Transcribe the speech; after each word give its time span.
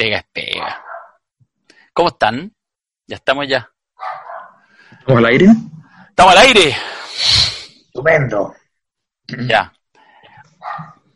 pega 0.00 0.16
es 0.16 0.24
pega. 0.32 0.82
¿Cómo 1.92 2.08
están? 2.08 2.50
Ya 3.06 3.16
estamos 3.16 3.46
ya. 3.46 3.70
¿Estamos 4.98 5.18
al 5.18 5.26
aire? 5.26 5.46
¡Estamos 6.08 6.32
al 6.32 6.38
aire! 6.38 6.76
Estupendo. 7.84 8.54
Ya. 9.46 9.70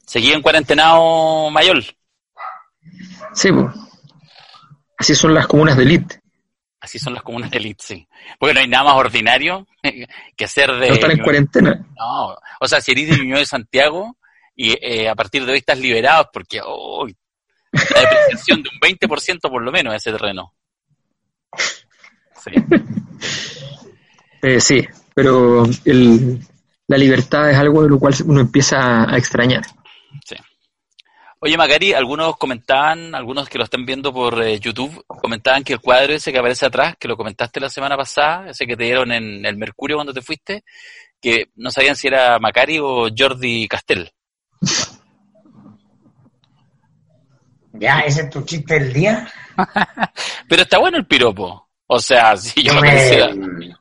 ¿Seguí 0.06 0.32
en 0.32 0.42
cuarentenado 0.42 1.50
Mayol? 1.50 1.82
Sí, 3.32 3.50
pues. 3.50 3.74
Así 4.98 5.14
son 5.14 5.32
las 5.32 5.46
comunas 5.46 5.78
de 5.78 5.82
élite. 5.85 6.21
Así 6.78 6.98
son 6.98 7.14
las 7.14 7.22
comunas 7.22 7.51
de 7.51 7.56
élite, 7.56 7.82
sí. 7.82 8.08
Porque 8.38 8.53
no 8.53 8.60
hay 8.60 8.69
nada 8.69 8.85
más 8.85 8.96
ordinario 8.96 9.66
que 10.37 10.46
ser 10.46 10.71
de... 10.72 10.88
No 10.88 10.94
están 10.94 11.10
en 11.12 11.22
cuarentena. 11.22 11.87
No, 11.98 12.37
o 12.60 12.69
sea, 12.69 12.82
si 12.82 12.92
eres 12.92 13.08
de 13.08 13.16
Ñuñoa 13.16 13.38
de 13.38 13.46
Santiago 13.46 14.19
y 14.54 14.72
eh, 14.72 15.08
a 15.08 15.14
partir 15.14 15.46
de 15.46 15.53
hoy 15.53 15.58
estás 15.58 15.78
liberado 15.78 16.28
porque 16.30 16.60
oh, 16.62 17.09
la 17.95 18.01
depreciación 18.01 18.62
de 18.62 18.70
un 18.70 18.80
20% 18.80 19.41
por 19.41 19.62
lo 19.62 19.73
menos 19.73 19.95
ese 19.95 20.12
terreno. 20.12 20.55
Sí. 21.56 22.51
Eh, 24.42 24.60
sí, 24.60 24.87
pero 25.15 25.65
el, 25.87 26.38
la 26.87 26.98
libertad 26.98 27.51
es 27.51 27.56
algo 27.56 27.82
de 27.82 27.88
lo 27.88 27.98
cual 27.98 28.15
uno 28.27 28.41
empieza 28.41 29.10
a 29.10 29.16
extrañar. 29.16 29.62
Sí. 30.27 30.37
Oye, 31.41 31.56
Macari, 31.56 31.92
algunos 31.92 32.37
comentaban, 32.37 33.15
algunos 33.15 33.48
que 33.48 33.59
lo 33.59 33.65
están 33.65 33.84
viendo 33.84 34.12
por 34.12 34.43
eh, 34.43 34.59
YouTube, 34.59 35.04
comentaban 35.06 35.62
que 35.62 35.74
el 35.74 35.80
cuadro 35.80 36.15
ese 36.15 36.32
que 36.32 36.38
aparece 36.38 36.66
atrás, 36.66 36.95
que 36.98 37.09
lo 37.09 37.16
comentaste 37.16 37.60
la 37.60 37.68
semana 37.68 37.96
pasada, 37.96 38.48
ese 38.51 38.66
que 38.66 38.77
te 38.77 38.84
dieron 38.84 39.12
en 39.12 39.45
el 39.45 39.56
Mercurio 39.56 39.96
cuando 39.96 40.15
te 40.15 40.23
fuiste, 40.23 40.65
que 41.20 41.48
no 41.56 41.70
sabían 41.70 41.96
si 41.96 42.09
era 42.09 42.38
Macari 42.38 42.79
o 42.79 43.09
Jordi 43.16 43.68
Castel. 43.68 44.10
Ya, 47.77 48.01
ese 48.01 48.23
es 48.23 48.30
tu 48.30 48.42
chiste 48.42 48.74
del 48.78 48.92
día. 48.92 49.28
Pero 50.48 50.62
está 50.62 50.78
bueno 50.78 50.96
el 50.96 51.06
piropo. 51.06 51.68
O 51.87 51.98
sea, 51.98 52.37
si 52.38 52.62
yo, 52.62 52.73
Yo 52.74 52.80
me 52.80 53.35
me- 53.37 53.74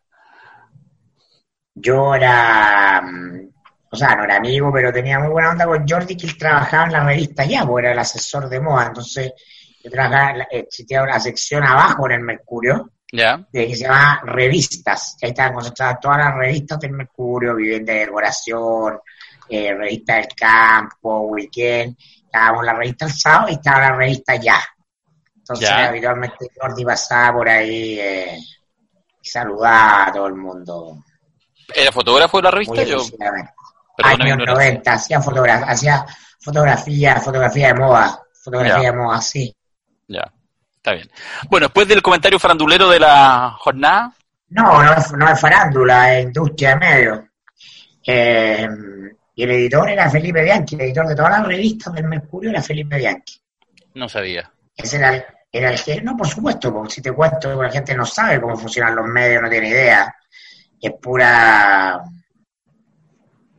Yo 1.76 2.16
era. 2.16 3.02
mm, 3.02 3.50
O 3.92 3.96
sea, 3.96 4.16
no 4.16 4.24
era 4.24 4.38
amigo, 4.38 4.72
pero 4.74 4.92
tenía 4.92 5.20
muy 5.20 5.30
buena 5.30 5.52
onda 5.52 5.66
con 5.66 5.88
Jordi, 5.88 6.18
que 6.18 6.26
él 6.26 6.36
trabajaba 6.38 6.86
en 6.88 6.94
la 6.94 7.04
revista 7.06 7.46
ya, 7.46 7.64
porque 7.64 7.86
era 7.86 7.94
el 7.94 8.00
asesor 8.00 8.50
de 8.50 8.60
moda. 8.60 8.88
Entonces, 8.88 9.34
yo 9.84 9.92
trabajaba, 9.92 10.48
existía 10.50 11.04
una 11.04 11.20
sección 11.20 11.64
abajo 11.64 12.08
en 12.08 12.14
el 12.14 12.22
Mercurio, 12.22 12.90
¿Ya? 13.12 13.46
de 13.52 13.68
que 13.68 13.76
se 13.76 13.84
llama 13.84 14.22
revistas. 14.26 15.16
ahí 15.22 15.30
estaban 15.30 15.54
concentradas 15.54 16.00
todas 16.02 16.18
las 16.18 16.34
revistas 16.34 16.80
del 16.80 16.94
Mercurio, 16.94 17.54
Vivienda 17.56 17.94
de 17.94 18.00
Decoración, 18.00 19.00
eh, 19.50 19.76
Revista 19.76 20.16
del 20.16 20.28
Campo, 20.36 21.20
Weekend. 21.28 21.96
Estábamos 22.34 22.62
en 22.62 22.66
la 22.66 22.74
revista 22.74 23.06
El 23.06 23.14
Sábado 23.14 23.46
y 23.50 23.54
estaba 23.54 23.80
la 23.80 23.96
revista 23.96 24.36
Ya. 24.38 24.60
Entonces, 25.38 25.70
Ya. 25.70 25.88
habitualmente 25.90 26.48
Jordi 26.60 26.84
pasaba 26.84 27.34
por 27.38 27.48
ahí 27.50 28.00
eh, 28.00 28.38
y 29.22 29.28
saludaba 29.30 30.08
a 30.08 30.12
todo 30.14 30.26
el 30.28 30.34
mundo. 30.36 30.98
¿Era 31.76 31.92
fotógrafo 31.92 32.38
de 32.38 32.44
la 32.44 32.52
revista? 32.52 32.82
Yo, 32.84 32.98
Años 32.98 34.28
ignorancia. 34.30 34.54
90, 34.54 34.94
hacía, 34.94 35.20
fotogra- 35.22 35.66
hacía 35.68 36.06
fotografía, 36.42 37.18
fotografía 37.22 37.68
de 37.68 37.74
moda, 37.76 38.20
fotografía 38.44 38.82
Ya. 38.82 38.92
de 38.92 38.98
moda, 38.98 39.22
sí. 39.22 39.56
Ya, 40.08 40.32
está 40.78 40.94
bien. 40.94 41.12
Bueno, 41.52 41.68
después 41.68 41.88
del 41.88 42.02
comentario 42.02 42.40
farandulero 42.40 42.90
de 42.90 43.00
la 43.00 43.56
jornada, 43.60 44.12
No, 44.50 44.82
no 44.84 44.94
es, 44.94 45.12
no 45.14 45.30
es 45.30 45.40
farándula, 45.40 46.18
es 46.18 46.26
industria 46.26 46.70
de 46.70 46.76
medios. 46.78 47.20
Eh, 48.08 48.68
y 49.36 49.44
el 49.44 49.52
editor 49.52 49.90
era 49.90 50.10
Felipe 50.10 50.44
Bianchi, 50.44 50.76
el 50.76 50.82
editor 50.82 51.08
de 51.08 51.16
todas 51.16 51.32
las 51.32 51.48
revistas 51.48 51.94
del 51.94 52.06
Mercurio 52.06 52.52
era 52.52 52.62
Felipe 52.62 52.98
Bianchi. 52.98 53.42
no 53.96 54.08
sabía. 54.08 54.52
Ese 54.76 54.98
era 54.98 55.16
el, 55.16 55.24
era 55.52 55.72
el 55.72 55.84
que, 55.84 56.02
no, 56.02 56.16
por 56.16 56.28
supuesto, 56.28 56.74
porque 56.74 56.96
si 56.96 57.02
te 57.02 57.12
cuento, 57.12 57.62
la 57.62 57.72
gente 57.72 57.96
no 57.96 58.06
sabe 58.06 58.42
cómo 58.42 58.58
funcionan 58.58 58.96
los 58.96 59.08
medios, 59.08 59.42
no 59.42 59.50
tiene 59.50 59.70
idea. 59.70 60.16
Es 60.82 60.92
pura 61.02 62.04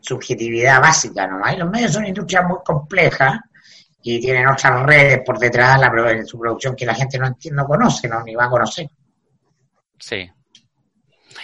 subjetividad 0.01 0.81
básica 0.81 1.27
nomás. 1.27 1.55
Y 1.55 1.59
los 1.59 1.71
medios 1.71 1.93
son 1.93 2.01
una 2.01 2.09
industria 2.09 2.43
muy 2.43 2.59
compleja 2.65 3.43
y 4.03 4.21
tienen 4.21 4.47
otras 4.47 4.83
redes 4.83 5.21
por 5.25 5.39
detrás 5.39 5.81
la, 5.81 5.87
en 6.11 6.27
su 6.27 6.39
producción 6.39 6.77
que 6.77 6.85
la 6.85 6.95
gente 6.95 7.19
no 7.19 7.27
entiende, 7.27 7.63
no 7.63 7.67
conoce, 7.67 8.09
¿no? 8.09 8.23
ni 8.23 8.35
va 8.35 8.45
a 8.45 8.51
conocer. 8.51 8.89
Sí. 9.99 10.31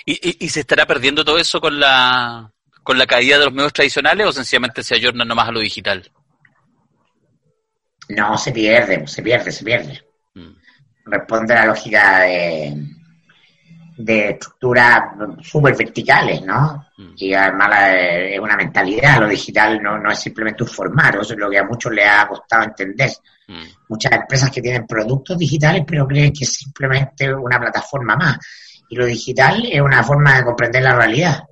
¿Y, 0.04 0.12
y, 0.12 0.44
y 0.44 0.48
se 0.48 0.60
estará 0.60 0.86
perdiendo 0.86 1.24
todo 1.24 1.38
eso 1.38 1.60
con 1.60 1.80
la, 1.80 2.52
con 2.82 2.98
la 2.98 3.06
caída 3.06 3.38
de 3.38 3.44
los 3.44 3.54
medios 3.54 3.72
tradicionales 3.72 4.26
o 4.26 4.32
sencillamente 4.32 4.82
se 4.82 4.94
ayornan 4.94 5.28
nomás 5.28 5.48
a 5.48 5.52
lo 5.52 5.60
digital? 5.60 6.10
No, 8.08 8.36
se 8.36 8.52
pierde, 8.52 9.06
se 9.06 9.22
pierde, 9.22 9.52
se 9.52 9.64
pierde. 9.64 10.00
Mm. 10.34 10.50
Responde 11.04 11.54
a 11.54 11.60
la 11.60 11.66
lógica 11.66 12.20
de, 12.20 12.74
de 13.96 14.30
estructuras 14.30 15.02
súper 15.42 15.76
verticales, 15.76 16.42
¿no? 16.42 16.86
Mm. 16.96 17.12
Y 17.16 17.34
además 17.34 17.70
es 17.94 18.41
una 18.41 18.56
mentalidad, 18.56 19.20
lo 19.20 19.28
digital 19.28 19.80
no, 19.82 19.98
no 19.98 20.10
es 20.10 20.18
simplemente 20.18 20.62
un 20.62 20.68
formato, 20.68 21.20
eso 21.20 21.34
es 21.34 21.38
lo 21.38 21.50
que 21.50 21.58
a 21.58 21.64
muchos 21.64 21.92
les 21.92 22.08
ha 22.08 22.26
costado 22.26 22.64
entender. 22.64 23.10
Mm. 23.48 23.62
Muchas 23.88 24.12
empresas 24.12 24.50
que 24.50 24.62
tienen 24.62 24.86
productos 24.86 25.38
digitales 25.38 25.84
pero 25.86 26.06
creen 26.06 26.32
que 26.32 26.44
es 26.44 26.52
simplemente 26.52 27.32
una 27.32 27.60
plataforma 27.60 28.16
más. 28.16 28.38
Y 28.88 28.97
lo 28.97 29.06
digital 29.06 29.64
es 29.70 29.80
una 29.80 30.02
forma 30.02 30.36
de 30.36 30.44
comprender 30.44 30.82
la 30.82 30.97
realidad. 30.97 31.44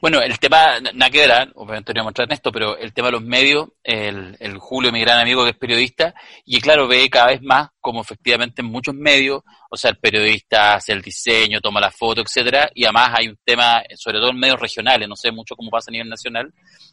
Bueno, 0.00 0.20
el 0.20 0.38
tema, 0.38 0.80
nada 0.94 1.10
que 1.10 1.24
¿ah? 1.24 1.48
obviamente 1.54 1.92
no 1.92 2.08
entrar 2.08 2.28
en 2.28 2.32
esto, 2.32 2.50
pero 2.52 2.76
el 2.76 2.92
tema 2.92 3.08
de 3.08 3.12
los 3.12 3.22
medios, 3.22 3.68
el, 3.82 4.36
el 4.40 4.58
Julio, 4.58 4.92
mi 4.92 5.00
gran 5.00 5.20
amigo 5.20 5.44
que 5.44 5.50
es 5.50 5.56
periodista, 5.56 6.14
y 6.44 6.60
claro, 6.60 6.88
ve 6.88 7.08
cada 7.10 7.28
vez 7.28 7.42
más 7.42 7.68
como 7.80 8.00
efectivamente 8.00 8.62
en 8.62 8.68
muchos 8.68 8.94
medios, 8.94 9.42
o 9.70 9.76
sea, 9.76 9.90
el 9.90 9.98
periodista 9.98 10.74
hace 10.74 10.92
el 10.92 11.02
diseño, 11.02 11.60
toma 11.60 11.80
la 11.80 11.90
foto, 11.90 12.20
etcétera, 12.22 12.70
y 12.74 12.84
además 12.84 13.10
hay 13.14 13.28
un 13.28 13.38
tema, 13.44 13.82
sobre 13.96 14.18
todo 14.18 14.30
en 14.30 14.38
medios 14.38 14.60
regionales, 14.60 15.08
no 15.08 15.16
sé 15.16 15.30
mucho 15.32 15.54
cómo 15.56 15.70
pasa 15.70 15.90
a 15.90 15.92
nivel 15.92 16.08
nacional, 16.08 16.52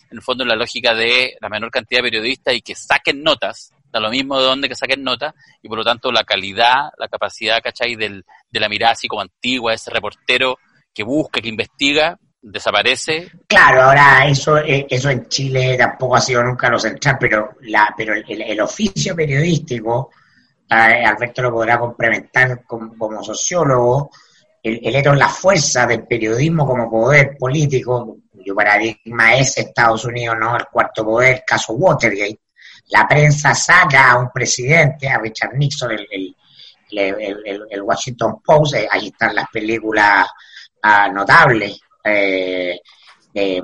en 0.10 0.18
el 0.18 0.22
fondo 0.22 0.46
la 0.46 0.56
lógica 0.56 0.94
de 0.94 1.36
la 1.42 1.50
menor 1.50 1.72
cantidad 1.72 2.00
de 2.00 2.10
periodistas 2.10 2.54
y 2.56 2.62
que 2.62 2.76
saquen 2.76 3.24
notas, 3.24 3.74
da 3.92 4.00
lo 4.00 4.10
mismo 4.10 4.38
de 4.38 4.46
dónde 4.46 4.70
que 4.70 4.76
saquen 4.76 5.04
notas, 5.04 5.34
y 5.62 5.70
por 5.70 5.78
lo 5.78 5.84
tanto 5.84 6.12
la 6.12 6.24
calidad, 6.24 6.92
la 6.98 7.08
capacidad, 7.08 7.62
¿cachai?, 7.62 7.96
del, 7.96 8.26
de 8.50 8.60
la 8.60 8.70
mirada 8.70 8.94
así 8.94 9.08
como 9.08 9.22
antigua, 9.22 9.74
ese 9.74 9.92
reportero 9.92 10.58
que 10.94 11.04
busca, 11.04 11.42
que 11.42 11.50
investiga, 11.50 12.18
desaparece 12.52 13.32
Claro, 13.48 13.82
ahora 13.84 14.28
eso 14.28 14.58
eh, 14.58 14.86
eso 14.90 15.10
en 15.10 15.28
Chile 15.28 15.76
tampoco 15.78 16.16
ha 16.16 16.22
sido 16.22 16.44
nunca 16.44 16.70
lo 16.70 16.80
central, 16.80 17.18
pero 17.20 17.56
la 17.62 17.94
pero 17.98 18.14
el, 18.14 18.24
el- 18.28 18.42
oficio 18.62 19.16
periodístico, 19.16 20.12
eh, 20.70 21.04
Alberto 21.06 21.42
lo 21.42 21.52
podrá 21.52 21.80
complementar 21.80 22.64
como, 22.66 23.24
sociólogo, 23.24 24.12
el, 24.62 24.80
el 24.84 25.20
la 25.20 25.30
fuerza 25.30 25.86
del 25.86 26.04
periodismo 26.06 26.66
como 26.66 26.90
poder 26.90 27.36
político, 27.38 28.18
cuyo 28.32 28.56
paradigma 28.56 29.36
es 29.36 29.58
Estados 29.58 30.06
Unidos, 30.06 30.38
¿no? 30.40 30.56
El 30.56 30.66
cuarto 30.72 31.04
poder, 31.04 31.44
caso 31.46 31.74
Watergate. 31.74 32.40
La 32.90 33.08
prensa 33.08 33.56
saca 33.56 34.12
a 34.12 34.20
un 34.20 34.30
presidente, 34.32 35.10
a 35.10 35.18
Richard 35.18 35.56
Nixon, 35.56 35.92
el, 35.92 36.08
el, 36.12 36.36
el- 36.92 37.42
el- 37.46 37.66
el 37.70 37.82
Washington 37.82 38.42
Post, 38.44 38.76
eh, 38.76 38.88
ahí 38.90 39.08
están 39.08 39.34
las 39.36 39.48
películas 39.52 40.28
ah, 40.84 41.08
notables. 41.12 41.80
Eh, 42.06 42.80
eh, 43.34 43.62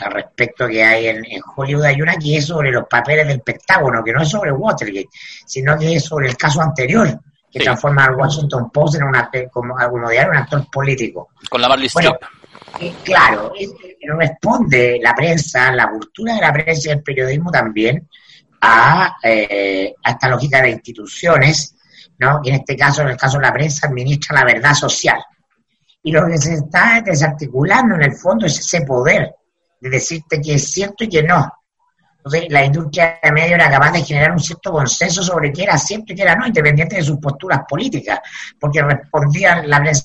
al 0.00 0.12
respecto 0.12 0.68
que 0.68 0.84
hay 0.84 1.08
en, 1.08 1.24
en 1.24 1.40
Hollywood. 1.56 1.84
Hay 1.84 2.00
una 2.00 2.16
que 2.16 2.36
es 2.36 2.46
sobre 2.46 2.70
los 2.70 2.84
papeles 2.88 3.26
del 3.26 3.40
Pentágono, 3.40 4.04
que 4.04 4.12
no 4.12 4.22
es 4.22 4.28
sobre 4.28 4.52
Watergate, 4.52 5.08
sino 5.44 5.76
que 5.76 5.96
es 5.96 6.04
sobre 6.04 6.28
el 6.28 6.36
caso 6.36 6.60
anterior, 6.62 7.08
que 7.50 7.58
Sí. 7.58 7.64
transforma 7.64 8.04
al 8.04 8.14
Washington 8.14 8.70
Post 8.70 8.96
en 8.96 9.04
una, 9.04 9.28
como, 9.50 9.74
como 9.74 10.10
diario, 10.10 10.30
un 10.30 10.36
actor 10.36 10.70
político. 10.70 11.30
con 11.50 11.60
la 11.60 11.68
Marley 11.68 11.88
Bueno. 11.92 12.16
Eh, 12.80 12.92
claro, 13.02 13.52
es- 13.58 13.72
responde 14.16 14.98
la 15.02 15.14
prensa, 15.14 15.72
la 15.72 15.88
cultura 15.90 16.34
de 16.34 16.40
la 16.40 16.52
prensa 16.52 16.88
y 16.88 16.92
el 16.92 17.02
periodismo 17.02 17.50
también 17.50 18.06
a, 18.60 19.16
eh, 19.22 19.94
a 20.04 20.10
esta 20.10 20.28
lógica 20.28 20.62
de 20.62 20.70
instituciones, 20.70 21.74
¿no? 22.18 22.40
que 22.42 22.50
en 22.50 22.56
este 22.56 22.76
caso, 22.76 23.02
en 23.02 23.08
el 23.08 23.16
caso 23.16 23.38
de 23.38 23.44
la 23.46 23.52
prensa, 23.52 23.86
administra 23.88 24.36
la 24.40 24.44
verdad 24.44 24.74
social. 24.74 25.18
Y 26.02 26.12
lo 26.12 26.26
que 26.26 26.38
se 26.38 26.54
está 26.54 27.00
desarticulando 27.04 27.94
en 27.96 28.02
el 28.02 28.12
fondo 28.14 28.46
es 28.46 28.58
ese 28.58 28.82
poder 28.82 29.34
de 29.80 29.90
decirte 29.90 30.40
que 30.40 30.54
es 30.54 30.70
cierto 30.70 31.04
y 31.04 31.08
que 31.08 31.22
no. 31.22 31.52
Entonces, 32.18 32.46
la 32.50 32.64
industria 32.64 33.18
de 33.22 33.32
medios 33.32 33.52
era 33.54 33.70
capaz 33.70 33.92
de 33.92 34.02
generar 34.02 34.32
un 34.32 34.40
cierto 34.40 34.72
consenso 34.72 35.22
sobre 35.22 35.52
qué 35.52 35.62
era 35.62 35.78
cierto 35.78 36.12
y 36.12 36.16
qué 36.16 36.22
era 36.22 36.34
no, 36.34 36.46
independiente 36.46 36.96
de 36.96 37.02
sus 37.02 37.18
posturas 37.18 37.60
políticas, 37.68 38.20
porque 38.58 38.82
respondían 38.82 39.68
la 39.68 39.80
prensa 39.80 40.04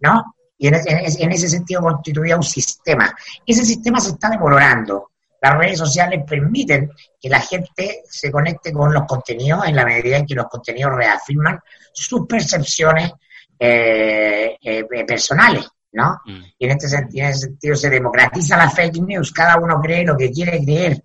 ¿no? 0.00 0.34
Y 0.58 0.68
en 0.68 0.74
ese, 0.74 0.90
en 0.90 0.98
ese- 0.98 1.22
en 1.24 1.32
ese 1.32 1.48
sentido 1.48 1.82
constituía 1.82 2.36
un 2.36 2.42
sistema. 2.42 3.14
Ese 3.46 3.64
sistema 3.64 4.00
se 4.00 4.10
está 4.10 4.30
demorando. 4.30 5.10
Las 5.40 5.58
redes 5.58 5.78
sociales 5.78 6.24
permiten 6.26 6.90
que 7.20 7.28
la 7.28 7.40
gente 7.40 8.02
se 8.08 8.30
conecte 8.30 8.72
con 8.72 8.92
los 8.94 9.04
contenidos 9.04 9.66
en 9.66 9.76
la 9.76 9.84
medida 9.84 10.16
en 10.16 10.26
que 10.26 10.34
los 10.34 10.46
contenidos 10.46 10.94
reafirman 10.94 11.58
sus 11.94 12.26
percepciones 12.26 13.12
eh, 13.58 14.56
eh, 14.60 14.84
eh, 14.90 15.04
personales, 15.04 15.66
¿no? 15.92 16.20
Mm. 16.26 16.42
Y 16.58 16.64
en 16.64 16.70
este 16.72 16.88
sentido, 16.88 17.24
en 17.24 17.30
ese 17.30 17.40
sentido 17.46 17.76
se 17.76 17.90
democratiza 17.90 18.56
la 18.56 18.68
fake 18.68 19.00
news. 19.02 19.32
Cada 19.32 19.56
uno 19.56 19.80
cree 19.80 20.04
lo 20.04 20.16
que 20.16 20.30
quiere 20.30 20.62
creer. 20.62 21.02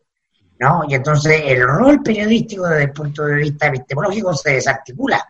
¿no? 0.60 0.84
Y 0.88 0.94
entonces 0.94 1.42
el 1.46 1.62
rol 1.66 2.04
periodístico 2.04 2.68
desde 2.68 2.84
el 2.84 2.92
punto 2.92 3.24
de 3.24 3.36
vista 3.36 3.68
epistemológico 3.68 4.34
se 4.34 4.54
desarticula, 4.54 5.26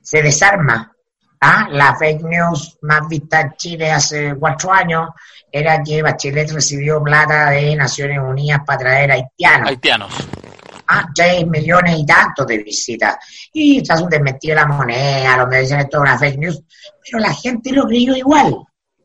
se 0.00 0.22
desarma. 0.22 0.92
¿Ah? 1.40 1.68
La 1.70 1.96
fake 1.96 2.22
news 2.22 2.78
más 2.82 3.08
vista 3.08 3.40
en 3.40 3.52
Chile 3.56 3.90
hace 3.90 4.34
cuatro 4.36 4.72
años 4.72 5.08
era 5.50 5.82
que 5.82 6.02
Bachelet 6.02 6.50
recibió 6.52 7.02
plata 7.02 7.50
de 7.50 7.74
Naciones 7.76 8.18
Unidas 8.20 8.60
para 8.64 8.78
traer 8.78 9.10
haitianos. 9.10 9.68
Haitianos. 9.68 10.28
Ah, 10.94 11.08
seis 11.14 11.46
millones 11.46 11.98
y 11.98 12.04
tantos 12.04 12.46
de 12.46 12.58
visitas. 12.58 13.16
Y 13.52 13.82
tras 13.82 14.02
un 14.02 14.10
desmentido 14.10 14.54
de 14.54 14.60
la 14.62 14.66
moneda, 14.66 15.38
donde 15.38 15.60
dicen 15.60 15.80
esto 15.80 15.96
es 15.96 16.02
una 16.02 16.18
fake 16.18 16.38
news, 16.38 16.62
pero 17.02 17.18
la 17.18 17.32
gente 17.32 17.72
lo 17.72 17.84
creyó 17.84 18.14
igual. 18.14 18.56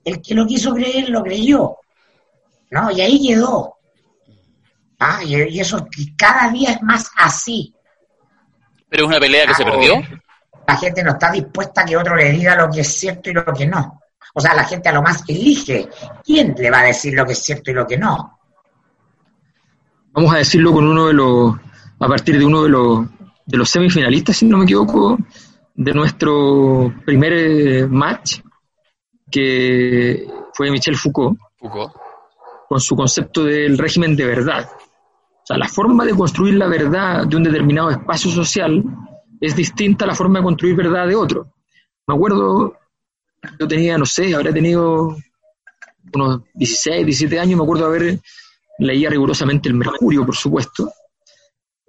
El 0.03 0.21
que 0.21 0.35
lo 0.35 0.45
quiso 0.45 0.73
creer, 0.73 1.09
lo 1.09 1.23
creyó. 1.23 1.77
¿No? 2.71 2.91
Y 2.91 3.01
ahí 3.01 3.27
quedó. 3.27 3.77
Ah, 4.99 5.21
y, 5.23 5.59
eso 5.59 5.87
cada 6.17 6.49
día 6.49 6.71
es 6.71 6.81
más 6.81 7.09
así. 7.17 7.73
Pero 8.89 9.03
es 9.03 9.09
una 9.09 9.19
pelea 9.19 9.45
que 9.45 9.53
se 9.53 9.63
perdió 9.63 10.01
la 10.67 10.75
gente 10.75 11.01
no 11.01 11.11
está 11.11 11.31
dispuesta 11.31 11.81
a 11.81 11.85
que 11.85 11.95
otro 11.95 12.15
le 12.15 12.31
diga 12.31 12.55
lo 12.55 12.69
que 12.69 12.81
es 12.81 12.93
cierto 12.93 13.29
y 13.29 13.33
lo 13.33 13.45
que 13.45 13.65
no. 13.65 14.01
O 14.33 14.41
sea, 14.41 14.53
la 14.53 14.65
gente 14.65 14.89
a 14.89 14.91
lo 14.91 15.01
más 15.01 15.23
elige 15.27 15.87
quién 16.23 16.53
le 16.57 16.69
va 16.69 16.81
a 16.81 16.83
decir 16.83 17.13
lo 17.13 17.25
que 17.25 17.31
es 17.31 17.41
cierto 17.41 17.71
y 17.71 17.73
lo 17.73 17.87
que 17.87 17.97
no. 17.97 18.37
Vamos 20.11 20.33
a 20.33 20.37
decirlo 20.37 20.73
con 20.73 20.85
uno 20.85 21.07
de 21.07 21.13
los, 21.13 21.55
a 21.99 22.07
partir 22.07 22.37
de 22.37 22.45
uno 22.45 22.63
de 22.63 22.69
los, 22.69 23.07
de 23.45 23.57
los 23.57 23.69
semifinalistas, 23.69 24.37
si 24.37 24.45
no 24.45 24.57
me 24.57 24.63
equivoco, 24.63 25.17
de 25.73 25.93
nuestro 25.93 26.93
primer 27.05 27.33
eh, 27.33 27.87
match, 27.87 28.41
que 29.29 30.27
fue 30.53 30.71
Michel 30.71 30.95
Foucault, 30.95 31.37
Foucault, 31.57 31.93
con 32.67 32.79
su 32.79 32.95
concepto 32.95 33.43
del 33.43 33.77
régimen 33.77 34.15
de 34.15 34.25
verdad. 34.25 34.69
O 34.71 35.45
sea, 35.45 35.57
la 35.57 35.67
forma 35.67 36.05
de 36.05 36.15
construir 36.15 36.55
la 36.55 36.67
verdad 36.67 37.25
de 37.25 37.35
un 37.35 37.43
determinado 37.43 37.89
espacio 37.89 38.29
social 38.31 38.83
es 39.39 39.55
distinta 39.55 40.05
a 40.05 40.07
la 40.07 40.15
forma 40.15 40.39
de 40.39 40.45
construir 40.45 40.75
verdad 40.75 41.07
de 41.07 41.15
otro. 41.15 41.53
Me 42.07 42.15
acuerdo, 42.15 42.75
yo 43.59 43.67
tenía, 43.67 43.97
no 43.97 44.05
sé, 44.05 44.33
habría 44.33 44.53
tenido 44.53 45.15
unos 46.13 46.41
16, 46.53 47.05
17 47.05 47.39
años, 47.39 47.57
me 47.57 47.63
acuerdo 47.63 47.85
haber 47.85 48.19
leía 48.79 49.09
rigurosamente 49.09 49.69
el 49.69 49.75
Mercurio, 49.75 50.25
por 50.25 50.35
supuesto. 50.35 50.91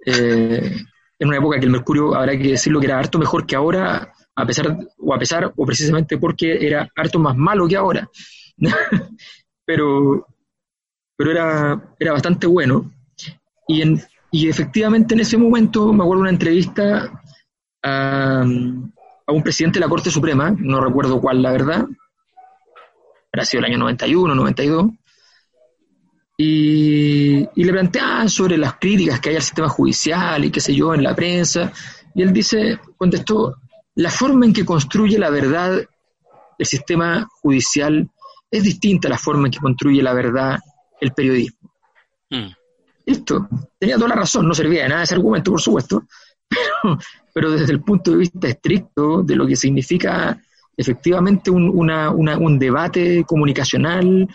Eh, 0.09 0.75
en 1.19 1.27
una 1.27 1.37
época 1.37 1.59
que 1.59 1.65
el 1.65 1.71
Mercurio, 1.71 2.15
habrá 2.15 2.37
que 2.37 2.49
decirlo, 2.49 2.79
que 2.79 2.85
era 2.87 2.97
harto 2.97 3.19
mejor 3.19 3.45
que 3.45 3.55
ahora, 3.55 4.13
a 4.35 4.45
pesar, 4.45 4.77
o 4.97 5.13
a 5.13 5.19
pesar, 5.19 5.51
o 5.55 5.65
precisamente 5.65 6.17
porque 6.17 6.65
era 6.65 6.89
harto 6.95 7.19
más 7.19 7.35
malo 7.35 7.67
que 7.67 7.75
ahora. 7.75 8.09
pero 9.65 10.25
pero 11.19 11.31
era, 11.31 11.95
era 11.99 12.13
bastante 12.13 12.47
bueno. 12.47 12.93
Y, 13.67 13.81
en, 13.81 14.01
y 14.31 14.47
efectivamente 14.47 15.15
en 15.15 15.19
ese 15.19 15.37
momento, 15.37 15.91
me 15.91 16.01
acuerdo 16.01 16.21
una 16.21 16.29
entrevista 16.29 17.21
a, 17.83 18.41
un 18.41 19.43
presidente 19.43 19.79
de 19.79 19.85
la 19.85 19.89
Corte 19.89 20.09
Suprema, 20.09 20.55
no 20.57 20.79
recuerdo 20.79 21.19
cuál 21.19 21.41
la 21.41 21.51
verdad, 21.51 21.85
ha 23.33 23.43
sido 23.43 23.59
el 23.59 23.65
año 23.65 23.79
91, 23.79 24.33
92, 24.33 24.91
y, 26.41 27.39
y 27.53 27.63
le 27.65 27.71
plantea 27.73 28.29
sobre 28.29 28.57
las 28.57 28.75
críticas 28.75 29.19
que 29.19 29.31
hay 29.31 29.35
al 29.35 29.41
sistema 29.41 29.67
judicial 29.67 30.45
y 30.45 30.49
qué 30.49 30.61
sé 30.61 30.73
yo 30.73 30.93
en 30.93 31.03
la 31.03 31.13
prensa, 31.13 31.69
y 32.15 32.21
él 32.21 32.31
dice, 32.31 32.79
contestó, 32.95 33.57
la 33.95 34.09
forma 34.09 34.45
en 34.45 34.53
que 34.53 34.63
construye 34.63 35.19
la 35.19 35.29
verdad 35.29 35.81
el 36.57 36.65
sistema 36.65 37.27
judicial 37.41 38.09
es 38.49 38.63
distinta 38.63 39.09
a 39.09 39.11
la 39.11 39.17
forma 39.17 39.47
en 39.47 39.51
que 39.51 39.59
construye 39.59 40.01
la 40.01 40.13
verdad 40.13 40.57
el 41.01 41.11
periodismo. 41.11 41.71
Mm. 42.29 42.53
Listo, 43.05 43.49
tenía 43.77 43.97
toda 43.97 44.07
la 44.07 44.15
razón, 44.15 44.47
no 44.47 44.53
servía 44.53 44.83
de 44.83 44.89
nada 44.89 45.03
ese 45.03 45.15
argumento, 45.15 45.51
por 45.51 45.59
supuesto, 45.59 46.05
pero, 46.47 46.97
pero 47.33 47.51
desde 47.51 47.73
el 47.73 47.81
punto 47.81 48.11
de 48.11 48.17
vista 48.17 48.47
estricto 48.47 49.23
de 49.23 49.35
lo 49.35 49.45
que 49.45 49.57
significa 49.57 50.39
efectivamente 50.77 51.51
un, 51.51 51.69
una, 51.69 52.11
un 52.11 52.57
debate 52.57 53.25
comunicacional, 53.25 54.25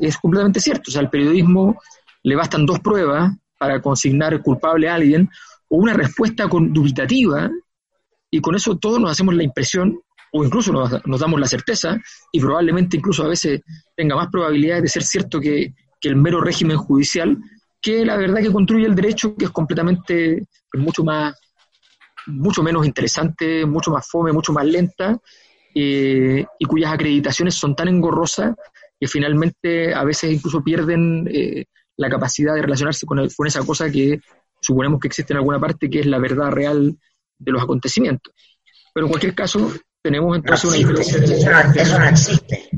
es 0.00 0.16
completamente 0.18 0.60
cierto. 0.60 0.84
O 0.88 0.92
sea, 0.92 1.00
al 1.00 1.10
periodismo 1.10 1.80
le 2.22 2.36
bastan 2.36 2.66
dos 2.66 2.80
pruebas 2.80 3.32
para 3.58 3.80
consignar 3.80 4.40
culpable 4.42 4.88
a 4.88 4.94
alguien 4.94 5.28
o 5.68 5.76
una 5.76 5.92
respuesta 5.92 6.48
con, 6.48 6.72
dubitativa 6.72 7.50
y 8.30 8.40
con 8.40 8.54
eso 8.54 8.76
todos 8.76 9.00
nos 9.00 9.10
hacemos 9.10 9.34
la 9.34 9.42
impresión 9.42 10.00
o 10.32 10.44
incluso 10.44 10.72
nos, 10.72 11.20
damos 11.20 11.40
la 11.40 11.46
certeza 11.46 11.98
y 12.32 12.40
probablemente 12.40 12.96
incluso 12.96 13.24
a 13.24 13.28
veces 13.28 13.60
tenga 13.96 14.14
más 14.14 14.28
probabilidades 14.30 14.82
de 14.82 14.88
ser 14.88 15.02
cierto 15.02 15.40
que, 15.40 15.74
que 16.00 16.08
el 16.08 16.16
mero 16.16 16.40
régimen 16.40 16.76
judicial 16.76 17.36
que 17.80 18.04
la 18.04 18.16
verdad 18.16 18.42
que 18.42 18.52
construye 18.52 18.86
el 18.86 18.94
derecho, 18.94 19.34
que 19.34 19.46
es 19.46 19.50
completamente, 19.50 20.46
mucho 20.74 21.02
más, 21.02 21.34
mucho 22.26 22.62
menos 22.62 22.86
interesante, 22.86 23.64
mucho 23.64 23.90
más 23.90 24.06
fome, 24.06 24.32
mucho 24.32 24.52
más 24.52 24.66
lenta, 24.66 25.18
eh, 25.74 26.44
y 26.58 26.64
cuyas 26.66 26.92
acreditaciones 26.92 27.54
son 27.54 27.74
tan 27.74 27.88
engorrosas 27.88 28.54
que 29.00 29.08
finalmente 29.08 29.94
a 29.94 30.04
veces 30.04 30.30
incluso 30.30 30.62
pierden 30.62 31.26
eh, 31.32 31.64
la 31.96 32.10
capacidad 32.10 32.54
de 32.54 32.62
relacionarse 32.62 33.06
con, 33.06 33.26
con 33.28 33.46
esa 33.46 33.64
cosa 33.64 33.90
que 33.90 34.20
suponemos 34.60 35.00
que 35.00 35.08
existe 35.08 35.32
en 35.32 35.38
alguna 35.38 35.58
parte, 35.58 35.88
que 35.88 36.00
es 36.00 36.06
la 36.06 36.18
verdad 36.18 36.50
real 36.50 36.96
de 37.38 37.52
los 37.52 37.62
acontecimientos. 37.62 38.34
Pero 38.92 39.06
en 39.06 39.10
cualquier 39.10 39.34
caso, 39.34 39.72
tenemos 40.02 40.36
entonces 40.36 40.64
una 40.64 40.76
diferencia. 40.76 41.82
eso 41.82 41.98
no 41.98 42.06
existe. 42.06 42.68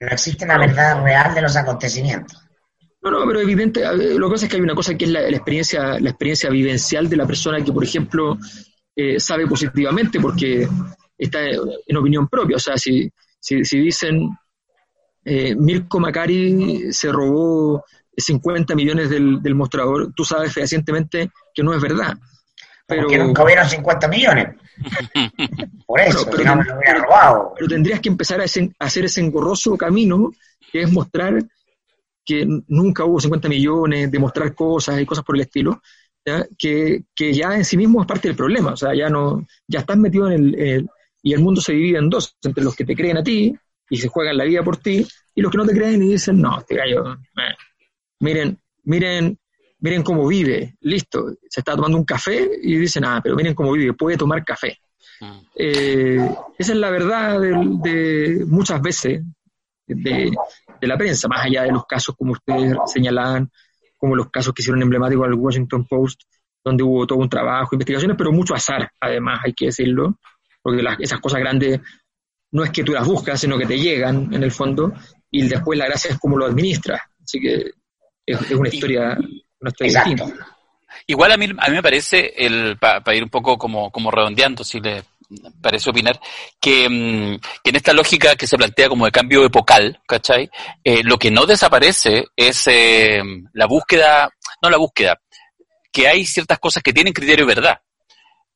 No 0.00 0.08
existe 0.08 0.46
la 0.46 0.58
verdad 0.58 1.02
real 1.02 1.34
de 1.34 1.42
los 1.42 1.56
acontecimientos. 1.56 2.38
No, 3.02 3.10
no, 3.10 3.26
pero 3.26 3.40
evidente, 3.40 3.82
lo 4.16 4.28
que 4.28 4.32
pasa 4.32 4.46
es 4.46 4.50
que 4.50 4.56
hay 4.56 4.62
una 4.62 4.76
cosa 4.76 4.96
que 4.96 5.06
es 5.06 5.10
la, 5.10 5.28
experiencia, 5.28 5.98
la 5.98 6.10
experiencia 6.10 6.50
vivencial 6.50 7.08
de 7.08 7.16
la 7.16 7.26
persona 7.26 7.64
que, 7.64 7.72
por 7.72 7.82
ejemplo, 7.82 8.38
eh, 8.94 9.18
sabe 9.18 9.48
positivamente 9.48 10.20
porque 10.20 10.68
está 11.18 11.40
en 11.42 11.96
opinión 11.96 12.28
propia. 12.28 12.56
O 12.56 12.60
sea, 12.60 12.76
si, 12.76 13.10
si, 13.40 13.64
si 13.64 13.78
dicen 13.80 14.30
eh, 15.24 15.54
Mirko 15.54 16.00
Macari 16.00 16.92
se 16.92 17.10
robó 17.10 17.84
50 18.16 18.74
millones 18.74 19.10
del, 19.10 19.42
del, 19.42 19.54
mostrador, 19.54 20.12
tú 20.14 20.24
sabes 20.24 20.52
fehacientemente 20.52 21.30
que 21.54 21.62
no 21.62 21.74
es 21.74 21.80
verdad. 21.80 22.16
Pero, 22.86 23.02
porque 23.02 23.18
nunca 23.18 23.44
hubieron 23.44 23.68
50 23.68 24.08
millones. 24.08 24.48
Por 25.86 26.00
eso, 26.00 26.26
pero, 26.30 26.44
no 26.44 26.56
me 26.56 26.64
lo 26.64 26.76
hubiera 26.76 26.98
robado. 26.98 27.52
Pero 27.56 27.68
tendrías 27.68 28.00
que 28.00 28.08
empezar 28.08 28.40
a, 28.40 28.44
a 28.44 28.84
hacer 28.84 29.04
ese 29.04 29.20
engorroso 29.20 29.76
camino 29.76 30.32
que 30.72 30.82
es 30.82 30.92
mostrar 30.92 31.42
que 32.24 32.46
nunca 32.68 33.04
hubo 33.04 33.20
50 33.20 33.48
millones, 33.48 34.10
demostrar 34.10 34.54
cosas 34.54 35.00
y 35.00 35.06
cosas 35.06 35.24
por 35.24 35.36
el 35.36 35.42
estilo, 35.42 35.82
Que, 36.56 37.04
que, 37.14 37.32
ya 37.32 37.54
en 37.54 37.64
sí 37.64 37.76
mismo 37.76 38.00
es 38.00 38.06
parte 38.06 38.28
del 38.28 38.36
problema, 38.36 38.72
o 38.72 38.76
sea, 38.76 38.94
ya 38.94 39.08
no, 39.08 39.44
ya 39.66 39.80
estás 39.80 39.96
metido 39.96 40.30
en 40.30 40.54
el, 40.54 40.88
y 41.22 41.32
el 41.32 41.40
mundo 41.40 41.60
se 41.60 41.72
divide 41.72 41.98
en 41.98 42.08
dos, 42.08 42.36
entre 42.42 42.62
los 42.62 42.76
que 42.76 42.84
te 42.84 42.94
creen 42.94 43.18
a 43.18 43.22
ti 43.22 43.54
y 43.92 43.98
se 43.98 44.08
juegan 44.08 44.38
la 44.38 44.44
vida 44.44 44.62
por 44.62 44.78
ti, 44.78 45.06
y 45.34 45.42
los 45.42 45.52
que 45.52 45.58
no 45.58 45.66
te 45.66 45.74
creen 45.74 46.02
y 46.02 46.12
dicen, 46.12 46.40
no, 46.40 46.58
este 46.58 46.76
gallo, 46.76 47.12
eh, 47.12 47.54
miren, 48.20 48.58
miren, 48.84 49.38
miren 49.80 50.02
cómo 50.02 50.26
vive, 50.26 50.76
listo, 50.80 51.28
se 51.46 51.60
está 51.60 51.76
tomando 51.76 51.98
un 51.98 52.04
café 52.04 52.52
y 52.62 52.78
dicen, 52.78 53.04
ah, 53.04 53.20
pero 53.22 53.36
miren 53.36 53.52
cómo 53.54 53.72
vive, 53.72 53.92
puede 53.92 54.16
tomar 54.16 54.42
café. 54.46 54.78
Mm. 55.20 55.38
Eh, 55.54 56.34
esa 56.58 56.72
es 56.72 56.78
la 56.78 56.88
verdad 56.88 57.38
de, 57.38 57.50
de 57.50 58.46
muchas 58.46 58.80
veces 58.80 59.20
de, 59.86 60.32
de 60.80 60.86
la 60.86 60.96
prensa, 60.96 61.28
más 61.28 61.44
allá 61.44 61.64
de 61.64 61.72
los 61.72 61.84
casos 61.84 62.16
como 62.16 62.32
ustedes 62.32 62.74
señalaban, 62.86 63.50
como 63.98 64.16
los 64.16 64.30
casos 64.30 64.54
que 64.54 64.62
hicieron 64.62 64.80
emblemáticos 64.80 65.26
al 65.26 65.34
Washington 65.34 65.86
Post, 65.86 66.22
donde 66.64 66.82
hubo 66.82 67.06
todo 67.06 67.18
un 67.18 67.28
trabajo, 67.28 67.74
investigaciones, 67.74 68.16
pero 68.16 68.32
mucho 68.32 68.54
azar, 68.54 68.90
además, 68.98 69.40
hay 69.44 69.52
que 69.52 69.66
decirlo, 69.66 70.18
porque 70.62 70.82
esas 71.00 71.20
cosas 71.20 71.40
grandes 71.40 71.80
no 72.52 72.64
es 72.64 72.70
que 72.70 72.84
tú 72.84 72.92
las 72.92 73.06
buscas, 73.06 73.40
sino 73.40 73.58
que 73.58 73.66
te 73.66 73.78
llegan 73.78 74.32
en 74.32 74.42
el 74.42 74.50
fondo, 74.50 74.92
y 75.30 75.48
después 75.48 75.78
la 75.78 75.86
gracia 75.86 76.12
es 76.12 76.18
cómo 76.18 76.36
lo 76.36 76.46
administras. 76.46 77.00
Así 77.22 77.40
que 77.40 77.70
es, 78.26 78.50
una 78.52 78.68
historia, 78.68 79.18
una 79.60 79.70
historia 79.70 80.04
distinta. 80.04 80.26
Igual 81.06 81.32
a 81.32 81.36
mí, 81.36 81.46
a 81.58 81.68
mí 81.68 81.74
me 81.74 81.82
parece, 81.82 82.32
el 82.36 82.76
para 82.78 83.14
ir 83.14 83.24
un 83.24 83.30
poco 83.30 83.56
como, 83.56 83.90
como 83.90 84.10
redondeando, 84.10 84.62
si 84.62 84.80
le 84.80 85.02
parece 85.60 85.90
opinar, 85.90 86.20
que, 86.60 86.88
mm, 86.88 87.38
que, 87.64 87.70
en 87.70 87.76
esta 87.76 87.94
lógica 87.94 88.36
que 88.36 88.46
se 88.46 88.56
plantea 88.56 88.88
como 88.88 89.06
de 89.06 89.12
cambio 89.12 89.44
epocal, 89.44 90.00
¿cachai? 90.06 90.50
Eh, 90.84 91.02
lo 91.02 91.18
que 91.18 91.30
no 91.30 91.46
desaparece 91.46 92.24
es 92.36 92.66
eh, 92.66 93.22
la 93.54 93.66
búsqueda, 93.66 94.30
no 94.62 94.68
la 94.68 94.76
búsqueda, 94.76 95.18
que 95.90 96.06
hay 96.06 96.26
ciertas 96.26 96.58
cosas 96.58 96.82
que 96.82 96.92
tienen 96.92 97.14
criterio 97.14 97.46
de 97.46 97.54
verdad. 97.54 97.80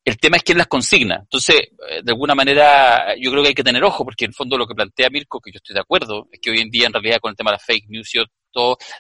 El 0.07 0.19
tema 0.19 0.37
es 0.37 0.45
quién 0.45 0.57
las 0.57 0.69
consigna. 0.69 1.17
Entonces, 1.17 1.57
eh, 1.91 2.01
de 2.03 2.13
alguna 2.13 2.37
manera, 2.37 3.17
yo 3.21 3.33
creo 3.33 3.43
que 3.43 3.49
hay 3.49 3.55
que 3.55 3.65
tener 3.65 3.83
ojo, 3.83 4.05
porque 4.05 4.25
en 4.25 4.31
el 4.31 4.35
fondo 4.35 4.57
lo 4.57 4.65
que 4.65 4.75
plantea 4.75 5.11
Mirko, 5.11 5.41
que 5.41 5.51
yo 5.51 5.57
estoy 5.57 5.75
de 5.75 5.81
acuerdo, 5.81 6.29
es 6.31 6.39
que 6.41 6.51
hoy 6.51 6.61
en 6.61 6.71
día, 6.71 6.87
en 6.87 6.93
realidad, 6.93 7.19
con 7.21 7.31
el 7.31 7.37
tema 7.37 7.51
de 7.51 7.57
la 7.57 7.59
fake 7.59 7.89
news 7.89 8.15
y 8.15 8.19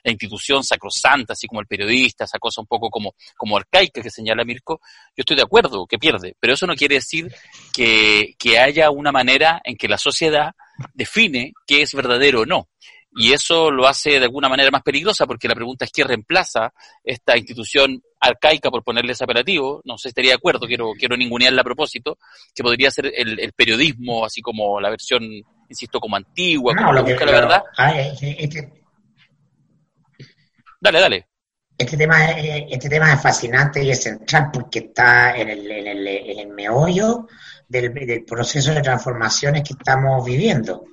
la 0.04 0.10
institución 0.10 0.62
sacrosanta, 0.62 1.32
así 1.32 1.46
como 1.46 1.60
el 1.60 1.66
periodista, 1.66 2.24
esa 2.24 2.38
cosa 2.38 2.60
un 2.60 2.66
poco 2.66 2.90
como, 2.90 3.14
como 3.36 3.56
arcaica 3.56 4.02
que 4.02 4.10
señala 4.10 4.44
Mirko, 4.44 4.80
yo 5.16 5.22
estoy 5.22 5.36
de 5.36 5.42
acuerdo 5.42 5.86
que 5.86 5.98
pierde, 5.98 6.36
pero 6.38 6.54
eso 6.54 6.66
no 6.66 6.74
quiere 6.74 6.96
decir 6.96 7.32
que, 7.72 8.34
que 8.38 8.58
haya 8.58 8.90
una 8.90 9.12
manera 9.12 9.60
en 9.64 9.76
que 9.76 9.88
la 9.88 9.96
sociedad 9.96 10.52
define 10.92 11.52
qué 11.66 11.82
es 11.82 11.94
verdadero 11.94 12.40
o 12.42 12.46
no. 12.46 12.68
y 13.18 13.32
eso 13.32 13.70
lo 13.70 13.86
hace 13.86 14.18
de 14.18 14.26
alguna 14.26 14.48
manera 14.48 14.70
más 14.70 14.82
peligrosa, 14.82 15.26
porque 15.26 15.48
la 15.48 15.54
pregunta 15.54 15.86
es 15.86 15.90
qué 15.90 16.04
reemplaza 16.04 16.74
esta 17.02 17.38
institución 17.38 18.02
arcaica, 18.26 18.70
por 18.70 18.82
ponerle 18.82 19.12
ese 19.12 19.24
apelativo, 19.24 19.80
no 19.84 19.96
sé 19.96 20.02
si 20.02 20.08
estaría 20.08 20.30
de 20.30 20.36
acuerdo, 20.36 20.66
quiero, 20.66 20.92
quiero 20.98 21.16
ningunearla 21.16 21.60
a 21.60 21.64
propósito, 21.64 22.18
que 22.54 22.62
podría 22.62 22.90
ser 22.90 23.12
el, 23.14 23.52
periodismo, 23.52 24.24
así 24.24 24.40
como 24.40 24.80
la 24.80 24.90
versión, 24.90 25.22
insisto, 25.68 26.00
como 26.00 26.16
antigua, 26.16 26.74
como 26.76 26.92
lo 26.92 27.04
busca 27.04 27.24
la 27.24 27.32
verdad. 27.32 27.62
Este 28.20 28.72
dale, 30.80 31.00
dale. 31.00 31.26
Este 31.78 31.96
tema, 31.96 32.30
este 32.30 32.88
tema 32.88 33.12
es 33.12 33.20
fascinante 33.20 33.84
y 33.84 33.90
es 33.90 34.02
central 34.02 34.50
porque 34.52 34.78
está 34.78 35.36
en 35.36 35.50
el, 35.50 35.70
en 35.70 35.86
el, 35.86 36.06
en 36.06 36.38
el 36.38 36.48
meollo 36.48 37.26
del, 37.68 37.92
del 37.92 38.24
proceso 38.24 38.72
de 38.72 38.80
transformaciones 38.80 39.62
que 39.62 39.74
estamos 39.74 40.24
viviendo. 40.24 40.86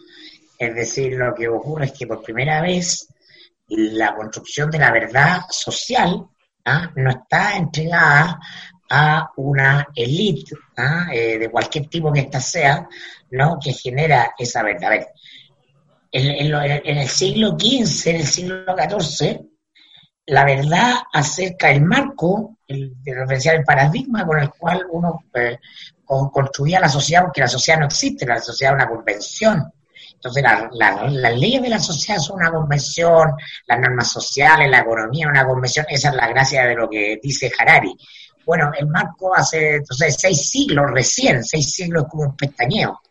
Es 0.57 0.75
decir, 0.75 1.13
lo 1.13 1.33
que 1.33 1.47
ocurre 1.47 1.85
es 1.85 1.93
que 1.93 2.07
por 2.07 2.21
primera 2.21 2.61
vez 2.61 3.07
la 3.67 4.15
construcción 4.15 4.69
de 4.69 4.79
la 4.79 4.91
verdad 4.91 5.41
social 5.49 6.27
¿ah? 6.65 6.91
no 6.95 7.09
está 7.09 7.57
entregada 7.57 8.39
a 8.89 9.31
una 9.37 9.87
élite 9.95 10.55
¿ah? 10.77 11.07
eh, 11.11 11.37
de 11.39 11.49
cualquier 11.49 11.87
tipo 11.87 12.11
que 12.11 12.21
ésta 12.21 12.39
sea, 12.39 12.87
¿no? 13.31 13.57
que 13.61 13.73
genera 13.73 14.33
esa 14.37 14.63
verdad. 14.63 14.85
A 14.85 14.89
ver, 14.89 15.07
en, 16.11 16.97
el 16.97 17.07
siglo 17.07 17.57
XV, 17.57 18.09
en 18.09 18.15
el 18.17 18.27
siglo 18.27 18.65
XIV, 18.65 19.41
la 20.27 20.45
verdad 20.45 20.93
acerca 21.11 21.69
del 21.69 21.81
marco, 21.81 22.59
el, 22.67 22.95
el 23.05 23.63
paradigma 23.63 24.25
con 24.25 24.39
el 24.39 24.49
cual 24.51 24.85
uno 24.91 25.23
eh, 25.33 25.57
construía 26.05 26.79
la 26.79 26.89
sociedad, 26.89 27.23
porque 27.23 27.41
la 27.41 27.47
sociedad 27.47 27.79
no 27.79 27.87
existe, 27.87 28.25
la 28.25 28.39
sociedad 28.39 28.73
es 28.73 28.83
una 28.83 28.89
convención. 28.95 29.73
Entonces, 30.23 30.43
las 31.11 31.37
leyes 31.37 31.61
de 31.61 31.69
la 31.69 31.79
sociedad 31.79 32.17
son 32.17 32.37
una 32.37 32.49
convención, 32.49 33.33
las 33.67 33.79
normas 33.79 34.09
sociales, 34.09 34.69
la 34.69 34.79
economía, 34.79 35.27
una 35.27 35.45
convención, 35.45 35.85
esa 35.89 36.09
es 36.09 36.15
la 36.15 36.29
gracia 36.29 36.65
de 36.65 36.75
lo 36.75 36.89
que 36.89 37.19
dice 37.21 37.51
Harari. 37.59 37.93
Bueno, 38.45 38.71
el 38.77 38.87
marco 38.87 39.35
hace, 39.35 39.75
entonces, 39.75 40.15
seis 40.17 40.49
siglos 40.49 40.91
recién, 40.91 41.43
seis 41.43 41.69
siglos 41.73 42.05
como 42.09 42.23
un 42.23 42.37
pestañeo, 42.37 43.01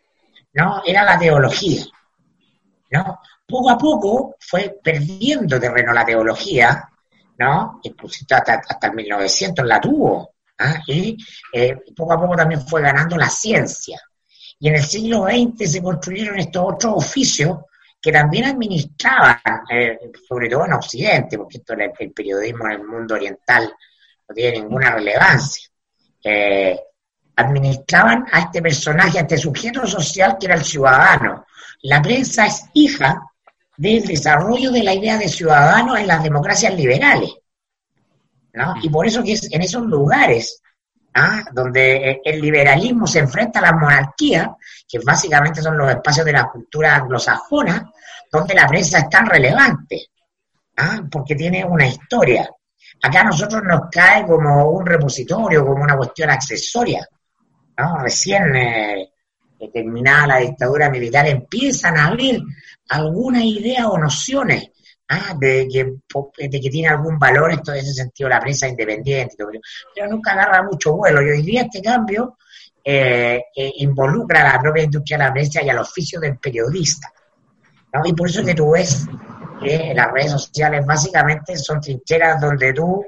¿no? 0.53 0.81
Era 0.83 1.03
la 1.03 1.19
teología, 1.19 1.83
¿no? 2.89 3.19
Poco 3.45 3.69
a 3.69 3.77
poco 3.77 4.35
fue 4.39 4.79
perdiendo 4.83 5.59
terreno 5.59 5.93
la 5.93 6.05
teología, 6.05 6.89
¿no? 7.37 7.79
Incluso 7.83 8.25
hasta, 8.27 8.53
hasta 8.67 8.87
el 8.87 8.93
1900 8.93 9.63
la 9.67 9.79
tuvo, 9.79 10.33
¿ah? 10.57 10.81
y 10.87 11.15
eh, 11.53 11.77
poco 11.95 12.13
a 12.13 12.19
poco 12.19 12.35
también 12.35 12.65
fue 12.65 12.81
ganando 12.81 13.17
la 13.17 13.29
ciencia. 13.29 14.01
Y 14.63 14.69
en 14.69 14.75
el 14.75 14.81
siglo 14.81 15.25
XX 15.25 15.69
se 15.69 15.83
construyeron 15.83 16.39
estos 16.39 16.63
otros 16.65 16.93
oficios 16.95 17.57
que 18.01 18.13
también 18.13 18.45
administraban, 18.45 19.37
eh, 19.69 19.99
sobre 20.25 20.47
todo 20.47 20.65
en 20.65 20.71
Occidente, 20.71 21.37
porque 21.37 21.57
esto 21.57 21.73
el, 21.73 22.13
periodismo 22.13 22.67
en 22.67 22.71
el 22.71 22.83
mundo 22.85 23.15
oriental 23.15 23.73
no 24.25 24.33
tiene 24.33 24.61
ninguna 24.61 24.91
relevancia. 24.91 25.69
Eh, 26.23 26.79
administraban 27.35 28.25
a 28.31 28.39
este 28.39 28.61
personaje, 28.61 29.17
a 29.17 29.23
este 29.23 29.37
sujeto 29.37 29.85
social 29.85 30.37
que 30.39 30.45
era 30.45 30.55
el 30.55 30.63
ciudadano. 30.63 31.45
La 31.81 32.01
prensa 32.01 32.45
es 32.45 32.63
hija 32.71 33.21
del 33.75 34.05
desarrollo 34.05 34.71
de 34.71 34.83
la 34.83 34.93
idea 34.93 35.17
de 35.17 35.27
ciudadano 35.27 35.97
en 35.97 36.07
las 36.07 36.23
democracias 36.23 36.73
liberales. 36.73 37.31
¿no? 38.53 38.75
Y 38.81 38.87
por 38.87 39.05
eso 39.05 39.21
que 39.21 39.33
es 39.33 39.51
en 39.51 39.61
esos 39.61 39.83
lugares 39.83 40.61
¿ah? 41.13 41.43
donde 41.51 42.21
el 42.23 42.41
liberalismo 42.41 43.07
se 43.07 43.19
enfrenta 43.19 43.59
a 43.59 43.63
la 43.63 43.73
monarquía, 43.73 44.55
que 44.87 44.99
básicamente 44.99 45.61
son 45.61 45.77
los 45.77 45.89
espacios 45.89 46.25
de 46.25 46.33
la 46.33 46.49
cultura 46.49 46.95
anglosajona, 46.95 47.91
donde 48.31 48.53
la 48.55 48.67
prensa 48.67 48.99
es 48.99 49.09
tan 49.09 49.25
relevante, 49.25 50.07
¿ah? 50.77 51.01
porque 51.11 51.35
tiene 51.35 51.63
una 51.63 51.87
historia. 51.87 52.49
Acá 53.01 53.21
a 53.21 53.25
nosotros 53.25 53.61
nos 53.63 53.81
cae 53.91 54.25
como 54.25 54.69
un 54.69 54.85
repositorio, 54.85 55.65
como 55.65 55.83
una 55.83 55.97
cuestión 55.97 56.29
accesoria. 56.29 57.07
Recién 58.01 58.55
eh, 58.55 59.09
terminada 59.73 60.27
la 60.27 60.37
dictadura 60.37 60.89
militar 60.89 61.27
empiezan 61.27 61.97
a 61.97 62.07
abrir 62.07 62.41
alguna 62.89 63.43
idea 63.43 63.87
o 63.87 63.97
nociones 63.97 64.69
ah, 65.09 65.35
de, 65.39 65.67
que, 65.71 66.49
que 66.49 66.69
tiene 66.69 66.87
algún 66.87 67.17
valor 67.19 67.51
esto 67.51 67.73
en 67.73 67.79
ese 67.79 67.93
sentido 67.93 68.29
la 68.29 68.39
prensa 68.39 68.67
independiente, 68.67 69.35
pero, 69.37 70.09
nunca 70.09 70.33
agarra 70.33 70.63
mucho 70.63 70.95
vuelo. 70.95 71.21
Yo 71.21 71.33
diría 71.33 71.63
este 71.63 71.81
cambio 71.81 72.37
eh, 72.83 73.41
eh, 73.55 73.73
involucra 73.77 74.41
a 74.41 74.53
la 74.53 74.61
propia 74.61 74.83
industria 74.83 75.17
de 75.17 75.23
la 75.23 75.33
prensa 75.33 75.61
y 75.61 75.69
al 75.69 75.79
oficio 75.79 76.19
del 76.19 76.37
periodista. 76.37 77.11
Y 78.03 78.13
por 78.13 78.27
eso 78.27 78.43
que 78.43 78.55
tú 78.55 78.71
ves 78.71 79.05
que 79.61 79.93
las 79.95 80.11
redes 80.11 80.31
sociales 80.31 80.85
básicamente 80.85 81.55
son 81.57 81.79
trincheras 81.79 82.41
donde 82.41 82.73
tú 82.73 83.05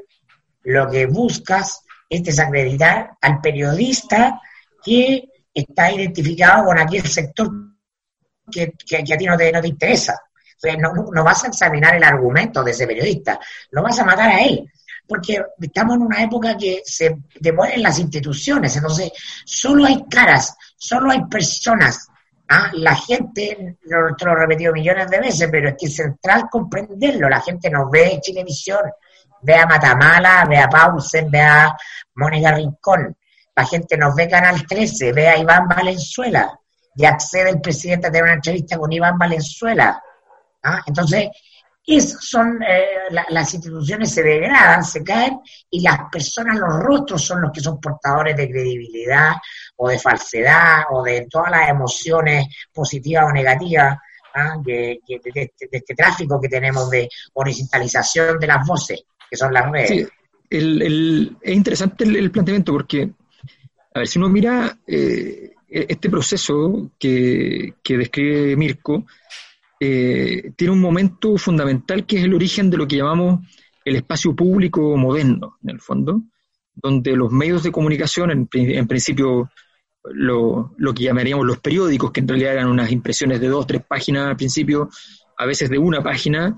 lo 0.64 0.90
que 0.90 1.08
buscas 1.08 1.82
es 2.08 2.24
desacreditar 2.24 3.12
al 3.20 3.42
periodista 3.42 4.40
que 4.84 5.28
está 5.54 5.92
identificado 5.92 6.66
con 6.66 6.78
aquel 6.78 7.06
sector 7.06 7.50
que, 8.52 8.74
a 9.14 9.18
ti 9.18 9.26
no 9.26 9.36
te, 9.36 9.52
no 9.52 9.62
te 9.62 9.68
interesa 9.68 10.20
no, 10.80 10.94
no, 11.12 11.24
vas 11.24 11.44
a 11.44 11.48
examinar 11.48 11.96
el 11.96 12.04
argumento 12.04 12.64
de 12.64 12.72
ese 12.72 12.88
periodista, 12.88 13.40
lo 13.72 13.84
vas 13.84 14.00
a 14.00 14.06
matar 14.06 14.30
a 14.30 14.42
él. 14.42 14.70
Porque 15.08 15.40
estamos 15.62 15.98
en 15.98 16.02
una 16.02 16.24
época 16.24 16.58
que 16.58 16.82
se 16.84 17.18
demuestran 17.40 17.84
las 17.84 18.00
instituciones, 18.00 18.76
entonces 18.76 19.12
solo 19.46 19.86
hay 19.86 20.04
caras, 20.10 20.56
solo 20.78 21.12
hay 21.12 21.24
personas. 21.26 22.08
¿ah? 22.50 22.72
La 22.74 22.96
gente, 22.96 23.78
lo, 23.84 24.10
he 24.10 24.36
repetido 24.36 24.74
millones 24.74 25.08
de 25.10 25.20
veces, 25.20 25.48
pero 25.52 25.70
es 25.70 25.76
que 25.80 25.86
es 25.86 25.96
central 25.96 26.46
comprenderlo. 26.50 27.30
La 27.30 27.42
gente 27.42 27.70
nos 27.70 27.92
ve 27.92 28.20
Chilevisión, 28.20 28.82
ve 29.42 29.56
a 29.56 29.68
Matamala, 29.68 30.46
ve 30.50 30.58
a 30.58 30.68
Pausen, 30.68 31.30
ve 31.30 31.42
a 31.42 31.76
Mónica 32.16 32.52
Rincón. 32.52 33.16
La 33.56 33.66
gente 33.66 33.98
nos 33.98 34.16
ve 34.16 34.28
Canal 34.28 34.66
13, 34.66 35.14
ve 35.14 35.30
a 35.30 35.38
Iván 35.38 35.68
Valenzuela 35.68 36.60
y 36.96 37.06
accede 37.06 37.50
el 37.50 37.62
presidente 37.62 38.08
a 38.08 38.12
tener 38.12 38.24
una 38.24 38.34
entrevista 38.34 38.78
con 38.78 38.92
Iván 38.92 39.18
Valenzuela. 39.18 40.02
¿Ah? 40.66 40.82
Entonces, 40.86 41.30
son 42.20 42.60
eh, 42.64 43.14
las 43.30 43.54
instituciones 43.54 44.12
se 44.12 44.24
degradan, 44.24 44.84
se 44.84 45.04
caen 45.04 45.40
y 45.70 45.82
las 45.82 46.10
personas, 46.12 46.58
los 46.58 46.80
rostros 46.80 47.24
son 47.24 47.42
los 47.42 47.52
que 47.52 47.62
son 47.62 47.80
portadores 47.80 48.36
de 48.36 48.50
credibilidad 48.50 49.34
o 49.76 49.90
de 49.90 50.00
falsedad 50.00 50.84
o 50.90 51.04
de 51.04 51.28
todas 51.30 51.52
las 51.52 51.70
emociones 51.70 52.48
positivas 52.74 53.26
o 53.26 53.32
negativas 53.32 53.98
¿ah? 54.34 54.56
de, 54.64 55.00
este, 55.08 55.96
tráfico 55.96 56.42
que 56.42 56.50
tenemos 56.50 56.90
de 56.90 57.08
horizontalización 57.34 58.40
de 58.40 58.48
las 58.48 58.66
voces, 58.66 59.04
que 59.30 59.38
son 59.38 59.54
las 59.54 59.70
redes. 59.70 60.08
Es 60.50 61.54
interesante 61.54 62.06
el, 62.06 62.32
planteamiento 62.32 62.72
porque, 62.72 63.10
a 63.94 64.00
ver, 64.00 64.08
si 64.08 64.18
uno 64.18 64.30
mira 64.30 64.78
eh, 64.88 65.52
este 65.68 66.10
proceso 66.10 66.92
que, 66.98 67.76
que 67.84 67.98
describe 67.98 68.56
Mirko, 68.56 69.06
eh, 69.80 70.52
tiene 70.56 70.74
un 70.74 70.82
momento 70.82 71.38
fundamental 71.38 72.06
que 72.06 72.18
es 72.18 72.24
el 72.24 72.34
origen 72.34 72.70
de 72.70 72.78
lo 72.78 72.88
que 72.88 72.98
llamamos 72.98 73.46
el 73.84 73.98
espacio 73.98 74.36
público 74.36 74.96
moderno, 74.98 75.58
en 75.64 75.70
el 75.70 75.80
fondo, 75.80 76.24
donde 76.74 77.16
los 77.16 77.32
medios 77.32 77.64
de 77.64 77.72
comunicación, 77.72 78.32
en, 78.32 78.88
principio 78.88 79.50
lo, 80.04 80.74
que 80.96 81.04
llamaríamos 81.04 81.46
los 81.46 81.60
periódicos, 81.60 82.12
que 82.12 82.22
en 82.22 82.28
realidad 82.28 82.54
eran 82.54 82.68
unas 82.68 82.92
impresiones 82.92 83.40
de 83.40 83.48
dos, 83.48 83.68
tres 83.68 83.84
páginas 83.88 84.28
al 84.28 84.38
principio, 84.38 84.90
a 85.38 85.46
veces 85.46 85.70
de 85.70 85.78
una 85.78 86.02
página, 86.02 86.58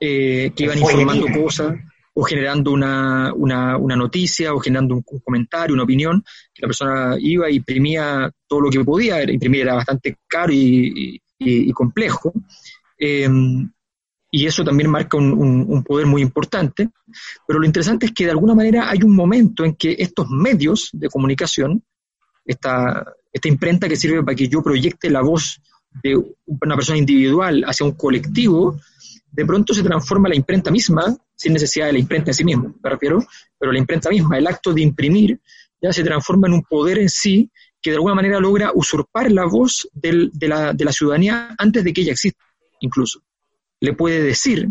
eh, 0.00 0.52
que 0.54 0.64
iban 0.64 0.78
informando 0.78 1.26
cosas 1.42 1.74
o 2.14 2.22
generando 2.22 2.72
una, 2.72 3.32
una, 3.34 3.76
una, 3.78 3.96
noticia 3.96 4.52
o 4.52 4.60
generando 4.60 4.94
un, 4.94 5.02
comentario, 5.02 5.74
una 5.74 5.84
opinión, 5.84 6.22
que 6.52 6.62
la 6.62 6.68
persona 6.68 7.16
iba 7.18 7.48
e 7.48 7.54
imprimía 7.54 8.30
todo 8.46 8.60
lo 8.60 8.70
que 8.70 8.84
podía, 8.84 9.22
imprimir 9.30 9.62
era 9.62 9.74
bastante 9.74 10.16
caro 10.26 10.52
y, 10.52 11.21
y, 11.44 11.72
complejo. 11.72 12.32
Em, 12.98 13.70
y 14.30 14.46
eso 14.46 14.64
también 14.64 14.90
marca 14.90 15.16
un, 15.18 15.84
poder 15.84 16.06
muy 16.06 16.22
importante. 16.22 16.88
Pero 17.46 17.58
lo 17.58 17.66
interesante 17.66 18.06
es 18.06 18.12
que 18.12 18.24
de 18.24 18.30
alguna 18.30 18.54
manera 18.54 18.88
hay 18.88 19.02
un 19.02 19.14
momento 19.14 19.64
en 19.64 19.74
que 19.74 19.94
estos 19.98 20.28
medios 20.30 20.88
de 20.92 21.08
comunicación, 21.08 21.82
esta, 22.44 23.04
esta 23.32 23.48
imprenta 23.48 23.88
que 23.88 23.96
sirve 23.96 24.22
para 24.22 24.34
que 24.34 24.48
yo 24.48 24.62
proyecte 24.62 25.10
la 25.10 25.20
voz 25.20 25.60
de 26.02 26.16
una 26.46 26.74
persona 26.74 26.98
individual 26.98 27.62
hacia 27.66 27.84
un 27.84 27.92
colectivo, 27.92 28.80
de 29.30 29.46
pronto 29.46 29.74
se 29.74 29.82
transforma 29.82 30.28
la 30.28 30.36
imprenta 30.36 30.70
misma, 30.70 31.14
sin 31.34 31.52
necesidad 31.52 31.86
de 31.86 31.94
la 31.94 31.98
imprenta 31.98 32.30
en 32.30 32.34
sí 32.34 32.44
misma, 32.44 32.72
me 32.82 32.90
refiero, 32.90 33.24
pero 33.58 33.72
la 33.72 33.78
imprenta 33.78 34.10
misma, 34.10 34.38
el 34.38 34.46
acto 34.46 34.72
de 34.72 34.82
imprimir, 34.82 35.40
ya 35.80 35.92
se 35.92 36.04
transforma 36.04 36.46
en 36.46 36.54
un 36.54 36.62
poder 36.62 36.98
en 36.98 37.08
sí 37.08 37.50
que 37.82 37.90
de 37.90 37.96
alguna 37.96 38.14
manera 38.14 38.38
logra 38.38 38.70
usurpar 38.72 39.30
la 39.32 39.44
voz 39.44 39.88
de, 39.92 40.30
la, 40.40 40.72
de, 40.72 40.84
la, 40.84 40.92
ciudadanía 40.92 41.54
antes 41.58 41.82
de 41.82 41.92
que 41.92 42.02
ella 42.02 42.12
exista, 42.12 42.44
incluso. 42.80 43.20
Le 43.80 43.94
puede 43.94 44.22
decir, 44.22 44.70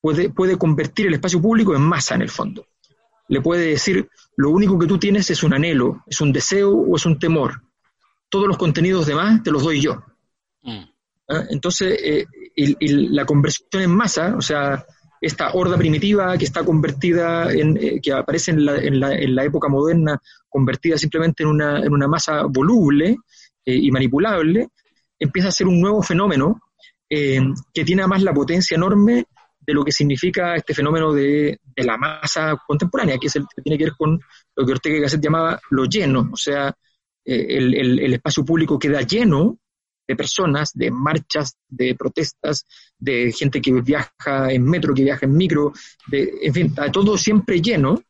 puede, 0.00 0.28
puede 0.30 0.58
convertir 0.58 1.06
el 1.06 1.14
espacio 1.14 1.40
público 1.40 1.74
en 1.74 1.80
masa 1.80 2.14
en 2.14 2.22
el 2.22 2.28
fondo. 2.28 2.66
Le 3.28 3.40
puede 3.40 3.66
decir, 3.66 4.08
lo 4.36 4.50
único 4.50 4.78
que 4.78 4.86
tú 4.86 4.98
tienes 4.98 5.30
es 5.30 5.42
un 5.42 5.54
anhelo, 5.54 6.02
es 6.06 6.20
un 6.20 6.32
deseo 6.32 6.72
o 6.72 6.96
es 6.96 7.06
un 7.06 7.18
temor. 7.18 7.62
Todos 8.28 8.46
los 8.46 8.58
contenidos 8.58 9.06
demás 9.06 9.42
te 9.42 9.50
los 9.50 9.62
doy 9.62 9.80
yo. 9.80 10.04
Mm. 10.62 10.84
¿Ah? 11.28 11.44
Entonces, 11.48 11.98
eh, 12.02 12.26
y, 12.54 13.08
la 13.08 13.24
conversión 13.24 13.82
en 13.82 13.90
masa, 13.90 14.34
o 14.36 14.42
sea, 14.42 14.84
esta 15.20 15.52
horda 15.52 15.76
primitiva 15.76 16.36
que 16.38 16.44
está 16.44 16.64
convertida 16.64 17.52
en, 17.52 17.76
eh, 17.76 18.00
que 18.02 18.12
aparece 18.12 18.52
en 18.52 18.64
la, 18.64 18.76
en, 18.76 18.98
la, 18.98 19.14
en 19.14 19.34
la, 19.34 19.44
época 19.44 19.68
moderna, 19.68 20.20
convertida 20.48 20.96
simplemente 20.96 21.42
en 21.42 21.50
una, 21.50 21.78
en 21.80 21.92
una 21.92 22.08
masa 22.08 22.44
voluble 22.44 23.16
eh, 23.64 23.74
y 23.74 23.90
manipulable, 23.90 24.68
empieza 25.18 25.48
a 25.48 25.52
ser 25.52 25.66
un 25.66 25.80
nuevo 25.80 26.02
fenómeno 26.02 26.62
eh, 27.08 27.40
que 27.74 27.84
tiene 27.84 28.02
además 28.02 28.22
la 28.22 28.32
potencia 28.32 28.76
enorme 28.76 29.26
de 29.58 29.74
lo 29.74 29.84
que 29.84 29.92
significa 29.92 30.54
este 30.54 30.72
fenómeno 30.72 31.12
de, 31.12 31.60
la 31.76 31.96
masa 31.96 32.56
contemporánea, 32.66 33.18
que 33.18 33.26
es 33.26 33.36
el 33.36 33.44
que 33.54 33.62
tiene 33.62 33.78
que 33.78 33.84
ver 33.84 33.94
con 33.96 34.18
lo 34.56 34.66
que 34.66 34.72
Ortega 34.72 34.96
y 34.96 35.00
Gasset 35.00 35.22
llamaba 35.22 35.60
lo 35.70 35.84
lleno, 35.84 36.30
o 36.32 36.36
sea, 36.36 36.74
el, 37.24 37.74
el, 37.74 37.98
el 38.00 38.14
espacio 38.14 38.44
público 38.44 38.78
queda 38.78 39.02
lleno 39.02 39.58
de 40.10 40.16
personas, 40.16 40.72
de 40.74 40.90
marchas, 40.90 41.56
de 41.68 41.94
protestas, 41.94 42.66
de 42.98 43.30
gente 43.30 43.60
que 43.60 43.70
viaja 43.80 44.50
en 44.50 44.64
metro, 44.64 44.92
que 44.92 45.04
viaja 45.04 45.24
en 45.24 45.36
micro, 45.36 45.72
de, 46.08 46.32
en 46.42 46.52
fin, 46.52 46.74
todo 46.92 47.16
siempre 47.16 47.62
lleno. 47.62 48.02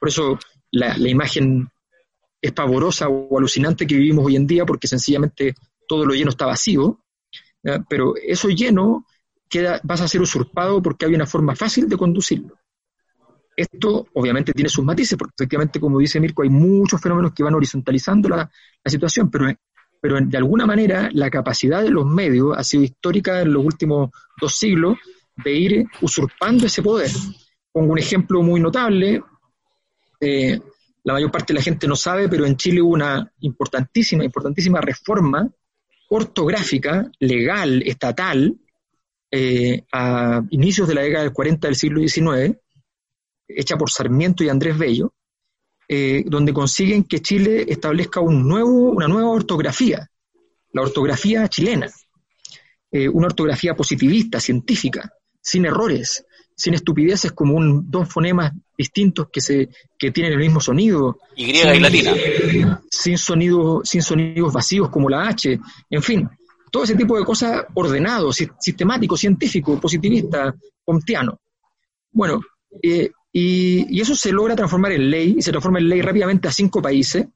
Por 0.00 0.08
eso 0.08 0.36
la, 0.72 0.98
imagen 0.98 1.68
es 2.42 2.50
pavorosa 2.50 3.08
o 3.08 3.38
alucinante 3.38 3.86
que 3.86 3.94
vivimos 3.94 4.26
hoy 4.26 4.34
en 4.34 4.48
día, 4.48 4.66
porque 4.66 4.88
sencillamente 4.88 5.54
todo 5.86 6.04
lo 6.04 6.14
lleno 6.14 6.30
está 6.30 6.46
vacío, 6.46 6.98
pero 7.88 8.14
eso 8.20 8.48
lleno 8.48 9.06
queda, 9.48 9.80
vas 9.84 10.00
a 10.00 10.08
ser 10.08 10.22
usurpado 10.22 10.82
porque 10.82 11.06
hay 11.06 11.14
una 11.14 11.26
forma 11.26 11.54
fácil 11.54 11.88
de 11.88 11.96
conducirlo. 11.96 12.58
Esto 13.56 14.08
obviamente 14.14 14.52
tiene 14.52 14.68
sus 14.68 14.84
matices, 14.84 15.16
porque 15.16 15.34
efectivamente, 15.38 15.78
como 15.78 16.00
dice 16.00 16.18
Mirko, 16.18 16.42
hay 16.42 16.50
muchos 16.50 17.00
fenómenos 17.00 17.32
que 17.32 17.44
van 17.44 17.54
horizontalizando 17.54 18.28
la, 18.28 18.38
la 18.38 18.90
situación, 18.90 19.30
pero 19.30 19.46
pero 20.04 20.20
de 20.20 20.36
alguna 20.36 20.66
manera 20.66 21.08
la 21.14 21.30
capacidad 21.30 21.82
de 21.82 21.88
los 21.88 22.04
medios 22.04 22.54
ha 22.54 22.62
sido 22.62 22.82
histórica 22.82 23.40
en 23.40 23.54
los 23.54 23.64
últimos 23.64 24.10
dos 24.38 24.54
siglos 24.54 24.98
de 25.42 25.54
ir 25.54 25.86
usurpando 26.02 26.66
ese 26.66 26.82
poder. 26.82 27.10
Pongo 27.72 27.92
un 27.92 27.98
ejemplo 27.98 28.42
muy 28.42 28.60
notable, 28.60 29.22
eh, 30.20 30.60
la 31.04 31.14
mayor 31.14 31.30
parte 31.30 31.54
de 31.54 31.58
la 31.58 31.64
gente 31.64 31.88
no 31.88 31.96
sabe, 31.96 32.28
pero 32.28 32.44
en 32.44 32.54
Chile 32.58 32.82
hubo 32.82 32.92
una 32.92 33.32
importantísima, 33.40 34.26
importantísima 34.26 34.78
reforma 34.82 35.50
ortográfica, 36.10 37.10
legal, 37.20 37.82
estatal, 37.86 38.58
eh, 39.30 39.86
a 39.90 40.42
inicios 40.50 40.86
de 40.86 40.96
la 40.96 41.00
década 41.00 41.24
del 41.24 41.32
40 41.32 41.66
del 41.66 41.76
siglo 41.76 42.06
XIX, 42.06 42.54
hecha 43.48 43.78
por 43.78 43.90
Sarmiento 43.90 44.44
y 44.44 44.50
Andrés 44.50 44.76
Bello, 44.76 45.14
eh, 45.88 46.24
donde 46.26 46.52
consiguen 46.52 47.04
que 47.04 47.20
Chile 47.20 47.66
establezca 47.68 48.20
un 48.20 48.46
nuevo, 48.46 48.90
una 48.90 49.08
nueva 49.08 49.30
ortografía, 49.30 50.08
la 50.72 50.82
ortografía 50.82 51.48
chilena, 51.48 51.90
eh, 52.90 53.08
una 53.08 53.26
ortografía 53.26 53.74
positivista, 53.74 54.40
científica, 54.40 55.10
sin 55.40 55.66
errores, 55.66 56.24
sin 56.56 56.74
estupideces 56.74 57.32
como 57.32 57.54
un, 57.54 57.90
dos 57.90 58.08
fonemas 58.08 58.52
distintos 58.76 59.28
que, 59.32 59.40
se, 59.40 59.68
que 59.98 60.10
tienen 60.10 60.32
el 60.32 60.38
mismo 60.38 60.60
sonido. 60.60 61.18
Y 61.36 61.46
griega 61.46 61.74
y 61.74 61.80
latina. 61.80 62.12
Sin, 62.90 63.18
sonido, 63.18 63.82
sin 63.84 64.02
sonidos 64.02 64.52
vacíos 64.52 64.88
como 64.90 65.08
la 65.08 65.28
H, 65.28 65.58
en 65.90 66.02
fin, 66.02 66.28
todo 66.70 66.84
ese 66.84 66.96
tipo 66.96 67.18
de 67.18 67.24
cosas 67.24 67.64
ordenado, 67.74 68.32
sistemático, 68.32 69.16
científico, 69.16 69.80
positivista, 69.80 70.54
comtiano. 70.84 71.38
Bueno, 72.10 72.40
eh, 72.82 73.10
y, 73.36 74.00
eso 74.00 74.14
se 74.14 74.30
logra 74.30 74.54
transformar 74.54 74.92
en 74.92 75.10
ley, 75.10 75.34
y 75.36 75.42
se 75.42 75.50
transforma 75.50 75.80
en 75.80 75.88
ley 75.88 76.00
rápidamente 76.00 76.46
a 76.46 76.52
cinco 76.52 76.80
países, 76.80 77.26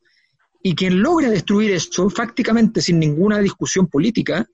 y 0.62 0.74
quien 0.76 1.02
logra 1.02 1.28
destruir 1.28 1.72
esto, 1.72 2.08
fácticamente 2.08 2.80
sin 2.80 3.00
ninguna 3.00 3.38
discusión 3.40 3.88
política, 3.88 4.46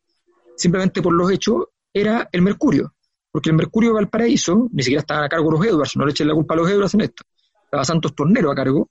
simplemente 0.56 1.02
por 1.02 1.12
los 1.12 1.30
hechos, 1.30 1.66
era 1.92 2.30
el 2.32 2.40
Mercurio. 2.40 2.94
Porque 3.30 3.50
el 3.50 3.56
Mercurio 3.56 3.90
de 3.90 3.94
Valparaíso, 3.96 4.70
ni 4.72 4.82
siquiera 4.82 5.00
estaba 5.00 5.26
a 5.26 5.28
cargo 5.28 5.50
de 5.50 5.58
los 5.58 5.66
Edwards, 5.66 5.96
no 5.96 6.06
le 6.06 6.12
echen 6.12 6.28
la 6.28 6.34
culpa 6.34 6.54
a 6.54 6.56
los 6.56 6.70
Edwards 6.70 6.94
en 6.94 7.02
esto, 7.02 7.24
estaba 7.64 7.84
Santos 7.84 8.14
Tornero 8.14 8.50
a 8.50 8.54
cargo. 8.54 8.88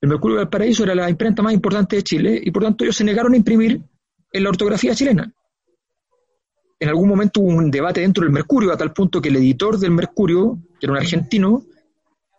El 0.00 0.08
Mercurio 0.08 0.36
de 0.36 0.44
Valparaíso 0.44 0.84
era 0.84 0.94
la 0.94 1.10
imprenta 1.10 1.42
más 1.42 1.52
importante 1.52 1.96
de 1.96 2.04
Chile, 2.04 2.40
y 2.40 2.52
por 2.52 2.62
tanto 2.62 2.84
ellos 2.84 2.94
se 2.94 3.02
negaron 3.02 3.32
a 3.32 3.36
imprimir 3.36 3.82
en 4.32 4.42
la 4.44 4.50
ortografía 4.50 4.94
chilena. 4.94 5.32
En 6.78 6.88
algún 6.88 7.08
momento 7.08 7.40
hubo 7.40 7.48
un 7.48 7.72
debate 7.72 8.02
dentro 8.02 8.22
del 8.22 8.32
Mercurio, 8.32 8.72
a 8.72 8.76
tal 8.76 8.92
punto 8.92 9.20
que 9.20 9.30
el 9.30 9.36
editor 9.36 9.78
del 9.78 9.90
Mercurio, 9.90 10.58
que 10.78 10.86
era 10.86 10.92
un 10.92 10.98
argentino, 10.98 11.64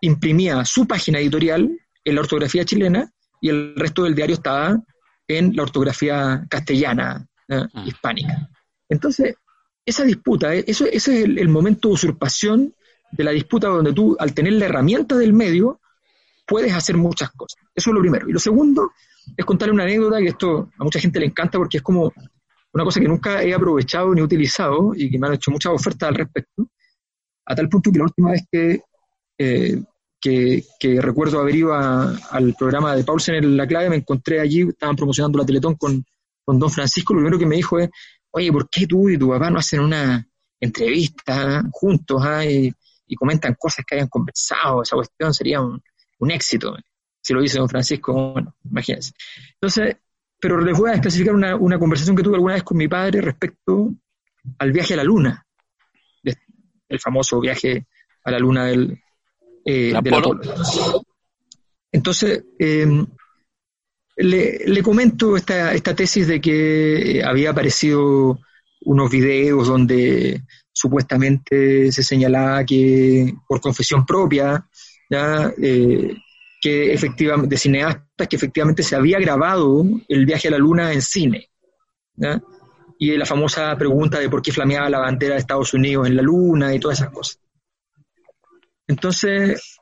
imprimía 0.02 0.66
su 0.66 0.88
página 0.88 1.20
editorial 1.20 1.70
en 2.04 2.16
la 2.16 2.22
ortografía 2.22 2.66
chilena 2.66 3.12
y 3.42 3.50
el 3.50 3.76
resto 3.76 4.04
del 4.04 4.16
diario 4.16 4.36
estaba 4.36 4.82
en 5.28 5.56
la 5.56 5.64
ortografía 5.64 6.46
castellana, 6.50 7.28
ah. 7.50 7.68
hispánica. 7.86 8.50
Entonces, 8.90 9.36
esa 9.86 10.04
disputa, 10.04 10.54
eh, 10.56 10.64
eso, 10.68 10.86
ese 10.86 11.20
es 11.20 11.26
el, 11.26 11.50
momento 11.50 11.88
de 11.88 11.94
usurpación 11.94 12.76
de 13.12 13.24
la 13.24 13.32
disputa 13.32 13.68
donde 13.68 13.94
tú, 13.94 14.16
al 14.20 14.34
tener 14.34 14.54
la 14.54 14.66
herramienta 14.66 15.16
del 15.16 15.34
medio, 15.34 15.80
puedes 16.46 16.74
hacer 16.74 16.98
muchas 16.98 17.32
cosas. 17.32 17.62
Eso 17.74 17.90
es 17.92 17.94
lo 17.94 18.02
primero. 18.02 18.28
Y 18.28 18.34
lo 18.34 18.40
segundo 18.40 18.92
es 19.38 19.46
contarle 19.46 19.74
una 19.74 19.84
anécdota 19.84 20.20
que 20.20 20.30
esto 20.30 20.70
a 20.78 20.84
mucha 20.84 21.00
gente 21.00 21.20
le 21.20 21.28
encanta 21.28 21.58
porque 21.58 21.78
es 21.78 21.84
como 21.84 22.12
una 22.74 22.84
cosa 22.84 23.00
que 23.00 23.08
nunca 23.08 23.44
he 23.44 23.54
aprovechado 23.54 24.14
ni 24.14 24.22
utilizado 24.22 24.94
y 24.96 25.10
que 25.10 25.18
me 25.18 25.28
han 25.28 25.34
hecho 25.34 25.52
muchas 25.52 25.74
ofertas 25.74 26.10
al 26.10 26.16
respecto, 26.16 26.68
a 27.46 27.56
tal 27.56 27.70
punto 27.70 27.92
que 27.92 27.98
la 27.98 28.06
última 28.06 28.32
vez 28.32 28.44
que 28.52 28.82
eh, 29.38 29.82
que, 30.20 30.64
recuerdo 31.02 31.40
haber 31.40 31.56
ido 31.56 31.74
al 31.74 32.54
programa 32.58 32.96
de 32.96 33.04
Paulsen 33.04 33.36
en 33.36 33.58
La 33.58 33.68
Clave, 33.68 33.90
me 33.90 33.96
encontré 33.98 34.40
allí, 34.40 34.68
estaban 34.68 34.96
promocionando 34.96 35.40
la 35.40 35.46
Teletón 35.46 35.76
con, 35.76 36.04
con 36.44 36.60
Don 36.60 36.70
Francisco, 36.70 37.14
lo 37.14 37.20
primero 37.20 37.40
que 37.40 37.46
me 37.46 37.56
dijo 37.56 37.80
es, 37.80 37.90
oye, 38.32 38.52
¿por 38.52 38.70
qué 38.70 38.86
tú 38.86 39.10
y 39.10 39.18
tu 39.18 39.30
papá 39.30 39.50
no 39.50 39.60
hacen 39.60 39.80
una 39.80 40.26
entrevista 40.60 41.64
juntos 41.72 42.22
ah, 42.24 42.46
y, 42.46 42.74
comentan 43.16 43.56
cosas 43.58 43.86
que 43.86 43.96
hayan 43.96 44.08
conversado? 44.08 44.84
Esa 44.84 44.96
cuestión 44.96 45.34
sería 45.34 45.62
un, 45.62 45.82
éxito. 46.32 46.76
Si 47.22 47.34
lo 47.34 47.42
dice 47.42 47.58
Don 47.58 47.70
Francisco, 47.70 48.32
bueno, 48.34 48.56
imagínense. 48.70 49.14
Entonces, 49.54 49.98
pero 50.40 50.60
les 50.62 50.78
voy 50.78 50.92
a 50.92 50.94
especificar 50.94 51.34
una, 51.34 51.56
una 51.56 51.80
conversación 51.80 52.16
que 52.16 52.24
tuve 52.24 52.36
alguna 52.36 52.54
vez 52.54 52.64
con 52.64 52.78
mi 52.78 52.88
padre 52.88 53.22
respecto 53.22 53.94
al 54.58 54.72
viaje 54.72 54.94
a 54.94 54.98
la 54.98 55.04
luna, 55.04 55.46
el 56.24 57.00
famoso 57.00 57.40
viaje 57.40 57.88
a 58.24 58.32
la 58.32 58.40
luna 58.40 58.66
del, 58.66 59.00
eh, 59.66 59.94
Entonces, 61.92 62.44
em, 62.58 63.06
le, 64.18 64.84
comento 64.84 65.38
esta, 65.38 65.74
esta 65.74 65.96
tesis 65.96 66.28
de 66.28 66.42
que 66.42 67.20
eh, 67.20 67.24
había 67.24 67.52
aparecido 67.52 68.40
unos 68.82 69.10
videos 69.10 69.68
donde 69.68 70.44
supuestamente 70.72 71.92
se 71.92 72.04
señalaba 72.04 72.64
que 72.66 73.34
por 73.48 73.60
confesión 73.60 74.06
propia, 74.06 74.66
eh, 75.62 76.16
que 76.62 76.94
efectivamente, 76.94 77.56
de 77.56 77.60
cineastas, 77.60 78.28
que 78.28 78.36
efectivamente 78.36 78.84
se 78.84 78.96
había 78.96 79.20
grabado 79.20 79.84
el 80.08 80.26
viaje 80.26 80.48
a 80.48 80.52
la 80.52 80.58
luna 80.58 80.94
en 80.94 81.02
cine. 81.02 81.50
Y 82.98 83.16
la 83.16 83.26
famosa 83.26 83.78
pregunta 83.78 84.20
de 84.20 84.30
por 84.30 84.42
qué 84.42 84.52
flameaba 84.52 84.90
la 84.90 85.00
bandera 85.00 85.36
de 85.36 85.40
Estados 85.40 85.74
Unidos 85.74 86.08
en 86.08 86.18
la 86.18 86.22
luna 86.22 86.76
y 86.76 86.80
todas 86.80 87.00
esas 87.00 87.12
cosas. 87.12 87.40
Entonces, 88.90 89.80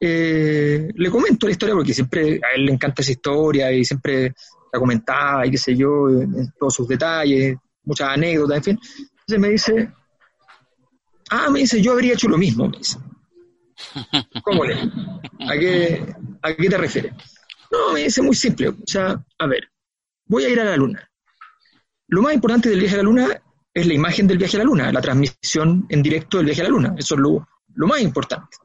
eh, 0.00 0.88
le 0.94 1.10
comento 1.10 1.46
la 1.46 1.52
historia 1.52 1.74
porque 1.74 1.92
siempre 1.92 2.40
a 2.42 2.56
él 2.56 2.64
le 2.64 2.72
encanta 2.72 3.02
esa 3.02 3.12
historia 3.12 3.70
y 3.70 3.84
siempre 3.84 4.32
la 4.72 4.80
comentaba 4.80 5.46
y 5.46 5.50
qué 5.50 5.58
sé 5.58 5.76
yo, 5.76 6.08
en 6.08 6.50
todos 6.58 6.74
sus 6.74 6.88
detalles, 6.88 7.56
muchas 7.84 8.08
anécdotas, 8.08 8.56
en 8.56 8.64
fin. 8.64 8.80
Entonces 9.10 9.38
me 9.38 9.48
dice, 9.50 9.92
ah, 11.30 11.50
me 11.50 11.60
dice, 11.60 11.82
yo 11.82 11.92
habría 11.92 12.14
hecho 12.14 12.28
lo 12.28 12.38
mismo, 12.38 12.66
me 12.66 12.78
dice. 12.78 12.98
¿Cómo 14.42 14.64
le? 14.64 14.74
¿A 14.74 15.58
qué, 15.58 16.14
¿A 16.40 16.54
qué 16.54 16.68
te 16.70 16.78
refieres? 16.78 17.12
No, 17.70 17.92
me 17.92 18.04
dice 18.04 18.22
muy 18.22 18.34
simple. 18.34 18.68
O 18.68 18.76
sea, 18.86 19.22
a 19.38 19.46
ver, 19.46 19.68
voy 20.24 20.44
a 20.44 20.48
ir 20.48 20.60
a 20.60 20.64
la 20.64 20.76
luna. 20.78 21.06
Lo 22.08 22.22
más 22.22 22.32
importante 22.32 22.70
del 22.70 22.80
viaje 22.80 22.94
a 22.94 22.98
la 22.98 23.04
luna 23.04 23.28
es 23.74 23.86
la 23.86 23.92
imagen 23.92 24.26
del 24.26 24.38
viaje 24.38 24.56
a 24.56 24.60
la 24.60 24.64
luna, 24.64 24.90
la 24.90 25.02
transmisión 25.02 25.84
en 25.90 26.02
directo 26.02 26.38
del 26.38 26.46
viaje 26.46 26.62
a 26.62 26.64
la 26.64 26.70
luna. 26.70 26.94
Eso 26.96 27.16
es 27.16 27.20
lo, 27.20 27.46
lo 27.76 27.86
más 27.86 28.00
importante. 28.00 28.56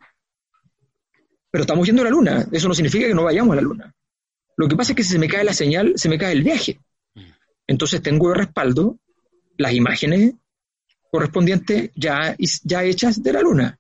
Pero 1.52 1.62
estamos 1.62 1.86
yendo 1.86 2.02
a 2.02 2.06
la 2.06 2.12
luna, 2.12 2.47
eso 2.52 2.67
no 2.67 2.74
significa 2.74 3.08
que 3.08 3.13
no 3.13 3.24
vayamos 3.24 3.54
a 3.54 3.56
la 3.58 3.62
luna. 3.62 3.93
Lo 4.58 4.67
que 4.67 4.76
pasa 4.76 4.93
es 4.93 4.95
que 4.95 5.04
si 5.04 5.12
se 5.12 5.19
me 5.19 5.28
cae 5.28 5.43
la 5.43 5.54
señal, 5.54 5.93
se 5.95 6.10
me 6.10 6.17
cae 6.17 6.34
el 6.34 6.43
viaje. 6.43 6.80
Entonces 7.67 8.02
tengo 8.02 8.30
de 8.30 8.36
respaldo 8.36 9.00
las 9.58 9.74
imágenes 9.74 10.34
correspondientes 11.12 11.91
ya, 11.95 12.36
ya 12.63 12.84
hechas 12.84 13.21
de 13.21 13.34
la 13.34 13.41
luna. 13.41 13.78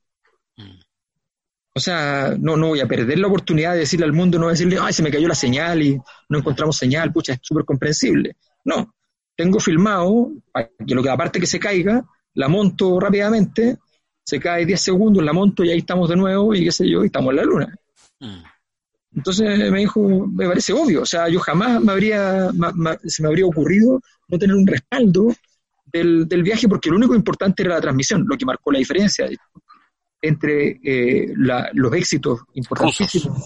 O 1.73 1.79
sea, 1.79 2.35
no, 2.37 2.57
no 2.57 2.67
voy 2.67 2.81
a 2.81 2.87
perder 2.87 3.17
la 3.19 3.27
oportunidad 3.27 3.73
de 3.73 3.79
decirle 3.79 4.05
al 4.05 4.11
mundo, 4.11 4.37
no 4.37 4.49
decirle, 4.49 4.77
ay, 4.81 4.91
se 4.91 5.03
me 5.03 5.11
cayó 5.11 5.27
la 5.27 5.35
señal 5.35 5.81
y 5.81 5.97
no 6.27 6.37
encontramos 6.37 6.75
señal, 6.75 7.13
pucha, 7.13 7.33
es 7.33 7.39
súper 7.41 7.63
comprensible. 7.63 8.35
No, 8.65 8.93
tengo 9.37 9.59
filmado, 9.59 10.31
que 10.85 10.93
lo 10.93 11.01
que 11.01 11.09
aparte 11.09 11.39
que 11.39 11.47
se 11.47 11.59
caiga, 11.59 12.03
la 12.33 12.49
monto 12.49 12.99
rápidamente, 12.99 13.77
se 14.31 14.39
cae 14.39 14.65
10 14.65 14.79
segundos, 14.79 15.21
la 15.21 15.33
monto 15.33 15.61
y 15.61 15.71
ahí 15.71 15.79
estamos 15.79 16.07
de 16.07 16.15
nuevo 16.15 16.55
y 16.55 16.63
qué 16.63 16.71
sé 16.71 16.89
yo, 16.89 17.03
y 17.03 17.07
estamos 17.07 17.31
en 17.31 17.35
la 17.35 17.43
luna. 17.43 17.75
Mm. 18.21 18.43
Entonces 19.17 19.69
me 19.69 19.79
dijo, 19.79 19.99
me 20.25 20.47
parece 20.47 20.71
obvio, 20.71 21.01
o 21.01 21.05
sea, 21.05 21.27
yo 21.27 21.41
jamás 21.41 21.81
me 21.81 21.91
habría, 21.91 22.49
se 23.03 23.21
me 23.21 23.27
habría 23.27 23.45
ocurrido 23.45 23.99
no 24.29 24.39
tener 24.39 24.55
un 24.55 24.65
respaldo 24.65 25.35
del, 25.91 26.29
del, 26.29 26.43
viaje 26.43 26.69
porque 26.69 26.89
lo 26.89 26.95
único 26.95 27.13
importante 27.13 27.63
era 27.63 27.75
la 27.75 27.81
transmisión, 27.81 28.23
lo 28.25 28.37
que 28.37 28.45
marcó 28.45 28.71
la 28.71 28.79
diferencia 28.79 29.27
entre 30.21 30.79
eh, 30.81 31.33
la, 31.35 31.69
los 31.73 31.93
éxitos 31.93 32.39
importantísimos 32.53 33.37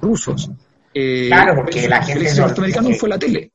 rusos. 0.00 0.50
Eh, 0.94 1.26
claro, 1.28 1.56
porque 1.56 1.86
la 1.86 2.02
gente 2.02 2.34
norteamericano 2.36 2.88
fue 2.94 3.10
la 3.10 3.18
tele. 3.18 3.52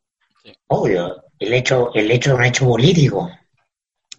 Obvio, 0.68 1.24
el 1.40 1.54
hecho, 1.54 1.92
el 1.96 2.12
hecho 2.12 2.30
de 2.30 2.36
un 2.36 2.46
hecho 2.46 2.68
político. 2.68 3.32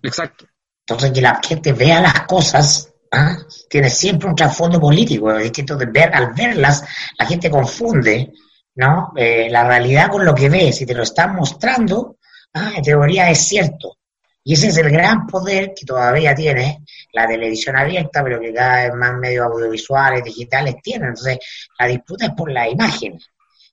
Exacto. 0.02 0.44
Entonces, 0.88 1.12
que 1.12 1.20
la 1.20 1.40
gente 1.46 1.72
vea 1.72 2.00
las 2.00 2.22
cosas, 2.22 2.92
¿ah? 3.12 3.36
tiene 3.68 3.90
siempre 3.90 4.28
un 4.28 4.34
trasfondo 4.34 4.80
político. 4.80 5.30
Es 5.32 5.42
distinto 5.42 5.76
de 5.76 5.86
ver, 5.86 6.14
al 6.14 6.32
verlas, 6.32 6.82
la 7.18 7.26
gente 7.26 7.50
confunde 7.50 8.32
¿no? 8.78 9.12
Eh, 9.16 9.48
la 9.50 9.66
realidad 9.66 10.08
con 10.08 10.24
lo 10.24 10.34
que 10.34 10.48
ve. 10.48 10.72
Si 10.72 10.86
te 10.86 10.94
lo 10.94 11.02
están 11.02 11.34
mostrando, 11.34 12.18
ah, 12.54 12.72
en 12.76 12.82
teoría 12.82 13.28
es 13.28 13.40
cierto. 13.40 13.98
Y 14.44 14.54
ese 14.54 14.68
es 14.68 14.76
el 14.78 14.90
gran 14.90 15.26
poder 15.26 15.74
que 15.74 15.84
todavía 15.84 16.32
tiene 16.34 16.84
la 17.12 17.26
televisión 17.26 17.76
abierta, 17.76 18.22
pero 18.22 18.40
que 18.40 18.54
cada 18.54 18.84
vez 18.84 18.94
más 18.94 19.14
medios 19.14 19.46
audiovisuales, 19.46 20.22
digitales 20.22 20.76
tienen. 20.80 21.08
Entonces, 21.08 21.38
la 21.76 21.86
disputa 21.86 22.26
es 22.26 22.32
por 22.32 22.52
la 22.52 22.68
imagen. 22.68 23.18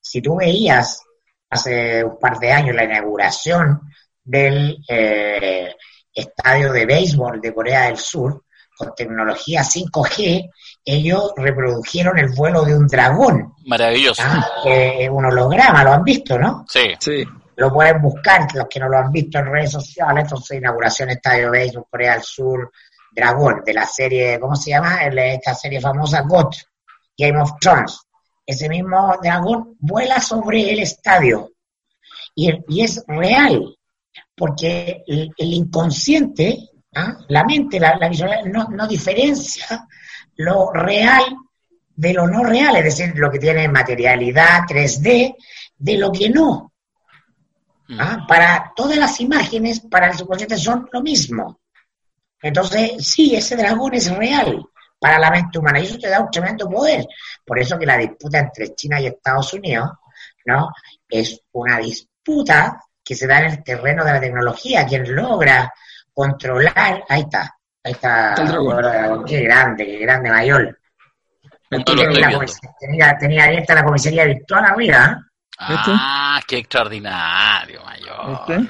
Si 0.01 0.21
tú 0.21 0.37
veías 0.37 1.01
hace 1.51 2.03
un 2.03 2.17
par 2.17 2.39
de 2.39 2.51
años 2.51 2.75
la 2.75 2.85
inauguración 2.85 3.81
del 4.23 4.79
eh, 4.89 5.75
estadio 6.15 6.71
de 6.71 6.85
béisbol 6.85 7.41
de 7.41 7.53
Corea 7.53 7.83
del 7.83 7.97
Sur, 7.97 8.43
con 8.77 8.95
tecnología 8.95 9.61
5G, 9.61 10.49
ellos 10.83 11.33
reprodujeron 11.35 12.17
el 12.17 12.29
vuelo 12.29 12.63
de 12.63 12.75
un 12.75 12.87
dragón. 12.87 13.53
Maravilloso. 13.65 14.21
Ah, 14.25 14.47
un 15.11 15.25
holograma, 15.25 15.83
lo 15.83 15.93
han 15.93 16.03
visto, 16.03 16.39
¿no? 16.39 16.65
Sí. 16.67 16.93
Sí 16.99 17.25
lo 17.57 17.71
pueden 17.71 18.01
buscar, 18.01 18.47
los 18.53 18.67
que 18.67 18.79
no 18.79 18.89
lo 18.89 18.97
han 18.97 19.11
visto 19.11 19.39
en 19.39 19.51
redes 19.51 19.71
sociales, 19.71 20.23
entonces 20.23 20.57
inauguración 20.57 21.09
Estadio 21.09 21.51
Béisbol 21.51 21.85
Corea 21.89 22.13
del 22.13 22.23
Sur, 22.23 22.71
Dragón, 23.11 23.61
de 23.65 23.73
la 23.73 23.85
serie, 23.85 24.39
¿cómo 24.39 24.55
se 24.55 24.71
llama? 24.71 25.03
Esta 25.05 25.55
serie 25.55 25.79
famosa 25.79 26.21
GOT, 26.21 26.55
Game 27.17 27.39
of 27.39 27.51
Thrones. 27.61 28.01
Ese 28.45 28.67
mismo 28.67 29.15
dragón 29.21 29.75
vuela 29.79 30.19
sobre 30.19 30.69
el 30.71 30.79
estadio. 30.79 31.51
Y, 32.35 32.51
y 32.67 32.83
es 32.83 33.03
real, 33.07 33.75
porque 34.35 35.03
el, 35.07 35.31
inconsciente, 35.37 36.69
¿ah? 36.95 37.17
la 37.29 37.43
mente, 37.43 37.79
la, 37.79 37.97
la 37.97 38.09
visual, 38.09 38.51
no, 38.51 38.67
no 38.69 38.87
diferencia 38.87 39.87
lo 40.37 40.71
real 40.71 41.23
de 41.95 42.13
lo 42.13 42.27
no 42.27 42.43
real, 42.43 42.75
es 42.77 42.83
decir, 42.83 43.13
lo 43.15 43.31
que 43.31 43.39
tiene 43.39 43.67
materialidad 43.69 44.63
3D 44.67 45.35
de 45.77 45.97
lo 45.97 46.11
que 46.11 46.29
no. 46.29 46.73
Mm. 47.87 47.99
¿Ah? 47.99 48.25
Para 48.27 48.73
todas 48.75 48.97
las 48.97 49.19
imágenes, 49.21 49.79
para 49.79 50.07
el 50.07 50.17
subconsciente 50.17 50.57
son 50.57 50.89
lo 50.91 51.01
mismo. 51.01 51.59
Entonces, 52.41 52.93
sí, 52.99 53.35
ese 53.35 53.55
dragón 53.55 53.93
es 53.93 54.13
real 54.15 54.61
para 54.99 55.19
la 55.19 55.31
mente 55.31 55.57
humana 55.57 55.79
y 55.79 55.85
eso 55.85 55.97
te 55.97 56.09
da 56.09 56.19
un 56.19 56.29
tremendo 56.29 56.69
poder. 56.69 57.05
Por 57.45 57.59
eso 57.59 57.77
que 57.77 57.85
la 57.85 57.97
disputa 57.97 58.39
entre 58.39 58.75
China 58.75 58.99
y 58.99 59.07
Estados 59.07 59.53
Unidos, 59.53 59.91
¿no? 60.45 60.69
Es 61.07 61.41
una 61.53 61.77
disputa 61.77 62.81
que 63.05 63.15
se 63.15 63.27
da 63.27 63.39
en 63.39 63.51
el 63.51 63.63
terreno 63.63 64.03
de 64.03 64.11
la 64.11 64.19
tecnología. 64.19 64.85
Quien 64.85 65.15
logra 65.15 65.71
controlar, 66.11 67.03
ahí 67.07 67.21
está, 67.21 67.55
ahí 67.83 67.91
está, 67.91 68.33
qué 69.27 69.41
grande, 69.41 69.85
qué 69.85 69.99
grande 69.99 70.29
Mayol. 70.31 70.79
Tenía, 72.79 73.17
tenía, 73.17 73.43
abierta 73.45 73.75
la 73.75 73.83
comisaría 73.83 74.25
virtual 74.25 74.65
arriba. 74.65 75.21
¿eh? 75.59 75.75
Ah, 75.87 76.39
qué 76.47 76.57
extraordinario, 76.57 77.83
mayor. 77.83 78.67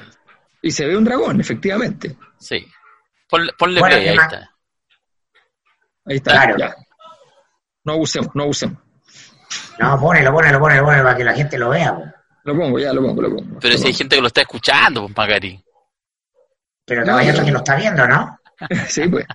Y 0.62 0.70
se 0.70 0.86
ve 0.86 0.96
un 0.96 1.04
dragón, 1.04 1.40
efectivamente. 1.40 2.16
Sí. 2.38 2.66
Ponle, 3.28 3.52
play, 3.56 4.08
ahí 4.08 4.16
está. 4.16 4.50
Ahí 6.06 6.16
está, 6.16 6.30
claro. 6.32 6.56
ya. 6.58 6.74
No 7.84 7.94
abusemos, 7.94 8.30
no 8.34 8.44
abusemos. 8.44 8.78
No, 9.78 10.00
ponelo, 10.00 10.32
ponelo, 10.32 10.58
ponelo, 10.58 10.84
ponelo 10.84 11.04
para 11.04 11.16
que 11.16 11.24
la 11.24 11.34
gente 11.34 11.58
lo 11.58 11.70
vea. 11.70 12.15
Lo 12.46 12.56
pongo, 12.56 12.78
ya 12.78 12.92
lo 12.92 13.02
pongo, 13.02 13.22
lo 13.22 13.36
pongo. 13.36 13.58
Pero 13.60 13.76
si 13.76 13.88
hay 13.88 13.92
gente 13.92 14.14
que 14.14 14.22
lo 14.22 14.28
está 14.28 14.42
escuchando, 14.42 15.02
pues, 15.02 15.16
Macari. 15.16 15.60
Pero 16.84 17.04
no, 17.04 17.16
hay 17.16 17.28
otro 17.30 17.44
que 17.44 17.50
lo 17.50 17.58
está 17.58 17.74
viendo, 17.74 18.06
¿no? 18.06 18.38
sí, 18.88 19.08
pues. 19.08 19.26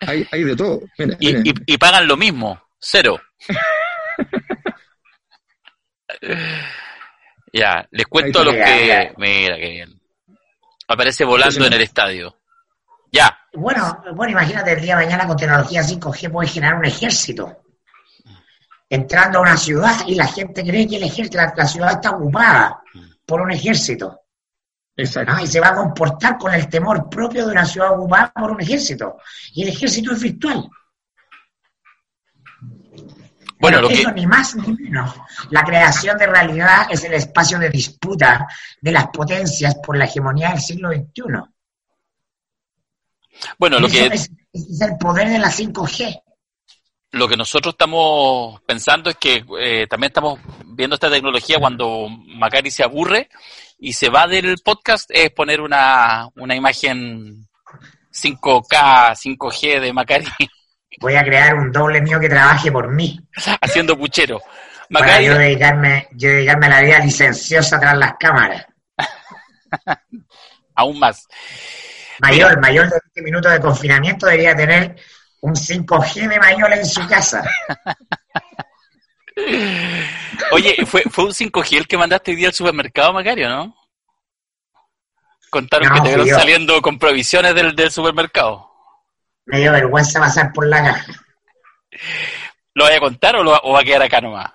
Hay, 0.00 0.26
hay 0.30 0.44
de 0.44 0.54
todo. 0.54 0.82
y, 1.18 1.50
Y, 1.50 1.54
y 1.66 1.78
pagan 1.78 2.06
lo 2.06 2.16
mismo, 2.16 2.60
cero. 2.78 3.18
Ya, 7.52 7.86
les 7.92 8.06
cuento 8.06 8.40
a 8.40 8.44
los 8.44 8.54
que... 8.54 9.12
Mira, 9.16 9.56
qué 9.56 9.68
bien. 9.70 10.00
Aparece 10.88 11.24
volando 11.24 11.66
en 11.66 11.72
el 11.72 11.82
estadio. 11.82 12.36
Ya. 13.12 13.38
Bueno, 13.52 14.02
bueno, 14.14 14.32
imagínate 14.32 14.72
el 14.72 14.80
día 14.80 14.96
de 14.96 15.04
mañana 15.04 15.26
con 15.26 15.36
tecnología 15.36 15.82
5G 15.82 16.32
puedes 16.32 16.52
generar 16.52 16.74
un 16.76 16.84
ejército. 16.84 17.63
Entrando 18.94 19.38
a 19.38 19.42
una 19.42 19.56
ciudad 19.56 20.06
y 20.06 20.14
la 20.14 20.28
gente 20.28 20.62
cree 20.62 20.86
que 20.86 20.96
el 20.96 21.02
ejército, 21.02 21.38
la, 21.38 21.66
ciudad 21.66 21.92
está 21.94 22.10
ocupada 22.12 22.80
por 23.26 23.40
un 23.40 23.50
ejército. 23.50 24.20
Y 24.96 25.04
se 25.06 25.60
va 25.60 25.68
a 25.68 25.74
comportar 25.74 26.38
con 26.38 26.54
el 26.54 26.68
temor 26.68 27.10
propio 27.10 27.44
de 27.44 27.50
una 27.50 27.64
ciudad 27.64 27.92
ocupada 27.92 28.32
por 28.32 28.52
un 28.52 28.60
ejército. 28.60 29.16
Y 29.52 29.62
el 29.64 29.70
ejército 29.70 30.12
es 30.12 30.22
virtual. 30.22 30.68
Bueno, 33.58 33.80
lo 33.80 33.90
eso 33.90 34.12
ni 34.12 34.26
más 34.28 34.54
ni 34.54 34.72
menos. 34.74 35.12
La 35.50 35.64
creación 35.64 36.16
de 36.16 36.28
realidad 36.28 36.86
es 36.88 37.02
el 37.02 37.14
espacio 37.14 37.58
de 37.58 37.70
disputa 37.70 38.46
de 38.80 38.92
las 38.92 39.08
potencias 39.08 39.74
por 39.76 39.96
la 39.96 40.04
hegemonía 40.04 40.50
del 40.50 40.60
siglo 40.60 40.90
XXI. 40.92 41.22
Bueno, 43.58 43.80
lo 43.80 43.88
que... 43.88 44.06
Es, 44.06 44.30
el 44.52 44.96
poder 44.98 45.30
de 45.30 45.40
la 45.40 45.50
5G. 45.50 46.22
Lo 47.14 47.28
que 47.28 47.36
nosotros 47.36 47.74
estamos 47.74 48.60
pensando 48.62 49.08
es 49.08 49.16
que 49.16 49.44
eh, 49.60 49.86
también 49.88 50.10
estamos 50.10 50.40
viendo 50.66 50.94
esta 50.94 51.10
tecnología 51.10 51.58
cuando 51.60 52.08
Macari 52.08 52.72
se 52.72 52.82
aburre 52.82 53.28
y 53.78 53.92
se 53.92 54.08
va 54.08 54.26
del 54.26 54.56
podcast, 54.64 55.08
es 55.12 55.30
poner 55.30 55.60
una, 55.60 56.28
una 56.34 56.56
imagen 56.56 57.46
5K, 58.12 59.14
5G 59.14 59.80
de 59.80 59.92
Macari 59.92 60.26
voy 61.00 61.14
a 61.14 61.24
crear 61.24 61.54
un 61.54 61.70
doble 61.70 62.00
mío 62.00 62.18
que 62.18 62.28
trabaje 62.28 62.70
por 62.72 62.90
mí. 62.90 63.20
Haciendo 63.60 63.96
puchero. 63.96 64.40
Para 64.90 65.20
yo 65.20 65.38
dedicarme, 65.38 66.08
yo 66.12 66.28
dedicarme 66.30 66.66
a 66.66 66.70
la 66.70 66.80
vida 66.82 66.98
licenciosa 66.98 67.78
tras 67.78 67.96
las 67.96 68.14
cámaras. 68.18 68.66
Aún 70.74 70.98
más. 70.98 71.26
Mayor, 72.20 72.60
mayor 72.60 72.86
de 72.86 72.98
20 73.14 73.22
minutos 73.22 73.52
de 73.52 73.60
confinamiento 73.60 74.26
debería 74.26 74.54
tener 74.54 74.96
un 75.44 75.54
5G 75.54 76.28
de 76.28 76.38
mayor 76.38 76.72
en 76.72 76.86
su 76.86 77.06
casa. 77.06 77.44
Oye, 80.52 80.86
¿fue, 80.86 81.02
¿fue 81.10 81.24
un 81.24 81.32
5G 81.32 81.78
el 81.78 81.88
que 81.88 81.98
mandaste 81.98 82.30
hoy 82.30 82.36
día 82.36 82.48
al 82.48 82.54
supermercado, 82.54 83.12
Macario, 83.12 83.48
no? 83.48 83.76
Contaron 85.50 85.92
que 85.92 86.00
te 86.00 86.08
vieron 86.08 86.28
saliendo 86.28 86.80
con 86.82 86.98
provisiones 86.98 87.54
del, 87.54 87.74
del 87.76 87.90
supermercado 87.90 88.74
me 89.46 89.60
dio 89.60 89.72
vergüenza 89.72 90.20
pasar 90.20 90.52
por 90.52 90.66
la 90.66 90.82
caja. 90.82 91.12
¿Lo 92.74 92.84
voy 92.84 92.94
a 92.94 93.00
contar 93.00 93.36
o, 93.36 93.44
va 93.44 93.80
a 93.80 93.84
quedar 93.84 94.02
acá 94.02 94.20
nomás? 94.20 94.50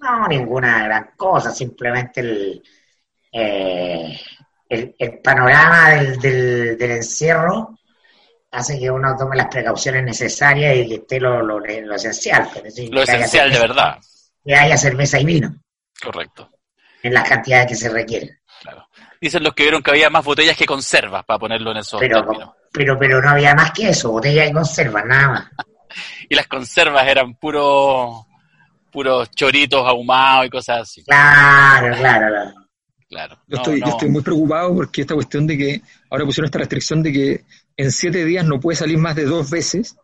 No, 0.00 0.26
ninguna 0.28 0.84
gran 0.84 1.10
cosa, 1.16 1.50
simplemente 1.50 2.20
el, 2.20 2.62
eh, 3.32 4.20
el, 4.68 5.20
panorama 5.22 5.90
del, 5.90 6.76
del, 6.78 6.90
encierro 6.90 7.77
hace 8.50 8.78
que 8.78 8.90
uno 8.90 9.14
tome 9.16 9.36
las 9.36 9.48
precauciones 9.48 10.04
necesarias 10.04 10.76
y 10.76 10.88
que 10.88 10.94
esté 10.96 11.20
lo, 11.20 11.42
lo, 11.42 11.64
esencial. 11.64 12.48
lo 12.90 13.02
esencial 13.02 13.52
de 13.52 13.58
verdad. 13.58 13.98
Que 14.44 14.54
haya 14.54 14.76
cerveza 14.76 15.20
y 15.20 15.24
vino. 15.24 15.54
Correcto. 16.02 16.50
En 17.02 17.14
las 17.14 17.28
cantidades 17.28 17.66
que 17.68 17.74
se 17.74 17.88
requieren. 17.90 18.38
Claro. 18.62 18.88
Dicen 19.20 19.42
los 19.42 19.54
que 19.54 19.64
vieron 19.64 19.82
que 19.82 19.90
había 19.90 20.10
más 20.10 20.24
botellas 20.24 20.56
que 20.56 20.66
conservas, 20.66 21.24
para 21.24 21.38
ponerlo 21.38 21.72
en 21.72 21.78
esos 21.78 22.00
pero, 22.00 22.24
Pero, 22.72 22.98
pero 22.98 23.20
no 23.20 23.30
había 23.30 23.54
más 23.54 23.72
que 23.72 23.90
eso, 23.90 24.12
botellas 24.12 24.48
y 24.48 24.52
conservas, 24.52 25.04
nada 25.04 25.28
más. 25.28 25.48
y 26.28 26.34
las 26.34 26.46
conservas 26.46 27.06
eran 27.06 27.34
puros 27.34 28.24
puros 28.90 29.30
choritos 29.32 29.86
ahumados 29.86 30.46
y 30.46 30.50
cosas 30.50 30.80
así. 30.82 31.04
Claro, 31.04 31.94
claro, 31.96 32.52
claro. 33.08 33.38
yo, 33.46 33.56
estoy, 33.58 33.80
yo 33.80 33.88
estoy 33.88 34.08
muy 34.08 34.22
preocupado 34.22 34.74
porque 34.74 35.02
esta 35.02 35.14
cuestión 35.14 35.46
de 35.46 35.58
que 35.58 35.82
ahora 36.10 36.24
pusieron 36.24 36.46
esta 36.46 36.58
restricción 36.58 37.02
de 37.02 37.12
que 37.12 37.44
en 37.78 37.92
siete 37.92 38.24
días 38.24 38.44
no 38.44 38.60
puede 38.60 38.76
salir 38.76 38.98
más 38.98 39.14
de 39.14 39.24
dos 39.24 39.48
veces. 39.48 39.96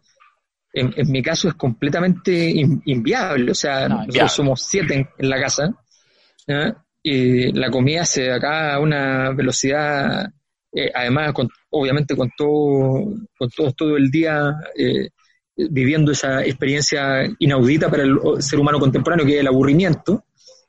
En, 0.73 0.93
mi 1.11 1.23
caso 1.23 1.49
es 1.49 1.55
completamente 1.55 2.53
inviable. 2.85 3.51
O 3.51 3.55
sea, 3.55 3.89
nosotros 3.89 4.33
somos 4.33 4.63
siete 4.63 5.11
en, 5.19 5.29
la 5.29 5.41
casa. 5.41 5.75
Y 7.03 7.53
la 7.53 7.71
comida 7.71 8.05
se 8.05 8.33
acá 8.33 8.75
a 8.75 8.81
una 8.81 9.31
velocidad, 9.31 10.31
eh, 10.73 10.91
además, 10.95 11.35
obviamente 11.71 12.17
con 12.17 12.31
todo, 12.37 13.13
con 13.37 13.51
todo, 13.51 13.73
todo 13.73 13.97
el 13.97 14.11
día 14.11 14.55
eh, 14.77 15.11
viviendo 15.57 16.13
esa 16.13 16.45
experiencia 16.45 17.29
inaudita 17.39 17.91
para 17.91 18.05
el 18.05 18.19
ser 18.39 18.59
humano 18.59 18.79
contemporáneo, 18.79 19.27
que 19.27 19.35
es 19.35 19.41
el 19.41 19.49
aburrimiento. 19.49 20.25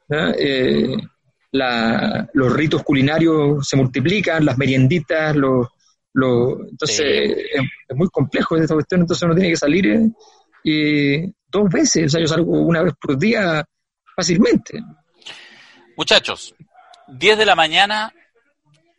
Eh, 0.10 0.98
los 1.52 2.54
ritos 2.54 2.84
culinarios 2.84 3.68
se 3.68 3.78
multiplican, 3.78 4.44
las 4.44 4.58
merienditas, 4.58 5.36
los, 5.36 5.68
entonces 6.16 7.00
es, 7.54 7.96
muy 7.96 8.08
complejo 8.10 8.56
esta 8.58 8.74
cuestión, 8.74 9.02
entonces 9.02 9.24
uno 9.24 9.36
tiene 9.36 9.50
que 9.50 9.58
salir 9.58 10.12
eh, 10.64 11.32
dos 11.48 11.70
veces, 11.70 12.06
o 12.06 12.10
sea, 12.10 12.22
yo 12.22 12.28
salgo 12.28 12.52
una 12.52 12.84
vez 12.84 12.94
por 13.00 13.18
día 13.18 13.64
fácilmente. 14.16 14.82
Muchachos, 15.98 16.56
10 17.08 17.38
de 17.38 17.46
la 17.46 17.56
mañana, 17.56 18.14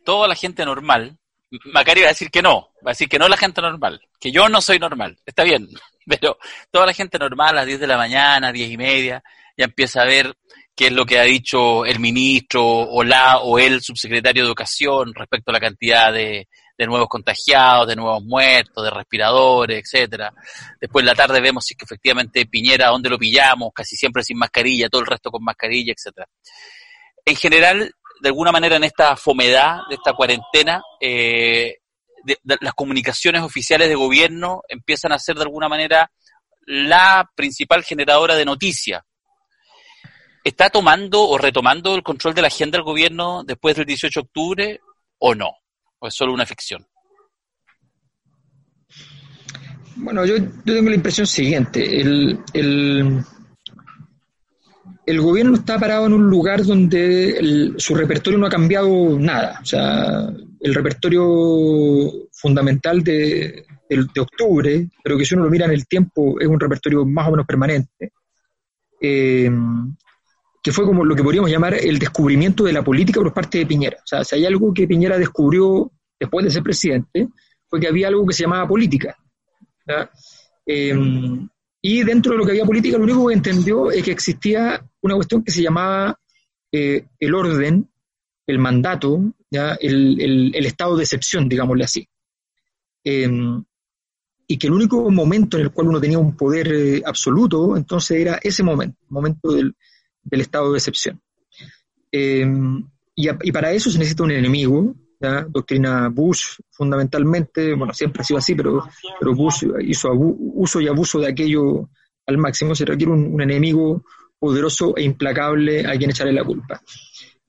toda 0.03 0.27
la 0.27 0.35
gente 0.35 0.65
normal, 0.65 1.17
Macari 1.73 2.01
va 2.01 2.07
a 2.07 2.09
decir 2.09 2.29
que 2.29 2.41
no, 2.41 2.69
va 2.85 2.91
a 2.91 2.93
decir 2.93 3.07
que 3.07 3.19
no 3.19 3.27
la 3.27 3.37
gente 3.37 3.61
normal, 3.61 4.01
que 4.19 4.31
yo 4.31 4.49
no 4.49 4.61
soy 4.61 4.79
normal, 4.79 5.17
está 5.25 5.43
bien, 5.43 5.67
pero 6.05 6.37
toda 6.71 6.85
la 6.85 6.93
gente 6.93 7.17
normal 7.17 7.49
a 7.49 7.61
las 7.61 7.65
10 7.65 7.79
de 7.79 7.87
la 7.87 7.97
mañana, 7.97 8.51
10 8.51 8.71
y 8.71 8.77
media, 8.77 9.23
ya 9.57 9.65
empieza 9.65 10.01
a 10.01 10.05
ver 10.05 10.35
qué 10.75 10.87
es 10.87 10.91
lo 10.91 11.05
que 11.05 11.17
ha 11.17 11.23
dicho 11.23 11.83
el 11.85 11.99
ministro 11.99 12.63
o 12.63 13.03
la 13.03 13.39
o 13.39 13.57
el 13.57 13.81
subsecretario 13.81 14.43
de 14.43 14.47
Educación 14.47 15.11
respecto 15.15 15.49
a 15.49 15.53
la 15.53 15.59
cantidad 15.59 16.13
de, 16.13 16.47
nuevos 16.85 17.07
contagiados, 17.07 17.87
de 17.87 17.95
nuevos 17.95 18.23
muertos, 18.23 18.83
de 18.83 18.91
respiradores, 18.91 19.83
etcétera. 19.83 20.31
Después 20.79 21.01
en 21.01 21.07
la 21.07 21.15
tarde 21.15 21.41
vemos 21.41 21.65
si 21.65 21.75
que 21.75 21.85
efectivamente 21.85 22.45
Piñera, 22.45 22.89
dónde 22.89 23.09
lo 23.09 23.17
pillamos, 23.17 23.71
casi 23.73 23.95
siempre 23.95 24.23
sin 24.23 24.37
mascarilla, 24.37 24.89
todo 24.89 25.01
el 25.01 25.07
resto 25.07 25.31
con 25.31 25.43
mascarilla, 25.43 25.93
etcétera. 25.93 26.27
En 27.25 27.35
general, 27.35 27.91
de 28.21 28.29
alguna 28.29 28.51
manera 28.51 28.75
en 28.75 28.83
esta 28.83 29.15
fomedad 29.15 29.79
de 29.89 29.95
esta 29.95 30.13
cuarentena, 30.13 30.81
eh, 31.01 31.77
las 32.43 32.73
comunicaciones 32.73 33.41
oficiales 33.41 33.89
de 33.89 33.95
gobierno 33.95 34.61
empiezan 34.67 35.11
a 35.11 35.19
ser 35.19 35.35
de 35.35 35.43
alguna 35.43 35.69
manera 35.69 36.11
la 36.65 37.29
principal 37.35 37.83
generadora 37.83 38.35
de 38.35 38.45
noticias. 38.45 39.01
¿Está 40.43 40.69
tomando 40.69 41.27
o 41.27 41.37
retomando 41.37 41.95
el 41.95 42.03
control 42.03 42.33
de 42.33 42.41
la 42.41 42.47
agenda 42.47 42.77
del 42.77 42.85
gobierno 42.85 43.43
después 43.43 43.75
del 43.75 43.85
18 43.85 44.19
de 44.19 44.25
octubre 44.25 44.81
o 45.19 45.35
no? 45.35 45.56
¿O 45.99 46.07
es 46.07 46.13
solo 46.13 46.33
una 46.33 46.45
ficción? 46.45 46.85
Bueno, 49.95 50.25
yo, 50.25 50.35
tengo 50.63 50.89
la 50.89 50.95
impresión 50.95 51.25
siguiente. 51.25 52.01
El, 52.01 52.39
el, 52.53 53.23
el 55.07 55.21
gobierno 55.21 55.55
está 55.55 55.79
parado 55.79 56.05
en 56.05 56.13
un 56.13 56.29
lugar 56.29 56.63
donde 56.63 57.73
su 57.77 57.95
repertorio 57.95 58.37
no 58.37 58.45
ha 58.45 58.51
cambiado 58.51 59.17
nada. 59.17 59.59
O 59.61 59.65
sea, 59.65 60.29
el 60.59 60.75
repertorio 60.75 62.27
fundamental 62.31 63.03
de, 63.03 63.65
octubre, 64.19 64.89
pero 65.03 65.17
que 65.17 65.25
si 65.25 65.33
uno 65.33 65.45
lo 65.45 65.49
mira 65.49 65.65
en 65.65 65.71
el 65.71 65.87
tiempo 65.87 66.39
es 66.39 66.47
un 66.47 66.59
repertorio 66.59 67.05
más 67.05 67.27
o 67.27 67.31
menos 67.31 67.45
permanente, 67.45 68.11
eh, 68.99 69.49
que 70.61 70.71
fue 70.71 70.85
como 70.85 71.05
lo 71.05 71.15
que 71.15 71.23
podríamos 71.23 71.49
llamar 71.49 71.75
el 71.75 71.99
descubrimiento 71.99 72.63
de 72.63 72.73
la 72.73 72.83
política 72.83 73.21
por 73.21 73.33
parte 73.33 73.59
de 73.59 73.65
Piñera. 73.65 73.97
O 73.97 74.07
sea, 74.07 74.23
si 74.23 74.35
hay 74.35 74.45
algo 74.45 74.73
que 74.73 74.87
Piñera 74.87 75.17
descubrió 75.17 75.91
después 76.19 76.45
de 76.45 76.51
ser 76.51 76.63
presidente, 76.63 77.27
fue 77.67 77.79
que 77.79 77.87
había 77.87 78.07
algo 78.07 78.25
que 78.25 78.33
se 78.33 78.43
llamaba 78.43 78.67
política. 78.67 79.15
Eh, 80.65 80.93
y 81.81 82.03
dentro 82.03 82.33
de 82.33 82.37
lo 82.37 82.45
que 82.45 82.51
había 82.51 82.65
política, 82.65 82.97
lo 82.97 83.03
único 83.03 83.27
que 83.27 83.33
entendió 83.33 83.91
es 83.91 84.03
que 84.03 84.11
existía 84.11 84.83
una 85.01 85.15
cuestión 85.15 85.43
que 85.43 85.51
se 85.51 85.61
llamaba 85.61 86.19
eh, 86.71 87.05
el 87.19 87.35
orden, 87.35 87.89
el 88.45 88.59
mandato. 88.59 89.21
El, 89.49 90.53
estado 90.65 90.97
de 90.97 91.03
excepción, 91.03 91.47
digámosle 91.47 91.85
así. 91.85 92.09
Em, 93.03 93.63
y 94.45 94.57
que 94.57 94.67
el 94.67 94.73
único 94.73 95.09
momento 95.09 95.57
en 95.57 95.63
el 95.63 95.71
cual 95.71 95.87
uno 95.87 96.01
tenía 96.01 96.19
un 96.19 96.35
poder 96.35 96.73
eh, 96.73 97.01
absoluto, 97.05 97.77
entonces 97.77 98.19
era 98.19 98.39
ese 98.41 98.63
momento, 98.63 98.97
momento 99.09 99.53
del, 99.53 99.75
estado 100.31 100.71
de 100.71 100.77
excepción. 100.77 101.21
Em, 102.11 102.83
y, 103.15 103.51
para 103.51 103.71
eso 103.71 103.89
se 103.89 103.97
necesita 103.97 104.23
un 104.23 104.31
enemigo, 104.31 104.95
doctrina 105.49 106.09
Bush 106.09 106.59
fundamentalmente, 106.69 107.73
bueno, 107.73 107.93
siempre 107.93 108.21
ha 108.21 108.25
sido 108.25 108.37
así, 108.37 108.53
pero, 108.53 108.87
pero 109.19 109.33
Bush 109.33 109.65
hizo 109.81 110.11
uso 110.13 110.79
y 110.79 110.87
abuso 110.87 111.19
de 111.19 111.29
aquello 111.29 111.89
al 112.27 112.37
máximo, 112.37 112.75
se 112.75 112.85
requiere 112.85 113.13
un 113.13 113.41
enemigo 113.41 114.03
poderoso 114.39 114.95
e 114.95 115.03
implacable 115.03 115.85
a 115.85 115.97
quien 115.97 116.11
echarle 116.11 116.33
la 116.33 116.43
culpa. 116.43 116.81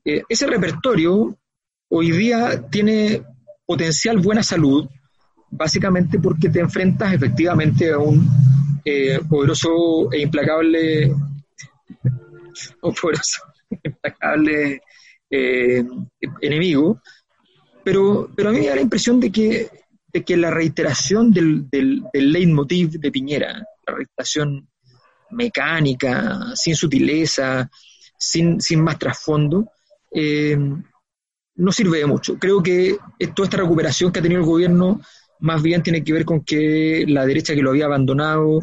Eh, 0.03 0.23
ese 0.27 0.47
repertorio 0.47 1.37
hoy 1.89 2.11
día 2.11 2.67
tiene 2.69 3.21
potencial 3.65 4.17
buena 4.17 4.43
salud, 4.43 4.87
básicamente 5.51 6.19
porque 6.19 6.49
te 6.49 6.59
enfrentas 6.59 7.13
efectivamente 7.13 7.91
a 7.91 7.99
un 7.99 8.27
eh, 8.85 9.19
poderoso 9.29 10.11
e 10.11 10.21
implacable, 10.21 11.13
un 12.81 12.93
poderoso 12.93 13.41
e 13.69 13.79
implacable 13.83 14.81
eh, 15.29 15.83
enemigo, 16.41 17.01
pero, 17.83 18.29
pero 18.35 18.49
a 18.49 18.51
mí 18.51 18.59
me 18.59 18.67
da 18.67 18.75
la 18.75 18.81
impresión 18.81 19.19
de 19.19 19.31
que, 19.31 19.69
de 20.11 20.23
que 20.23 20.37
la 20.37 20.49
reiteración 20.49 21.31
del, 21.31 21.69
del, 21.69 22.03
del 22.11 22.31
leitmotiv 22.31 22.91
de 22.91 23.11
Piñera, 23.11 23.63
la 23.87 23.95
reiteración 23.95 24.67
mecánica, 25.31 26.53
sin 26.55 26.75
sutileza, 26.75 27.69
sin, 28.17 28.59
sin 28.59 28.83
más 28.83 28.97
trasfondo, 28.97 29.71
eh, 30.11 30.57
no 31.55 31.71
sirve 31.71 31.99
de 31.99 32.05
mucho. 32.05 32.37
Creo 32.37 32.63
que 32.63 32.97
toda 33.35 33.45
esta 33.45 33.57
recuperación 33.57 34.11
que 34.11 34.19
ha 34.19 34.23
tenido 34.23 34.41
el 34.41 34.47
gobierno 34.47 35.01
más 35.39 35.61
bien 35.61 35.83
tiene 35.83 36.03
que 36.03 36.13
ver 36.13 36.25
con 36.25 36.43
que 36.43 37.05
la 37.07 37.25
derecha 37.25 37.53
que 37.53 37.61
lo 37.61 37.69
había 37.69 37.85
abandonado 37.85 38.61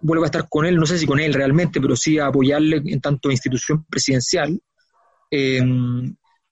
vuelva 0.00 0.26
a 0.26 0.28
estar 0.28 0.48
con 0.48 0.66
él, 0.66 0.76
no 0.76 0.86
sé 0.86 0.98
si 0.98 1.06
con 1.06 1.20
él 1.20 1.34
realmente, 1.34 1.80
pero 1.80 1.96
sí 1.96 2.18
a 2.18 2.26
apoyarle 2.26 2.82
en 2.84 3.00
tanto 3.00 3.30
institución 3.30 3.84
presidencial. 3.88 4.60
Eh, 5.30 5.62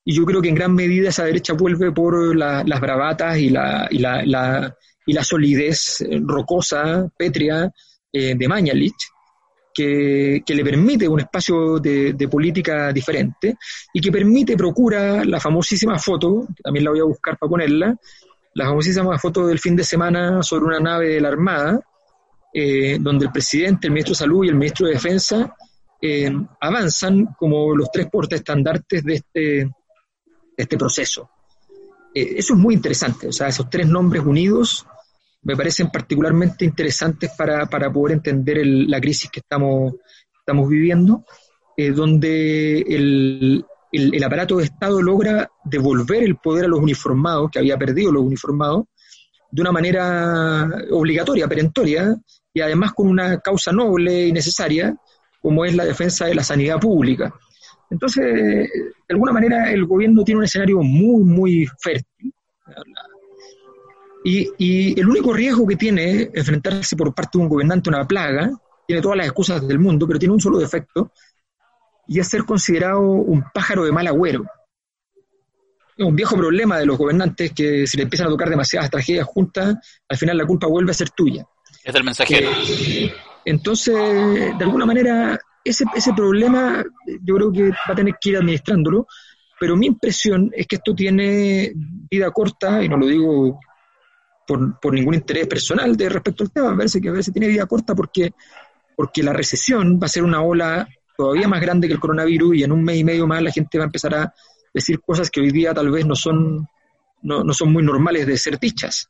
y 0.04 0.14
yo 0.14 0.24
creo 0.24 0.40
que 0.40 0.48
en 0.48 0.54
gran 0.54 0.74
medida 0.74 1.10
esa 1.10 1.24
derecha 1.24 1.52
vuelve 1.52 1.92
por 1.92 2.34
las 2.34 2.80
bravatas 2.80 3.38
y 3.38 3.50
la, 3.50 3.88
y 3.90 3.98
la, 3.98 4.74
y 5.04 5.12
la 5.12 5.24
solidez 5.24 6.02
rocosa, 6.22 7.08
pétrea 7.16 7.70
eh, 8.10 8.34
de 8.34 8.48
Mañalich, 8.48 8.96
que, 9.74 10.42
le 10.46 10.64
permite 10.64 11.06
un 11.06 11.20
espacio 11.20 11.78
de, 11.78 12.28
política 12.30 12.92
diferente 12.92 13.56
y 13.92 14.00
que 14.00 14.10
permite, 14.10 14.56
procura 14.56 15.24
la 15.24 15.40
famosísima 15.40 15.98
foto, 15.98 16.46
que 16.56 16.62
también 16.62 16.84
la 16.84 16.90
voy 16.90 17.00
a 17.00 17.04
buscar 17.04 17.38
para 17.38 17.50
ponerla, 17.50 17.96
la 18.54 18.64
famosísima 18.64 19.18
foto 19.18 19.46
del 19.46 19.58
fin 19.58 19.76
de 19.76 19.84
semana 19.84 20.42
sobre 20.42 20.64
una 20.64 20.80
nave 20.80 21.08
de 21.10 21.20
la 21.20 21.28
Armada, 21.28 21.80
eh, 22.52 22.98
donde 23.00 23.26
el 23.26 23.32
presidente, 23.32 23.86
el 23.86 23.92
ministro 23.92 24.12
de 24.12 24.18
Salud 24.18 24.44
y 24.44 24.48
el 24.48 24.54
ministro 24.54 24.86
de 24.86 24.94
Defensa 24.94 25.54
eh, 26.00 26.30
avanzan 26.60 27.34
como 27.38 27.74
los 27.74 27.90
tres 27.90 28.08
portaestandartes 28.10 29.04
de 29.04 29.14
este, 29.14 29.40
de 29.40 29.70
este 30.56 30.78
proceso. 30.78 31.30
eso 32.14 32.54
es 32.54 32.58
muy 32.58 32.74
interesante, 32.74 33.28
o 33.28 33.32
sea, 33.32 33.48
esos 33.48 33.68
tres 33.68 33.86
nombres 33.86 34.24
unidos 34.24 34.86
me 35.42 35.56
parecen 35.56 35.90
particularmente 35.90 36.64
interesantes 36.64 37.30
para, 37.36 37.66
poder 37.92 38.16
entender 38.16 38.58
la 38.64 39.00
crisis 39.00 39.30
que 39.30 39.40
estamos, 39.40 39.94
estamos 40.38 40.68
viviendo, 40.68 41.24
eh, 41.76 41.90
donde 41.90 42.80
el, 42.80 43.64
aparato 44.24 44.56
de 44.56 44.64
Estado 44.64 45.00
logra 45.00 45.50
devolver 45.64 46.22
el 46.22 46.36
poder 46.36 46.66
a 46.66 46.68
los 46.68 46.80
uniformados, 46.80 47.50
que 47.50 47.60
había 47.60 47.78
perdido 47.78 48.12
los 48.12 48.24
uniformados, 48.24 48.84
de 49.50 49.62
una 49.62 49.72
manera 49.72 50.68
obligatoria, 50.90 51.48
perentoria, 51.48 52.16
y 52.52 52.60
además 52.60 52.92
con 52.92 53.08
una 53.08 53.38
causa 53.40 53.72
noble 53.72 54.26
y 54.26 54.32
necesaria, 54.32 54.96
como 55.40 55.64
es 55.64 55.74
la 55.74 55.84
defensa 55.84 56.26
de 56.26 56.34
la 56.34 56.44
sanidad 56.44 56.78
pública. 56.78 57.32
Entonces, 57.90 58.24
de 58.24 58.92
alguna 59.08 59.32
manera, 59.32 59.70
el 59.70 59.86
gobierno 59.86 60.24
tiene 60.24 60.40
un 60.40 60.44
escenario 60.44 60.82
muy, 60.82 61.24
muy 61.24 61.66
fértil. 61.80 62.32
Y, 64.24 65.00
el 65.00 65.08
único 65.08 65.32
riesgo 65.32 65.66
que 65.66 65.76
tiene 65.76 66.30
enfrentarse 66.34 66.96
por 66.96 67.14
parte 67.14 67.38
de 67.38 67.44
un 67.44 67.48
gobernante 67.48 67.88
a 67.88 67.96
una 67.96 68.06
plaga, 68.06 68.50
tiene 68.86 69.00
todas 69.00 69.16
las 69.16 69.26
excusas 69.26 69.66
del 69.66 69.78
mundo, 69.78 70.06
pero 70.06 70.18
tiene 70.18 70.34
un 70.34 70.40
solo 70.40 70.58
defecto, 70.58 71.12
y 72.06 72.20
es 72.20 72.28
ser 72.28 72.44
considerado 72.44 73.00
un 73.00 73.44
pájaro 73.54 73.84
de 73.84 73.92
mal 73.92 74.06
agüero. 74.06 74.44
Es 75.98 76.06
un 76.06 76.14
viejo 76.14 76.36
problema 76.36 76.78
de 76.78 76.86
los 76.86 76.96
gobernantes 76.96 77.52
que 77.52 77.86
si 77.86 77.96
le 77.96 78.04
empiezan 78.04 78.28
a 78.28 78.30
tocar 78.30 78.48
demasiadas 78.48 78.88
tragedias 78.88 79.26
juntas, 79.26 79.76
al 80.08 80.16
final 80.16 80.38
la 80.38 80.46
culpa 80.46 80.68
vuelve 80.68 80.92
a 80.92 80.94
ser 80.94 81.10
tuya. 81.10 81.44
Es 81.82 81.92
el 81.92 82.04
mensajero. 82.04 82.48
Eh, 82.50 83.12
entonces, 83.44 83.96
de 83.96 84.64
alguna 84.64 84.86
manera, 84.86 85.36
ese, 85.64 85.84
ese 85.96 86.12
problema 86.12 86.84
yo 87.22 87.34
creo 87.34 87.52
que 87.52 87.70
va 87.70 87.92
a 87.92 87.94
tener 87.96 88.14
que 88.20 88.30
ir 88.30 88.36
administrándolo, 88.36 89.08
pero 89.58 89.76
mi 89.76 89.86
impresión 89.86 90.52
es 90.54 90.68
que 90.68 90.76
esto 90.76 90.94
tiene 90.94 91.72
vida 91.74 92.30
corta, 92.30 92.82
y 92.82 92.88
no 92.88 92.96
lo 92.96 93.06
digo 93.06 93.58
por, 94.46 94.94
ningún 94.94 95.14
interés 95.14 95.46
personal 95.46 95.96
de 95.96 96.08
respecto 96.08 96.44
al 96.44 96.50
tema, 96.50 96.70
me 96.70 96.76
parece 96.78 97.00
que 97.00 97.08
a 97.08 97.12
veces 97.12 97.32
tiene 97.34 97.48
vida 97.48 97.66
corta 97.66 97.94
porque, 97.94 98.32
porque 98.96 99.22
la 99.22 99.32
recesión 99.32 99.98
va 100.00 100.06
a 100.06 100.08
ser 100.08 100.22
una 100.22 100.42
ola 100.42 100.88
todavía 101.16 101.48
más 101.48 101.60
grande 101.60 101.86
que 101.86 101.94
el 101.94 102.00
coronavirus 102.00 102.56
y 102.56 102.62
en 102.62 102.72
un 102.72 102.82
mes 102.82 102.96
y 102.96 103.04
medio 103.04 103.26
más 103.26 103.42
la 103.42 103.50
gente 103.50 103.76
va 103.76 103.84
a 103.84 103.86
empezar 103.86 104.14
a 104.14 104.32
decir 104.72 105.00
cosas 105.00 105.30
que 105.30 105.40
hoy 105.40 105.50
día 105.50 105.74
tal 105.74 105.90
vez 105.90 106.06
no 106.06 106.14
son, 106.14 106.66
no, 107.22 107.52
son 107.52 107.72
muy 107.72 107.82
normales 107.82 108.26
de 108.26 108.36
ser 108.36 108.58
dichas. 108.58 109.08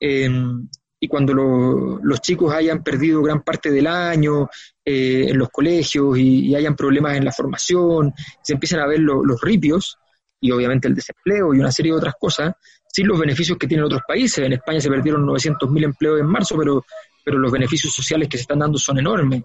Em, 0.00 0.68
y 1.00 1.08
cuando 1.08 1.34
los 1.34 2.20
chicos 2.20 2.54
hayan 2.54 2.82
perdido 2.84 3.22
gran 3.22 3.42
parte 3.42 3.72
del 3.72 3.88
año 3.88 4.48
eh, 4.84 5.26
en 5.28 5.36
los 5.36 5.48
colegios 5.50 6.16
y, 6.16 6.54
hayan 6.54 6.76
problemas 6.76 7.16
en 7.16 7.24
la 7.24 7.32
formación, 7.32 8.14
se 8.40 8.52
empiezan 8.52 8.80
a 8.80 8.86
ver 8.86 9.00
los 9.00 9.40
ripios 9.40 9.98
y 10.40 10.50
obviamente 10.50 10.88
el 10.88 10.94
desempleo 10.94 11.54
y 11.54 11.60
una 11.60 11.72
serie 11.72 11.92
de 11.92 11.98
otras 11.98 12.14
cosas, 12.20 12.54
sin 12.86 13.06
los 13.06 13.18
beneficios 13.18 13.56
que 13.56 13.66
tienen 13.66 13.86
otros 13.86 14.02
países. 14.06 14.44
En 14.44 14.52
España 14.52 14.80
se 14.80 14.90
perdieron 14.90 15.24
900.000 15.24 15.84
empleos 15.84 16.20
en 16.20 16.26
marzo, 16.26 16.56
pero, 16.58 16.84
pero 17.24 17.38
los 17.38 17.50
beneficios 17.50 17.94
sociales 17.94 18.28
que 18.28 18.36
se 18.36 18.42
están 18.42 18.58
dando 18.58 18.76
son 18.76 18.98
enormes. 18.98 19.42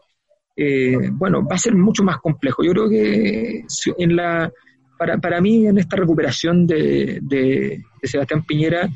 Eh, 0.56 1.10
bueno, 1.12 1.46
va 1.46 1.56
a 1.56 1.60
ser 1.60 1.76
mucho 1.76 2.04
más 2.04 2.18
complejo. 2.18 2.64
Yo 2.64 2.72
creo 2.72 2.90
que 2.90 3.64
en 3.98 4.16
la, 4.16 4.52
para, 4.98 5.18
para 5.18 5.42
mí 5.42 5.68
en 5.68 5.78
esta 5.78 5.96
recuperación 5.96 6.66
de, 6.66 7.20
de, 7.22 7.84
Sebastián 8.04 8.44
Piñera 8.44 8.90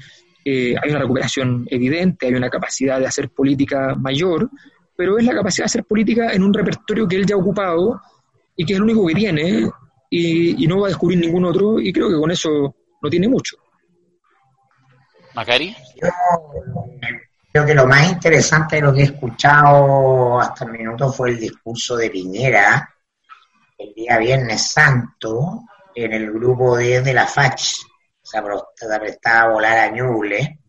eh, 0.44 0.76
hay 0.82 0.90
una 0.90 1.00
recuperación 1.00 1.68
evidente, 1.70 2.28
hay 2.28 2.34
una 2.34 2.50
capacidad 2.50 3.00
de 3.00 3.06
hacer 3.06 3.30
política 3.30 3.96
mayor, 3.96 4.50
pero 4.96 5.18
es 5.18 5.26
la 5.26 5.34
capacidad 5.34 5.66
de 5.66 5.68
hacer 5.68 5.84
política 5.84 6.34
en 6.34 6.44
un 6.44 6.54
repertorio 6.54 7.08
que 7.08 7.18
él 7.18 7.26
ya 7.26 7.36
ha 7.36 7.40
ocupado 7.40 8.02
y 8.56 8.66
que 8.66 8.74
es 8.74 8.78
el 8.78 8.84
único 8.84 9.06
que 9.06 9.14
tiene 9.14 9.70
y, 10.10 10.64
y 10.64 10.68
no 10.68 10.80
va 10.80 10.88
a 10.88 10.90
descubrir 10.90 11.20
ningún 11.20 11.46
otro 11.46 11.80
y 11.80 11.94
creo 11.94 12.10
que 12.10 12.18
con 12.18 12.32
eso 12.32 12.76
no 13.02 13.10
tiene 13.10 13.28
mucho. 13.28 13.58
Macari. 15.34 15.76
Yo 16.02 16.10
creo 17.52 17.66
que 17.66 17.76
lo 17.76 17.88
más 17.88 18.10
interesante 18.10 18.78
de 18.78 18.82
lo 18.82 18.94
que 18.94 19.02
he 19.02 19.06
escuchado 19.06 20.40
hasta 20.40 20.66
el 20.66 20.72
minuto 20.72 21.12
fue 21.12 21.32
el 21.32 21.40
discurso 21.40 21.98
de 21.98 22.10
Piñera 22.10 22.90
el 23.78 23.94
día 23.94 24.18
Viernes 24.18 24.72
Santo 24.72 25.64
en 25.96 26.14
el 26.14 26.32
grupo 26.32 26.78
10 26.78 27.04
de 27.04 27.14
la 27.14 27.28
FACH. 27.28 27.78
Se 28.22 28.42
prestaba 29.00 29.42
a 29.42 29.54
volar 29.54 29.78
a 29.78 29.90
Ñuble, 29.90 30.60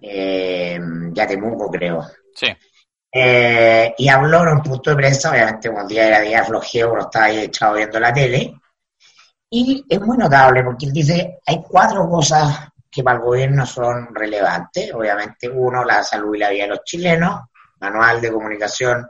eh, 0.00 0.78
creo. 1.70 2.06
Sí. 2.34 2.46
Eh, 3.10 3.94
y 3.96 4.08
habló 4.08 4.42
en 4.42 4.48
un 4.48 4.62
punto 4.62 4.90
de 4.90 4.96
prensa, 4.96 5.30
obviamente 5.30 5.68
un 5.68 5.86
día 5.86 6.06
era 6.08 6.20
día 6.20 6.44
flojeo, 6.44 6.90
pero 6.90 7.02
estaba 7.02 7.24
ahí 7.26 7.38
echado 7.38 7.74
viendo 7.74 7.98
la 7.98 8.12
tele. 8.12 8.54
Y 9.50 9.84
es 9.88 10.00
muy 10.00 10.18
notable 10.18 10.62
porque 10.62 10.86
él 10.86 10.92
dice, 10.92 11.38
hay 11.46 11.62
cuatro 11.66 12.08
cosas 12.08 12.68
que 12.90 13.02
para 13.02 13.18
el 13.18 13.24
gobierno 13.24 13.64
son 13.64 14.14
relevantes. 14.14 14.92
Obviamente, 14.92 15.48
uno, 15.48 15.84
la 15.84 16.02
salud 16.02 16.34
y 16.34 16.38
la 16.38 16.50
vida 16.50 16.64
de 16.64 16.70
los 16.70 16.84
chilenos, 16.84 17.40
manual 17.80 18.20
de 18.20 18.32
comunicación 18.32 19.06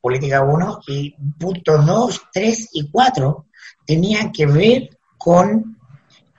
política 0.00 0.42
1, 0.42 0.80
y 0.88 1.16
puntos 1.38 1.86
2, 1.86 2.22
3 2.32 2.68
y 2.72 2.90
4 2.90 3.46
tenía 3.86 4.30
que 4.32 4.46
ver 4.46 4.98
con 5.16 5.78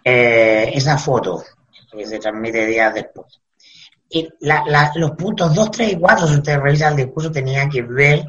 eh, 0.03 0.71
esa 0.73 0.97
foto 0.97 1.43
que 1.91 2.05
se 2.05 2.19
transmite 2.19 2.65
días 2.65 2.93
después. 2.93 3.39
Y 4.09 4.27
los 4.95 5.11
puntos 5.11 5.53
2, 5.53 5.71
3 5.71 5.93
y 5.93 5.99
4, 5.99 6.27
si 6.27 6.33
ustedes 6.35 6.61
revisan 6.61 6.91
el 6.91 7.05
discurso, 7.05 7.31
tenía 7.31 7.67
que 7.67 7.81
ver 7.81 8.23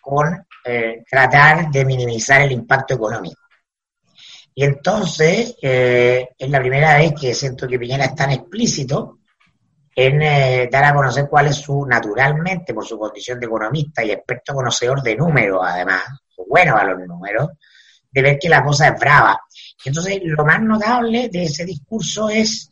con 0.00 0.46
eh, 0.64 1.02
tratar 1.08 1.70
de 1.70 1.84
minimizar 1.84 2.42
el 2.42 2.52
impacto 2.52 2.94
económico. 2.94 3.40
Y 4.54 4.64
entonces 4.64 5.56
eh, 5.60 6.28
es 6.38 6.50
la 6.50 6.60
primera 6.60 6.96
vez 6.98 7.14
que 7.18 7.34
siento 7.34 7.66
que 7.66 7.78
Piñera 7.78 8.04
es 8.04 8.14
tan 8.14 8.30
explícito 8.30 9.18
en 9.94 10.70
dar 10.70 10.84
a 10.84 10.94
conocer 10.94 11.26
cuál 11.28 11.48
es 11.48 11.56
su, 11.56 11.84
naturalmente, 11.84 12.72
por 12.72 12.86
su 12.86 12.98
condición 12.98 13.38
de 13.38 13.46
economista 13.46 14.02
y 14.02 14.10
experto 14.10 14.54
conocedor 14.54 15.02
de 15.02 15.16
números, 15.16 15.60
además, 15.62 16.02
bueno 16.48 16.76
a 16.76 16.84
los 16.84 17.06
números, 17.06 17.50
de 18.12 18.22
ver 18.22 18.38
que 18.38 18.48
la 18.48 18.62
cosa 18.62 18.88
es 18.88 19.00
brava. 19.00 19.40
entonces 19.84 20.20
lo 20.24 20.44
más 20.44 20.60
notable 20.60 21.28
de 21.30 21.44
ese 21.44 21.64
discurso 21.64 22.28
es 22.28 22.70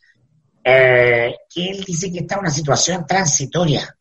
eh, 0.63 1.33
que 1.53 1.71
él 1.71 1.83
dice 1.83 2.11
que 2.11 2.19
está 2.19 2.35
en 2.35 2.41
una 2.41 2.51
situación 2.51 3.05
transitoria. 3.07 3.95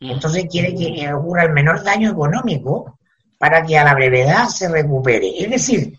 Mm. 0.00 0.10
Entonces 0.10 0.46
quiere 0.50 0.74
que 0.74 1.12
ocurra 1.12 1.44
el 1.44 1.52
menor 1.52 1.82
daño 1.82 2.10
económico 2.10 2.98
para 3.38 3.64
que 3.64 3.78
a 3.78 3.84
la 3.84 3.94
brevedad 3.94 4.46
se 4.48 4.68
recupere. 4.68 5.42
Es 5.42 5.50
decir, 5.50 5.98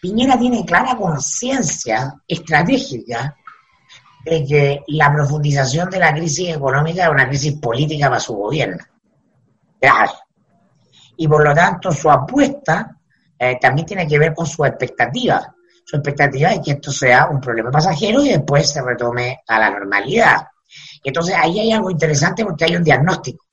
Piñera 0.00 0.38
tiene 0.38 0.64
clara 0.64 0.96
conciencia 0.96 2.14
estratégica 2.26 3.36
de 4.24 4.44
que 4.44 4.82
la 4.88 5.12
profundización 5.12 5.90
de 5.90 5.98
la 5.98 6.14
crisis 6.14 6.54
económica 6.54 7.04
es 7.04 7.10
una 7.10 7.28
crisis 7.28 7.54
política 7.54 8.08
para 8.08 8.20
su 8.20 8.34
gobierno. 8.34 8.82
Grave. 9.80 10.10
Y 11.16 11.28
por 11.28 11.44
lo 11.44 11.54
tanto 11.54 11.92
su 11.92 12.10
apuesta 12.10 12.98
eh, 13.38 13.58
también 13.60 13.86
tiene 13.86 14.06
que 14.06 14.18
ver 14.18 14.34
con 14.34 14.46
su 14.46 14.64
expectativa. 14.64 15.54
Su 15.84 15.96
expectativa 15.96 16.52
es 16.52 16.60
que 16.60 16.72
esto 16.72 16.90
sea 16.90 17.28
un 17.28 17.40
problema 17.40 17.70
pasajero 17.70 18.22
y 18.22 18.30
después 18.30 18.70
se 18.70 18.82
retome 18.82 19.42
a 19.46 19.58
la 19.58 19.70
normalidad. 19.70 20.46
Entonces 21.02 21.34
ahí 21.36 21.60
hay 21.60 21.72
algo 21.72 21.90
interesante 21.90 22.44
porque 22.44 22.64
hay 22.64 22.76
un 22.76 22.84
diagnóstico. 22.84 23.44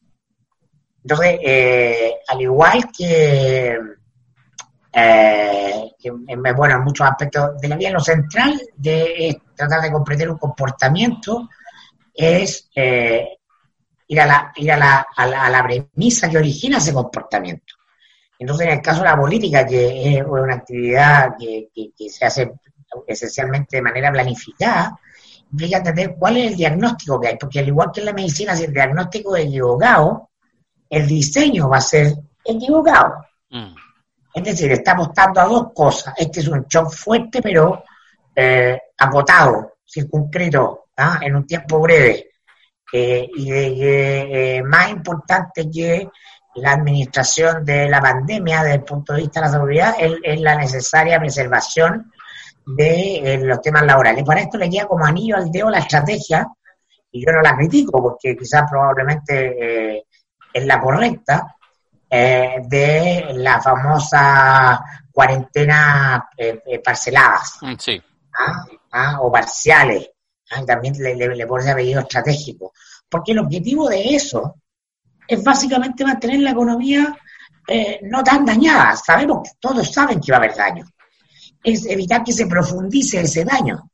Entonces, 1.04 1.40
eh, 1.44 2.14
al 2.28 2.42
igual 2.42 2.86
que 2.96 3.78
eh, 4.94 5.92
bueno, 6.56 6.76
en 6.76 6.84
muchos 6.84 7.08
aspectos 7.08 7.60
de 7.60 7.68
la 7.68 7.78
vida, 7.78 7.92
lo 7.92 8.00
central 8.00 8.60
de 8.76 9.42
tratar 9.56 9.82
de 9.82 9.92
comprender 9.92 10.30
un 10.30 10.38
comportamiento 10.38 11.50
es 12.14 12.70
eh, 12.76 13.38
ir, 14.08 14.22
a 14.22 14.26
la, 14.26 14.52
ir 14.56 14.72
a, 14.72 14.78
la, 14.78 15.08
a, 15.16 15.50
la, 15.50 15.64
premisa 15.64 16.30
que 16.30 16.38
origina 16.38 16.78
ese 16.78 16.94
comportamiento. 16.94 17.76
Entonces, 18.42 18.66
en 18.66 18.74
el 18.74 18.82
caso 18.82 19.04
de 19.04 19.10
la 19.10 19.18
política, 19.18 19.68
que 19.68 20.18
es 20.18 20.26
una 20.26 20.56
actividad 20.56 21.36
que, 21.40 21.70
que, 21.96 22.10
se 22.10 22.26
hace 22.26 22.52
esencialmente 23.06 23.78
de 23.78 23.84
manera 23.84 24.12
planificada, 24.12 24.98
implica 25.52 25.78
entender 25.78 26.16
cuál 26.18 26.38
es 26.38 26.48
el 26.48 26.58
diagnóstico 26.58 27.20
que 27.20 27.28
hay, 27.28 27.38
porque 27.38 27.60
al 27.60 27.68
igual 27.68 27.92
que 27.94 28.00
en 28.00 28.08
la 28.08 28.14
medicina, 28.14 28.56
si 28.56 28.64
el 28.64 28.74
diagnóstico 28.74 29.36
es 29.36 29.46
equivocado, 29.46 30.32
el 30.90 31.06
diseño 31.06 31.70
va 31.70 31.78
a 31.78 31.82
ser 31.82 32.16
equivocado. 32.44 33.28
Mm. 33.52 33.76
Es 34.34 34.44
decir, 34.44 34.72
está 34.72 34.94
apostando 34.94 35.40
a 35.40 35.46
dos 35.46 35.68
cosas. 35.76 36.16
Este 36.18 36.40
es 36.40 36.48
un 36.48 36.66
shock 36.68 36.92
fuerte, 36.92 37.44
pero 37.44 37.84
eh, 38.36 38.76
acotado, 38.98 39.74
circunscrito, 39.88 40.86
¿ah? 40.98 41.20
en 41.22 41.36
un 41.36 41.46
tiempo 41.46 41.80
breve. 41.80 42.32
Eh, 42.92 43.30
y 43.36 43.52
de, 43.52 44.58
eh, 44.58 44.64
más 44.64 44.90
importante 44.90 45.70
que 45.70 46.10
la 46.56 46.74
administración 46.74 47.64
de 47.64 47.90
la 47.90 48.02
pandemia 48.02 48.64
desde 48.64 48.76
el 48.76 48.84
punto 48.84 49.14
de 49.14 49.22
vista 49.22 49.40
de 49.40 49.46
la 49.46 49.52
seguridad 49.52 49.96
es, 50.00 50.42
la 50.42 50.56
necesaria 50.56 51.20
preservación 51.20 52.12
de 52.66 53.40
los 53.44 53.62
temas 53.62 53.84
laborales. 53.84 54.24
Para 54.24 54.42
esto 54.42 54.58
le 54.58 54.70
queda 54.70 54.88
como 54.88 55.06
anillo 55.06 55.38
al 55.38 55.52
dedo 55.52 55.70
la 55.70 55.80
estrategia, 55.80 56.48
y 57.12 57.26
yo 57.26 57.32
no 57.32 57.42
la 57.42 57.56
critico 57.56 58.02
porque 58.02 58.36
quizás 58.38 58.64
probablemente 58.70 60.06
es 60.54 60.66
la 60.66 60.80
correcta, 60.80 61.56
eh, 62.14 62.58
de 62.68 63.32
la 63.36 63.62
famosa 63.62 64.84
cuarentena 65.14 66.28
eh, 66.36 66.62
eh, 66.66 66.80
parceladas 66.80 67.60
mm, 67.62 67.76
¿Ah? 68.38 68.66
¿Ah? 68.92 69.22
o 69.22 69.32
parciales. 69.32 70.10
¿Ah? 70.50 70.62
También 70.66 70.94
le, 70.98 71.16
le, 71.16 71.34
le 71.34 71.48
ese 71.60 71.72
apellido 71.72 72.02
estratégico. 72.02 72.74
Porque 73.08 73.32
el 73.32 73.40
objetivo 73.40 73.88
de 73.88 74.14
eso 74.14 74.58
es 75.34 75.44
básicamente 75.44 76.04
mantener 76.04 76.40
la 76.42 76.52
economía 76.52 77.18
no 78.04 78.24
tan 78.24 78.46
dañada. 78.46 78.96
Sabemos 78.98 79.50
todos 79.60 79.92
saben 79.92 80.20
que 80.20 80.32
va 80.32 80.40
a 80.40 80.42
haber 80.42 80.56
daño. 80.56 80.86
Es 81.64 81.86
evitar 81.86 82.24
que 82.24 82.34
se 82.34 82.48
profundice 82.48 83.22
ese 83.22 83.46
daño. 83.46 83.90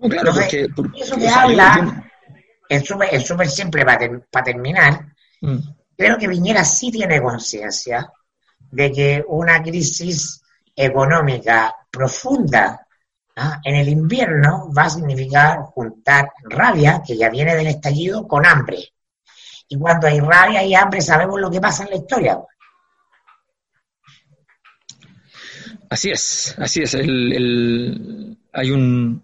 claro, 0.00 0.32
porque, 0.34 0.66
eso 0.96 1.16
que 1.16 1.28
habla 1.28 2.10
es 2.68 3.26
súper 3.26 3.48
simple 3.48 3.84
para, 3.84 4.44
terminar. 4.44 5.06
Mm. 5.40 5.58
Creo 5.96 6.16
que 6.16 6.28
Viñera 6.28 6.64
sí 6.64 6.90
tiene 6.90 7.20
conciencia 7.20 8.10
de 8.70 8.90
que 8.92 9.24
una 9.28 9.62
crisis 9.62 10.42
económica 10.74 11.74
profunda 11.90 12.86
¿ah? 13.36 13.60
en 13.64 13.74
el 13.74 13.88
invierno 13.88 14.72
va 14.76 14.84
a 14.84 14.90
significar 14.90 15.58
juntar 15.74 16.32
rabia, 16.44 17.02
que 17.06 17.16
ya 17.16 17.28
viene 17.28 17.54
del 17.54 17.66
estallido, 17.66 18.26
con 18.26 18.46
hambre. 18.46 18.92
Y 19.72 19.78
cuando 19.78 20.08
hay 20.08 20.18
rabia 20.18 20.64
y 20.64 20.74
hambre 20.74 21.00
sabemos 21.00 21.40
lo 21.40 21.48
que 21.48 21.60
pasa 21.60 21.84
en 21.84 21.90
la 21.90 21.96
historia. 21.96 22.38
Así 25.88 26.10
es, 26.10 26.56
así 26.58 26.82
es. 26.82 26.94
hay, 26.94 28.70
un, 28.70 29.22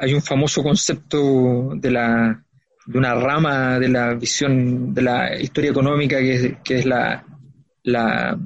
hay 0.00 0.14
un 0.14 0.22
famoso 0.22 0.64
concepto 0.64 1.70
de 1.76 1.90
la 1.92 2.44
de 2.86 2.98
una 2.98 3.14
rama 3.14 3.78
de 3.78 3.88
la 3.88 4.14
visión 4.14 4.92
de 4.92 5.02
la 5.02 5.40
historia 5.40 5.70
económica 5.70 6.18
que 6.18 6.34
es, 6.34 6.52
es 6.68 6.84
la, 6.84 7.24
la, 7.84 8.38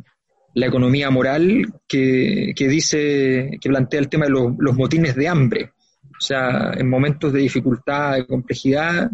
economía 0.55 1.11
moral 1.11 1.66
que, 1.88 2.53
que, 2.55 2.68
dice, 2.68 3.59
que 3.61 3.68
plantea 3.68 4.01
el 4.01 4.09
tema 4.09 4.26
de 4.26 4.32
los, 4.32 4.53
los, 4.59 4.76
motines 4.76 5.16
de 5.16 5.28
hambre. 5.28 5.72
O 6.05 6.20
sea, 6.20 6.72
en 6.76 6.88
momentos 6.88 7.32
de 7.32 7.40
dificultad, 7.40 8.14
de 8.14 8.26
complejidad, 8.26 9.11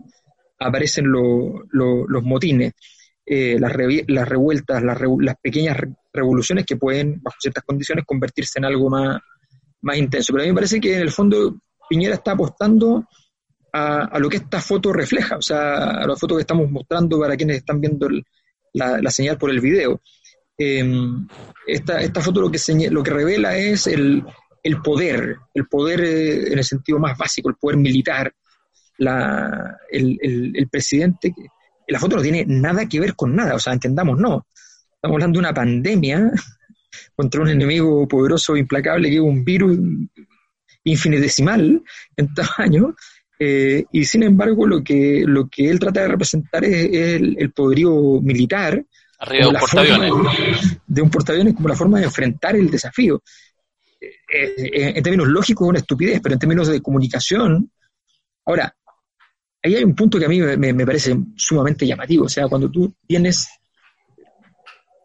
aparecen 0.59 1.11
los 1.11 2.23
motines, 2.23 2.73
eh, 3.27 3.57
las, 3.59 3.73
las 4.07 4.29
revueltas, 4.29 4.83
las, 4.83 5.01
las 5.21 5.37
pequeñas 5.41 5.77
revoluciones 6.13 6.65
que 6.67 6.77
pueden, 6.77 7.21
bajo 7.23 7.37
ciertas 7.41 7.65
condiciones, 7.65 8.05
convertirse 8.07 8.59
en 8.59 8.67
algo 8.67 8.91
más, 8.91 9.21
más 9.83 9.97
intenso. 9.97 10.33
Pero 10.33 10.43
a 10.43 10.47
mí 10.47 10.53
me 10.53 10.57
parece 10.57 10.81
que 10.81 10.95
en 10.95 11.01
el 11.01 11.11
fondo 11.11 11.57
Piñera 11.89 12.15
está 12.15 12.33
apostando 12.33 13.07
a, 13.73 14.19
lo 14.19 14.29
que 14.29 14.37
esta 14.37 14.61
foto 14.61 14.93
refleja, 14.93 15.37
o 15.37 15.43
sea, 15.43 15.91
a 15.91 16.07
la 16.07 16.17
foto 16.17 16.37
que 16.37 16.43
estamos 16.43 16.71
mostrando 16.71 17.19
para 17.19 17.37
quienes 17.37 17.57
están 17.57 17.81
viendo 17.81 18.09
la, 18.73 19.11
señal 19.11 19.37
por 19.37 19.51
el 19.51 19.61
video. 19.61 20.01
Em, 20.57 21.27
esta, 21.67 22.01
esta, 22.01 22.21
foto 22.21 22.41
lo 22.41 22.51
que, 22.51 22.61
lo 22.91 23.03
que 23.03 23.11
revela 23.11 23.57
es 23.57 23.89
el, 23.89 24.23
el 24.63 24.81
poder, 24.81 25.37
el 25.53 25.67
poder 25.67 26.01
eh, 26.03 26.53
en 26.53 26.59
el 26.59 26.65
sentido 26.65 27.01
más 27.01 27.19
básico, 27.19 27.49
el 27.49 27.57
poder 27.57 27.77
militar. 27.77 28.33
La, 28.99 29.79
el, 29.91 30.19
el, 30.55 30.69
presidente, 30.69 31.35
la 31.89 31.99
foto 31.99 32.17
no 32.17 32.23
tiene 32.23 32.45
nada 32.47 32.89
que 32.89 33.01
ver 33.01 33.17
con 33.17 33.35
nada, 33.35 33.55
o 33.55 33.59
sea, 33.59 33.73
entendamos, 33.73 34.19
no. 34.19 34.47
Estamos 34.95 35.17
hablando 35.17 35.39
de 35.39 35.41
una 35.41 35.55
pandemia 35.55 36.31
contra 37.17 37.43
un 37.43 37.49
enemigo 37.49 38.07
poderoso, 38.07 38.57
implacable, 38.57 39.09
que 39.09 39.17
es 39.17 39.21
un 39.21 39.45
virus 39.45 39.79
infinitesimal 40.85 41.83
en 42.17 42.35
tamaño, 42.35 42.95
eh, 43.39 43.85
y 43.91 44.05
sin 44.05 44.23
embargo 44.23 44.67
lo 44.67 44.83
que, 44.83 45.25
lo 45.27 45.49
que 45.49 45.69
él 45.69 45.79
trata 45.79 46.03
de 46.03 46.09
representar 46.09 46.65
es, 46.65 47.21
el, 47.21 47.53
poderío 47.53 48.21
militar. 48.21 48.85
Arriba 49.19 49.45
de 49.45 49.51
un 49.51 49.59
portaaviones. 49.59 50.13
De 50.87 51.03
un 51.03 51.11
portaaviones 51.11 51.55
como 51.55 51.69
la 51.69 51.77
forma 51.77 51.99
de 51.99 52.05
enfrentar 52.05 52.57
el 52.57 52.71
desafío. 52.71 53.23
Eh, 54.01 54.55
eh, 54.57 54.93
en 54.97 55.03
términos 55.03 55.29
lógicos 55.29 55.67
es 55.67 55.71
una 55.71 55.79
estupidez, 55.79 56.21
pero 56.23 56.35
en 56.35 56.39
términos 56.39 56.69
de 56.69 56.81
comunicación, 56.81 57.71
ahora, 58.45 58.75
ahí 59.65 59.77
hay 59.77 59.85
un 59.85 59.95
punto 59.95 60.19
que 60.19 60.27
a 60.27 60.29
mí 60.29 60.41
me, 60.41 60.87
parece 60.87 61.17
sumamente 61.37 61.87
llamativo, 61.87 62.27
o 62.27 62.29
sea, 62.29 62.47
cuando 62.49 62.71
tú 62.71 62.95
tienes 63.07 63.49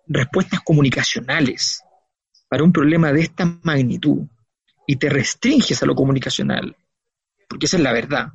respuestas 0.06 0.60
comunicacionales 0.62 1.82
para 2.50 2.64
un 2.64 2.74
problema 2.74 3.14
de 3.14 3.22
esta 3.22 3.46
magnitud 3.64 4.28
y 4.86 4.98
te 4.98 5.08
restringes 5.08 5.82
a 5.82 5.86
lo 5.86 5.96
comunicacional, 5.96 6.76
porque 7.48 7.68
esa 7.68 7.78
es 7.78 7.84
la 7.84 7.94
verdad. 7.94 8.28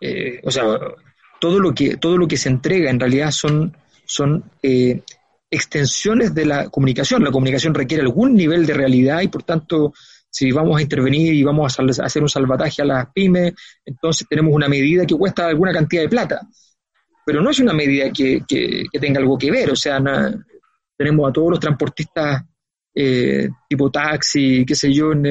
Eh, 0.00 0.40
o 0.44 0.50
sea, 0.50 0.64
todo 1.40 1.58
lo, 1.58 1.74
que, 1.74 1.96
todo 1.96 2.16
lo 2.16 2.28
que 2.28 2.36
se 2.36 2.48
entrega 2.48 2.90
en 2.90 3.00
realidad 3.00 3.30
son, 3.30 3.76
son 4.04 4.44
eh, 4.62 5.02
extensiones 5.50 6.34
de 6.34 6.46
la 6.46 6.68
comunicación. 6.68 7.24
La 7.24 7.32
comunicación 7.32 7.74
requiere 7.74 8.02
algún 8.02 8.34
nivel 8.34 8.66
de 8.66 8.74
realidad 8.74 9.22
y 9.22 9.28
por 9.28 9.42
tanto, 9.42 9.94
si 10.34 10.50
vamos 10.50 10.76
a 10.76 10.82
intervenir 10.82 11.32
y 11.32 11.44
vamos 11.44 11.78
a, 11.78 12.04
hacer 12.04 12.20
un 12.20 12.28
salvataje 12.28 12.82
a 12.82 12.84
las 12.84 13.06
pymes, 13.12 13.52
entonces 13.84 14.26
tenemos 14.28 14.52
una 14.52 14.66
medida 14.68 15.06
que 15.06 15.14
cuesta 15.14 15.46
alguna 15.46 15.72
cantidad 15.72 16.02
de 16.02 16.08
plata. 16.08 16.40
Pero 17.24 17.40
no 17.40 17.50
es 17.50 17.60
una 17.60 17.72
medida 17.72 18.10
que, 18.10 18.42
que, 18.46 18.84
tenga 18.98 19.20
algo 19.20 19.38
que 19.38 19.52
ver. 19.52 19.70
O 19.70 19.76
sea, 19.76 20.02
tenemos 20.98 21.30
a 21.30 21.32
todos 21.32 21.50
los 21.52 21.60
transportistas 21.60 22.42
eh, 22.92 23.48
tipo 23.68 23.92
taxi, 23.92 24.64
qué 24.66 24.74
sé 24.74 24.92
yo, 24.92 25.12
en, 25.12 25.22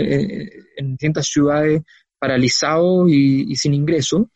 distintas 0.92 1.28
ciudades 1.28 1.82
paralizados 2.18 3.12
y, 3.12 3.54
sin 3.58 3.74
ingreso, 3.74 4.30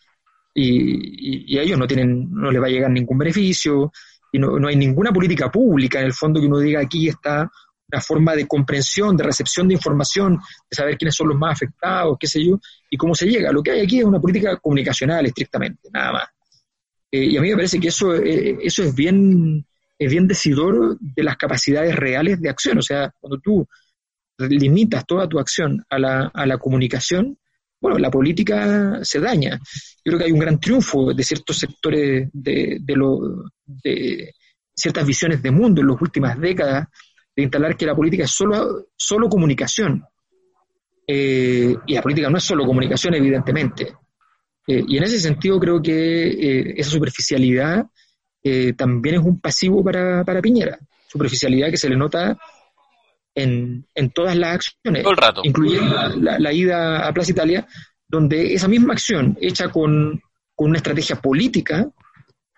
y, 0.54 1.58
a 1.58 1.62
ellos 1.62 1.80
no, 1.80 1.88
tienen, 1.88 2.30
no 2.30 2.52
les 2.52 2.62
va 2.62 2.66
a 2.66 2.72
llegar 2.72 2.92
ningún 2.92 3.18
beneficio, 3.18 3.94
y 4.34 4.38
no, 4.38 4.60
no 4.60 4.68
hay 4.68 4.76
ninguna 4.76 5.14
política 5.14 5.50
pública 5.50 6.00
en 6.00 6.08
el 6.08 6.14
fondo 6.14 6.42
que 6.42 6.48
uno 6.48 6.60
diga 6.60 6.82
aquí 6.82 7.08
está 7.08 7.50
una 7.92 8.02
forma 8.02 8.36
de 8.36 8.48
comprensión, 8.48 9.16
de 9.16 9.24
recepción 9.24 9.68
de 9.68 9.76
información, 9.76 10.40
de 10.70 10.76
saber 10.76 10.98
quiénes 10.98 11.16
son 11.16 11.30
los 11.30 11.38
más 11.38 11.54
afectados, 11.54 12.18
qué 12.20 12.28
sé 12.28 12.44
yo, 12.44 12.60
y 12.90 12.98
cómo 12.98 13.16
se 13.16 13.28
llega. 13.28 13.52
Lo 13.52 13.64
que 13.64 13.72
hay 13.72 13.82
aquí 13.82 14.00
es 14.00 14.06
una 14.06 14.20
política 14.20 14.58
comunicacional 14.58 15.26
estrictamente, 15.26 15.90
nada 15.92 16.12
más. 16.12 16.28
Eh, 17.12 17.26
y 17.26 17.38
a 17.38 17.42
mí 17.42 17.50
me 17.50 17.56
parece 17.56 17.80
que 17.80 17.88
eso, 17.88 18.16
eh, 18.16 18.58
eso 18.62 18.84
es 18.84 18.94
bien 18.94 19.66
es 20.00 20.12
bien 20.12 20.28
decidor 20.28 20.98
de 21.00 21.24
las 21.24 21.38
capacidades 21.38 21.96
reales 21.96 22.40
de 22.40 22.50
acción. 22.50 22.78
O 22.78 22.82
sea, 22.82 23.12
cuando 23.20 23.40
tú 23.40 23.68
limitas 24.38 25.06
toda 25.06 25.28
tu 25.28 25.40
acción 25.40 25.84
a 25.90 25.98
la, 25.98 26.32
a 26.34 26.46
la 26.46 26.58
comunicación, 26.58 27.38
bueno, 27.82 27.98
la 27.98 28.12
política 28.12 29.00
se 29.04 29.20
daña. 29.20 29.60
Yo 30.04 30.12
creo 30.12 30.20
que 30.20 30.26
hay 30.26 30.32
un 30.32 30.40
gran 30.40 30.60
triunfo 30.60 31.14
de 31.14 31.24
ciertos 31.24 31.58
sectores 31.58 32.30
de, 32.34 32.80
de, 32.80 34.34
ciertas 34.76 35.06
visiones 35.06 35.42
de 35.42 35.52
mundo 35.52 35.82
en 35.82 35.88
las 35.88 36.02
últimas 36.02 36.40
décadas 36.40 36.88
de 37.38 37.44
instalar 37.44 37.78
que 37.78 37.86
la 37.86 37.96
política 37.96 38.24
es 38.24 38.32
solo, 38.32 38.88
solo 38.96 39.30
comunicación. 39.30 40.04
Eh, 41.06 41.74
y 41.86 41.94
la 41.94 42.02
política 42.02 42.32
no 42.32 42.40
es 42.40 42.44
solo 42.44 42.66
comunicación, 42.66 43.14
evidentemente. 43.14 43.94
Eh, 44.66 44.84
y 44.88 44.98
en 44.98 45.04
ese 45.04 45.20
sentido 45.20 45.60
creo 45.60 45.80
que 45.80 46.28
eh, 46.28 46.74
esa 46.76 46.90
superficialidad 46.90 47.86
también 48.78 49.16
es 49.16 49.22
un 49.22 49.42
pasivo 49.42 49.84
para, 49.84 50.24
para 50.24 50.42
Piñera. 50.42 50.80
Superficialidad 51.06 51.70
que 51.70 51.76
se 51.76 51.90
le 51.90 51.98
nota 51.98 52.38
en, 53.36 53.86
en 53.94 54.10
todas 54.12 54.38
las 54.38 54.56
acciones, 54.56 55.06
incluyendo 55.44 56.16
la, 56.16 56.54
ida 56.54 57.06
a 57.06 57.14
Plaza 57.14 57.32
Italia, 57.32 57.68
donde 58.08 58.54
esa 58.54 58.70
misma 58.70 58.94
acción 58.94 59.38
hecha 59.42 59.68
con, 59.68 60.22
con 60.56 60.70
una 60.70 60.78
estrategia 60.78 61.18
política 61.18 61.90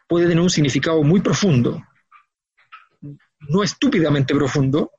puede 0.07 0.27
tener 0.27 0.43
un 0.43 0.51
significado 0.51 1.01
muy 1.01 1.21
profundo, 1.21 1.81
no 3.47 3.63
estúpidamente 3.63 4.33
profundo, 4.35 4.91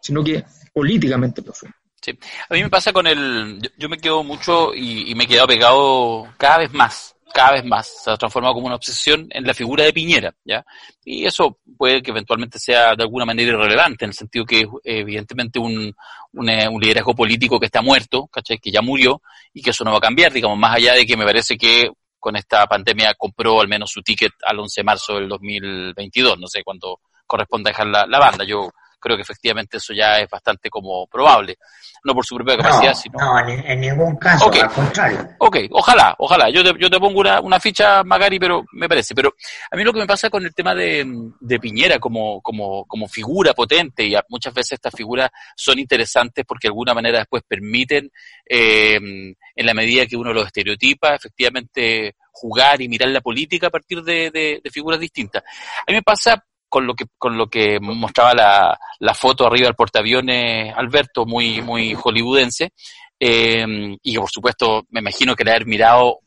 sino 0.00 0.22
que 0.22 0.44
políticamente 0.72 1.42
profundo. 1.42 1.74
Sí. 2.00 2.16
A 2.48 2.54
mí 2.54 2.62
me 2.62 2.70
pasa 2.70 2.92
con 2.92 3.06
el. 3.06 3.60
Yo, 3.78 3.88
me 3.88 3.98
quedo 3.98 4.22
mucho 4.22 4.74
y, 4.74 5.14
me 5.14 5.24
he 5.24 5.26
quedado 5.26 5.48
pegado 5.48 6.28
cada 6.36 6.58
vez 6.58 6.72
más 6.72 7.16
cada 7.36 7.52
vez 7.52 7.66
más 7.66 8.02
se 8.02 8.10
ha 8.10 8.16
transformado 8.16 8.54
como 8.54 8.66
una 8.66 8.76
obsesión 8.76 9.26
en 9.28 9.44
la 9.44 9.52
figura 9.52 9.84
de 9.84 9.92
Piñera, 9.92 10.34
¿ya? 10.42 10.64
Y 11.04 11.26
eso 11.26 11.58
puede 11.76 12.00
que 12.00 12.10
eventualmente 12.10 12.58
sea 12.58 12.94
de 12.94 13.02
alguna 13.02 13.26
manera 13.26 13.52
irrelevante, 13.52 14.06
en 14.06 14.10
el 14.10 14.14
sentido 14.14 14.46
que 14.46 14.60
es 14.60 14.66
evidentemente 14.82 15.58
un, 15.58 15.94
un, 16.32 16.80
liderazgo 16.80 17.14
político 17.14 17.60
que 17.60 17.66
está 17.66 17.82
muerto, 17.82 18.26
¿cachai? 18.28 18.58
Que 18.58 18.70
ya 18.70 18.80
murió 18.80 19.20
y 19.52 19.60
que 19.60 19.68
eso 19.68 19.84
no 19.84 19.90
va 19.90 19.98
a 19.98 20.00
cambiar, 20.00 20.32
digamos, 20.32 20.58
más 20.58 20.76
allá 20.76 20.94
de 20.94 21.04
que 21.04 21.14
me 21.14 21.26
parece 21.26 21.58
que 21.58 21.90
con 22.18 22.36
esta 22.36 22.66
pandemia 22.66 23.14
compró 23.18 23.60
al 23.60 23.68
menos 23.68 23.90
su 23.92 24.00
ticket 24.00 24.32
al 24.42 24.58
11 24.58 24.80
de 24.80 24.84
marzo 24.84 25.14
del 25.16 25.28
2022, 25.28 26.38
no 26.38 26.46
sé 26.46 26.62
cuándo 26.64 27.00
corresponde 27.26 27.70
dejar 27.70 27.86
la, 27.86 28.06
la 28.06 28.18
banda. 28.18 28.44
Yo 28.44 28.70
creo 28.98 29.16
que 29.16 29.22
efectivamente 29.22 29.76
eso 29.76 29.92
ya 29.92 30.18
es 30.18 30.28
bastante 30.28 30.68
como 30.68 31.06
probable. 31.06 31.56
No 32.04 32.14
por 32.14 32.24
su 32.24 32.34
propia 32.36 32.56
capacidad, 32.56 32.94
sino... 32.94 33.18
No, 33.18 33.38
en, 33.48 33.80
ningún 33.80 34.16
caso, 34.16 34.50
al 34.50 34.70
contrario. 34.72 35.28
Ok, 35.38 35.58
ojalá, 35.70 36.14
ojalá. 36.18 36.50
Yo 36.50 36.64
te, 36.64 36.72
yo 36.78 36.90
te 36.90 36.98
pongo 36.98 37.20
una, 37.20 37.40
una 37.40 37.60
ficha, 37.60 38.02
Magari, 38.02 38.38
pero 38.38 38.64
me 38.72 38.88
parece. 38.88 39.14
Pero 39.14 39.34
a 39.70 39.76
mí 39.76 39.84
lo 39.84 39.92
que 39.92 40.00
me 40.00 40.06
pasa 40.06 40.30
con 40.30 40.44
el 40.44 40.54
tema 40.54 40.74
de, 40.74 41.04
de 41.40 41.58
Piñera 41.58 41.98
como, 41.98 42.40
como, 42.40 42.84
como 42.86 43.06
figura 43.06 43.54
potente, 43.54 44.04
y 44.04 44.14
muchas 44.28 44.54
veces 44.54 44.72
estas 44.72 44.94
figuras 44.94 45.30
son 45.56 45.78
interesantes 45.78 46.44
porque 46.46 46.68
de 46.68 46.70
alguna 46.70 46.94
manera 46.94 47.18
después 47.18 47.42
permiten, 47.46 48.10
eh, 48.48 48.96
en 48.96 49.66
la 49.66 49.74
medida 49.74 50.06
que 50.06 50.16
uno 50.16 50.32
los 50.32 50.46
estereotipa, 50.46 51.14
efectivamente 51.14 52.16
jugar 52.32 52.82
y 52.82 52.88
mirar 52.88 53.08
la 53.10 53.20
política 53.20 53.68
a 53.68 53.70
partir 53.70 54.02
de, 54.02 54.30
de, 54.30 54.60
de 54.62 54.70
figuras 54.70 55.00
distintas. 55.00 55.42
A 55.42 55.90
mí 55.90 55.94
me 55.94 56.02
pasa 56.02 56.44
con 56.68 56.86
lo 56.86 56.94
que 56.94 57.04
con 57.18 57.36
lo 57.36 57.48
que 57.48 57.78
mostraba 57.80 58.34
la, 58.34 58.78
la 59.00 59.14
foto 59.14 59.46
arriba 59.46 59.66
del 59.66 59.74
portaaviones 59.74 60.74
Alberto, 60.76 61.24
muy 61.26 61.62
muy 61.62 61.94
hollywoodense, 61.94 62.70
eh, 63.18 63.96
y 64.02 64.16
por 64.16 64.30
supuesto 64.30 64.84
me 64.90 65.00
imagino 65.00 65.34
que 65.34 65.44
le 65.44 65.52
haber 65.52 65.66
mirado 65.66 66.20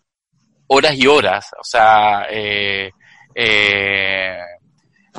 horas 0.67 0.95
y 0.95 1.07
horas, 1.07 1.49
o 1.59 1.63
sea, 1.63 2.27
eh, 2.29 2.91
eh, 3.35 4.37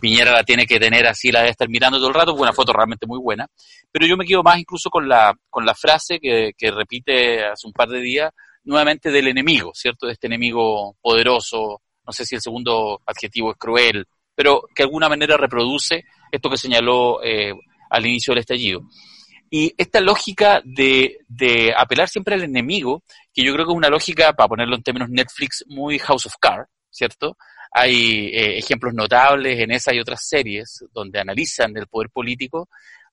Piñera 0.01 0.33
la 0.33 0.45
tiene 0.45 0.65
que 0.65 0.79
tener 0.79 1.07
así, 1.07 1.31
la 1.31 1.41
debe 1.41 1.51
estar 1.51 1.69
mirando 1.69 1.99
todo 1.99 2.09
el 2.09 2.15
rato, 2.15 2.33
fue 2.33 2.43
una 2.43 2.53
foto 2.53 2.73
realmente 2.73 3.07
muy 3.07 3.19
buena, 3.19 3.47
pero 3.91 4.07
yo 4.07 4.17
me 4.17 4.25
quedo 4.25 4.43
más 4.43 4.59
incluso 4.59 4.89
con 4.91 5.09
la, 5.09 5.35
con 5.51 5.67
la 5.67 5.75
frase 5.75 6.19
que, 6.21 6.53
que 6.57 6.71
repite 6.71 7.45
hace 7.45 7.67
un 7.67 7.73
par 7.73 7.89
de 7.89 8.01
días, 8.01 8.31
nuevamente 8.65 9.11
del 9.11 9.29
enemigo, 9.29 9.73
¿cierto? 9.75 10.07
De 10.07 10.13
este 10.13 10.27
enemigo 10.27 10.97
poderoso, 11.01 11.81
no 12.07 12.13
sé 12.13 12.25
si 12.25 12.37
el 12.37 12.41
segundo 12.41 13.01
adjetivo 13.07 13.51
es 13.51 13.59
cruel, 13.59 14.07
pero 14.41 14.63
que 14.75 14.85
de 14.85 14.87
alguna 14.87 15.07
manera 15.07 15.37
reproduce 15.37 16.07
esto 16.33 16.49
que 16.49 16.57
señaló 16.57 17.23
eh, 17.23 17.53
al 17.91 18.07
inicio 18.07 18.33
del 18.33 18.41
estallido. 18.41 18.81
Y 19.51 19.75
esta 19.77 20.01
lógica 20.01 20.63
de, 20.65 21.19
de, 21.29 21.75
apelar 21.77 22.09
siempre 22.09 22.37
al 22.37 22.45
enemigo, 22.45 23.03
que 23.35 23.45
yo 23.45 23.53
creo 23.53 23.67
que 23.67 23.73
es 23.73 23.77
una 23.77 23.91
lógica, 23.91 24.33
para 24.33 24.49
ponerlo 24.49 24.77
en 24.77 24.83
términos 24.83 25.11
Netflix, 25.11 25.63
muy 25.69 25.99
House 25.99 26.25
of 26.25 26.33
Cards, 26.41 26.71
¿cierto? 26.89 27.37
Hay 27.71 28.29
eh, 28.29 28.57
ejemplos 28.57 28.95
notables 28.95 29.61
en 29.61 29.73
esa 29.73 29.93
y 29.93 30.01
otras 30.01 30.27
series 30.27 30.87
donde 30.91 31.21
analizan 31.21 31.77
el 31.77 31.87
poder 31.87 32.09
político, 32.09 32.71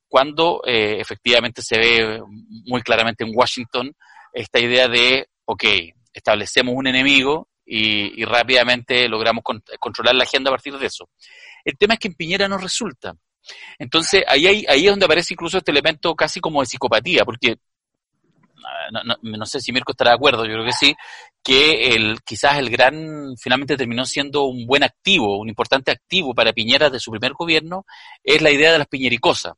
cuando 0.07 0.61
eh, 0.65 0.95
efectivamente 0.97 1.61
se 1.61 1.77
ve 1.77 2.21
muy 2.63 2.81
claramente 2.83 3.25
en 3.25 3.33
Washington 3.35 3.91
esta 4.31 4.61
idea 4.61 4.87
de, 4.87 5.27
ok, 5.43 5.65
establecemos 6.13 6.73
un 6.73 6.87
enemigo 6.87 7.49
y, 7.67 8.23
rápidamente 8.23 9.07
logramos 9.09 9.43
controlar 9.79 10.15
la 10.15 10.23
agenda 10.23 10.49
a 10.49 10.53
partir 10.53 10.77
de 10.77 10.87
eso. 10.87 11.09
El 11.65 11.77
tema 11.77 11.95
es 11.95 11.99
que 11.99 12.07
en 12.07 12.15
Piñera 12.15 12.47
no 12.47 12.57
resulta. 12.57 13.13
Entonces, 13.77 14.23
ahí, 14.27 14.47
hay, 14.47 14.65
ahí 14.67 14.85
es 14.85 14.91
donde 14.91 15.05
aparece 15.05 15.33
incluso 15.33 15.57
este 15.57 15.71
elemento 15.71 16.15
casi 16.15 16.39
como 16.39 16.61
de 16.61 16.67
psicopatía, 16.67 17.25
porque 17.25 17.57
no, 18.91 19.15
no, 19.21 19.45
sé 19.45 19.59
si 19.59 19.71
Mirko 19.71 19.91
estará 19.91 20.11
de 20.11 20.15
acuerdo, 20.15 20.45
yo 20.45 20.53
creo 20.53 20.65
que 20.65 20.71
sí, 20.71 20.95
que 21.43 21.95
el, 21.95 22.21
quizás 22.23 22.57
el 22.57 22.69
gran, 22.69 23.35
finalmente 23.37 23.77
terminó 23.77 24.05
siendo 24.05 24.45
un 24.45 24.65
buen 24.65 24.83
activo, 24.83 25.39
un 25.39 25.49
importante 25.49 25.91
activo 25.91 26.33
para 26.33 26.53
Piñera 26.53 26.89
de 26.89 26.99
su 26.99 27.11
primer 27.11 27.33
gobierno, 27.33 27.85
es 28.23 28.41
la 28.41 28.51
idea 28.51 28.71
de 28.71 28.79
las 28.79 28.87
piñericosas. 28.87 29.53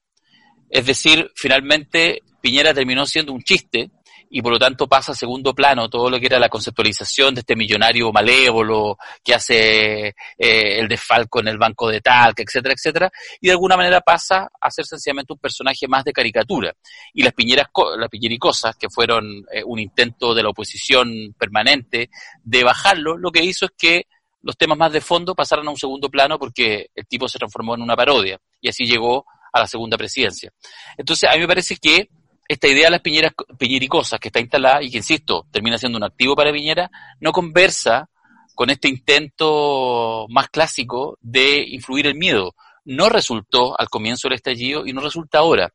Es 0.70 0.86
decir, 0.86 1.32
finalmente 1.36 2.22
Piñera 2.41 2.74
terminó 2.74 3.05
siendo 3.05 3.34
un 3.34 3.41
chiste 3.41 3.91
y 4.30 4.41
por 4.41 4.53
lo 4.53 4.59
tanto 4.59 4.88
pasa 4.88 5.11
a 5.11 5.15
segundo 5.15 5.53
plano 5.53 5.89
todo 5.89 6.09
lo 6.09 6.19
que 6.19 6.27
era 6.27 6.39
la 6.39 6.49
conceptualización 6.49 7.34
de 7.34 7.41
este 7.41 7.55
millonario 7.55 8.11
malévolo 8.11 8.97
que 9.23 9.34
hace 9.34 10.07
eh, 10.07 10.13
el 10.38 10.88
desfalco 10.88 11.39
en 11.39 11.47
el 11.47 11.57
banco 11.57 11.89
de 11.89 12.01
Talca, 12.01 12.43
etcétera, 12.43 12.73
etcétera, 12.75 13.11
y 13.41 13.47
de 13.47 13.53
alguna 13.53 13.75
manera 13.75 14.01
pasa 14.01 14.49
a 14.59 14.71
ser 14.71 14.86
sencillamente 14.86 15.34
un 15.34 15.39
personaje 15.39 15.88
más 15.88 16.03
de 16.03 16.13
caricatura. 16.13 16.73
Y 17.13 17.23
las 17.23 17.34
piñeras, 17.34 17.67
las 17.97 18.09
piñericosas, 18.09 18.75
que 18.75 18.89
fueron 18.89 19.45
eh, 19.51 19.63
un 19.65 19.80
intento 19.80 20.34
de 20.34 20.43
la 20.43 20.49
oposición 20.49 21.34
permanente 21.38 22.09
de 22.43 22.63
bajarlo, 22.63 23.17
lo 23.17 23.32
que 23.32 23.43
hizo 23.43 23.65
es 23.65 23.71
que 23.77 24.07
los 24.41 24.57
temas 24.57 24.77
más 24.77 24.91
de 24.91 25.01
fondo 25.01 25.36
pasaron 25.36 25.67
a 25.67 25.71
un 25.71 25.77
segundo 25.77 26.09
plano 26.09 26.39
porque 26.39 26.89
el 26.95 27.05
tipo 27.07 27.27
se 27.27 27.38
transformó 27.38 27.75
en 27.75 27.82
una 27.82 27.95
parodia 27.95 28.39
y 28.61 28.69
así 28.69 28.86
llegó 28.86 29.25
a 29.51 29.59
la 29.59 29.67
segunda 29.67 29.97
presidencia. 29.97 30.51
Entonces, 30.97 31.30
a 31.30 31.34
mí 31.34 31.39
me 31.39 31.47
parece 31.47 31.75
que 31.75 32.09
esta 32.49 32.67
idea 32.67 32.85
de 32.85 32.91
las 32.91 33.01
piñeras, 33.01 33.33
piñericosas 33.59 34.19
que 34.19 34.29
está 34.29 34.39
instalada 34.39 34.81
y 34.81 34.89
que, 34.89 34.97
insisto, 34.97 35.45
termina 35.51 35.77
siendo 35.77 35.99
un 35.99 36.03
activo 36.03 36.35
para 36.35 36.51
Piñera, 36.51 36.89
no 37.19 37.31
conversa 37.31 38.09
con 38.55 38.71
este 38.71 38.89
intento 38.89 40.25
más 40.29 40.49
clásico 40.49 41.17
de 41.21 41.63
influir 41.69 42.07
el 42.07 42.15
miedo. 42.15 42.55
No 42.85 43.07
resultó 43.07 43.79
al 43.79 43.87
comienzo 43.87 44.27
del 44.27 44.37
estallido 44.37 44.87
y 44.87 44.93
no 44.93 45.01
resulta 45.01 45.37
ahora. 45.37 45.71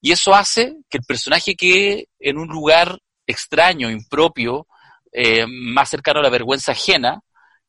Y 0.00 0.12
eso 0.12 0.32
hace 0.32 0.76
que 0.88 0.98
el 0.98 1.04
personaje 1.04 1.56
quede 1.56 2.08
en 2.20 2.38
un 2.38 2.46
lugar 2.46 3.00
extraño, 3.26 3.90
impropio, 3.90 4.68
eh, 5.10 5.44
más 5.48 5.90
cercano 5.90 6.20
a 6.20 6.22
la 6.22 6.30
vergüenza 6.30 6.70
ajena 6.70 7.20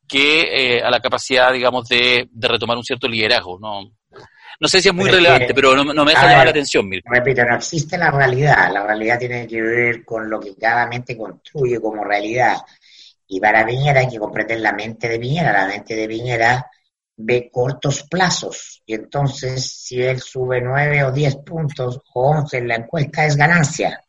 que 0.08 0.76
eh, 0.76 0.84
a 0.84 0.92
la 0.92 1.00
capacidad, 1.00 1.52
digamos, 1.52 1.88
de, 1.88 2.28
de 2.30 2.48
retomar 2.48 2.78
un 2.78 2.84
cierto 2.84 3.08
liderazgo. 3.08 3.58
¿no? 3.60 3.90
No 4.60 4.68
sé 4.68 4.82
si 4.82 4.90
es 4.90 4.94
muy 4.94 5.10
relevante, 5.10 5.54
pero 5.54 5.76
no, 5.84 6.06
me 6.06 6.12
deja 6.12 6.30
llamar 6.30 6.46
la 6.46 6.52
atención. 6.52 6.90
Repito, 7.06 7.44
no 7.44 7.56
existe 7.56 7.98
la 7.98 8.12
realidad. 8.12 8.72
La 8.72 8.86
realidad 8.86 9.20
tiene 9.20 9.48
que 9.48 9.62
ver 9.62 10.06
con 10.06 10.30
lo 10.30 10.40
que 10.40 10.56
cada 10.56 10.88
mente 10.88 11.18
construye 11.18 11.80
como 11.80 12.04
realidad. 12.04 12.58
Y 13.28 13.40
para 13.40 13.66
Piñera 13.66 14.02
hay 14.02 14.10
que 14.10 14.20
comprender 14.20 14.60
la 14.60 14.74
mente 14.74 15.08
de 15.10 15.20
Piñera. 15.20 15.52
La 15.52 15.68
mente 15.68 15.96
de 15.96 16.08
Piñera 16.08 16.66
ve 17.18 17.50
cortos 17.52 18.04
plazos. 18.10 18.82
Y 18.86 18.94
entonces, 18.94 19.66
si 19.66 20.02
él 20.02 20.22
sube 20.22 20.62
nueve 20.62 21.04
o 21.04 21.12
diez 21.12 21.36
puntos 21.38 22.00
o 22.14 22.30
once 22.30 22.58
en 22.58 22.68
la 22.68 22.76
encuesta, 22.76 23.26
es 23.26 23.36
ganancia. 23.36 24.04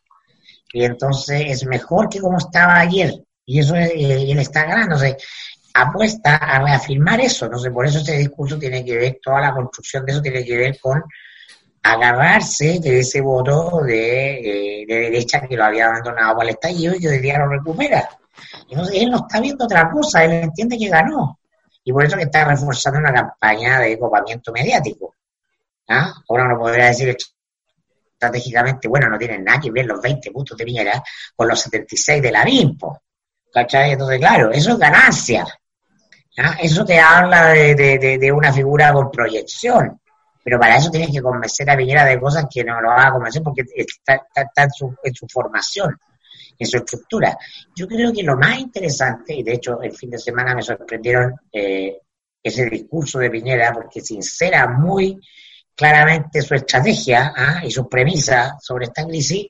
Y 0.72 0.84
entonces 0.84 1.42
es 1.46 1.66
mejor 1.66 2.08
que 2.08 2.20
como 2.20 2.38
estaba 2.38 2.78
ayer. 2.80 3.14
Y 3.46 3.60
eso 3.60 3.76
es, 3.76 3.92
y 3.94 4.32
él 4.32 4.38
está 4.38 4.64
ganándose 4.64 5.16
apuesta 5.74 6.36
a 6.36 6.62
reafirmar 6.62 7.20
eso. 7.20 7.50
Sé, 7.58 7.70
por 7.70 7.86
eso 7.86 7.98
ese 7.98 8.16
discurso 8.16 8.58
tiene 8.58 8.84
que 8.84 8.96
ver, 8.96 9.18
toda 9.22 9.40
la 9.40 9.52
construcción 9.52 10.06
de 10.06 10.12
eso 10.12 10.22
tiene 10.22 10.44
que 10.44 10.56
ver 10.56 10.78
con 10.80 11.02
agarrarse 11.82 12.78
de 12.80 13.00
ese 13.00 13.20
voto 13.20 13.82
de, 13.82 14.84
derecha 14.88 15.46
que 15.46 15.56
lo 15.56 15.64
había 15.64 15.86
abandonado 15.86 16.36
para 16.36 16.48
el 16.48 16.54
estallido 16.54 16.94
y 16.94 17.00
que 17.00 17.08
hoy 17.08 17.18
día 17.18 17.38
lo 17.38 17.48
recupera. 17.48 18.08
Entonces 18.70 19.02
él 19.02 19.10
no 19.10 19.18
está 19.18 19.40
viendo 19.40 19.64
otra 19.64 19.90
cosa, 19.90 20.24
él 20.24 20.32
entiende 20.32 20.78
que 20.78 20.88
ganó. 20.88 21.38
Y 21.82 21.92
por 21.92 22.04
eso 22.04 22.16
que 22.16 22.22
está 22.22 22.44
reforzando 22.44 23.00
una 23.00 23.12
campaña 23.12 23.80
de 23.80 23.98
copamiento 23.98 24.52
mediático. 24.52 25.16
¿Ah? 25.88 26.14
Ahora 26.28 26.44
uno 26.46 26.58
podría 26.58 26.86
decir 26.86 27.14
estratégicamente, 28.14 28.88
bueno, 28.88 29.08
no 29.10 29.18
tienen 29.18 29.44
nada 29.44 29.60
que 29.60 29.70
ver 29.70 29.84
los 29.84 30.00
20 30.00 30.30
puntos 30.30 30.56
de 30.56 30.64
Piñera 30.64 31.02
con 31.36 31.46
los 31.46 31.60
76 31.60 32.22
de 32.22 32.32
la 32.32 32.44
BIMPO. 32.44 33.02
¿Cachai? 33.52 33.92
Entonces, 33.92 34.18
claro, 34.18 34.50
eso 34.50 34.72
es 34.72 34.78
ganancia. 34.78 35.46
¿Ah? 36.38 36.56
Eso 36.60 36.84
te 36.84 36.98
habla 36.98 37.52
de, 37.52 38.32
una 38.32 38.52
figura 38.52 38.92
con 38.92 39.10
proyección, 39.10 40.00
pero 40.42 40.58
para 40.58 40.76
eso 40.76 40.90
tienes 40.90 41.10
que 41.10 41.22
convencer 41.22 41.70
a 41.70 41.76
Piñera 41.76 42.04
de 42.04 42.20
cosas 42.20 42.46
que 42.52 42.64
no 42.64 42.80
lo 42.80 42.88
va 42.88 43.06
a 43.06 43.12
convencer 43.12 43.42
porque 43.42 43.64
está, 43.74 44.26
en, 44.56 44.70
su, 45.14 45.26
formación, 45.32 45.96
en 46.58 46.66
su 46.66 46.78
estructura. 46.78 47.38
Yo 47.74 47.86
creo 47.86 48.12
que 48.12 48.22
lo 48.22 48.36
más 48.36 48.58
interesante, 48.58 49.34
y 49.34 49.42
de 49.42 49.54
hecho 49.54 49.80
el 49.80 49.92
fin 49.92 50.10
de 50.10 50.18
semana 50.18 50.54
me 50.54 50.62
sorprendieron 50.62 51.34
eh, 51.52 51.98
ese 52.42 52.66
discurso 52.66 53.20
de 53.20 53.30
Piñera 53.30 53.72
porque 53.72 54.00
sincera 54.00 54.66
muy 54.66 55.18
claramente 55.74 56.42
su 56.42 56.54
estrategia 56.54 57.32
¿ah? 57.36 57.60
y 57.64 57.70
su 57.70 57.88
premisa 57.88 58.56
sobre 58.60 58.86
esta 58.86 59.04
crisis 59.06 59.46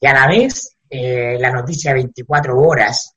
y 0.00 0.06
a 0.06 0.12
la 0.12 0.26
vez 0.26 0.76
eh, 0.90 1.36
la 1.38 1.50
noticia 1.50 1.94
24 1.94 2.58
horas 2.58 3.14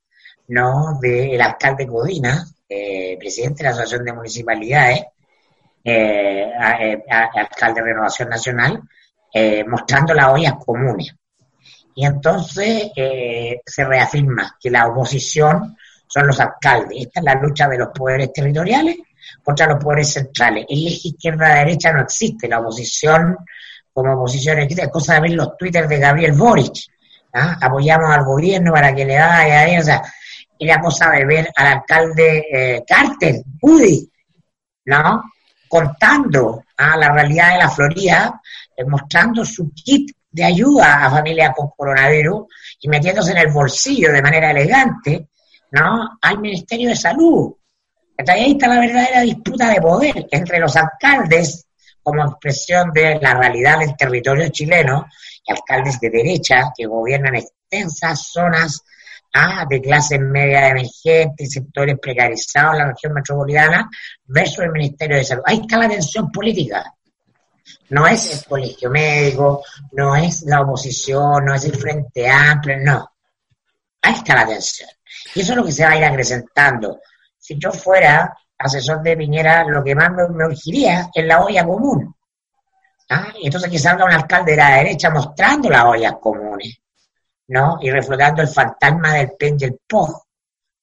¿no? 0.47 0.99
del 1.01 1.41
alcalde 1.41 1.87
Codina, 1.87 2.45
eh, 2.75 3.17
presidente 3.17 3.63
de 3.63 3.63
la 3.63 3.69
Asociación 3.69 4.05
de 4.05 4.13
Municipalidades, 4.13 5.03
eh, 5.83 6.51
eh, 6.81 7.03
alcalde 7.09 7.81
de 7.81 7.87
Renovación 7.87 8.29
Nacional, 8.29 8.81
mostrando 9.67 10.13
las 10.13 10.27
ollas 10.27 10.53
comunes. 10.65 11.13
Y 11.95 12.05
entonces 12.05 12.91
se 13.65 13.83
reafirma 13.83 14.57
que 14.59 14.69
la 14.69 14.87
oposición 14.87 15.75
son 16.07 16.27
los 16.27 16.39
alcaldes. 16.39 16.99
Esta 17.01 17.19
es 17.19 17.23
la 17.25 17.35
lucha 17.35 17.67
de 17.67 17.77
los 17.77 17.89
poderes 17.89 18.31
territoriales 18.31 18.97
contra 19.43 19.67
los 19.67 19.83
poderes 19.83 20.11
centrales. 20.11 20.65
El 20.69 20.87
eje 20.87 21.09
izquierda-derecha 21.09 21.91
no 21.91 22.03
existe. 22.03 22.47
La 22.47 22.59
oposición, 22.59 23.37
como 23.93 24.13
oposición, 24.13 24.59
es 24.59 24.89
cosa 24.89 25.15
de 25.15 25.21
ver 25.21 25.31
los 25.31 25.57
twitters 25.57 25.89
de 25.89 25.99
Gabriel 25.99 26.33
Boric. 26.33 26.75
¿ah? 27.33 27.57
Apoyamos 27.61 28.09
al 28.13 28.23
gobierno 28.23 28.71
para 28.71 28.95
que 28.95 29.05
le 29.05 29.19
vaya, 29.19 29.79
o 29.79 29.83
sea, 29.83 30.01
era 30.59 30.79
cosa 30.79 31.11
de 31.11 31.25
ver 31.25 31.49
al 31.55 31.67
alcalde 31.67 32.45
eh, 32.51 32.83
Carter, 32.87 33.41
Woody, 33.61 34.09
¿no? 34.85 35.23
Contando 35.67 36.63
a 36.77 36.97
la 36.97 37.11
realidad 37.11 37.53
de 37.53 37.57
la 37.59 37.69
Florida, 37.69 38.41
eh, 38.75 38.85
mostrando 38.85 39.43
su 39.43 39.71
kit 39.73 40.11
de 40.29 40.43
ayuda 40.43 41.05
a 41.05 41.09
familias 41.09 41.53
con 41.55 41.69
coronavirus 41.75 42.45
y 42.81 42.87
metiéndose 42.89 43.31
en 43.31 43.37
el 43.37 43.51
bolsillo 43.51 44.11
de 44.11 44.21
manera 44.21 44.51
elegante, 44.51 45.29
¿no? 45.71 46.17
Al 46.21 46.39
Ministerio 46.39 46.89
de 46.89 46.95
Salud. 46.95 47.53
Entonces 48.17 48.45
ahí 48.45 48.51
está 48.51 48.67
la 48.67 48.79
verdadera 48.79 49.21
disputa 49.21 49.69
de 49.69 49.81
poder 49.81 50.27
entre 50.31 50.59
los 50.59 50.75
alcaldes 50.75 51.65
como 52.01 52.23
expresión 52.23 52.91
de 52.91 53.19
la 53.19 53.33
realidad 53.33 53.79
del 53.79 53.95
territorio 53.95 54.49
chileno 54.49 55.07
y 55.45 55.51
alcaldes 55.51 55.99
de 55.99 56.09
derecha 56.09 56.71
que 56.75 56.85
gobiernan 56.85 57.35
extensas 57.35 58.27
zonas 58.31 58.83
¿ah? 59.35 59.65
de 59.69 59.81
clases 59.81 60.19
media 60.19 60.69
emergentes, 60.69 61.51
sectores 61.51 61.99
precarizados 61.99 62.73
en 62.73 62.79
la 62.79 62.87
región 62.87 63.13
metropolitana, 63.13 63.89
versus 64.25 64.59
el 64.59 64.71
Ministerio 64.71 65.17
de 65.17 65.23
Salud. 65.23 65.43
Ahí 65.45 65.59
está 65.61 65.77
la 65.77 65.89
tensión 65.89 66.31
política. 66.31 66.93
No 67.89 68.07
es 68.07 68.31
el 68.31 68.45
colegio 68.45 68.89
médico, 68.89 69.63
no 69.91 70.15
es 70.15 70.43
la 70.43 70.61
oposición, 70.61 71.45
no 71.45 71.53
es 71.53 71.65
el 71.65 71.75
Frente 71.75 72.29
Amplio, 72.29 72.77
no. 72.81 73.11
Ahí 74.01 74.13
está 74.13 74.35
la 74.35 74.47
tensión. 74.47 74.89
Y 75.35 75.41
eso 75.41 75.51
es 75.51 75.57
lo 75.57 75.65
que 75.65 75.71
se 75.71 75.83
va 75.83 75.91
a 75.91 75.97
ir 75.97 76.05
acrecentando. 76.05 76.99
Si 77.37 77.57
yo 77.59 77.71
fuera 77.71 78.35
asesor 78.57 79.01
de 79.01 79.17
Piñera, 79.17 79.65
lo 79.65 79.83
que 79.83 79.95
más 79.95 80.11
me 80.11 80.45
urgiría 80.45 81.09
es 81.13 81.25
la 81.25 81.43
olla 81.43 81.65
común. 81.65 82.15
¿Ah? 83.09 83.33
Y 83.39 83.47
entonces 83.47 83.69
que 83.69 83.77
salga 83.77 84.05
un 84.05 84.11
alcalde 84.11 84.51
de 84.51 84.57
la 84.57 84.77
derecha 84.77 85.11
mostrando 85.11 85.69
las 85.69 85.85
ollas 85.85 86.15
comunes. 86.19 86.79
¿No? 87.47 87.77
Y 87.81 87.89
reflotando 87.91 88.41
el 88.41 88.47
fantasma 88.47 89.13
del 89.13 89.31
PEN 89.37 89.57
y 89.59 89.63
el 89.65 89.79
PO, 89.87 90.25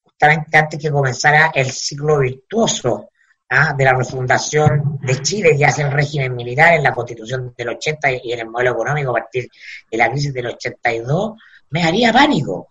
justamente 0.03 0.57
antes 0.57 0.79
que 0.79 0.91
comenzara 0.91 1.51
el 1.53 1.71
ciclo 1.71 2.19
virtuoso 2.19 3.09
¿ah? 3.49 3.73
de 3.77 3.83
la 3.83 3.93
refundación 3.93 4.99
de 5.01 5.21
Chile, 5.21 5.55
que 5.57 5.65
hace 5.65 5.83
el 5.83 5.91
régimen 5.91 6.35
militar 6.35 6.73
en 6.73 6.83
la 6.83 6.93
constitución 6.93 7.53
del 7.57 7.69
80 7.69 8.11
y 8.23 8.33
en 8.33 8.39
el 8.39 8.49
modelo 8.49 8.71
económico 8.71 9.11
a 9.11 9.21
partir 9.21 9.49
de 9.89 9.97
la 9.97 10.09
crisis 10.09 10.33
del 10.33 10.47
82, 10.47 11.33
me 11.69 11.83
haría 11.83 12.13
pánico. 12.13 12.67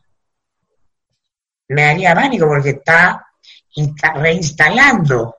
Me 1.69 1.85
haría 1.85 2.15
pánico 2.15 2.47
porque 2.47 2.71
está 2.71 3.27
reinstalando 4.15 5.37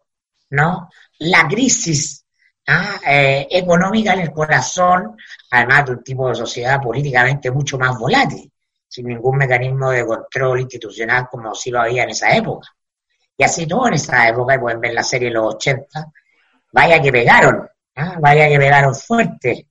¿no? 0.50 0.90
la 1.20 1.48
crisis 1.48 2.23
¿ah? 2.68 3.00
eh, 3.06 3.48
económica 3.50 4.14
en 4.14 4.22
el 4.22 4.32
corazón 4.32 5.18
además 5.54 5.86
de 5.86 5.92
un 5.92 6.04
tipo 6.04 6.30
de 6.30 6.36
sociedad 6.36 6.82
políticamente 6.82 7.52
mucho 7.52 7.78
más 7.78 7.98
volátil, 7.98 8.52
sin 8.88 9.08
ningún 9.08 9.38
mecanismo 9.38 9.92
de 9.92 10.06
control 10.06 10.62
institucional 10.62 11.28
como 11.30 11.54
sí 11.54 11.70
lo 11.70 11.82
había 11.82 12.04
en 12.04 12.10
esa 12.10 12.36
época. 12.36 12.70
Y 13.38 13.44
así 13.44 13.68
todo 13.68 13.88
en 13.88 13.96
esa 13.96 14.28
época, 14.28 14.56
y 14.56 14.60
pueden 14.60 14.82
ver 14.82 14.94
la 14.94 15.04
serie 15.04 15.28
de 15.28 15.36
los 15.36 15.56
80, 15.56 16.12
vaya 16.72 17.02
que 17.02 17.12
pegaron, 17.12 17.68
¿ah? 17.96 18.18
vaya 18.20 18.48
que 18.48 18.58
pegaron 18.58 18.96
fuerte. 18.96 19.68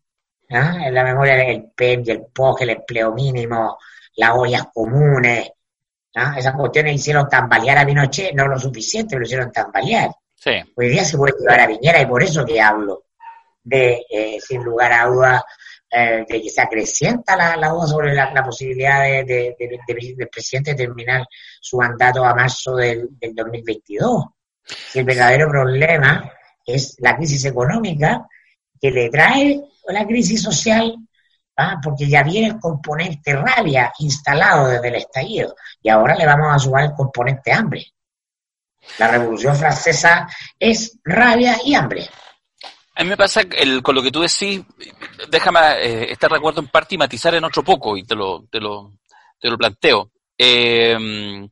¿ah? 0.50 0.86
En 0.86 0.94
la 0.94 1.02
memoria 1.02 1.34
del 1.34 1.70
PEN 1.74 2.02
y 2.06 2.10
el 2.12 2.26
POG, 2.26 2.62
el 2.62 2.70
empleo 2.70 3.12
mínimo, 3.12 3.78
las 4.16 4.30
ollas 4.36 4.66
comunes, 4.72 5.50
¿ah? 6.14 6.34
esas 6.36 6.54
cuestiones 6.54 6.94
hicieron 6.94 7.28
tambalear 7.28 7.78
a 7.78 7.86
Pinochet, 7.86 8.34
no 8.34 8.46
lo 8.46 8.58
suficiente, 8.58 9.16
lo 9.16 9.24
hicieron 9.24 9.50
tambalear. 9.50 10.10
Hoy 10.76 10.88
día 10.88 11.04
se 11.04 11.16
puede 11.16 11.34
llevar 11.38 11.60
a 11.60 11.66
Viñera 11.66 12.00
y 12.02 12.06
por 12.06 12.22
eso 12.22 12.44
que 12.44 12.60
hablo 12.60 13.04
de, 13.62 14.04
eh, 14.10 14.38
sin 14.40 14.64
lugar 14.64 14.92
a 14.92 15.06
dudas, 15.06 15.42
eh, 15.88 16.24
de 16.28 16.42
que 16.42 16.50
se 16.50 16.60
acrecienta 16.60 17.36
la, 17.36 17.68
duda 17.68 17.86
sobre 17.86 18.12
la, 18.14 18.42
posibilidad 18.44 19.02
de, 19.02 19.54
del 19.56 20.28
presidente 20.28 20.74
terminar 20.74 21.26
su 21.60 21.76
mandato 21.76 22.24
a 22.24 22.34
marzo 22.34 22.74
del, 22.76 23.08
2022. 23.20 24.24
el 24.94 25.04
verdadero 25.04 25.48
problema 25.48 26.32
es 26.66 26.96
la 26.98 27.16
crisis 27.16 27.44
económica 27.44 28.26
que 28.80 28.90
le 28.90 29.10
trae 29.10 29.60
la 29.88 30.06
crisis 30.06 30.42
social 30.42 30.96
¿ah? 31.56 31.78
porque 31.82 32.08
ya 32.08 32.22
viene 32.22 32.48
el 32.48 32.58
componente 32.58 33.34
rabia 33.34 33.92
instalado 33.98 34.68
desde 34.68 34.88
el 34.88 34.94
estallido 34.96 35.54
y 35.80 35.88
ahora 35.88 36.16
le 36.16 36.26
vamos 36.26 36.48
a 36.52 36.58
sumar 36.58 36.84
el 36.84 36.92
componente 36.94 37.52
hambre. 37.52 37.92
La 38.98 39.08
Revolución 39.08 39.56
Francesa 39.56 40.28
es 40.58 40.98
rabia 41.04 41.58
y 41.64 41.74
hambre. 41.74 42.08
A 42.94 43.02
mí 43.02 43.08
me 43.08 43.16
pasa 43.16 43.42
el, 43.56 43.82
con 43.82 43.94
lo 43.94 44.02
que 44.02 44.10
tú 44.10 44.20
decís, 44.20 44.62
déjame 45.30 45.60
eh, 45.80 46.12
estar 46.12 46.30
de 46.30 46.36
acuerdo 46.36 46.60
en 46.60 46.68
parte 46.68 46.94
y 46.94 46.98
matizar 46.98 47.34
en 47.34 47.44
otro 47.44 47.62
poco, 47.62 47.96
y 47.96 48.04
te 48.04 48.14
lo, 48.14 48.44
te 48.50 48.60
lo, 48.60 48.92
te 49.40 49.48
lo 49.48 49.56
planteo. 49.56 50.10
Eh, 50.36 51.48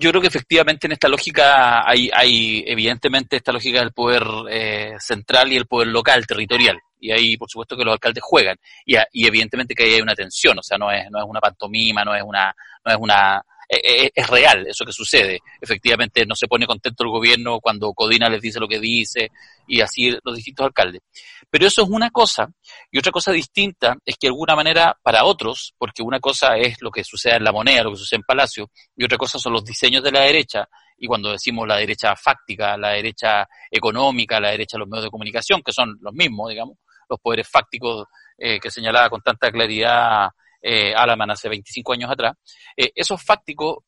yo 0.00 0.10
creo 0.10 0.20
que 0.20 0.28
efectivamente 0.28 0.86
en 0.86 0.92
esta 0.92 1.08
lógica 1.08 1.88
hay, 1.88 2.10
hay 2.12 2.64
evidentemente 2.66 3.36
esta 3.36 3.52
lógica 3.52 3.80
del 3.80 3.92
poder 3.92 4.26
eh, 4.50 4.96
central 4.98 5.52
y 5.52 5.56
el 5.56 5.66
poder 5.66 5.88
local, 5.88 6.26
territorial. 6.26 6.78
Y 6.98 7.10
ahí, 7.12 7.36
por 7.36 7.48
supuesto, 7.48 7.76
que 7.76 7.84
los 7.84 7.92
alcaldes 7.92 8.22
juegan. 8.22 8.56
Y, 8.84 8.96
y 9.12 9.26
evidentemente 9.26 9.74
que 9.74 9.84
ahí 9.84 9.94
hay 9.94 10.00
una 10.00 10.14
tensión, 10.14 10.58
o 10.58 10.62
sea, 10.62 10.76
no 10.76 10.90
es, 10.90 11.10
no 11.10 11.20
es 11.20 11.24
una 11.26 11.40
pantomima, 11.40 12.04
no 12.04 12.14
es 12.14 12.22
una, 12.22 12.54
no 12.84 12.92
es 12.92 12.98
una 12.98 13.42
eh, 13.68 13.80
eh, 13.82 14.10
es 14.14 14.26
real 14.28 14.66
eso 14.66 14.84
que 14.84 14.92
sucede. 14.92 15.40
Efectivamente, 15.60 16.24
no 16.26 16.34
se 16.34 16.46
pone 16.46 16.66
contento 16.66 17.04
el 17.04 17.10
gobierno 17.10 17.60
cuando 17.60 17.92
Codina 17.92 18.28
les 18.28 18.40
dice 18.40 18.60
lo 18.60 18.68
que 18.68 18.78
dice 18.78 19.30
y 19.66 19.80
así 19.80 20.10
los 20.22 20.36
distintos 20.36 20.66
alcaldes. 20.66 21.02
Pero 21.50 21.66
eso 21.66 21.82
es 21.82 21.88
una 21.88 22.10
cosa, 22.10 22.48
y 22.90 22.98
otra 22.98 23.12
cosa 23.12 23.32
distinta 23.32 23.96
es 24.04 24.16
que 24.16 24.26
de 24.26 24.32
alguna 24.32 24.54
manera 24.54 24.96
para 25.02 25.24
otros, 25.24 25.74
porque 25.78 26.02
una 26.02 26.20
cosa 26.20 26.56
es 26.56 26.80
lo 26.80 26.90
que 26.90 27.04
sucede 27.04 27.36
en 27.36 27.44
la 27.44 27.52
moneda, 27.52 27.82
lo 27.82 27.90
que 27.90 27.98
sucede 27.98 28.18
en 28.18 28.24
Palacio, 28.24 28.70
y 28.96 29.04
otra 29.04 29.18
cosa 29.18 29.38
son 29.38 29.52
los 29.52 29.64
diseños 29.64 30.02
de 30.02 30.12
la 30.12 30.20
derecha, 30.20 30.68
y 30.98 31.06
cuando 31.06 31.32
decimos 31.32 31.66
la 31.66 31.76
derecha 31.76 32.14
fáctica, 32.16 32.76
la 32.76 32.90
derecha 32.90 33.46
económica, 33.70 34.40
la 34.40 34.50
derecha 34.50 34.76
de 34.76 34.80
los 34.80 34.88
medios 34.88 35.04
de 35.04 35.10
comunicación, 35.10 35.62
que 35.62 35.72
son 35.72 35.96
los 36.00 36.12
mismos, 36.14 36.50
digamos, 36.50 36.78
los 37.08 37.20
poderes 37.20 37.48
fácticos 37.48 38.06
eh, 38.38 38.58
que 38.58 38.70
señalaba 38.70 39.08
con 39.08 39.20
tanta 39.20 39.50
claridad 39.50 40.28
eh, 40.68 40.92
Alaman 40.92 41.30
hace 41.30 41.48
25 41.48 41.92
años 41.92 42.10
atrás, 42.10 42.34
eh, 42.76 42.90
esos 42.96 43.22
fácticos 43.22 43.78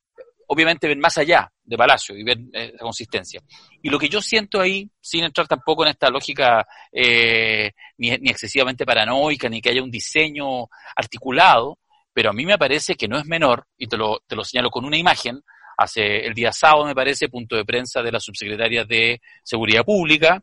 obviamente 0.47 0.87
ven 0.87 1.01
más 1.01 1.19
allá 1.19 1.51
de 1.63 1.77
Palacio 1.77 2.17
y 2.17 2.23
ven 2.23 2.51
eh, 2.55 2.73
consistencia. 2.79 3.43
Y 3.83 3.91
lo 3.91 3.99
que 3.99 4.09
yo 4.09 4.23
siento 4.23 4.61
ahí, 4.61 4.89
sin 5.01 5.25
entrar 5.25 5.49
tampoco 5.49 5.85
en 5.85 5.91
esta 5.91 6.09
lógica 6.09 6.67
eh, 6.93 7.73
ni, 7.99 8.11
ni, 8.11 8.31
excesivamente 8.31 8.87
paranoica, 8.87 9.49
ni 9.49 9.61
que 9.61 9.71
haya 9.71 9.83
un 9.83 9.91
diseño 9.91 10.69
articulado, 10.95 11.79
pero 12.15 12.31
a 12.31 12.33
mí 12.33 12.47
me 12.47 12.57
parece 12.57 12.95
que 12.95 13.09
no 13.09 13.19
es 13.19 13.27
menor, 13.27 13.67
y 13.77 13.89
te 13.89 13.97
lo, 13.97 14.21
te 14.27 14.37
lo 14.37 14.45
señalo 14.45 14.71
con 14.71 14.85
una 14.85 14.97
imagen, 14.97 15.43
hace 15.77 16.27
el 16.27 16.33
día 16.33 16.53
sábado, 16.53 16.87
me 16.87 16.95
parece, 16.95 17.29
punto 17.29 17.57
de 17.57 17.65
prensa 17.65 18.03
de 18.03 18.13
la 18.13 18.21
subsecretaria 18.21 18.85
de 18.85 19.21
Seguridad 19.43 19.85
Pública, 19.85 20.43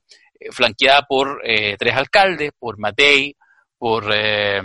flanqueada 0.52 1.04
por 1.08 1.42
tres 1.44 1.96
alcaldes, 1.96 2.52
por 2.60 2.78
Matei, 2.78 3.36
por 3.86 4.12
eh, 4.12 4.64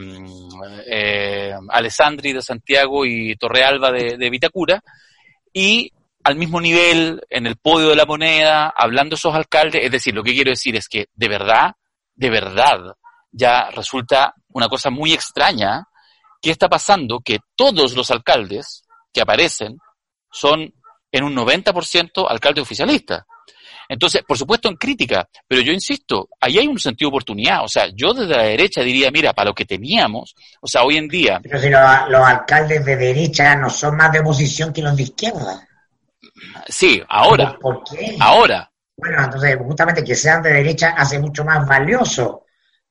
eh, 0.86 1.52
Alessandri 1.68 2.32
de 2.32 2.40
Santiago 2.40 3.04
y 3.04 3.36
Torrealba 3.36 3.92
de, 3.92 4.30
Vitacura, 4.30 4.82
y 5.52 5.92
al 6.24 6.36
mismo 6.36 6.58
nivel, 6.58 7.20
en 7.28 7.46
el 7.46 7.56
podio 7.56 7.90
de 7.90 7.96
la 7.96 8.06
moneda, 8.06 8.72
hablando 8.74 9.16
esos 9.16 9.34
alcaldes, 9.34 9.84
es 9.84 9.90
decir, 9.90 10.14
lo 10.14 10.22
que 10.22 10.32
quiero 10.32 10.48
decir 10.48 10.74
es 10.74 10.88
que 10.88 11.08
de 11.12 11.28
verdad, 11.28 11.72
de 12.14 12.30
verdad, 12.30 12.80
ya 13.30 13.68
resulta 13.72 14.32
una 14.54 14.70
cosa 14.70 14.88
muy 14.88 15.12
extraña, 15.12 15.84
¿qué 16.40 16.50
está 16.52 16.70
pasando? 16.70 17.20
Que 17.20 17.40
todos 17.54 17.94
los 17.94 18.10
alcaldes 18.10 18.84
que 19.12 19.20
aparecen 19.20 19.76
son 20.32 20.72
en 21.12 21.24
un 21.24 21.36
90% 21.36 22.26
alcaldes 22.26 22.62
oficialistas. 22.62 23.26
Entonces, 23.90 24.22
por 24.22 24.38
supuesto 24.38 24.68
en 24.68 24.76
crítica, 24.76 25.28
pero 25.48 25.60
yo 25.62 25.72
insisto, 25.72 26.28
ahí 26.40 26.58
hay 26.58 26.68
un 26.68 26.78
sentido 26.78 27.08
de 27.10 27.14
oportunidad. 27.16 27.64
O 27.64 27.68
sea, 27.68 27.88
yo 27.92 28.14
desde 28.14 28.36
la 28.36 28.44
derecha 28.44 28.82
diría, 28.82 29.10
mira, 29.10 29.32
para 29.32 29.48
lo 29.50 29.54
que 29.54 29.64
teníamos, 29.64 30.36
o 30.60 30.68
sea, 30.68 30.84
hoy 30.84 30.96
en 30.96 31.08
día... 31.08 31.40
Pero 31.42 31.58
si 31.58 31.68
los, 31.68 31.80
los 32.08 32.24
alcaldes 32.24 32.84
de 32.84 32.94
derecha 32.96 33.56
no 33.56 33.68
son 33.68 33.96
más 33.96 34.12
de 34.12 34.20
oposición 34.20 34.72
que 34.72 34.80
los 34.80 34.96
de 34.96 35.02
izquierda. 35.02 35.66
Sí, 36.68 37.02
ahora. 37.08 37.58
¿Por 37.60 37.82
qué? 37.82 38.16
Ahora. 38.20 38.70
Bueno, 38.96 39.24
entonces, 39.24 39.56
justamente 39.58 40.04
que 40.04 40.14
sean 40.14 40.40
de 40.40 40.52
derecha 40.52 40.90
hace 40.96 41.18
mucho 41.18 41.44
más 41.44 41.66
valioso 41.66 42.44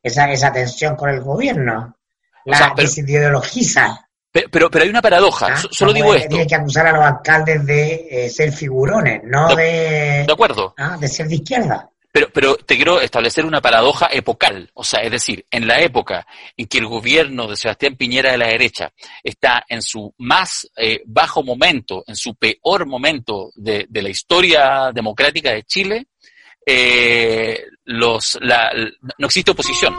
esa, 0.04 0.30
esa 0.30 0.52
tensión 0.52 0.97
con 0.97 1.10
el 1.10 1.22
gobierno. 1.22 1.95
La 2.43 2.56
O 2.56 2.58
sea, 2.58 2.74
pero- 2.76 2.88
desideologiza. 2.89 3.86
Pero, 3.88 4.09
pero, 4.32 4.70
pero 4.70 4.84
hay 4.84 4.90
una 4.90 5.02
paradoja, 5.02 5.48
¿ah? 5.52 5.58
so- 5.58 5.70
solo 5.72 5.92
digo 5.94 6.14
esto. 6.14 6.30
Tiene 6.30 6.48
que 6.48 6.56
acusar 6.56 6.88
a 6.88 6.92
los 6.94 7.04
alcaldes 7.04 7.66
de 7.66 8.08
eh, 8.12 8.30
ser 8.30 8.52
figurones, 8.52 9.22
no 9.24 9.56
de, 9.56 10.24
De 10.26 10.34
acuerdo. 10.34 10.74
ah, 10.78 10.98
de 11.00 11.08
ser 11.08 11.28
de 11.28 11.36
izquierda. 11.36 11.90
Pero, 12.12 12.28
pero 12.34 12.56
te 12.56 12.76
quiero 12.76 13.00
establecer 13.02 13.46
una 13.46 13.62
paradoja 13.62 14.10
epocal. 14.12 14.70
O 14.74 14.84
sea, 14.84 15.02
es 15.02 15.12
decir, 15.12 15.46
en 15.52 15.68
la 15.68 15.80
época 15.80 16.26
en 16.58 16.66
que 16.66 16.80
el 16.80 16.88
gobierno 16.88 17.48
de 17.48 17.56
Sebastián 17.56 17.96
Piñera 17.98 18.32
de 18.32 18.38
la 18.40 18.48
derecha 18.48 18.92
está 19.24 19.64
en 19.70 19.84
su 19.84 20.12
más 20.18 20.68
eh, 20.76 21.02
bajo 21.06 21.44
momento, 21.44 22.04
en 22.08 22.16
su 22.16 22.34
peor 22.34 22.88
momento 22.88 23.52
de, 23.56 23.86
de 23.88 24.02
la 24.02 24.10
historia 24.10 24.90
democrática 24.92 25.52
de 25.52 25.62
Chile, 25.64 26.08
eh, 26.66 27.64
los, 27.86 28.38
la- 28.42 28.72
no 29.18 29.26
existe 29.28 29.52
oposición. 29.52 29.96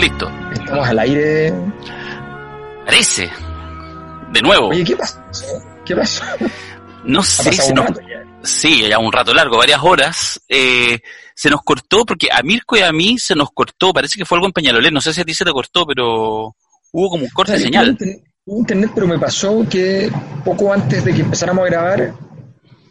Listo. 0.00 0.30
Estamos 0.52 0.88
al 0.88 0.98
aire. 0.98 1.52
Parece. 2.86 3.30
De 4.32 4.40
nuevo. 4.40 4.68
Oye, 4.68 4.82
¿qué 4.82 4.96
pasó? 4.96 5.18
¿Qué 5.84 5.94
pasó? 5.94 6.24
No 7.04 7.22
sé 7.22 7.50
nos, 7.74 7.88
ya. 7.96 8.24
Sí, 8.42 8.88
ya 8.88 8.98
un 8.98 9.12
rato 9.12 9.34
largo, 9.34 9.58
varias 9.58 9.80
horas. 9.82 10.40
Eh, 10.48 10.98
se 11.34 11.50
nos 11.50 11.60
cortó, 11.62 12.06
porque 12.06 12.28
a 12.32 12.42
Mirko 12.42 12.78
y 12.78 12.80
a 12.80 12.92
mí 12.92 13.18
se 13.18 13.34
nos 13.34 13.50
cortó, 13.52 13.92
parece 13.92 14.18
que 14.18 14.24
fue 14.24 14.36
algo 14.36 14.46
en 14.46 14.52
Peñalolén, 14.52 14.94
no 14.94 15.02
sé 15.02 15.12
si 15.12 15.20
a 15.20 15.24
ti 15.24 15.34
se 15.34 15.44
te 15.44 15.52
cortó, 15.52 15.84
pero 15.86 16.54
hubo 16.92 17.10
como 17.10 17.24
un 17.24 17.30
corte 17.30 17.52
de 17.52 17.60
señal. 17.60 17.96
tuve 17.96 18.22
internet, 18.46 18.90
pero 18.94 19.06
me 19.06 19.18
pasó 19.18 19.66
que 19.68 20.10
poco 20.44 20.72
antes 20.72 21.04
de 21.04 21.14
que 21.14 21.20
empezáramos 21.20 21.64
a 21.64 21.70
grabar, 21.70 22.14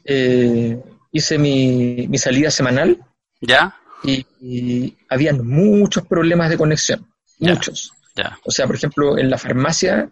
eh, 0.06 0.80
hice 1.12 1.38
mi, 1.38 2.08
mi 2.08 2.18
salida 2.18 2.52
semanal 2.52 3.00
¿Ya? 3.42 3.76
y, 4.04 4.26
y 4.42 4.96
habían 5.10 5.46
muchos 5.46 6.06
problemas 6.06 6.50
de 6.50 6.58
conexión. 6.58 7.08
Muchos. 7.40 7.94
Ya. 8.16 8.38
O 8.46 8.52
sea, 8.52 8.68
por 8.68 8.76
ejemplo, 8.76 9.18
en 9.18 9.30
la 9.30 9.38
farmacia, 9.38 10.10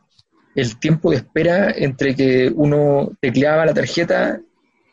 el 0.56 0.80
tiempo 0.80 1.12
de 1.12 1.18
espera 1.18 1.72
entre 1.76 2.16
que 2.16 2.52
uno 2.54 3.12
tecleaba 3.20 3.66
la 3.66 3.74
tarjeta 3.74 4.40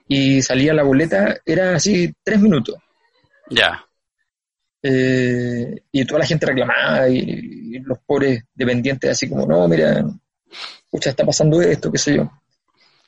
y 0.09 0.43
salía 0.43 0.74
la 0.74 0.82
boleta 0.82 1.37
era 1.45 1.76
así 1.76 2.12
tres 2.22 2.41
minutos. 2.41 2.76
Ya. 3.51 3.85
Eh, 4.82 5.82
y 5.93 6.05
toda 6.05 6.20
la 6.20 6.26
gente 6.26 6.47
reclamaba 6.47 7.09
y, 7.09 7.18
y 7.18 7.78
los 7.80 7.99
pobres 8.05 8.45
dependientes 8.55 9.11
así 9.11 9.28
como, 9.28 9.47
no, 9.47 9.66
mira, 9.66 10.05
pucha, 10.91 11.11
está 11.11 11.24
pasando 11.24 11.61
esto, 11.62 11.91
qué 11.91 11.99
sé 11.99 12.16
yo. 12.16 12.30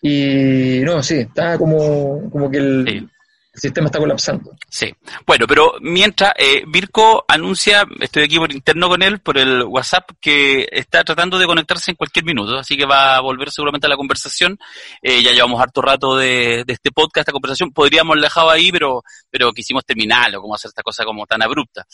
Y 0.00 0.80
no, 0.84 1.02
sí, 1.02 1.16
está 1.16 1.58
como, 1.58 2.30
como 2.30 2.50
que 2.50 2.58
el, 2.58 2.86
Sí. 2.86 3.08
El 3.56 3.60
sistema 3.60 3.86
está 3.86 3.98
colapsando. 3.98 4.54
Sí. 4.68 4.92
Bueno, 5.26 5.46
pero 5.46 5.76
mientras, 5.80 6.34
eh, 6.36 6.62
Virko 6.68 7.24
anuncia, 7.26 7.86
estoy 8.00 8.24
aquí 8.24 8.38
por 8.38 8.52
interno 8.52 8.88
con 8.90 9.02
él, 9.02 9.20
por 9.20 9.38
el 9.38 9.62
WhatsApp, 9.62 10.10
que 10.20 10.68
está 10.70 11.02
tratando 11.02 11.38
de 11.38 11.46
conectarse 11.46 11.90
en 11.90 11.96
cualquier 11.96 12.26
minuto, 12.26 12.58
así 12.58 12.76
que 12.76 12.84
va 12.84 13.16
a 13.16 13.20
volver 13.20 13.50
seguramente 13.50 13.86
a 13.86 13.90
la 13.90 13.96
conversación. 13.96 14.58
Eh, 15.00 15.22
ya 15.22 15.32
llevamos 15.32 15.58
harto 15.58 15.80
rato 15.80 16.16
de, 16.16 16.64
este 16.66 16.92
podcast, 16.92 17.22
esta 17.22 17.32
conversación. 17.32 17.72
Podríamos 17.72 18.20
dejado 18.20 18.50
ahí, 18.50 18.70
pero, 18.70 19.02
pero 19.30 19.50
quisimos 19.52 19.86
terminarlo, 19.86 20.42
como 20.42 20.54
hacer 20.54 20.68
esta 20.68 20.82
cosa 20.82 21.04
como 21.04 21.24
tan 21.24 21.42
abrupta. 21.42 21.86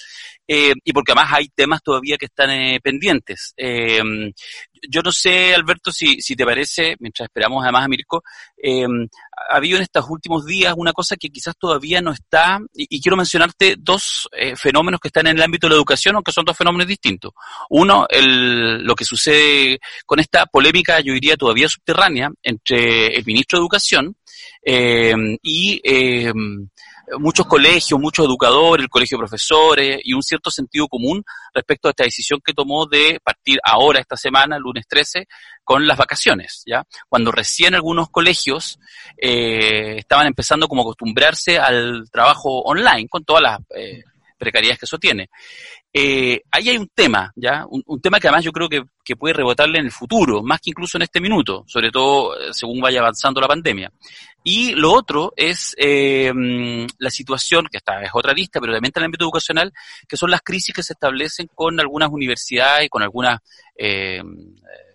Eh, 0.49 0.75
y 0.83 0.93
porque 0.93 1.13
además 1.13 1.33
hay 1.33 1.49
temas 1.49 1.81
todavía 1.81 2.17
que 2.19 2.27
están 2.27 2.51
eh, 2.51 2.81
pendientes. 2.83 3.55
Yo 4.89 5.01
no 5.03 5.13
sé, 5.13 5.55
Alberto, 5.55 5.93
si, 5.93 6.21
si 6.21 6.35
te 6.35 6.45
parece, 6.45 6.97
mientras 6.99 7.29
esperamos 7.29 7.63
además 7.63 7.85
a 7.85 7.89
Mirko, 7.89 8.23
eh, 8.57 8.85
ha 9.51 9.57
habido 9.57 9.77
en 9.77 9.83
estos 9.83 10.07
últimos 10.09 10.45
días 10.45 10.75
una 10.77 10.93
cosa 10.93 11.17
que 11.17 11.29
quizás 11.29 11.55
todavía 11.59 12.01
no 12.01 12.13
está, 12.13 12.61
y, 12.75 13.01
quiero 13.01 13.17
mencionarte 13.17 13.77
dos 13.79 14.29
eh, 14.33 14.57
fenómenos 14.57 15.01
que 15.01 15.09
están 15.09 15.27
en 15.27 15.37
el 15.37 15.43
ámbito 15.43 15.67
de 15.67 15.71
la 15.71 15.77
educación, 15.77 16.17
aunque 16.17 16.33
son 16.33 16.45
dos 16.45 16.57
fenómenos 16.57 16.87
distintos. 16.87 17.33
Uno, 17.71 18.07
el, 18.09 18.83
lo 18.83 18.95
que 18.95 19.05
sucede 19.05 19.79
con 20.07 20.21
esta 20.21 20.47
polémica, 20.47 21.01
yo 21.01 21.13
diría 21.13 21.37
todavía 21.37 21.69
subterránea, 21.69 22.31
entre 22.43 23.17
el 23.17 23.25
ministro 23.25 23.59
de 23.59 23.63
Educación 23.63 24.17
eh, 24.65 25.15
y 25.43 25.81
eh, 25.85 26.33
muchos 27.19 27.47
colegios, 27.47 27.99
muchos 28.01 28.27
educadores, 28.27 28.85
el 28.85 28.91
colegio 28.91 29.17
de 29.17 29.23
profesores 29.23 30.01
y 30.03 30.15
un 30.15 30.23
cierto 30.23 30.51
sentido 30.51 30.89
común 30.89 31.25
respecto 31.55 31.89
a 31.89 31.91
esta 31.91 32.05
decisión 32.05 32.41
que 32.45 32.53
tomó 32.53 32.87
de 32.87 33.21
partir 33.23 33.59
ahora, 33.65 34.01
esta 34.01 34.17
semana, 34.17 34.59
lunes 34.59 34.87
13, 34.89 35.27
con 35.65 35.87
las 35.87 35.97
vacaciones, 35.97 36.63
¿ya? 36.67 36.85
Cuando 37.09 37.33
recién 37.33 37.75
algunos 37.75 38.11
colegios 38.11 38.79
eh, 39.17 39.97
estaban 39.99 40.27
empezando 40.27 40.69
como 40.69 40.83
acostumbrarse 40.83 41.59
al 41.59 42.09
trabajo 42.11 42.61
online, 42.63 43.09
con 43.09 43.25
todas 43.25 43.43
las 43.43 43.61
eh, 43.77 44.05
precariedades 44.43 44.81
que 44.81 44.87
eso 44.87 44.99
tiene. 44.99 45.31
Eh, 45.93 46.41
ahí 46.51 46.69
hay 46.69 46.77
un 46.77 46.89
tema, 46.93 47.33
¿ya? 47.37 47.65
Un, 47.69 48.01
tema 48.01 48.19
que 48.19 48.27
además 48.27 48.45
yo 48.45 48.51
creo 48.51 48.69
que, 48.69 48.83
puede 49.15 49.35
rebotarle 49.35 49.79
en 49.79 49.85
el 49.85 49.93
futuro, 49.93 50.43
más 50.43 50.61
que 50.61 50.71
incluso 50.71 50.97
en 50.97 51.03
este 51.03 51.21
minuto, 51.21 51.65
sobre 51.67 51.91
todo 51.91 52.35
eh, 52.35 52.49
según 52.53 52.81
vaya 52.81 53.01
avanzando 53.01 53.41
la 53.41 53.47
pandemia. 53.47 53.93
Y 54.43 54.75
lo 54.75 54.93
otro 54.93 55.33
es 55.37 55.75
eh, 55.77 56.33
la 56.99 57.11
situación, 57.11 57.67
que 57.71 57.77
esta 57.77 58.03
es 58.03 58.11
otra 58.15 58.33
lista, 58.33 58.59
pero 58.59 58.73
también 58.73 58.93
en 58.97 59.03
el 59.03 59.07
ámbito 59.07 59.25
educacional, 59.25 59.71
que 60.09 60.17
son 60.17 60.31
las 60.31 60.41
crisis 60.41 60.75
que 60.75 60.83
se 60.83 60.95
establecen 60.95 61.49
con 61.55 61.79
algunas 61.79 62.11
universidades 62.11 62.87
y 62.87 62.89
con 62.89 63.03
algunas 63.03 63.39
eh, 63.77 64.23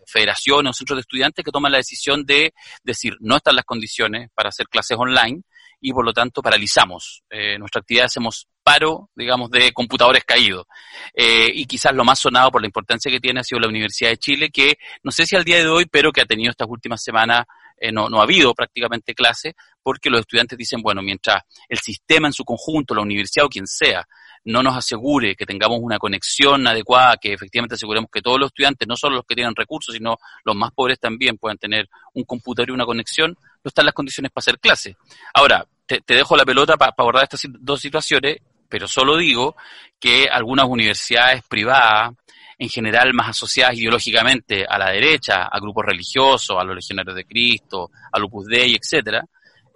federaciones 0.07 0.71
o 0.71 0.73
centros 0.73 0.97
de 0.97 1.01
estudiantes 1.01 1.45
que 1.45 1.51
toman 1.51 1.71
la 1.71 1.77
decisión 1.77 2.25
de 2.25 2.53
decir, 2.83 3.15
no 3.19 3.37
están 3.37 3.55
las 3.55 3.65
condiciones 3.65 4.29
para 4.33 4.49
hacer 4.49 4.67
clases 4.67 4.97
online, 4.97 5.43
y 5.79 5.91
por 5.91 6.05
lo 6.05 6.13
tanto 6.13 6.41
paralizamos 6.41 7.23
eh, 7.29 7.57
nuestra 7.57 7.81
actividad, 7.81 8.05
hacemos 8.05 8.47
paro, 8.63 9.09
digamos, 9.15 9.49
de 9.51 9.71
computadores 9.71 10.23
caídos. 10.25 10.65
Eh, 11.13 11.49
y 11.53 11.65
quizás 11.65 11.93
lo 11.93 12.03
más 12.03 12.19
sonado 12.19 12.51
por 12.51 12.61
la 12.61 12.67
importancia 12.67 13.11
que 13.11 13.19
tiene 13.19 13.39
ha 13.39 13.43
sido 13.43 13.59
la 13.59 13.69
Universidad 13.69 14.09
de 14.09 14.17
Chile, 14.17 14.49
que 14.49 14.77
no 15.03 15.11
sé 15.11 15.25
si 15.25 15.35
al 15.35 15.43
día 15.43 15.57
de 15.57 15.67
hoy, 15.67 15.85
pero 15.85 16.11
que 16.11 16.21
ha 16.21 16.25
tenido 16.25 16.51
estas 16.51 16.67
últimas 16.69 17.01
semanas, 17.01 17.45
eh, 17.79 17.91
no, 17.91 18.09
no 18.09 18.19
ha 18.19 18.23
habido 18.23 18.53
prácticamente 18.53 19.13
clase, 19.13 19.55
porque 19.81 20.09
los 20.09 20.21
estudiantes 20.21 20.57
dicen, 20.57 20.81
bueno, 20.81 21.01
mientras 21.01 21.43
el 21.69 21.77
sistema 21.77 22.27
en 22.27 22.33
su 22.33 22.43
conjunto, 22.43 22.93
la 22.93 23.03
universidad 23.03 23.45
o 23.45 23.49
quien 23.49 23.67
sea, 23.67 24.05
no 24.47 24.63
nos 24.63 24.77
asegure 24.77 25.35
que 25.35 25.45
tengamos 25.45 25.79
una 25.81 25.99
conexión 25.99 26.65
adecuada, 26.67 27.17
que 27.17 27.33
efectivamente 27.33 27.75
aseguremos 27.75 28.09
que 28.11 28.21
todos 28.21 28.39
los 28.39 28.47
estudiantes, 28.47 28.87
no 28.87 28.95
solo 28.95 29.17
los 29.17 29.25
que 29.25 29.35
tienen 29.35 29.55
recursos, 29.55 29.93
sino 29.93 30.17
los 30.45 30.55
más 30.55 30.71
pobres 30.71 30.99
también 30.99 31.37
puedan 31.37 31.57
tener 31.57 31.89
un 32.13 32.23
computador 32.23 32.69
y 32.69 32.71
una 32.71 32.85
conexión, 32.85 33.37
están 33.69 33.85
las 33.85 33.93
condiciones 33.93 34.31
para 34.31 34.41
hacer 34.41 34.59
clase. 34.59 34.97
Ahora, 35.33 35.65
te, 35.85 36.01
dejo 36.05 36.35
la 36.35 36.45
pelota 36.45 36.77
para 36.77 36.93
abordar 36.97 37.23
estas 37.23 37.41
dos 37.59 37.79
situaciones, 37.79 38.37
pero 38.69 38.87
solo 38.87 39.17
digo 39.17 39.55
que 39.99 40.27
algunas 40.29 40.67
universidades 40.67 41.43
privadas, 41.47 42.11
en 42.57 42.69
general 42.69 43.13
más 43.13 43.29
asociadas 43.29 43.75
ideológicamente 43.75 44.65
a 44.67 44.77
la 44.77 44.91
derecha, 44.91 45.43
a 45.43 45.59
grupos 45.59 45.85
religiosos, 45.85 46.57
a 46.59 46.63
los 46.63 46.75
legionarios 46.75 47.15
de 47.15 47.25
Cristo, 47.25 47.91
a 48.11 48.21
Opus 48.21 48.47
Dei, 48.47 48.75
etcétera, 48.75 49.23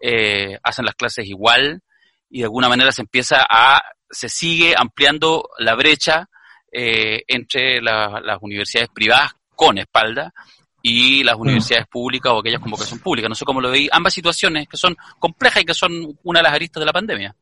eh, 0.01 0.57
hacen 0.63 0.85
las 0.85 0.95
clases 0.95 1.25
igual 1.27 1.81
y 2.29 2.39
de 2.39 2.45
alguna 2.45 2.69
manera 2.69 2.91
se 2.91 3.01
empieza 3.01 3.45
a 3.47 3.81
se 4.09 4.27
sigue 4.27 4.73
ampliando 4.75 5.49
la 5.59 5.75
brecha 5.75 6.27
eh, 6.71 7.23
entre 7.27 7.81
las 7.81 8.37
universidades 8.41 8.89
privadas 8.89 9.31
con 9.55 9.77
espalda 9.77 10.33
y 10.81 11.23
las 11.23 11.37
mm. 11.37 11.41
universidades 11.41 11.87
públicas 11.87 12.31
o 12.31 12.39
aquellas 12.39 12.59
con 12.59 12.71
vocación 12.71 12.99
pública. 12.99 13.29
No 13.29 13.35
sé 13.35 13.45
cómo 13.45 13.61
lo 13.61 13.71
veis. 13.71 13.89
Ambas 13.91 14.13
situaciones 14.13 14.67
que 14.67 14.77
son 14.77 14.95
complejas 15.19 15.63
y 15.63 15.65
que 15.65 15.73
son 15.73 16.17
una 16.23 16.39
de 16.39 16.43
las 16.43 16.53
aristas 16.53 16.81
de 16.81 16.85
la 16.85 16.93
pandemia. 16.93 17.35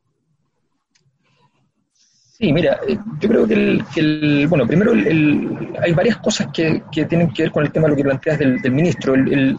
Sí, 2.40 2.52
mira, 2.54 2.80
eh, 2.88 2.96
yo 3.20 3.28
creo 3.28 3.46
que 3.46 3.54
el, 3.96 4.46
bueno, 4.48 4.66
primero 4.66 4.92
hay 4.92 5.92
varias 5.92 6.16
cosas 6.18 6.48
que, 6.50 6.82
tienen 6.90 7.30
que 7.34 7.42
ver 7.42 7.52
con 7.52 7.64
el 7.64 7.70
tema 7.70 7.86
de 7.86 7.90
lo 7.90 7.96
que 7.96 8.02
planteas 8.02 8.38
del, 8.38 8.72
ministro. 8.72 9.14
Eh, 9.14 9.54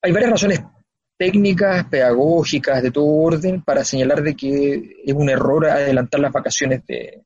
hay 0.00 0.12
varias 0.12 0.30
razones 0.30 0.62
técnicas, 1.18 1.84
pedagógicas, 1.84 2.82
de 2.82 2.90
todo 2.90 3.04
orden, 3.04 3.62
para 3.62 3.84
señalar 3.84 4.22
de 4.22 4.34
que 4.34 4.96
es 5.04 5.14
un 5.14 5.28
error 5.28 5.66
adelantar 5.66 6.20
las 6.22 6.32
vacaciones 6.32 6.84
de, 6.86 7.22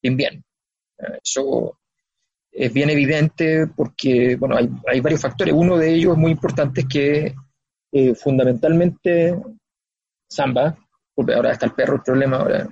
invierno. 0.00 0.42
Eh, 0.98 1.18
eso 1.22 1.78
es 2.58 2.72
bien 2.72 2.88
evidente 2.88 3.66
porque, 3.66 4.36
bueno, 4.36 4.56
hay, 4.56 5.00
varios 5.00 5.20
factores. 5.20 5.52
Uno 5.54 5.76
de 5.76 5.92
ellos 5.92 6.16
muy 6.16 6.32
importante 6.32 6.80
es 6.80 6.86
que 6.86 7.34
eh, 7.92 8.14
fundamentalmente 8.14 9.36
Samba, 10.28 10.76
porque 11.14 11.34
ahora 11.34 11.52
está 11.52 11.66
el 11.66 11.72
perro 11.72 11.96
el 11.96 12.02
problema, 12.02 12.38
ahora 12.38 12.68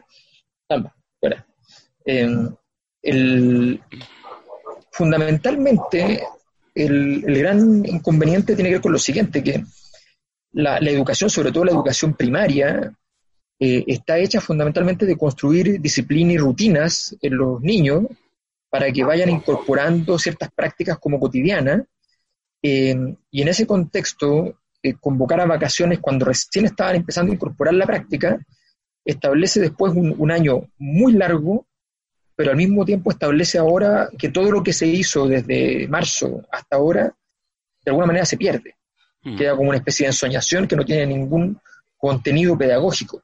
Samba, 0.67 0.95
fuera. 1.21 1.47
Em, 2.07 2.49
fundamentalmente 4.91 6.23
el, 6.75 7.23
el, 7.27 7.39
gran 7.39 7.85
inconveniente 7.85 8.55
tiene 8.55 8.71
que 8.71 8.77
ver 8.77 8.83
con 8.83 8.93
lo 8.93 8.99
siguiente, 8.99 9.43
que 9.45 9.65
la, 10.53 10.79
educación, 10.79 11.29
sobre 11.29 11.53
todo 11.53 11.67
la 11.67 11.73
educación 11.73 12.15
primaria, 12.15 12.91
eh, 13.61 13.85
está 13.87 14.17
hecha 14.19 14.41
fundamentalmente 14.41 15.05
de 15.05 15.17
construir 15.17 15.79
disciplina 15.79 16.33
y 16.33 16.39
rutinas 16.39 17.15
en 17.21 17.37
los 17.37 17.61
niños 17.61 18.05
para 18.75 18.91
que 18.91 19.05
vayan 19.05 19.31
incorporando 19.31 20.19
ciertas 20.19 20.51
prácticas 20.51 20.99
como 20.99 21.21
cotidianas. 21.21 21.83
Eh, 22.61 22.97
y 23.31 23.43
en 23.43 23.47
ese 23.47 23.69
contexto, 23.69 24.59
eh, 24.83 24.95
convocar 25.01 25.41
a 25.41 25.47
vacaciones 25.47 26.01
cuando 26.01 26.25
recién 26.25 26.65
estaban 26.65 26.97
empezando 26.97 27.31
a 27.31 27.37
incorporar 27.37 27.73
la 27.75 27.87
práctica, 27.87 28.37
establece 29.05 29.61
después 29.61 29.95
un, 29.95 30.13
un 30.19 30.31
año 30.33 30.69
muy 30.77 31.13
largo, 31.13 31.69
pero 32.35 32.51
al 32.51 32.57
mismo 32.57 32.85
tiempo 32.85 33.13
establece 33.13 33.59
ahora 33.59 34.09
que 34.19 34.31
todo 34.31 34.51
lo 34.51 34.65
que 34.65 34.73
se 34.73 34.89
hizo 34.89 35.29
desde 35.29 35.87
marzo 35.87 36.43
hasta 36.51 36.75
ahora, 36.75 37.05
de 37.85 37.91
alguna 37.93 38.09
manera 38.09 38.25
se 38.25 38.37
pierde. 38.37 38.75
Mm. 39.23 39.37
queda 39.37 39.57
como 39.57 39.69
una 39.69 39.79
especie 39.79 40.07
de 40.07 40.11
ensoñación 40.11 40.67
que 40.67 40.75
no 40.75 40.85
tiene 40.85 41.07
ningún 41.07 41.61
contenido 41.97 42.59
pedagógico. 42.59 43.23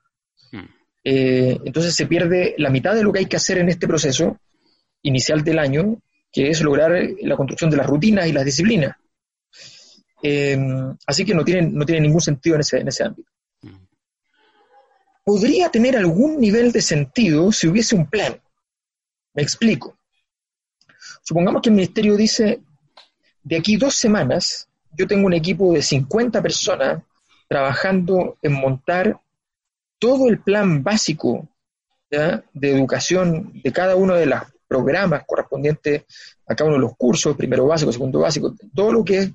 Mm. 0.53 0.65
Eh, 1.03 1.59
entonces 1.65 1.93
se 1.93 2.07
pierde 2.07 2.55
la 2.57 2.71
mitad 2.71 2.95
de 2.95 3.03
lo 3.03 3.13
que 3.13 3.19
hay 3.19 3.27
que 3.27 3.37
hacer 3.37 3.59
en 3.59 3.69
este 3.69 3.89
proceso 3.89 4.39
inicial 5.03 5.43
del 5.43 5.59
año, 5.59 6.01
que 6.33 6.49
es 6.51 6.61
lograr 6.61 6.93
la 7.23 7.37
construcción 7.37 7.71
de 7.71 7.77
las 7.77 7.87
rutinas 7.87 8.27
y 8.27 8.33
las 8.33 8.45
disciplinas. 8.45 8.97
Eh, 10.23 10.59
así 11.07 11.25
que 11.25 11.35
no 11.35 11.45
tiene, 11.45 11.63
no 11.63 11.85
tiene 11.85 12.03
ningún 12.03 12.21
sentido 12.21 12.57
en 12.57 12.61
ese, 12.61 12.79
en 12.79 12.89
ese 12.89 13.05
ámbito. 13.05 13.31
Podría 15.25 15.71
tener 15.71 15.97
algún 15.97 16.41
nivel 16.41 16.73
de 16.73 16.83
sentido 16.83 17.53
si 17.53 17.69
hubiese 17.69 17.95
un 17.95 18.09
plan. 18.09 18.41
Me 19.35 19.43
explico. 19.43 19.97
Supongamos 21.23 21.63
que 21.63 21.69
el 21.69 21.77
ministerio 21.77 22.17
dice, 22.17 22.61
de 23.43 23.57
aquí 23.57 23.77
dos 23.77 23.95
semanas 23.95 24.69
yo 24.93 25.07
tengo 25.07 25.27
un 25.27 25.35
equipo 25.35 25.73
de 25.73 25.83
50 25.83 26.43
personas 26.43 27.03
trabajando 27.49 28.39
en 28.43 28.53
montar 28.53 29.21
todo 29.99 30.29
el 30.29 30.41
plan 30.41 30.83
básico 30.83 31.49
de 32.11 32.71
educación 32.71 33.53
de 33.63 33.73
cada 33.73 33.95
uno 33.95 34.17
de 34.17 34.27
los 34.27 34.41
programas 34.71 35.25
correspondientes 35.27 36.05
a 36.47 36.55
cada 36.55 36.69
uno 36.69 36.77
de 36.77 36.83
los 36.83 36.97
cursos, 36.97 37.37
primero 37.37 37.67
básico, 37.67 37.93
segundo 37.93 38.21
básico, 38.21 38.55
todo 38.73 38.93
lo 38.93 39.05
que 39.05 39.19
es 39.19 39.33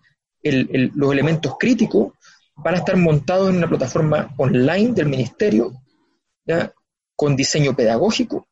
los 0.96 1.12
elementos 1.12 1.56
críticos 1.60 2.14
van 2.56 2.76
a 2.76 2.78
estar 2.78 2.96
montados 2.96 3.50
en 3.50 3.58
una 3.58 3.68
plataforma 3.68 4.34
online 4.38 4.94
del 4.94 5.08
ministerio, 5.08 5.74
con 7.18 7.36
diseño 7.36 7.76
pedagógico, 7.76 8.48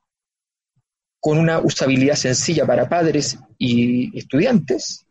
con 1.21 1.38
una 1.38 1.59
usabilidad 1.59 2.15
sencilla 2.15 2.65
para 2.65 2.89
padres 2.89 3.38
y 3.57 4.17
estudiantes, 4.17 5.05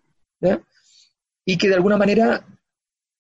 y 1.46 1.56
que 1.56 1.68
de 1.68 1.74
alguna 1.74 1.96
manera 1.96 2.44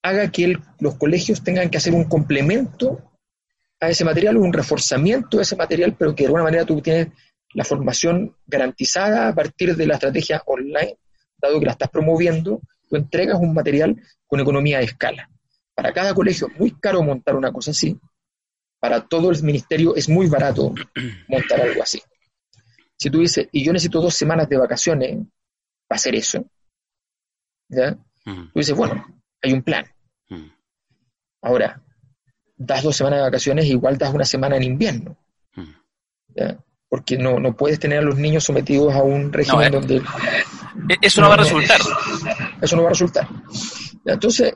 haga 0.02 0.30
que 0.30 0.58
los 0.78 0.96
colegios 0.96 1.42
tengan 1.42 1.70
que 1.70 1.78
hacer 1.78 1.94
un 1.94 2.04
complemento 2.04 3.00
a 3.80 3.88
ese 3.88 4.04
material, 4.04 4.36
un 4.36 4.52
reforzamiento 4.52 5.38
de 5.38 5.44
ese 5.44 5.56
material, 5.56 5.96
pero 5.98 6.14
que 6.14 6.24
de 6.24 6.26
alguna 6.26 6.44
manera 6.44 6.66
tú 6.66 6.82
tienes 6.82 7.08
la 7.54 7.64
formación 7.64 8.36
garantizada 8.46 9.28
a 9.28 9.34
partir 9.34 9.76
de 9.76 9.86
la 9.86 9.94
estrategia 9.94 10.42
online, 10.46 10.98
dado 11.36 11.58
que 11.58 11.66
la 11.66 11.72
estás 11.72 11.90
promoviendo, 11.90 12.60
tú 12.88 12.96
entregas 12.96 13.38
un 13.40 13.54
material 13.54 14.00
con 14.26 14.40
economía 14.40 14.78
de 14.78 14.84
escala. 14.84 15.28
Para 15.74 15.92
cada 15.92 16.14
colegio 16.14 16.48
es 16.48 16.58
muy 16.58 16.72
caro 16.72 17.02
montar 17.02 17.36
una 17.36 17.52
cosa 17.52 17.70
así, 17.72 17.98
para 18.80 19.06
todo 19.06 19.30
el 19.30 19.42
ministerio 19.42 19.94
es 19.94 20.08
muy 20.08 20.28
barato 20.28 20.74
montar 21.28 21.60
algo 21.60 21.82
así. 21.82 22.02
Si 22.98 23.10
tú 23.10 23.20
dices, 23.20 23.48
y 23.52 23.64
yo 23.64 23.72
necesito 23.72 24.00
dos 24.00 24.14
semanas 24.14 24.48
de 24.48 24.56
vacaciones 24.56 25.18
para 25.86 25.96
hacer 25.96 26.14
eso, 26.14 26.44
¿ya? 27.68 27.96
Tú 28.24 28.52
dices, 28.54 28.76
bueno, 28.76 29.04
hay 29.42 29.52
un 29.52 29.62
plan. 29.62 29.84
Ahora, 31.42 31.82
das 32.56 32.82
dos 32.82 32.96
semanas 32.96 33.18
de 33.18 33.24
vacaciones, 33.24 33.66
igual 33.66 33.98
das 33.98 34.14
una 34.14 34.24
semana 34.24 34.56
en 34.56 34.62
invierno. 34.62 35.16
Porque 36.92 37.16
no, 37.16 37.40
no 37.40 37.56
puedes 37.56 37.80
tener 37.80 38.00
a 38.00 38.02
los 38.02 38.18
niños 38.18 38.44
sometidos 38.44 38.92
a 38.92 39.02
un 39.02 39.32
régimen 39.32 39.68
eh, 39.68 39.70
donde... 39.70 39.96
Eh, 39.96 40.98
eso 41.00 41.22
no, 41.22 41.28
va 41.28 41.34
a 41.36 41.38
resultar. 41.38 41.80
Eso 42.60 42.76
no 42.76 42.82
va 42.82 42.88
a 42.88 42.92
resultar. 42.92 43.26
Entonces, 44.04 44.54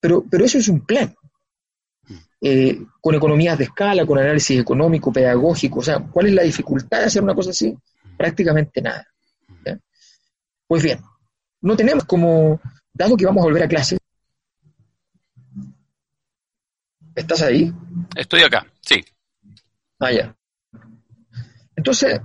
pero, 0.00 0.24
pero 0.28 0.44
eso 0.44 0.58
es 0.58 0.66
un 0.66 0.84
plan. 0.84 1.14
Eh, 2.40 2.80
con 3.00 3.14
economías 3.14 3.56
de 3.56 3.64
escala, 3.64 4.04
con 4.04 4.18
análisis 4.18 4.58
económico, 4.58 5.12
pedagógico. 5.12 5.78
O 5.78 5.82
sea, 5.84 6.00
¿cuál 6.00 6.26
es 6.26 6.32
la 6.32 6.42
dificultad 6.42 6.98
de 6.98 7.04
hacer 7.04 7.22
una 7.22 7.36
cosa 7.36 7.50
así? 7.50 7.72
Prácticamente 8.18 8.82
nada. 8.82 9.06
Pues 10.66 10.82
bien, 10.82 11.00
no 11.60 11.76
tenemos 11.76 12.04
como, 12.04 12.60
dado 12.92 13.16
que 13.16 13.26
vamos 13.26 13.42
a 13.42 13.46
volver 13.46 13.62
a 13.62 13.68
clase, 13.68 13.96
¿Estás 17.14 17.42
ahí? 17.42 17.72
Estoy 18.16 18.42
acá, 18.42 18.66
sí. 18.80 19.04
Ah, 20.00 20.10
ya. 20.10 20.35
Entonces, 21.86 22.20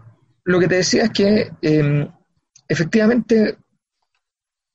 lo 0.45 0.59
que 0.59 0.67
te 0.67 0.77
decía 0.77 1.03
es 1.03 1.11
que 1.11 1.51
em, 1.61 2.11
efectivamente 2.67 3.59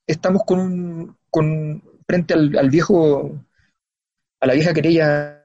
estamos 0.07 0.43
con 0.47 0.61
un, 0.61 1.17
con, 1.29 1.83
frente 2.07 2.35
al, 2.35 2.71
viejo, 2.71 3.45
a 4.41 4.47
la 4.47 4.55
vieja 4.55 4.73
querella 4.73 5.45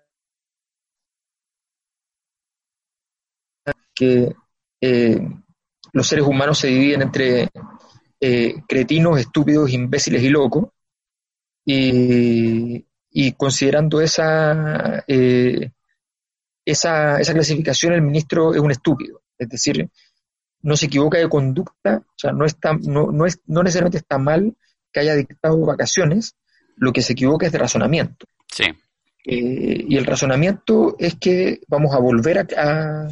que 3.95 4.31
eh, 4.79 5.27
los 5.91 6.07
seres 6.07 6.27
humanos 6.27 6.59
se 6.59 6.67
dividen 6.67 7.01
entre 7.01 7.49
eh, 8.19 8.61
cretinos, 8.67 9.19
estúpidos, 9.19 9.71
imbéciles 9.71 10.21
y 10.21 10.29
locos, 10.29 10.69
y, 11.65 12.85
considerando 13.37 14.01
esa, 14.01 15.03
eh, 15.07 15.71
esa, 16.63 17.19
esa 17.19 17.33
clasificación, 17.33 17.93
el 17.93 18.03
ministro 18.03 18.53
es 18.53 18.59
un 18.59 18.69
estúpido, 18.69 19.20
es 19.41 19.49
decir, 19.49 19.89
no 20.61 20.77
se 20.77 20.85
equivoca 20.85 21.17
de 21.17 21.27
conducta, 21.27 22.03
o 22.05 22.13
sea, 22.15 22.31
no, 22.31 22.45
está, 22.45 22.73
no, 22.73 23.11
no, 23.11 23.25
es, 23.25 23.41
no 23.47 23.63
necesariamente 23.63 23.97
está 23.97 24.19
mal 24.19 24.55
que 24.93 24.99
haya 24.99 25.15
dictado 25.15 25.59
vacaciones, 25.65 26.35
lo 26.75 26.93
que 26.93 27.01
se 27.01 27.13
equivoca 27.13 27.47
es 27.47 27.51
de 27.51 27.57
razonamiento. 27.57 28.27
Sí. 28.47 28.65
Eh, 29.25 29.85
y 29.87 29.97
el 29.97 30.05
razonamiento 30.05 30.95
es 30.99 31.15
que 31.15 31.61
vamos 31.67 31.95
a 31.95 31.99
volver 31.99 32.39
a, 32.39 32.47
a, 32.57 33.07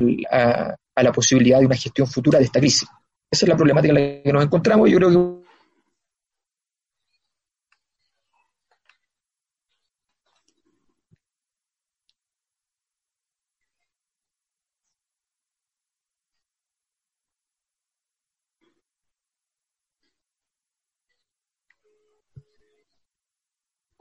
la 0.00 1.12
posibilidad 1.12 1.60
de 1.60 1.66
una 1.66 1.76
gestión 1.76 2.06
futura 2.06 2.38
de 2.38 2.44
esta 2.44 2.60
crisis. 2.60 2.88
Esa 3.30 3.46
es 3.46 3.48
la 3.48 3.56
problemática 3.56 3.94
en 3.94 4.16
la 4.16 4.22
que 4.22 4.32
nos 4.32 4.44
encontramos. 4.44 4.90
Yo 4.90 4.96
creo 4.98 5.10
que 5.10 5.44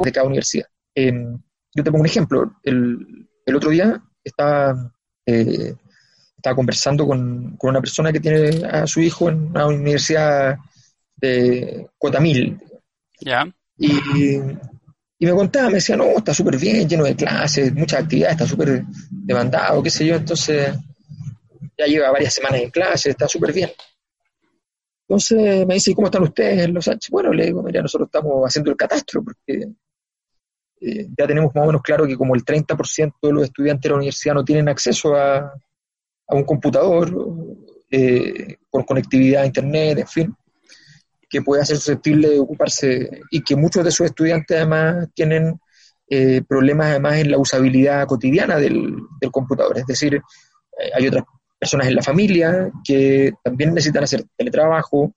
de 0.03 0.11
cada 0.11 0.27
universidad. 0.27 0.67
Em, 0.95 1.41
yo 1.73 1.83
te 1.83 1.91
pongo 1.91 2.01
un 2.01 2.07
ejemplo. 2.07 2.51
El, 2.63 3.27
el 3.45 3.55
otro 3.55 3.69
día 3.69 4.01
estaba 4.23 4.91
eh, 5.25 5.75
estaba 6.43 6.57
conversando 6.57 7.07
con, 7.07 7.57
una 7.57 7.79
persona 7.79 8.11
que 8.11 8.19
tiene 8.19 8.67
a 8.67 8.85
su 8.85 8.99
hijo 8.99 9.29
en 9.29 9.47
una 9.47 9.65
universidad 9.65 10.57
de 11.15 11.87
Cotamil. 11.97 12.59
Ya. 13.21 13.47
Y, 13.77 13.93
y, 15.17 15.25
me 15.25 15.31
contaba, 15.31 15.69
me 15.69 15.75
decía, 15.75 15.95
no, 15.95 16.03
está 16.17 16.33
súper 16.33 16.57
bien, 16.57 16.89
lleno 16.89 17.05
de 17.05 17.15
clases, 17.15 17.73
muchas 17.73 18.01
actividades, 18.01 18.33
está 18.33 18.45
súper 18.45 18.83
demandado, 19.09 19.81
qué 19.81 19.89
sé 19.89 20.05
yo. 20.05 20.15
Entonces, 20.15 20.75
ya 21.77 21.85
lleva 21.85 22.11
varias 22.11 22.33
semanas 22.33 22.59
en 22.59 22.71
clase, 22.71 23.11
está 23.11 23.25
súper 23.25 23.53
bien. 23.53 23.71
Entonces 25.07 25.65
me 25.65 25.75
dice, 25.75 25.95
¿cómo 25.95 26.07
están 26.07 26.23
ustedes 26.23 26.65
en 26.65 26.73
Los 26.73 26.89
Ángeles? 26.89 27.09
Bueno, 27.09 27.31
le 27.31 27.45
digo, 27.45 27.63
mira, 27.63 27.81
nosotros 27.81 28.09
estamos 28.09 28.45
haciendo 28.45 28.69
el 28.69 28.75
catastro, 28.75 29.23
porque 29.23 29.69
eh, 30.81 31.07
ya 31.17 31.25
tenemos 31.25 31.55
más 31.55 31.63
o 31.63 31.67
menos 31.67 31.81
claro 31.81 32.05
que 32.05 32.17
como 32.17 32.35
el 32.35 32.43
30% 32.43 33.13
de 33.21 33.31
los 33.31 33.43
estudiantes 33.43 33.83
de 33.83 33.89
la 33.89 33.95
universidad 33.95 34.33
no 34.33 34.43
tienen 34.43 34.67
acceso 34.67 35.15
a, 35.15 35.53
un 36.29 36.43
computador 36.43 37.13
eh, 37.89 38.57
con 38.69 38.83
conectividad 38.83 39.43
a 39.43 39.45
Internet, 39.45 39.99
en 39.99 40.07
fin, 40.07 40.35
que 41.29 41.41
puede 41.41 41.65
ser 41.65 41.77
susceptible 41.77 42.29
de 42.29 42.39
ocuparse 42.39 43.21
y 43.31 43.43
que 43.43 43.55
muchos 43.55 43.83
de 43.83 43.89
esos 43.89 44.05
estudiantes 44.05 44.57
además 44.57 45.07
tienen 45.13 45.59
eh, 46.09 46.41
problemas 46.47 46.87
además 46.87 47.15
en 47.17 47.31
la 47.31 47.37
usabilidad 47.37 48.07
cotidiana 48.07 48.57
del, 48.57 48.95
computador. 49.31 49.77
Es 49.77 49.85
decir, 49.85 50.21
hay 50.95 51.07
otras 51.07 51.23
personas 51.59 51.87
en 51.87 51.95
la 51.95 52.03
familia 52.03 52.71
que 52.83 53.31
también 53.43 53.73
necesitan 53.73 54.03
hacer 54.03 54.23
teletrabajo, 54.35 55.13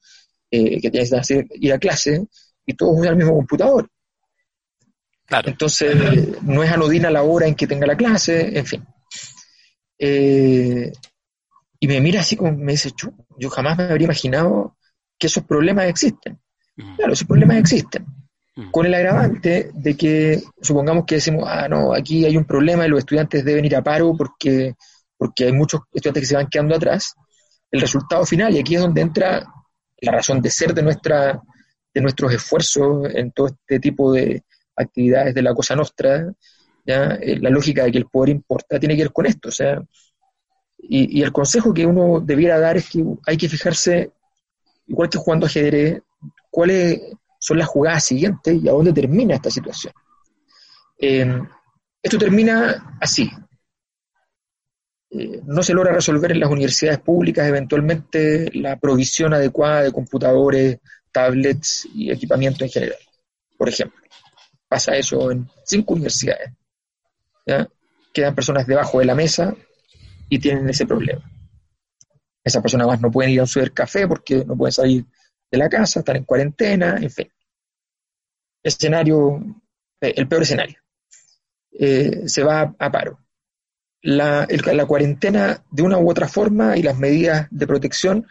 que 0.50 0.90
necesitan 0.92 1.20
hacer, 1.20 1.46
ir 1.50 1.72
a 1.72 1.78
clase 1.78 2.26
y 2.64 2.74
todos 2.74 2.98
usan 2.98 3.12
el 3.12 3.16
mismo 3.16 3.34
computador. 3.34 3.88
Entonces, 5.28 6.42
no 6.42 6.62
es 6.62 6.70
anodina 6.70 7.10
la 7.10 7.22
hora 7.22 7.46
en 7.46 7.54
que 7.54 7.66
tenga 7.66 7.86
la 7.86 7.96
clase, 7.96 8.56
en 8.56 8.66
fin. 8.66 8.86
Eh, 9.98 10.92
y 11.78 11.88
me 11.88 12.00
mira 12.00 12.20
así 12.20 12.36
como 12.36 12.52
me 12.52 12.72
dice, 12.72 12.90
yo 13.38 13.50
jamás 13.50 13.76
me 13.78 13.84
habría 13.84 14.06
imaginado 14.06 14.76
que 15.18 15.26
esos 15.26 15.44
problemas 15.44 15.86
existen. 15.86 16.40
Mm. 16.76 16.96
Claro, 16.96 17.12
esos 17.12 17.26
problemas 17.26 17.58
existen. 17.58 18.06
Mm. 18.54 18.70
Con 18.70 18.86
el 18.86 18.94
agravante 18.94 19.70
de 19.74 19.96
que, 19.96 20.42
supongamos 20.60 21.04
que 21.04 21.16
decimos, 21.16 21.44
ah, 21.46 21.68
no, 21.68 21.94
aquí 21.94 22.24
hay 22.24 22.36
un 22.36 22.44
problema 22.44 22.86
y 22.86 22.88
los 22.88 23.00
estudiantes 23.00 23.44
deben 23.44 23.64
ir 23.64 23.76
a 23.76 23.82
paro 23.82 24.14
porque, 24.16 24.74
porque 25.16 25.44
hay 25.44 25.52
muchos 25.52 25.82
estudiantes 25.92 26.22
que 26.22 26.26
se 26.26 26.36
van 26.36 26.48
quedando 26.48 26.74
atrás. 26.74 27.14
El 27.70 27.80
resultado 27.80 28.24
final, 28.24 28.54
y 28.54 28.60
aquí 28.60 28.74
es 28.76 28.80
donde 28.80 29.00
entra 29.00 29.46
la 29.98 30.12
razón 30.12 30.40
de 30.40 30.50
ser 30.50 30.72
de, 30.74 30.82
nuestra, 30.82 31.40
de 31.92 32.00
nuestros 32.00 32.32
esfuerzos 32.32 33.08
en 33.14 33.32
todo 33.32 33.48
este 33.48 33.80
tipo 33.80 34.12
de, 34.12 34.44
actividades 34.76 35.34
de 35.34 35.42
la 35.42 35.54
Cosa 35.54 35.74
Nostra, 35.74 36.32
¿ya? 36.86 37.16
Eh, 37.20 37.38
la 37.40 37.50
lógica 37.50 37.84
de 37.84 37.92
que 37.92 37.98
el 37.98 38.06
poder 38.06 38.30
importa 38.30 38.78
tiene 38.78 38.96
que 38.96 39.02
ver 39.02 39.12
con 39.12 39.26
esto. 39.26 39.48
O 39.48 39.52
sea, 39.52 39.82
y, 40.78 41.22
el 41.22 41.32
consejo 41.32 41.74
que 41.74 41.86
uno 41.86 42.20
debiera 42.20 42.58
dar 42.58 42.76
es 42.76 42.90
que 42.90 43.04
hay 43.26 43.36
que 43.36 43.48
fijarse, 43.48 44.12
igual 44.86 45.08
que 45.08 45.18
jugando 45.18 45.46
ajedrez, 45.46 46.00
cuáles 46.50 47.00
son 47.40 47.58
las 47.58 47.68
jugadas 47.68 48.04
siguientes 48.04 48.62
y 48.62 48.68
a 48.68 48.72
dónde 48.72 48.92
termina 48.92 49.34
esta 49.34 49.50
situación. 49.50 49.92
Em, 50.98 51.46
esto 52.02 52.18
termina 52.18 52.96
así. 53.00 53.30
Eh, 55.10 55.40
no 55.44 55.62
se 55.62 55.74
logra 55.74 55.92
resolver 55.92 56.32
en 56.32 56.40
las 56.40 56.50
universidades 56.50 57.00
públicas 57.00 57.46
eventualmente 57.46 58.50
la 58.54 58.76
provisión 58.76 59.34
adecuada 59.34 59.82
de 59.82 59.92
computadores, 59.92 60.78
tablets 61.12 61.88
y 61.94 62.10
equipamiento 62.10 62.64
en 62.64 62.70
general, 62.70 62.98
por 63.56 63.68
ejemplo 63.68 64.06
pasa 64.68 64.96
eso 64.96 65.30
en 65.30 65.48
cinco 65.64 65.94
universidades. 65.94 66.52
Quedan 68.12 68.34
personas 68.34 68.66
debajo 68.66 68.98
de 68.98 69.04
la 69.04 69.14
mesa 69.14 69.54
y 70.28 70.38
tienen 70.38 70.68
ese 70.68 70.86
problema. 70.86 71.22
Esas 72.42 72.62
personas 72.62 72.86
más 72.86 73.00
no 73.00 73.10
pueden 73.10 73.32
ir 73.32 73.40
a 73.40 73.44
un 73.44 73.68
café 73.74 74.06
porque 74.06 74.44
no 74.44 74.56
pueden 74.56 74.72
salir 74.72 75.04
de 75.50 75.58
la 75.58 75.68
casa, 75.68 76.00
están 76.00 76.16
en 76.16 76.24
cuarentena, 76.24 76.96
en 76.96 77.10
fin. 77.10 77.32
Escenario, 78.62 79.40
eh, 80.00 80.14
el 80.16 80.28
peor 80.28 80.42
escenario. 80.42 80.78
Eh, 81.72 82.28
se 82.28 82.42
va 82.42 82.74
a, 82.78 82.90
paro. 82.90 83.20
La, 84.02 84.46
la, 84.48 84.86
cuarentena, 84.86 85.62
de 85.70 85.82
una 85.82 85.98
u 85.98 86.10
otra 86.10 86.28
forma, 86.28 86.76
y 86.76 86.82
las 86.82 86.98
medidas 86.98 87.48
de 87.50 87.66
protección 87.66 88.26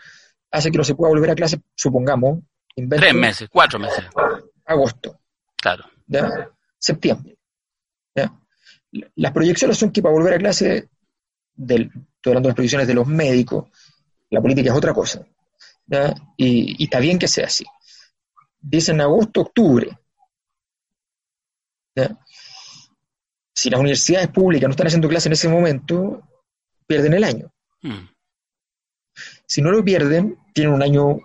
hace 0.52 0.72
que 0.72 0.78
no 0.78 0.84
se 0.84 0.96
pueda 0.96 1.10
volver 1.10 1.32
a 1.32 1.36
clase, 1.36 1.60
supongamos. 1.76 2.40
Tres 2.76 3.14
meses, 3.14 3.50
cuatro 3.52 3.80
meses. 3.80 4.06
Agosto. 4.66 5.20
Claro. 5.58 5.86
Septiembre. 6.78 7.35
Las 9.16 9.32
proyecciones 9.32 9.78
son 9.78 9.92
que 9.92 10.02
para 10.02 10.14
volver 10.14 10.36
a 10.36 10.38
clase, 10.38 10.90
del, 11.54 11.84
estoy 11.84 12.32
hablando 12.32 12.48
de 12.48 12.52
las 12.52 12.56
proyecciones 12.56 12.88
de 12.88 12.94
los 12.94 13.08
médicos, 13.08 13.70
la 14.30 14.42
política 14.42 14.72
es 14.72 14.78
otra 14.78 14.94
cosa. 14.94 15.26
Y, 16.38 16.84
está 16.84 17.00
bien 17.00 17.20
que 17.20 17.28
sea 17.28 17.46
así. 17.46 17.66
Dicen 18.60 19.02
agosto, 19.02 19.42
octubre. 19.42 19.98
Si 23.54 23.70
las 23.70 23.80
universidades 23.80 24.28
públicas 24.30 24.68
no 24.68 24.72
están 24.72 24.88
haciendo 24.88 25.08
clase 25.08 25.30
en 25.30 25.34
ese 25.34 25.48
momento, 25.48 26.22
pierden 26.88 27.14
el 27.14 27.24
año. 27.24 27.52
Hmm. 27.82 28.08
Si 29.48 29.62
no 29.62 29.72
lo 29.72 29.84
pierden, 29.84 30.38
tienen 30.54 30.74
un 30.74 30.84
año 30.84 31.20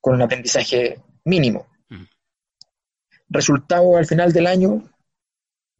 con 0.00 0.14
un 0.14 0.22
aprendizaje 0.22 1.02
mínimo. 1.24 1.66
Resultado 3.30 3.96
al 3.96 4.06
final 4.06 4.32
del 4.32 4.46
año, 4.46 4.88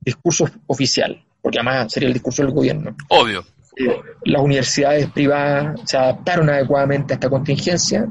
discurso 0.09 0.49
oficial, 0.67 1.25
porque 1.41 1.59
además 1.59 1.93
sería 1.93 2.09
el 2.09 2.15
discurso 2.15 2.43
del 2.43 2.53
gobierno. 2.53 2.97
Obvio. 3.09 3.45
Eh, 3.77 4.01
las 4.25 4.43
universidades 4.43 5.11
privadas 5.11 5.81
se 5.85 5.97
adaptaron 5.97 6.51
adecuadamente 6.51 7.13
a 7.13 7.17
esta 7.17 7.31
contingencia 7.31 8.09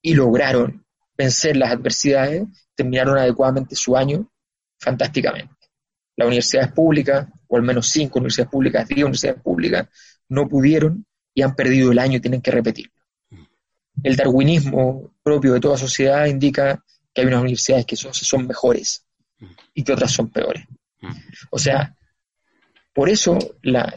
y 0.00 0.14
lograron 0.14 0.84
vencer 1.16 1.56
las 1.56 1.72
adversidades, 1.72 2.44
terminaron 2.74 3.18
adecuadamente 3.18 3.74
su 3.76 3.96
año 3.96 4.30
fantásticamente. 4.78 5.54
Las 6.16 6.26
universidades 6.26 6.72
públicas, 6.72 7.28
o 7.48 7.56
al 7.56 7.62
menos 7.62 7.88
cinco 7.88 8.18
universidades 8.18 8.50
públicas, 8.50 8.88
diez 8.88 9.02
universidades 9.02 9.42
públicas, 9.42 9.88
no 10.28 10.48
pudieron 10.48 11.04
y 11.34 11.42
han 11.42 11.54
perdido 11.54 11.92
el 11.92 11.98
año 11.98 12.16
y 12.16 12.20
tienen 12.20 12.40
que 12.40 12.50
repetirlo. 12.50 12.92
El 14.02 14.16
darwinismo 14.16 15.12
propio 15.22 15.54
de 15.54 15.60
toda 15.60 15.76
sociedad 15.76 16.26
indica 16.26 16.82
que 17.12 17.20
hay 17.20 17.26
unas 17.26 17.40
universidades 17.40 17.84
que 17.84 17.96
son, 17.96 18.14
son 18.14 18.46
mejores 18.46 19.04
y 19.74 19.82
que 19.82 19.92
otras 19.92 20.12
son 20.12 20.30
peores. 20.30 20.64
O 21.50 21.58
sea, 21.58 21.94
por 22.92 23.08
eso 23.08 23.38
la, 23.62 23.94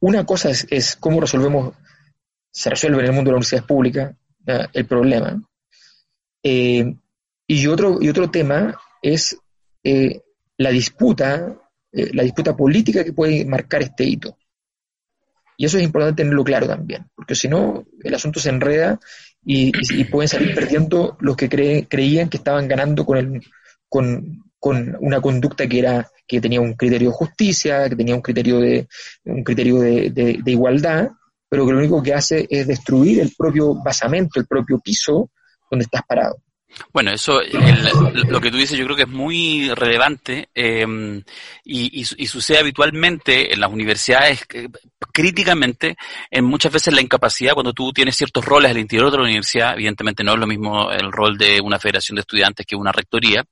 una 0.00 0.24
cosa 0.24 0.50
es, 0.50 0.96
cómo 0.96 1.20
resolvemos, 1.20 1.74
se 2.50 2.70
resuelve 2.70 3.00
en 3.00 3.06
el 3.06 3.12
mundo 3.12 3.30
de 3.30 3.32
las 3.32 3.38
universidades 3.38 3.66
públicas 3.66 4.14
el 4.72 4.86
problema, 4.86 5.40
eh, 6.42 6.94
y, 7.46 7.66
otro, 7.66 7.98
y 8.00 8.08
otro 8.08 8.30
tema 8.30 8.78
es 9.02 9.36
eh, 9.84 10.22
la 10.56 10.70
disputa, 10.70 11.56
eh, 11.92 12.10
la 12.14 12.22
disputa 12.22 12.56
política 12.56 13.04
que 13.04 13.12
puede 13.12 13.44
marcar 13.44 13.82
este 13.82 14.04
hito. 14.04 14.36
Y 15.56 15.66
eso 15.66 15.76
es 15.76 15.84
importante 15.84 16.22
tenerlo 16.22 16.42
claro 16.42 16.66
también, 16.66 17.06
porque 17.14 17.34
si 17.34 17.46
no, 17.46 17.84
el 18.02 18.14
asunto 18.14 18.40
se 18.40 18.48
enreda 18.48 18.98
y, 19.44 19.72
pueden 20.04 20.28
salir 20.28 20.54
perdiendo 20.54 21.18
los 21.20 21.36
que 21.36 21.48
creían 21.86 22.30
que 22.30 22.38
estaban 22.38 22.66
ganando 22.66 23.04
con, 23.04 23.18
el, 23.18 23.42
con, 23.86 24.49
con, 24.60 24.96
una 25.00 25.20
conducta 25.20 25.66
que 25.66 25.78
era 25.80 26.08
que 26.28 26.40
tenía 26.40 26.60
un 26.60 26.74
criterio 26.74 27.08
de 27.08 27.16
justicia, 27.16 27.88
que 27.88 27.96
tenía 27.96 28.14
un 28.14 28.20
criterio 28.20 28.60
de 28.60 28.86
un 29.24 29.42
criterio 29.42 29.80
de, 29.80 30.42
igualdad, 30.46 31.08
pero 31.48 31.66
que 31.66 31.72
lo 31.72 31.78
único 31.78 32.00
que 32.00 32.14
hace 32.14 32.46
es 32.48 32.68
destruir 32.68 33.18
el 33.18 33.32
propio 33.36 33.74
basamento, 33.74 34.38
el 34.38 34.46
propio 34.46 34.78
piso 34.78 35.30
donde 35.68 35.84
estás 35.86 36.02
parado. 36.06 36.36
Bueno, 36.92 37.10
eso, 37.10 37.40
lo 38.28 38.40
que 38.40 38.50
tú 38.52 38.56
dices 38.56 38.78
yo 38.78 38.84
creo 38.84 38.96
que 38.96 39.02
es 39.02 39.08
muy 39.08 39.70
relevante 39.74 40.50
em, 40.54 41.20
y, 41.64 42.04
sucede 42.04 42.58
habitualmente 42.58 43.52
en 43.52 43.58
las 43.58 43.72
universidades, 43.72 44.44
eh, 44.54 44.68
críticamente, 45.12 45.96
en 46.30 46.44
muchas 46.44 46.72
veces 46.72 46.94
la 46.94 47.00
incapacidad 47.00 47.54
cuando 47.54 47.72
tú 47.72 47.92
tienes 47.92 48.14
ciertos 48.16 48.44
roles 48.44 48.70
al 48.70 48.78
interior 48.78 49.10
de 49.10 49.16
la 49.16 49.24
universidad, 49.24 49.74
evidentemente 49.74 50.22
no 50.22 50.34
es 50.34 50.38
lo 50.38 50.46
mismo 50.46 50.92
el 50.92 51.10
rol 51.10 51.36
de 51.36 51.60
una 51.60 51.80
federación 51.80 52.14
de 52.14 52.20
estudiantes 52.20 52.64
que 52.64 52.76
una 52.76 52.92
rectoría, 52.92 53.44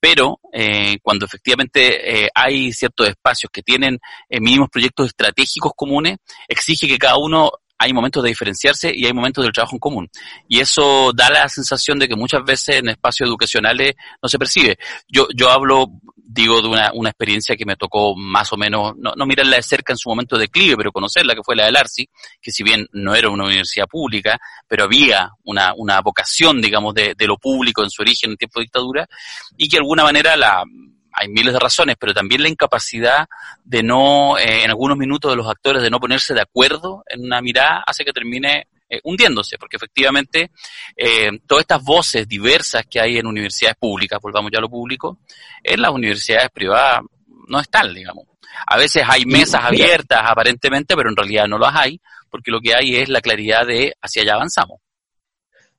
pero 0.00 0.40
eh, 0.52 0.98
cuando 1.02 1.26
efectivamente 1.26 2.24
eh, 2.24 2.28
hay 2.34 2.72
ciertos 2.72 3.08
espacios 3.08 3.50
que 3.52 3.62
tienen 3.62 3.98
mínimos 4.30 4.68
proyectos 4.70 5.08
estratégicos 5.08 5.72
comunes, 5.76 6.18
exige 6.48 6.86
que 6.86 6.98
cada 6.98 7.18
uno 7.18 7.50
hay 7.78 7.92
momentos 7.92 8.22
de 8.22 8.30
diferenciarse 8.30 8.92
y 8.94 9.06
hay 9.06 9.12
momentos 9.12 9.44
del 9.44 9.52
trabajo 9.52 9.76
en 9.76 9.80
común. 9.80 10.10
Y 10.48 10.58
eso 10.58 11.12
da 11.14 11.30
la 11.30 11.48
sensación 11.48 11.98
de 11.98 12.08
que 12.08 12.16
muchas 12.16 12.42
veces 12.44 12.76
en 12.76 12.88
espacios 12.88 13.28
educacionales 13.28 13.94
no 14.20 14.28
se 14.28 14.38
percibe. 14.38 14.76
Yo, 15.06 15.28
yo 15.34 15.48
hablo, 15.48 15.86
digo, 16.16 16.60
de 16.60 16.68
una, 16.68 16.90
una 16.92 17.10
experiencia 17.10 17.56
que 17.56 17.64
me 17.64 17.76
tocó 17.76 18.16
más 18.16 18.52
o 18.52 18.56
menos, 18.56 18.94
no, 18.96 19.12
no 19.16 19.26
mirarla 19.26 19.56
de 19.56 19.62
cerca 19.62 19.92
en 19.92 19.98
su 19.98 20.08
momento 20.08 20.36
de 20.36 20.42
declive, 20.42 20.76
pero 20.76 20.90
conocerla, 20.90 21.36
que 21.36 21.44
fue 21.44 21.54
la 21.54 21.66
del 21.66 21.76
ARSI, 21.76 22.08
que 22.42 22.50
si 22.50 22.64
bien 22.64 22.86
no 22.92 23.14
era 23.14 23.30
una 23.30 23.44
universidad 23.44 23.86
pública, 23.86 24.38
pero 24.66 24.84
había 24.84 25.30
una, 25.44 25.72
una 25.76 26.00
vocación, 26.00 26.60
digamos, 26.60 26.94
de, 26.94 27.14
de 27.16 27.26
lo 27.26 27.36
público 27.36 27.84
en 27.84 27.90
su 27.90 28.02
origen 28.02 28.32
en 28.32 28.36
tiempo 28.36 28.58
de 28.58 28.64
dictadura, 28.64 29.08
y 29.56 29.68
que 29.68 29.76
de 29.76 29.82
alguna 29.82 30.02
manera 30.02 30.36
la, 30.36 30.64
hay 31.12 31.28
miles 31.28 31.52
de 31.52 31.58
razones, 31.58 31.96
pero 31.98 32.14
también 32.14 32.42
la 32.42 32.48
incapacidad 32.48 33.26
de 33.64 33.82
no, 33.82 34.38
eh, 34.38 34.64
en 34.64 34.70
algunos 34.70 34.96
minutos 34.96 35.30
de 35.30 35.36
los 35.36 35.48
actores, 35.48 35.82
de 35.82 35.90
no 35.90 36.00
ponerse 36.00 36.34
de 36.34 36.42
acuerdo 36.42 37.02
en 37.06 37.24
una 37.24 37.40
mirada, 37.40 37.82
hace 37.86 38.04
que 38.04 38.12
termine 38.12 38.68
eh, 38.88 39.00
hundiéndose, 39.04 39.58
porque 39.58 39.76
efectivamente 39.76 40.50
eh, 40.96 41.30
todas 41.46 41.62
estas 41.62 41.82
voces 41.82 42.26
diversas 42.26 42.86
que 42.86 43.00
hay 43.00 43.18
en 43.18 43.26
universidades 43.26 43.76
públicas, 43.76 44.18
volvamos 44.22 44.50
ya 44.50 44.58
a 44.58 44.62
lo 44.62 44.70
público, 44.70 45.18
en 45.62 45.82
las 45.82 45.90
universidades 45.90 46.50
privadas 46.50 47.00
no 47.48 47.60
están, 47.60 47.92
digamos. 47.92 48.24
A 48.66 48.76
veces 48.76 49.04
hay 49.06 49.24
mesas 49.24 49.62
abiertas 49.64 50.22
aparentemente, 50.24 50.96
pero 50.96 51.10
en 51.10 51.16
realidad 51.16 51.46
no 51.46 51.58
las 51.58 51.74
hay, 51.74 52.00
porque 52.30 52.50
lo 52.50 52.60
que 52.60 52.74
hay 52.74 52.96
es 52.96 53.08
la 53.08 53.20
claridad 53.20 53.66
de 53.66 53.94
hacia 54.00 54.22
allá 54.22 54.34
avanzamos. 54.34 54.80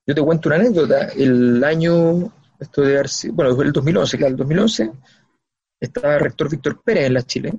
Yo 0.06 0.16
te 0.16 0.22
cuento 0.22 0.50
una 0.50 0.56
anécdota. 0.56 1.10
El 1.16 1.64
año, 1.64 2.32
esto 2.60 2.82
de 2.82 3.04
bueno, 3.32 3.62
el 3.62 3.72
2011, 3.72 4.18
claro, 4.18 4.32
el 4.32 4.38
2011, 4.38 4.92
estaba 5.80 6.16
el 6.16 6.22
rector 6.22 6.50
Víctor 6.50 6.82
Pérez 6.82 7.06
en 7.06 7.14
la 7.14 7.24
Chile, 7.24 7.54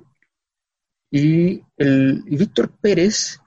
y, 1.09 1.61
el, 1.77 2.23
Víctor 2.23 2.71
Pérez 2.79 3.39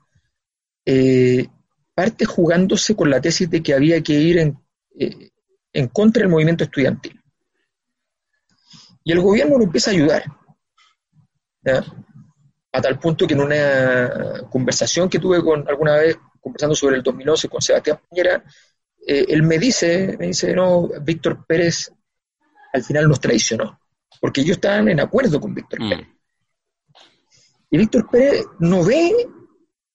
eh, 0.85 1.47
parte 1.95 2.25
jugándose 2.27 2.95
con 2.95 3.09
la 3.09 3.21
tesis 3.21 3.49
de 3.49 3.63
que 3.63 3.75
había 3.75 4.03
que 4.03 4.13
ir 4.13 4.39
en, 4.39 4.59
eh, 4.99 5.31
en 5.73 5.89
contra 5.89 6.21
del 6.21 6.31
movimiento 6.31 6.65
estudiantil. 6.65 7.21
Y 9.03 9.13
el 9.13 9.21
gobierno 9.21 9.59
lo 9.59 9.65
empieza 9.65 9.91
a 9.91 9.95
ayudar, 9.95 10.25
a 12.73 12.81
tal 12.81 12.99
punto 12.99 13.27
que 13.27 13.35
en 13.35 13.41
una 13.41 14.49
conversación 14.51 15.09
que 15.09 15.19
tuve 15.19 15.43
con 15.43 15.67
alguna 15.69 15.97
vez, 15.97 16.17
conversando 16.41 16.75
sobre 16.75 16.97
el 16.97 17.03
2011 17.03 17.49
con 17.49 17.63
Sebastián 17.63 18.01
Piñera, 18.09 18.45
eh, 19.07 19.27
él 19.29 19.43
me 19.43 19.59
dice, 19.59 20.17
me 20.19 20.27
dice, 20.29 20.55
no, 20.55 20.89
Víctor 21.03 21.45
Pérez 21.47 21.93
al 22.73 22.83
final 22.83 23.09
nos 23.09 23.21
traicionó 23.21 23.79
porque 24.21 24.41
ellos 24.41 24.57
estaban 24.57 24.89
en 24.89 25.01
acuerdo 25.01 25.41
con 25.41 25.55
Víctor 25.55 25.83
mm. 25.83 25.89
Pérez. 25.89 26.09
Y 27.71 27.79
Víctor 27.79 28.09
Pérez 28.11 28.45
no 28.61 28.85
ve, 28.85 29.13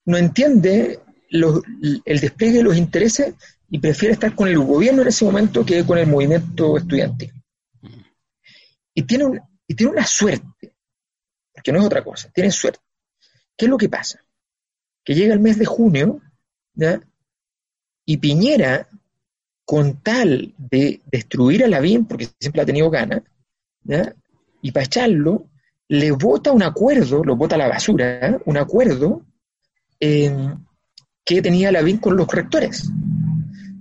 no 0.06 0.18
entiende 0.18 1.00
el 1.32 2.20
despliegue 2.20 2.58
de 2.58 2.64
los 2.64 2.78
intereses 2.78 3.36
y 3.70 3.80
prefiere 3.80 4.14
estar 4.14 4.36
con 4.36 4.48
el 4.48 4.58
gobierno 4.60 5.02
en 5.02 5.08
ese 5.08 5.26
momento 5.26 5.66
que 5.66 5.86
con 5.86 5.98
el 5.98 6.08
movimiento 6.08 6.78
estudiantil. 6.78 7.32
Y 8.94 9.04
tiene, 9.04 9.40
y 9.68 9.76
tiene 9.76 9.94
una 9.94 10.06
suerte, 10.06 10.74
porque 11.54 11.72
no 11.72 11.80
es 11.80 11.86
otra 11.86 12.04
cosa, 12.04 12.30
tiene 12.34 12.52
suerte. 12.52 12.80
¿Qué 13.56 13.66
es 13.66 13.70
lo 13.70 13.78
que 13.78 13.90
pasa? 13.90 14.24
Que 15.04 15.16
llega 15.16 15.34
el 15.34 15.40
mes 15.40 15.58
de 15.58 15.66
junio 15.66 16.22
y 18.06 18.18
Piñera, 18.18 18.90
con 19.66 20.02
tal 20.02 20.56
de 20.58 21.02
destruir 21.06 21.64
a 21.64 21.68
Lavín, 21.68 22.06
porque 22.06 22.28
siempre 22.40 22.62
ha 22.62 22.66
tenido 22.66 22.90
ganas, 22.90 23.22
y 24.62 24.72
para 24.72 24.86
echarlo, 24.86 25.50
le 25.88 26.12
vota 26.12 26.52
un 26.52 26.64
acuerdo, 26.64 27.24
lo 27.24 27.36
vota 27.36 27.56
a 27.56 27.60
la 27.60 27.68
basura, 27.68 28.40
un 28.46 28.58
acuerdo 28.58 29.26
que 30.00 31.42
tenía 31.42 31.72
la 31.72 31.84
con 32.00 32.16
los 32.16 32.28
rectores, 32.28 32.90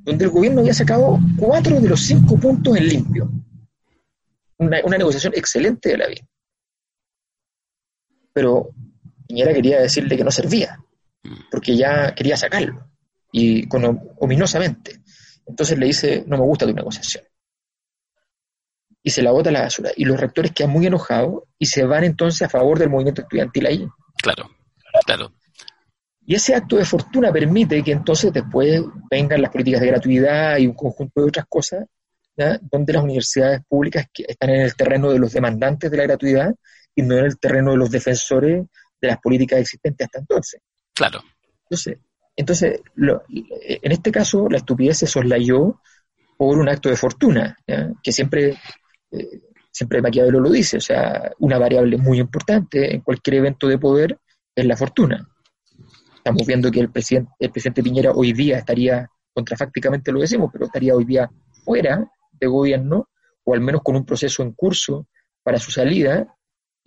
donde 0.02 0.24
el 0.24 0.30
gobierno 0.30 0.60
había 0.60 0.74
sacado 0.74 1.18
cuatro 1.36 1.80
de 1.80 1.88
los 1.88 2.00
cinco 2.00 2.36
puntos 2.38 2.76
en 2.76 2.88
limpio. 2.88 3.30
Una, 4.56 4.80
negociación 4.80 5.34
excelente 5.36 5.90
de 5.90 5.98
la. 5.98 6.06
Pero 8.32 8.70
Piñera 9.26 9.52
quería 9.52 9.80
decirle 9.80 10.16
que 10.16 10.24
no 10.24 10.30
servía, 10.30 10.82
porque 11.50 11.76
ya 11.76 12.14
quería 12.14 12.36
sacarlo, 12.36 12.90
y 13.30 13.68
con, 13.68 13.84
ominosamente. 14.18 15.00
Entonces 15.46 15.78
le 15.78 15.86
dice, 15.86 16.24
no 16.26 16.38
me 16.38 16.44
gusta 16.44 16.66
tu 16.66 16.74
negociación 16.74 17.27
y 19.02 19.10
se 19.10 19.22
la 19.22 19.30
bota 19.30 19.50
a 19.50 19.52
la 19.52 19.62
basura. 19.62 19.90
Y 19.96 20.04
los 20.04 20.18
rectores 20.18 20.52
quedan 20.52 20.70
muy 20.72 20.86
enojados 20.86 21.44
y 21.58 21.66
se 21.66 21.84
van 21.84 22.04
entonces 22.04 22.42
a 22.42 22.48
favor 22.48 22.78
del 22.78 22.90
movimiento 22.90 23.22
estudiantil 23.22 23.66
ahí. 23.66 23.88
Claro, 24.22 24.50
claro. 25.06 25.32
Y 26.26 26.34
ese 26.34 26.54
acto 26.54 26.76
de 26.76 26.84
fortuna 26.84 27.32
permite 27.32 27.82
que 27.82 27.92
entonces 27.92 28.32
después 28.32 28.82
vengan 29.10 29.40
las 29.40 29.50
políticas 29.50 29.80
de 29.80 29.86
gratuidad 29.86 30.58
y 30.58 30.66
un 30.66 30.74
conjunto 30.74 31.22
de 31.22 31.28
otras 31.28 31.46
cosas, 31.48 31.86
donde 32.70 32.92
las 32.92 33.02
universidades 33.02 33.62
públicas 33.66 34.06
están 34.14 34.50
en 34.50 34.60
el 34.60 34.76
terreno 34.76 35.10
de 35.10 35.18
los 35.18 35.32
demandantes 35.32 35.90
de 35.90 35.96
la 35.96 36.04
gratuidad 36.04 36.54
y 36.94 37.02
no 37.02 37.16
en 37.16 37.24
el 37.24 37.38
terreno 37.38 37.70
de 37.70 37.78
los 37.78 37.90
defensores 37.90 38.66
de 39.00 39.08
las 39.08 39.18
políticas 39.18 39.60
existentes 39.60 40.04
hasta 40.04 40.18
entonces. 40.18 40.60
Claro. 40.94 41.22
Entonces, 41.62 41.98
entonces 42.36 42.80
en 42.96 43.92
este 43.92 44.12
caso, 44.12 44.48
la 44.50 44.58
estupidez 44.58 44.98
se 44.98 45.06
soslayó 45.06 45.80
por 46.36 46.58
un 46.58 46.68
acto 46.68 46.88
de 46.88 46.96
fortuna, 46.96 47.56
que 48.02 48.12
siempre 48.12 48.58
eh, 49.10 49.40
siempre 49.70 50.02
Maquiavelo 50.02 50.40
lo 50.40 50.50
dice, 50.50 50.78
o 50.78 50.80
sea, 50.80 51.32
una 51.38 51.58
variable 51.58 51.96
muy 51.96 52.18
importante 52.18 52.94
en 52.94 53.00
cualquier 53.00 53.36
evento 53.36 53.66
de 53.68 53.78
poder 53.78 54.18
es 54.54 54.66
la 54.66 54.76
fortuna. 54.76 55.28
Estamos 56.16 56.46
viendo 56.46 56.70
que 56.70 56.80
el 56.80 56.90
presidente, 56.90 57.30
el 57.38 57.50
presidente 57.50 57.82
Piñera 57.82 58.12
hoy 58.12 58.32
día 58.32 58.58
estaría, 58.58 59.08
contrafácticamente 59.32 60.12
lo 60.12 60.20
decimos, 60.20 60.50
pero 60.52 60.66
estaría 60.66 60.94
hoy 60.94 61.04
día 61.04 61.30
fuera 61.64 62.10
de 62.32 62.46
gobierno, 62.46 63.08
o 63.44 63.54
al 63.54 63.60
menos 63.60 63.82
con 63.82 63.96
un 63.96 64.04
proceso 64.04 64.42
en 64.42 64.52
curso 64.52 65.06
para 65.42 65.58
su 65.58 65.70
salida, 65.70 66.26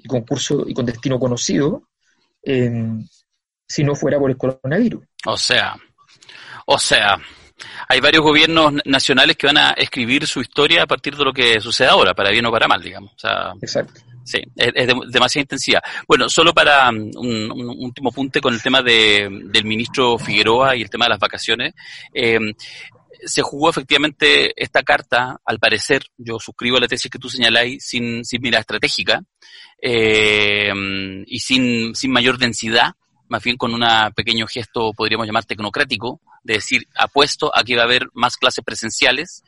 y 0.04 0.08
con 0.08 0.22
curso 0.22 0.64
y 0.68 0.74
con 0.74 0.86
destino 0.86 1.20
conocido, 1.20 1.88
si 2.44 3.84
no 3.84 3.96
fuera 3.96 4.20
por 4.20 4.30
el 4.30 4.38
coronavirus. 4.38 5.04
O 5.26 5.38
sea, 5.38 5.76
o 6.66 6.78
sea, 6.78 7.18
hay 7.88 7.99
varios 7.99 8.24
gobiernos 8.24 8.74
nacionales 8.86 9.36
que 9.38 9.47
van 9.47 9.57
a 9.57 9.72
escribir 9.72 10.28
su 10.28 10.41
historia 10.41 10.84
a 10.84 10.88
partir 10.88 11.16
de 11.16 11.24
lo 11.24 11.34
que 11.34 11.59
sucede 11.59 11.88
ahora, 11.88 12.14
para 12.14 12.32
bien 12.32 12.45
o 12.45 12.51
para 12.51 12.68
mal, 12.68 12.82
digamos. 12.82 13.12
Exacto. 13.62 14.01
Sí, 14.24 14.39
es, 14.55 14.88
de, 14.88 14.95
demasiada 15.07 15.43
intensidad. 15.43 15.82
Bueno, 16.07 16.30
solo 16.30 16.53
para 16.53 16.89
um, 16.89 17.12
un, 17.16 17.51
último 17.80 18.12
punto 18.12 18.39
con 18.39 18.53
el 18.53 18.62
tema 18.62 18.82
de, 18.82 19.28
del 19.45 19.66
ministro 19.66 20.18
Figueroa 20.18 20.76
y 20.76 20.84
el 20.84 20.89
tema 20.89 21.05
de 21.05 21.09
las 21.09 21.20
vacaciones. 21.20 21.74
Eh, 22.14 22.39
se 23.24 23.41
jugó 23.41 23.70
efectivamente 23.70 24.51
esta 24.55 24.84
carta, 24.84 25.39
al 25.45 25.59
parecer, 25.59 26.03
yo 26.18 26.39
suscribo 26.39 26.80
la 26.80 26.88
tesis 26.88 27.12
que 27.12 27.20
tú 27.20 27.30
señaláis, 27.30 27.84
sin, 27.86 28.26
sin 28.26 28.41
mirada 28.41 28.62
estratégica 28.62 29.22
eh, 29.82 30.72
y 31.28 31.39
sin, 31.39 31.95
sin 31.95 32.12
mayor 32.12 32.38
densidad, 32.38 32.93
más 33.30 33.43
bien 33.43 33.57
con 33.57 33.74
un 33.74 33.84
pequeño 34.16 34.47
gesto, 34.47 34.91
podríamos 34.93 35.28
llamar 35.28 35.45
tecnocrático, 35.45 36.20
de 36.44 36.56
decir, 36.56 36.84
apuesto 36.96 37.52
a 37.56 37.64
que 37.64 37.76
va 37.76 37.84
a 37.84 37.86
haber 37.86 38.08
más 38.14 38.38
clases 38.38 38.64
presenciales 38.64 39.44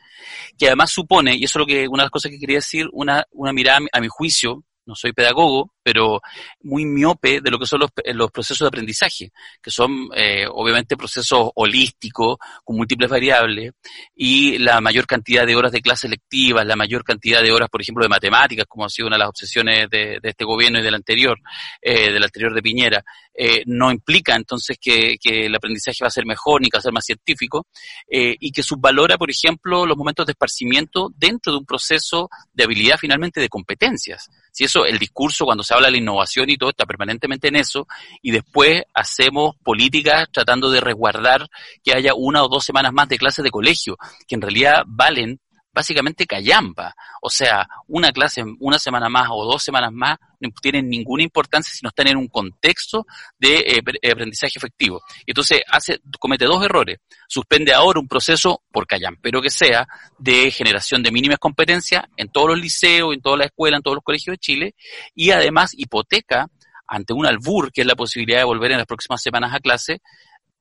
que 0.58 0.66
además 0.66 0.90
supone, 0.90 1.34
y 1.36 1.44
eso 1.44 1.58
es 1.58 1.60
lo 1.60 1.66
que 1.66 1.88
una 1.88 2.02
de 2.02 2.06
las 2.06 2.10
cosas 2.10 2.30
que 2.30 2.38
quería 2.38 2.58
decir, 2.58 2.86
una, 2.92 3.24
una 3.32 3.52
mirada 3.52 3.80
a 3.92 4.00
mi 4.00 4.08
juicio 4.08 4.64
no 4.86 4.94
soy 4.94 5.12
pedagogo, 5.12 5.72
pero 5.82 6.20
muy 6.62 6.84
miope 6.84 7.40
de 7.40 7.50
lo 7.50 7.58
que 7.58 7.66
son 7.66 7.80
los, 7.80 7.90
los 8.14 8.30
procesos 8.30 8.60
de 8.60 8.68
aprendizaje, 8.68 9.32
que 9.62 9.70
son 9.70 10.08
eh, 10.14 10.46
obviamente 10.50 10.96
procesos 10.96 11.50
holísticos, 11.54 12.36
con 12.64 12.76
múltiples 12.76 13.10
variables, 13.10 13.72
y 14.14 14.58
la 14.58 14.80
mayor 14.80 15.06
cantidad 15.06 15.46
de 15.46 15.56
horas 15.56 15.72
de 15.72 15.80
clases 15.80 16.10
lectivas, 16.10 16.66
la 16.66 16.76
mayor 16.76 17.04
cantidad 17.04 17.42
de 17.42 17.52
horas, 17.52 17.68
por 17.68 17.82
ejemplo, 17.82 18.04
de 18.04 18.08
matemáticas, 18.08 18.66
como 18.66 18.84
ha 18.84 18.88
sido 18.88 19.08
una 19.08 19.16
de 19.16 19.20
las 19.20 19.28
obsesiones 19.28 19.88
de, 19.90 20.18
este 20.22 20.44
gobierno 20.44 20.78
y 20.78 20.82
del 20.82 20.94
anterior, 20.94 21.38
eh, 21.80 22.12
del 22.12 22.24
anterior 22.24 22.54
de 22.54 22.62
Piñera, 22.62 23.04
eh, 23.36 23.62
no 23.66 23.90
implica 23.90 24.36
entonces 24.36 24.78
que, 24.80 25.16
que, 25.20 25.46
el 25.46 25.54
aprendizaje 25.54 25.98
va 26.02 26.08
a 26.08 26.10
ser 26.10 26.24
mejor 26.24 26.60
ni 26.60 26.68
que 26.68 26.76
va 26.76 26.80
a 26.80 26.82
ser 26.82 26.92
más 26.92 27.04
científico, 27.04 27.66
eh, 28.08 28.36
y 28.38 28.52
que 28.52 28.62
subvalora, 28.62 29.18
por 29.18 29.30
ejemplo, 29.30 29.86
los 29.86 29.96
momentos 29.96 30.26
de 30.26 30.32
esparcimiento 30.32 31.10
dentro 31.16 31.52
de 31.52 31.58
un 31.58 31.66
proceso 31.66 32.28
de 32.52 32.64
habilidad 32.64 32.96
finalmente 32.98 33.40
de 33.40 33.48
competencias. 33.48 34.30
Si 34.54 34.62
eso, 34.62 34.86
el 34.86 35.00
discurso 35.00 35.44
cuando 35.44 35.64
se 35.64 35.74
habla 35.74 35.88
de 35.88 35.92
la 35.92 35.98
innovación 35.98 36.48
y 36.48 36.56
todo 36.56 36.70
está 36.70 36.86
permanentemente 36.86 37.48
en 37.48 37.56
eso, 37.56 37.88
y 38.22 38.30
después 38.30 38.84
hacemos 38.94 39.56
políticas 39.64 40.28
tratando 40.30 40.70
de 40.70 40.80
resguardar 40.80 41.48
que 41.82 41.92
haya 41.92 42.14
una 42.14 42.44
o 42.44 42.48
dos 42.48 42.64
semanas 42.64 42.92
más 42.92 43.08
de 43.08 43.18
clases 43.18 43.42
de 43.42 43.50
colegio, 43.50 43.96
que 44.28 44.36
en 44.36 44.42
realidad 44.42 44.84
valen 44.86 45.40
básicamente 45.74 46.26
callampa. 46.26 46.94
O 47.20 47.28
sea, 47.28 47.66
una 47.88 48.12
clase, 48.12 48.42
una 48.60 48.78
semana 48.78 49.08
más 49.08 49.28
o 49.30 49.44
dos 49.44 49.62
semanas 49.62 49.90
más 49.92 50.16
no 50.40 50.50
tienen 50.62 50.88
ninguna 50.88 51.22
importancia 51.22 51.72
si 51.72 51.80
no 51.82 51.88
están 51.88 52.08
en 52.08 52.16
un 52.16 52.28
contexto 52.28 53.06
de 53.38 53.58
eh, 53.58 54.10
aprendizaje 54.10 54.52
efectivo. 54.56 55.02
Entonces, 55.26 55.62
hace, 55.68 56.00
comete 56.18 56.44
dos 56.44 56.64
errores. 56.64 56.98
Suspende 57.28 57.72
ahora 57.72 57.98
un 57.98 58.08
proceso, 58.08 58.62
por 58.70 58.86
pero 59.20 59.42
que 59.42 59.50
sea, 59.50 59.86
de 60.18 60.50
generación 60.50 61.02
de 61.02 61.10
mínimas 61.10 61.38
competencias 61.38 62.04
en 62.16 62.28
todos 62.28 62.50
los 62.50 62.60
liceos, 62.60 63.14
en 63.14 63.20
todas 63.20 63.38
las 63.38 63.46
escuelas, 63.46 63.78
en 63.78 63.82
todos 63.82 63.96
los 63.96 64.04
colegios 64.04 64.34
de 64.34 64.38
Chile, 64.38 64.74
y 65.14 65.30
además 65.30 65.72
hipoteca 65.76 66.48
ante 66.86 67.14
un 67.14 67.26
albur, 67.26 67.72
que 67.72 67.80
es 67.80 67.86
la 67.86 67.96
posibilidad 67.96 68.38
de 68.38 68.44
volver 68.44 68.72
en 68.72 68.78
las 68.78 68.86
próximas 68.86 69.22
semanas 69.22 69.54
a 69.54 69.58
clase, 69.58 70.02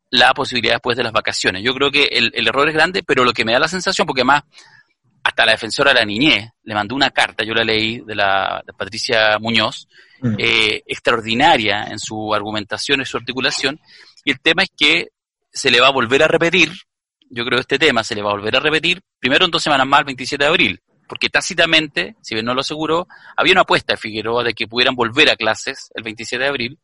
la 0.09 0.33
posibilidad 0.33 0.75
después 0.75 0.95
de 0.95 1.03
las 1.03 1.11
vacaciones. 1.11 1.63
Yo 1.63 1.73
creo 1.73 1.91
que 1.91 2.03
el, 2.03 2.31
el 2.33 2.47
error 2.47 2.67
es 2.69 2.73
grande, 2.73 3.03
pero 3.03 3.25
lo 3.25 3.33
que 3.33 3.43
me 3.43 3.51
da 3.51 3.59
la 3.59 3.67
sensación, 3.67 4.07
porque 4.07 4.21
además 4.21 4.43
hasta 5.23 5.45
la 5.45 5.53
defensora 5.53 5.93
de 5.93 5.99
la 5.99 6.05
niñez 6.05 6.49
le 6.63 6.73
mandó 6.73 6.95
una 6.95 7.11
carta, 7.11 7.43
yo 7.43 7.53
la 7.53 7.63
leí, 7.63 8.01
de 8.01 8.15
la 8.15 8.61
de 8.65 8.73
Patricia 8.73 9.37
Muñoz, 9.39 9.87
mm. 10.21 10.35
eh, 10.37 10.83
extraordinaria 10.85 11.85
en 11.85 11.99
su 11.99 12.33
argumentación 12.33 13.01
y 13.01 13.05
su 13.05 13.17
articulación, 13.17 13.79
y 14.25 14.31
el 14.31 14.39
tema 14.41 14.63
es 14.63 14.69
que 14.75 15.09
se 15.51 15.71
le 15.71 15.79
va 15.79 15.87
a 15.87 15.91
volver 15.91 16.23
a 16.23 16.27
repetir, 16.27 16.71
yo 17.29 17.45
creo 17.45 17.57
que 17.57 17.61
este 17.61 17.79
tema 17.79 18.03
se 18.03 18.15
le 18.15 18.21
va 18.21 18.31
a 18.31 18.33
volver 18.33 18.55
a 18.55 18.59
repetir, 18.59 19.01
primero 19.19 19.45
en 19.45 19.51
dos 19.51 19.63
semanas 19.63 19.87
más, 19.87 19.99
el 20.01 20.05
27 20.05 20.43
de 20.43 20.49
abril, 20.49 20.81
porque 21.07 21.29
tácitamente, 21.29 22.15
si 22.21 22.35
bien 22.35 22.45
no 22.45 22.53
lo 22.53 22.61
aseguró, 22.61 23.07
había 23.37 23.53
una 23.53 23.61
apuesta 23.61 23.93
de 23.93 23.97
Figueroa 23.97 24.43
de 24.43 24.53
que 24.53 24.67
pudieran 24.67 24.95
volver 24.95 25.29
a 25.29 25.35
clases 25.35 25.89
el 25.93 26.03
27 26.03 26.43
de 26.43 26.49
abril, 26.49 26.79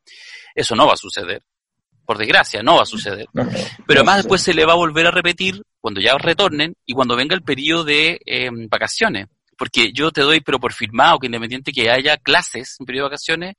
eso 0.56 0.76
no 0.76 0.88
va 0.88 0.94
a 0.94 0.98
suceder 0.98 1.42
por 2.10 2.18
desgracia, 2.18 2.64
no 2.64 2.78
va 2.78 2.82
a 2.82 2.88
suceder. 2.88 3.28
Pero 3.34 4.00
además 4.00 4.18
después 4.18 4.42
se 4.42 4.56
le 4.56 4.66
va 4.66 4.74
a 4.74 4.78
volver 4.78 5.06
a 5.06 5.12
repetir 5.12 5.62
cuando 5.80 6.02
ya 6.02 6.18
retornen 6.18 6.76
y 6.86 6.94
cuando 6.94 7.16
venga 7.16 7.36
el 7.36 7.44
periodo 7.44 7.84
de 7.84 8.20
em, 8.26 8.68
vacaciones. 8.70 9.28
Porque 9.58 9.92
yo 9.92 10.12
te 10.12 10.22
doy, 10.22 10.42
pero 10.42 10.60
por 10.60 10.74
firmado, 10.74 11.20
que 11.20 11.28
independiente 11.28 11.72
que 11.72 11.90
haya 11.90 12.18
clases 12.18 12.78
en 12.80 12.86
periodo 12.86 13.06
de 13.06 13.10
vacaciones, 13.10 13.56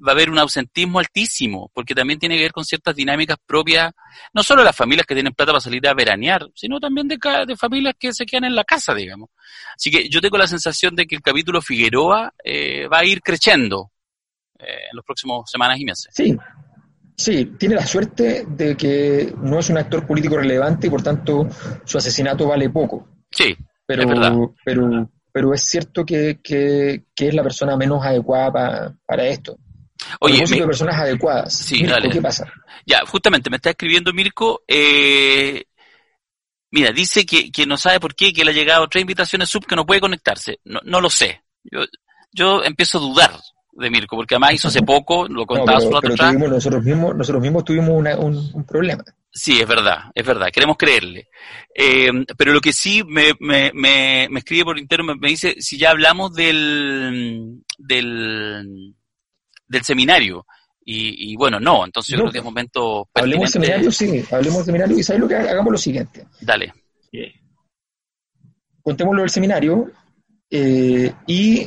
va 0.00 0.12
a 0.12 0.14
haber 0.14 0.30
un 0.30 0.38
ausentismo 0.38 0.98
altísimo, 0.98 1.70
porque 1.72 1.94
también 1.94 2.18
tiene 2.18 2.36
que 2.36 2.42
ver 2.42 2.52
con 2.52 2.64
ciertas 2.64 2.96
dinámicas 2.96 3.36
propias, 3.46 3.92
no 4.32 4.42
solo 4.42 4.62
de 4.62 4.66
las 4.66 4.76
familias 4.76 5.06
que 5.06 5.14
tienen 5.14 5.32
plata 5.32 5.52
para 5.52 5.60
salir 5.60 5.86
a 5.86 5.94
veranear, 5.94 6.46
sino 6.54 6.80
también 6.80 7.06
de, 7.08 7.18
familias 7.56 7.94
que 7.98 8.12
se 8.12 8.26
quedan 8.26 8.44
en 8.44 8.54
la 8.56 8.64
casa, 8.64 8.94
digamos. 8.94 9.30
Así 9.76 9.90
que 9.90 10.08
yo 10.08 10.20
tengo 10.20 10.36
la 10.36 10.46
sensación 10.46 10.96
de 10.96 11.06
que 11.06 11.14
el 11.14 11.22
capítulo 11.22 11.62
Figueroa 11.62 12.32
eh, 12.42 12.88
va 12.88 12.98
a 12.98 13.04
ir 13.04 13.20
creciendo 13.20 13.92
eh, 14.58 14.88
en 14.90 14.96
los 14.96 15.04
próximos 15.04 15.48
semanas 15.50 15.78
y 15.78 15.84
meses. 15.84 16.12
Sí, 16.14 16.36
Sí, 17.16 17.52
tiene 17.58 17.76
la 17.76 17.86
suerte 17.86 18.44
de 18.48 18.76
que 18.76 19.32
no 19.40 19.60
es 19.60 19.70
un 19.70 19.78
actor 19.78 20.06
político 20.06 20.36
relevante 20.36 20.88
y 20.88 20.90
por 20.90 21.02
tanto 21.02 21.48
su 21.84 21.98
asesinato 21.98 22.48
vale 22.48 22.70
poco. 22.70 23.08
Sí, 23.30 23.56
pero, 23.86 24.02
es 24.02 24.08
verdad. 24.08 24.34
Pero, 24.64 25.10
pero 25.32 25.54
es 25.54 25.62
cierto 25.62 26.04
que, 26.04 26.40
que, 26.42 27.04
es 27.16 27.34
la 27.34 27.42
persona 27.42 27.76
menos 27.76 28.04
adecuada 28.04 28.94
para 29.06 29.26
esto. 29.26 29.56
Oye, 30.20 30.44
de 30.44 30.66
personas 30.66 30.96
adecuadas. 30.96 31.54
Sí, 31.54 31.84
dale. 31.86 32.08
¿Qué 32.08 32.20
pasa? 32.20 32.52
Ya, 32.86 33.04
justamente 33.06 33.50
me 33.50 33.56
está 33.56 33.70
escribiendo 33.70 34.12
Mirko. 34.12 34.62
Eh, 34.66 35.64
mira, 36.70 36.90
dice 36.90 37.24
que, 37.24 37.50
que 37.50 37.66
no 37.66 37.76
sabe 37.76 38.00
por 38.00 38.14
qué, 38.14 38.32
que 38.32 38.44
le 38.44 38.50
ha 38.50 38.54
llegado 38.54 38.84
otra 38.84 39.00
invitaciones 39.00 39.48
sub 39.48 39.66
que 39.66 39.76
no 39.76 39.86
puede 39.86 40.00
conectarse. 40.00 40.60
No, 40.64 40.80
no 40.84 41.00
lo 41.00 41.10
sé. 41.10 41.42
Yo, 41.62 41.80
yo 42.32 42.64
empiezo 42.64 42.98
a 42.98 43.02
dudar 43.02 43.30
de 43.76 43.90
Mirko, 43.90 44.16
porque 44.16 44.34
además 44.34 44.54
hizo 44.54 44.68
hace 44.68 44.82
poco, 44.82 45.26
lo 45.26 45.46
contaba 45.46 45.78
no, 45.80 46.00
pero, 46.00 46.14
pero 46.16 46.48
nosotros 46.48 46.84
mismos, 46.84 47.16
nosotros 47.16 47.42
mismos 47.42 47.64
tuvimos 47.64 47.88
un, 48.18 48.64
problema. 48.64 49.04
Sí, 49.32 49.60
es 49.60 49.66
verdad, 49.66 50.10
es 50.14 50.24
verdad, 50.24 50.48
queremos 50.52 50.76
creerle. 50.76 51.28
Eh, 51.74 52.10
pero 52.36 52.52
lo 52.52 52.60
que 52.60 52.72
sí 52.72 53.02
me, 53.04 53.32
me, 53.40 53.72
me, 53.74 54.28
me 54.30 54.38
escribe 54.38 54.64
por 54.64 54.78
interno, 54.78 55.14
me, 55.16 55.28
dice 55.28 55.56
si 55.58 55.76
ya 55.76 55.90
hablamos 55.90 56.32
del, 56.34 57.62
del, 57.78 58.94
del 59.66 59.84
seminario. 59.84 60.46
Y, 60.86 61.32
y 61.32 61.36
bueno, 61.36 61.58
no, 61.58 61.84
entonces 61.84 62.12
yo 62.12 62.20
creo 62.20 62.32
que 62.32 62.38
es 62.38 62.44
momento. 62.44 63.08
Hablemos 63.14 63.50
del 63.50 63.62
seminario, 63.62 63.90
sí, 63.90 64.22
hablemos 64.30 64.58
del 64.58 64.66
seminario 64.66 64.98
y 64.98 65.02
sabes 65.02 65.20
lo 65.20 65.28
que 65.28 65.34
hagamos 65.36 65.72
lo 65.72 65.78
siguiente. 65.78 66.26
Dale. 66.40 66.72
Contémoslo 68.82 69.22
del 69.22 69.30
seminario 69.30 69.90
eh, 70.50 71.10
y 71.26 71.66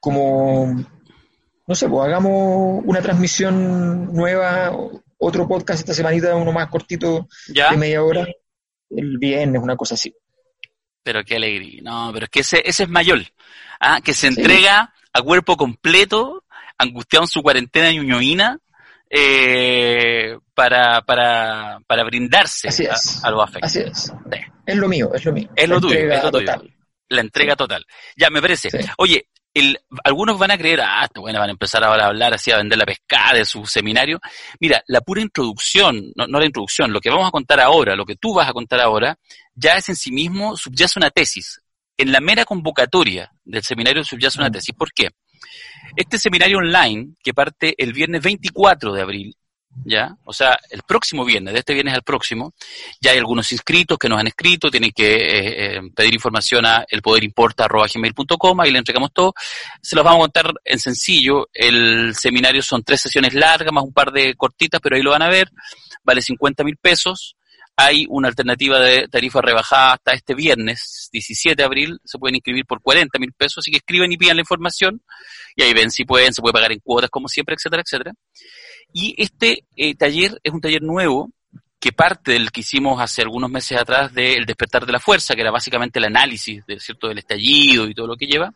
como 0.00 0.84
no 1.72 1.76
sé, 1.76 1.88
pues 1.88 2.06
hagamos 2.06 2.82
una 2.84 3.00
transmisión 3.00 4.12
nueva, 4.12 4.76
otro 5.16 5.48
podcast 5.48 5.80
esta 5.80 5.94
semanita, 5.94 6.36
uno 6.36 6.52
más 6.52 6.68
cortito 6.68 7.28
de 7.46 7.76
media 7.78 8.02
hora, 8.02 8.26
el 8.90 9.16
viernes, 9.16 9.62
una 9.62 9.74
cosa 9.74 9.94
así. 9.94 10.14
Pero 11.02 11.24
qué 11.24 11.36
alegría. 11.36 11.80
No, 11.82 12.10
pero 12.12 12.26
es 12.26 12.30
que 12.30 12.40
ese, 12.40 12.60
ese 12.62 12.82
es 12.82 12.88
mayor, 12.90 13.22
¿ah? 13.80 14.02
que 14.04 14.12
se 14.12 14.26
entrega 14.26 14.92
a 15.14 15.22
cuerpo 15.22 15.56
completo, 15.56 16.44
angustiado 16.76 17.24
en 17.24 17.28
su 17.28 17.40
cuarentena 17.40 17.90
ñuñoína, 17.90 18.58
eh, 19.08 20.36
para, 20.52 21.00
para, 21.00 21.80
para 21.86 22.04
brindarse 22.04 22.68
a, 22.68 23.30
los 23.30 23.44
afectos. 23.44 23.62
Así 23.62 23.78
es. 23.78 24.12
Es 24.66 24.76
lo 24.76 24.88
mío, 24.88 25.10
es 25.14 25.24
lo 25.24 25.32
mío. 25.32 25.48
Es 25.56 25.70
lo 25.70 25.80
tuyo, 25.80 25.98
es 26.00 26.22
lo 26.22 26.30
tuyo. 26.30 26.52
La 27.08 27.22
entrega 27.22 27.56
total. 27.56 27.86
Ya, 28.14 28.28
me 28.28 28.42
parece. 28.42 28.68
Oye, 28.98 29.26
el, 29.54 29.78
algunos 30.04 30.38
van 30.38 30.50
a 30.50 30.58
creer, 30.58 30.80
ah, 30.80 31.08
bueno, 31.14 31.38
van 31.38 31.50
a 31.50 31.52
empezar 31.52 31.84
ahora 31.84 32.04
a 32.04 32.08
hablar 32.08 32.34
así, 32.34 32.50
a 32.50 32.56
vender 32.56 32.78
la 32.78 32.86
pescada 32.86 33.34
de 33.34 33.44
su 33.44 33.66
seminario. 33.66 34.20
Mira, 34.60 34.82
la 34.86 35.00
pura 35.00 35.20
introducción, 35.20 36.12
no, 36.16 36.26
no, 36.26 36.38
la 36.38 36.46
introducción, 36.46 36.92
lo 36.92 37.00
que 37.00 37.10
vamos 37.10 37.28
a 37.28 37.30
contar 37.30 37.60
ahora, 37.60 37.94
lo 37.94 38.06
que 38.06 38.16
tú 38.16 38.34
vas 38.34 38.48
a 38.48 38.52
contar 38.52 38.80
ahora, 38.80 39.18
ya 39.54 39.76
es 39.76 39.88
en 39.88 39.96
sí 39.96 40.10
mismo, 40.10 40.56
subyace 40.56 40.98
una 40.98 41.10
tesis. 41.10 41.60
En 41.96 42.12
la 42.12 42.20
mera 42.20 42.44
convocatoria 42.44 43.30
del 43.44 43.62
seminario 43.62 44.02
subyace 44.04 44.38
una 44.38 44.48
mm. 44.48 44.52
tesis. 44.52 44.74
¿Por 44.74 44.92
qué? 44.92 45.10
Este 45.96 46.18
seminario 46.18 46.58
online, 46.58 47.14
que 47.22 47.34
parte 47.34 47.74
el 47.76 47.92
viernes 47.92 48.22
24 48.22 48.92
de 48.92 49.02
abril, 49.02 49.36
¿ya? 49.84 50.16
O 50.24 50.32
sea, 50.32 50.58
el 50.70 50.82
próximo 50.82 51.24
viernes, 51.24 51.52
de 51.52 51.60
este 51.60 51.74
viernes 51.74 51.94
al 51.94 52.02
próximo, 52.02 52.54
ya 53.00 53.12
hay 53.12 53.18
algunos 53.18 53.50
inscritos 53.52 53.98
que 53.98 54.08
nos 54.08 54.18
han 54.18 54.26
escrito, 54.28 54.70
tienen 54.70 54.92
que 54.92 55.14
eh, 55.14 55.76
eh, 55.76 55.80
pedir 55.94 56.14
información 56.14 56.64
a 56.66 56.84
elpoderimporta.gmail.com, 56.88 58.60
ahí 58.60 58.70
le 58.70 58.78
entregamos 58.78 59.12
todo. 59.12 59.34
Se 59.80 59.96
los 59.96 60.04
vamos 60.04 60.20
a 60.20 60.22
contar 60.22 60.52
en 60.64 60.78
sencillo, 60.78 61.48
el 61.52 62.14
seminario 62.14 62.62
son 62.62 62.82
tres 62.82 63.00
sesiones 63.00 63.34
largas, 63.34 63.72
más 63.72 63.84
un 63.84 63.92
par 63.92 64.12
de 64.12 64.34
cortitas, 64.34 64.80
pero 64.80 64.96
ahí 64.96 65.02
lo 65.02 65.10
van 65.10 65.22
a 65.22 65.28
ver, 65.28 65.50
vale 66.04 66.22
50 66.22 66.64
mil 66.64 66.76
pesos. 66.76 67.36
Hay 67.74 68.06
una 68.10 68.28
alternativa 68.28 68.78
de 68.78 69.08
tarifa 69.08 69.40
rebajada 69.40 69.94
hasta 69.94 70.12
este 70.12 70.34
viernes, 70.34 71.08
17 71.10 71.56
de 71.56 71.64
abril, 71.64 71.98
se 72.04 72.18
pueden 72.18 72.36
inscribir 72.36 72.66
por 72.66 72.82
40 72.82 73.18
mil 73.18 73.32
pesos, 73.32 73.58
así 73.58 73.70
que 73.70 73.78
escriben 73.78 74.12
y 74.12 74.18
pidan 74.18 74.36
la 74.36 74.42
información, 74.42 75.02
y 75.56 75.62
ahí 75.62 75.72
ven 75.72 75.90
si 75.90 76.04
pueden, 76.04 76.34
se 76.34 76.42
puede 76.42 76.52
pagar 76.52 76.70
en 76.72 76.80
cuotas 76.80 77.08
como 77.08 77.28
siempre, 77.28 77.54
etcétera, 77.54 77.82
etcétera. 77.82 78.12
Y 78.92 79.14
este 79.16 79.64
eh, 79.76 79.94
taller 79.94 80.38
es 80.42 80.52
un 80.52 80.60
taller 80.60 80.82
nuevo 80.82 81.30
que 81.80 81.92
parte 81.92 82.32
del 82.32 82.52
que 82.52 82.60
hicimos 82.60 83.00
hace 83.00 83.22
algunos 83.22 83.50
meses 83.50 83.76
atrás 83.76 84.12
del 84.12 84.46
despertar 84.46 84.86
de 84.86 84.92
la 84.92 85.00
fuerza, 85.00 85.34
que 85.34 85.40
era 85.40 85.50
básicamente 85.50 85.98
el 85.98 86.04
análisis 86.04 86.64
de, 86.64 86.78
¿cierto? 86.78 87.08
del 87.08 87.18
estallido 87.18 87.88
y 87.88 87.94
todo 87.94 88.06
lo 88.06 88.16
que 88.16 88.26
lleva, 88.26 88.54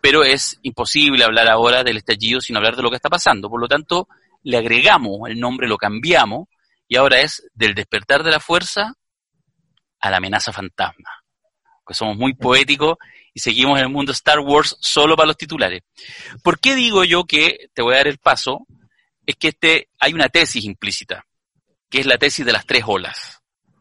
pero 0.00 0.24
es 0.24 0.58
imposible 0.62 1.22
hablar 1.22 1.48
ahora 1.48 1.84
del 1.84 1.98
estallido 1.98 2.40
sin 2.40 2.56
hablar 2.56 2.74
de 2.74 2.82
lo 2.82 2.88
que 2.88 2.96
está 2.96 3.10
pasando. 3.10 3.50
Por 3.50 3.60
lo 3.60 3.68
tanto, 3.68 4.08
le 4.42 4.56
agregamos 4.56 5.28
el 5.28 5.38
nombre, 5.38 5.68
lo 5.68 5.76
cambiamos, 5.76 6.48
y 6.88 6.96
ahora 6.96 7.20
es 7.20 7.46
del 7.54 7.74
despertar 7.74 8.22
de 8.22 8.30
la 8.30 8.40
fuerza 8.40 8.94
a 10.00 10.10
la 10.10 10.16
amenaza 10.16 10.52
fantasma. 10.52 11.10
Que 11.86 11.94
somos 11.94 12.16
muy 12.16 12.34
poéticos 12.34 12.96
y 13.34 13.40
seguimos 13.40 13.78
en 13.78 13.84
el 13.84 13.90
mundo 13.90 14.12
Star 14.12 14.40
Wars 14.40 14.76
solo 14.80 15.16
para 15.16 15.26
los 15.26 15.36
titulares. 15.36 15.82
¿Por 16.42 16.58
qué 16.58 16.74
digo 16.74 17.04
yo 17.04 17.24
que 17.24 17.68
te 17.74 17.82
voy 17.82 17.94
a 17.94 17.98
dar 17.98 18.08
el 18.08 18.18
paso? 18.18 18.66
Es 19.26 19.36
que 19.36 19.48
este, 19.48 19.88
hay 19.98 20.12
una 20.12 20.28
tesis 20.28 20.64
implícita, 20.64 21.24
que 21.88 22.00
es 22.00 22.06
la 22.06 22.18
tesis 22.18 22.44
de 22.44 22.52
las 22.52 22.66
tres 22.66 22.84
olas. 22.86 23.40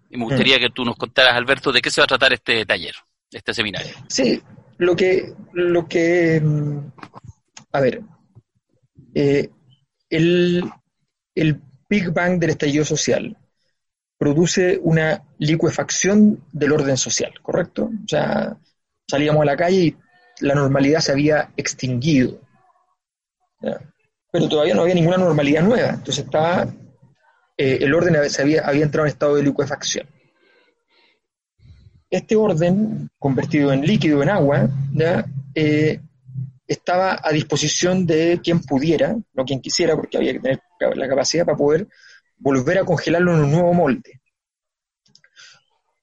Y 0.09 0.17
me 0.17 0.25
gustaría 0.25 0.59
que 0.59 0.69
tú 0.69 0.83
nos 0.83 0.97
contaras, 0.97 1.35
Alberto, 1.35 1.71
de 1.71 1.81
qué 1.81 1.89
se 1.89 2.01
va 2.01 2.05
a 2.05 2.07
tratar 2.07 2.33
este 2.33 2.65
taller, 2.65 2.95
este 3.31 3.53
seminario. 3.53 3.93
Sí, 4.09 4.41
lo 4.77 4.95
que, 4.95 5.33
lo 5.53 5.87
que, 5.87 6.41
mm, 6.41 6.79
a 7.71 7.79
ver, 7.79 8.01
eh, 9.15 9.49
el, 10.09 10.69
el 11.33 11.61
Big 11.89 12.11
Bang 12.11 12.39
del 12.39 12.51
estallido 12.51 12.83
social 12.83 13.37
produce 14.17 14.79
una 14.83 15.23
liquefacción 15.39 16.43
del 16.51 16.73
orden 16.73 16.97
social, 16.97 17.33
¿correcto? 17.41 17.85
O 17.85 18.07
sea, 18.07 18.55
salíamos 19.07 19.41
a 19.41 19.45
la 19.45 19.57
calle 19.57 19.77
y 19.77 19.97
la 20.41 20.55
normalidad 20.55 20.99
se 20.99 21.11
había 21.11 21.51
extinguido. 21.57 22.39
Pero 24.31 24.47
todavía 24.47 24.73
no 24.73 24.83
había 24.83 24.95
ninguna 24.95 25.17
normalidad 25.17 25.63
nueva. 25.63 25.89
Entonces 25.89 26.23
estaba, 26.23 26.67
eh, 27.57 27.79
el 27.81 27.93
orden 27.93 28.29
se 28.29 28.41
había, 28.41 28.65
había 28.65 28.83
entrado 28.83 29.05
en 29.05 29.11
estado 29.11 29.35
de 29.35 29.43
liquefacción. 29.43 30.07
Este 32.09 32.35
orden, 32.35 33.09
convertido 33.19 33.71
en 33.71 33.85
líquido, 33.85 34.23
en 34.23 34.29
agua, 34.29 34.69
¿ya? 34.93 35.25
Eh, 35.55 35.99
estaba 36.67 37.19
a 37.21 37.31
disposición 37.31 38.05
de 38.05 38.39
quien 38.41 38.61
pudiera, 38.61 39.15
no 39.33 39.45
quien 39.45 39.59
quisiera, 39.59 39.95
porque 39.95 40.17
había 40.17 40.33
que 40.33 40.39
tener 40.39 40.61
la 40.95 41.07
capacidad 41.07 41.45
para 41.45 41.57
poder 41.57 41.87
volver 42.37 42.79
a 42.79 42.85
congelarlo 42.85 43.35
en 43.35 43.43
un 43.43 43.51
nuevo 43.51 43.73
molde. 43.73 44.21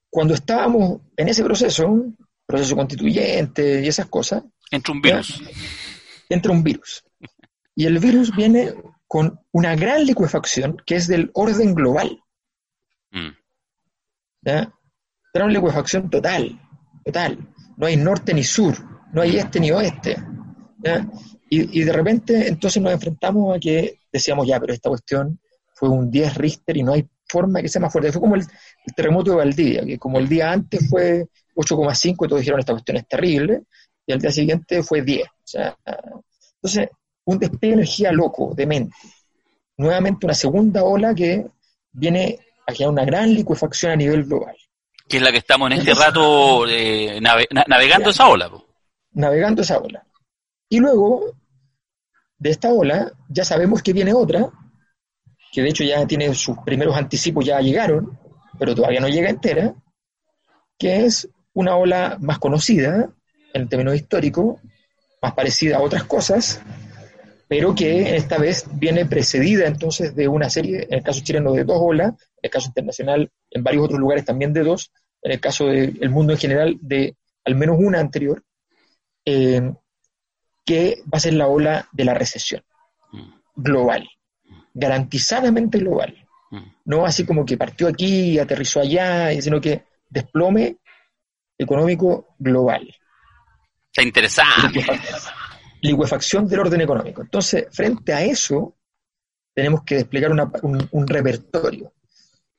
Cuando 0.09 0.35
estábamos 0.35 1.01
en 1.17 1.27
ese 1.27 1.43
proceso, 1.43 2.05
proceso 2.45 2.75
constituyente 2.75 3.81
y 3.83 3.87
esas 3.87 4.07
cosas, 4.07 4.43
entra 4.71 4.93
un 4.93 5.01
virus. 5.01 5.41
Entra 6.29 6.51
un 6.51 6.63
virus. 6.63 7.03
Y 7.79 7.85
el 7.85 7.97
virus 7.97 8.35
viene 8.35 8.73
con 9.07 9.39
una 9.53 9.73
gran 9.73 10.05
liquefacción 10.05 10.75
que 10.85 10.97
es 10.97 11.07
del 11.07 11.31
orden 11.33 11.73
global. 11.73 12.21
Mm. 13.09 13.29
¿Ya? 14.41 14.73
Era 15.33 15.45
una 15.45 15.53
liquefacción 15.53 16.09
total, 16.09 16.59
total. 17.05 17.37
No 17.77 17.87
hay 17.87 17.95
norte 17.95 18.33
ni 18.33 18.43
sur, 18.43 18.75
no 19.13 19.21
hay 19.21 19.37
este 19.37 19.61
ni 19.61 19.71
oeste. 19.71 20.17
Y, 21.49 21.79
y, 21.79 21.83
de 21.85 21.93
repente 21.93 22.49
entonces 22.49 22.83
nos 22.83 22.91
enfrentamos 22.91 23.55
a 23.55 23.59
que 23.61 24.01
decíamos, 24.11 24.45
ya, 24.45 24.59
pero 24.59 24.73
esta 24.73 24.89
cuestión 24.89 25.39
fue 25.73 25.87
un 25.87 26.11
10 26.11 26.35
Richter 26.35 26.75
y 26.75 26.83
no 26.83 26.91
hay 26.91 27.07
forma 27.29 27.61
que 27.61 27.69
sea 27.69 27.79
más 27.79 27.93
fuerte. 27.93 28.11
Fue 28.11 28.19
como 28.19 28.35
el, 28.35 28.45
terremoto 28.93 29.31
de 29.31 29.37
Valdivia, 29.37 29.85
que 29.85 29.97
como 29.97 30.19
el 30.19 30.27
día 30.27 30.51
antes 30.51 30.89
fue 30.89 31.29
8,5 31.55 32.25
y 32.25 32.27
todos 32.27 32.41
dijeron 32.41 32.59
esta 32.59 32.73
cuestión 32.73 32.97
es 32.97 33.07
terrible, 33.07 33.61
y 34.05 34.11
al 34.11 34.19
día 34.19 34.33
siguiente 34.33 34.83
fue 34.83 35.01
10. 35.01 35.25
O 35.25 35.31
sea, 35.45 35.77
entonces, 36.61 36.89
un 37.29 37.39
despegue 37.39 37.67
de 37.67 37.73
energía 37.73 38.11
loco, 38.11 38.53
de 38.55 38.65
mente. 38.65 38.95
Nuevamente 39.77 40.25
una 40.25 40.33
segunda 40.33 40.83
ola 40.83 41.13
que 41.13 41.45
viene 41.91 42.39
a 42.67 42.89
una 42.89 43.05
gran 43.05 43.33
liquefacción 43.33 43.91
a 43.91 43.95
nivel 43.95 44.25
global. 44.25 44.55
Que 45.07 45.17
es 45.17 45.23
la 45.23 45.31
que 45.31 45.37
estamos 45.37 45.71
en 45.71 45.79
este 45.79 45.93
rato 45.93 46.67
eh, 46.67 47.19
navegando 47.21 48.09
esa 48.09 48.27
ola. 48.27 48.51
Navegando 49.11 49.61
esa 49.61 49.79
ola. 49.79 50.03
Y 50.69 50.79
luego, 50.79 51.35
de 52.37 52.49
esta 52.51 52.71
ola, 52.71 53.11
ya 53.27 53.43
sabemos 53.43 53.81
que 53.81 53.93
viene 53.93 54.13
otra, 54.13 54.49
que 55.51 55.61
de 55.63 55.69
hecho 55.69 55.83
ya 55.83 56.05
tiene 56.05 56.33
sus 56.35 56.57
primeros 56.59 56.95
anticipos, 56.95 57.45
ya 57.45 57.59
llegaron, 57.59 58.19
pero 58.59 58.75
todavía 58.75 58.99
no 58.99 59.07
llega 59.07 59.29
entera, 59.29 59.73
que 60.77 61.05
es 61.05 61.27
una 61.53 61.75
ola 61.75 62.17
más 62.21 62.37
conocida 62.37 63.09
en 63.53 63.67
términos 63.67 63.95
históricos, 63.95 64.59
más 65.21 65.33
parecida 65.33 65.77
a 65.77 65.81
otras 65.81 66.03
cosas, 66.03 66.61
pero 67.49 67.75
que 67.75 68.15
esta 68.15 68.37
vez 68.37 68.65
viene 68.73 69.05
precedida 69.05 69.67
entonces 69.67 70.15
de 70.15 70.29
una 70.29 70.49
serie, 70.49 70.83
en 70.83 70.93
el 70.93 71.03
caso 71.03 71.21
chileno 71.21 71.51
de 71.51 71.65
dos 71.65 71.79
olas, 71.81 72.09
en 72.11 72.43
el 72.43 72.49
caso 72.49 72.67
internacional 72.67 73.29
en 73.51 73.63
varios 73.63 73.83
otros 73.83 73.99
lugares 73.99 74.23
también 74.23 74.53
de 74.53 74.63
dos, 74.63 74.93
en 75.21 75.33
el 75.33 75.41
caso 75.41 75.65
del 75.65 76.09
mundo 76.09 76.31
en 76.31 76.39
general 76.39 76.77
de 76.79 77.17
al 77.43 77.55
menos 77.55 77.77
una 77.79 77.99
anterior, 77.99 78.43
eh, 79.25 79.73
que 80.65 81.01
va 81.03 81.17
a 81.17 81.19
ser 81.19 81.33
la 81.33 81.47
ola 81.47 81.89
de 81.91 82.05
la 82.05 82.13
recesión 82.13 82.63
mm. 83.11 83.33
global 83.55 84.07
garantizadamente 84.73 85.79
global. 85.79 86.15
Mm. 86.51 86.63
No 86.85 87.05
así 87.05 87.25
como 87.25 87.45
que 87.45 87.57
partió 87.57 87.87
aquí 87.87 88.31
y 88.31 88.39
aterrizó 88.39 88.81
allá, 88.81 89.29
sino 89.41 89.59
que 89.59 89.83
desplome 90.09 90.77
económico 91.57 92.35
global. 92.39 92.87
Está 93.91 94.03
interesante. 94.03 94.85
Liquefacción 95.81 96.47
del 96.47 96.59
orden 96.59 96.81
económico. 96.81 97.21
Entonces, 97.21 97.67
frente 97.71 98.13
a 98.13 98.23
eso, 98.23 98.75
tenemos 99.53 99.83
que 99.83 99.95
desplegar 99.95 100.31
un, 100.31 101.07
repertorio. 101.07 101.93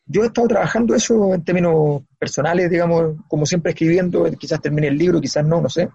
Yo 0.06 0.22
he 0.22 0.26
estado 0.26 0.48
trabajando 0.48 0.94
eso 0.94 1.34
en 1.34 1.44
términos 1.44 2.02
personales, 2.18 2.70
digamos, 2.70 3.16
como 3.28 3.46
siempre 3.46 3.72
escribiendo, 3.72 4.30
quizás 4.32 4.60
termine 4.60 4.88
el 4.88 4.98
libro, 4.98 5.20
quizás 5.20 5.44
no, 5.44 5.60
no 5.60 5.68
sé. 5.68 5.88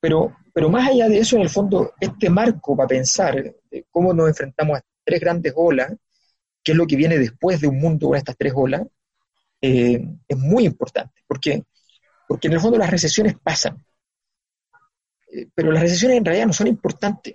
Pero, 0.00 0.36
pero 0.52 0.68
más 0.68 0.88
allá 0.88 1.08
de 1.08 1.18
eso, 1.18 1.36
en 1.36 1.42
el 1.42 1.50
fondo, 1.50 1.92
este 2.00 2.30
marco 2.30 2.76
para 2.76 2.88
pensar 2.88 3.54
cómo 3.90 4.12
nos 4.14 4.28
enfrentamos 4.28 4.78
a 4.78 4.82
tres 5.04 5.20
grandes 5.20 5.52
olas, 5.56 5.92
que 6.62 6.72
es 6.72 6.78
lo 6.78 6.86
que 6.86 6.96
viene 6.96 7.18
después 7.18 7.60
de 7.60 7.68
un 7.68 7.78
mundo 7.78 8.08
con 8.08 8.16
estas 8.16 8.36
tres 8.36 8.52
olas, 8.56 8.82
eh, 9.60 10.04
es 10.26 10.36
muy 10.36 10.64
importante, 10.64 11.22
porque, 11.26 11.62
porque 12.26 12.48
en 12.48 12.54
el 12.54 12.60
fondo 12.60 12.78
las 12.78 12.90
recesiones 12.90 13.36
pasan, 13.42 13.84
pero 15.54 15.72
las 15.72 15.82
recesiones 15.82 16.18
en 16.18 16.24
realidad 16.24 16.46
no 16.46 16.52
son 16.52 16.66
importantes 16.66 17.34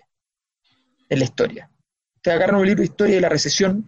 en 1.10 1.20
la 1.20 1.26
historia. 1.26 1.70
Ustedes 2.16 2.38
agarran 2.38 2.60
un 2.60 2.66
libro 2.66 2.82
de 2.82 2.86
historia 2.86 3.18
y 3.18 3.20
la 3.20 3.30
recesión 3.30 3.88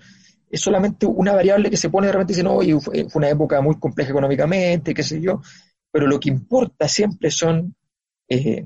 es 0.50 0.62
solamente 0.62 1.06
una 1.06 1.34
variable 1.34 1.70
que 1.70 1.78
se 1.78 1.90
pone 1.90 2.08
de 2.08 2.14
repente 2.14 2.34
y 2.34 2.36
dice, 2.36 2.44
no, 2.44 2.62
y 2.62 2.74
fue, 2.80 3.08
una 3.16 3.30
época 3.30 3.62
muy 3.62 3.80
compleja 3.80 4.12
económicamente, 4.12 4.94
qué 4.94 5.04
sé 5.04 5.20
yo, 5.20 5.42
pero 5.92 6.08
lo 6.08 6.20
que 6.20 6.30
importa 6.30 6.88
siempre 6.88 7.32
son 7.32 7.76
eh, 8.30 8.64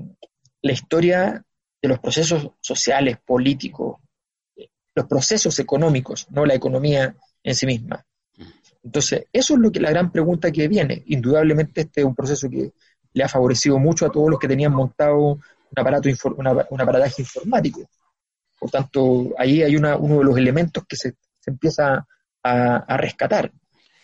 la 0.62 0.72
historia 0.72 1.44
de 1.80 1.88
los 1.88 1.98
procesos 1.98 2.50
sociales, 2.60 3.18
políticos, 3.24 4.00
los 4.94 5.06
procesos 5.06 5.58
económicos, 5.58 6.26
no 6.30 6.44
la 6.44 6.54
economía 6.54 7.16
en 7.42 7.54
sí 7.54 7.66
misma. 7.66 8.04
Entonces, 8.82 9.24
eso 9.32 9.54
es 9.54 9.60
lo 9.60 9.70
que 9.70 9.80
la 9.80 9.90
gran 9.90 10.10
pregunta 10.10 10.50
que 10.50 10.68
viene. 10.68 11.02
Indudablemente 11.06 11.82
este 11.82 12.00
es 12.00 12.06
un 12.06 12.14
proceso 12.14 12.48
que 12.48 12.72
le 13.18 13.24
ha 13.24 13.28
favorecido 13.28 13.78
mucho 13.80 14.06
a 14.06 14.12
todos 14.12 14.30
los 14.30 14.38
que 14.38 14.46
tenían 14.46 14.72
montado 14.72 15.18
un 15.18 15.76
aparato 15.76 16.08
un 16.36 16.80
aparataje 16.80 17.22
informático. 17.22 17.80
Por 18.58 18.70
tanto, 18.70 19.34
ahí 19.36 19.62
hay 19.62 19.74
uno 19.76 19.98
de 19.98 20.24
los 20.24 20.38
elementos 20.38 20.84
que 20.88 20.96
se, 20.96 21.14
empieza 21.44 22.06
a, 22.42 22.96
rescatar. 22.96 23.50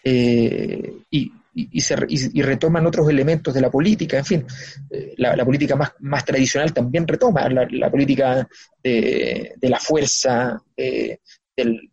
Eh, 0.02 0.92
y, 1.10 1.32
y, 1.54 1.80
se, 1.80 1.94
y, 2.08 2.42
retoman 2.42 2.86
otros 2.86 3.08
elementos 3.08 3.54
de 3.54 3.60
la 3.60 3.70
política, 3.70 4.18
en 4.18 4.24
fin, 4.24 4.46
eh, 4.90 5.14
la, 5.18 5.44
política 5.44 5.76
más, 5.76 5.92
más, 6.00 6.24
tradicional 6.24 6.72
también 6.72 7.06
retoma 7.06 7.48
la, 7.48 7.90
política 7.90 8.48
de, 8.82 9.54
la 9.60 9.78
fuerza, 9.78 10.60
de, 10.76 11.20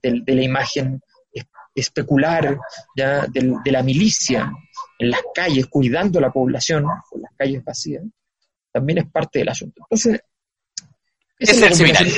la 0.03 0.41
imagen 0.41 1.01
especular, 1.75 2.57
¿ya? 2.97 3.27
de 3.27 3.71
la 3.71 3.83
milicia 3.83 4.51
en 5.01 5.09
las 5.09 5.21
calles, 5.33 5.65
cuidando 5.65 6.19
a 6.19 6.21
la 6.21 6.31
población, 6.31 6.85
con 7.09 7.21
las 7.21 7.31
calles 7.35 7.63
vacías, 7.63 8.03
también 8.71 8.99
es 8.99 9.11
parte 9.11 9.39
del 9.39 9.49
asunto. 9.49 9.81
Entonces, 9.89 10.21
es, 11.49 11.61
el 11.61 11.73
seminario. 11.73 12.13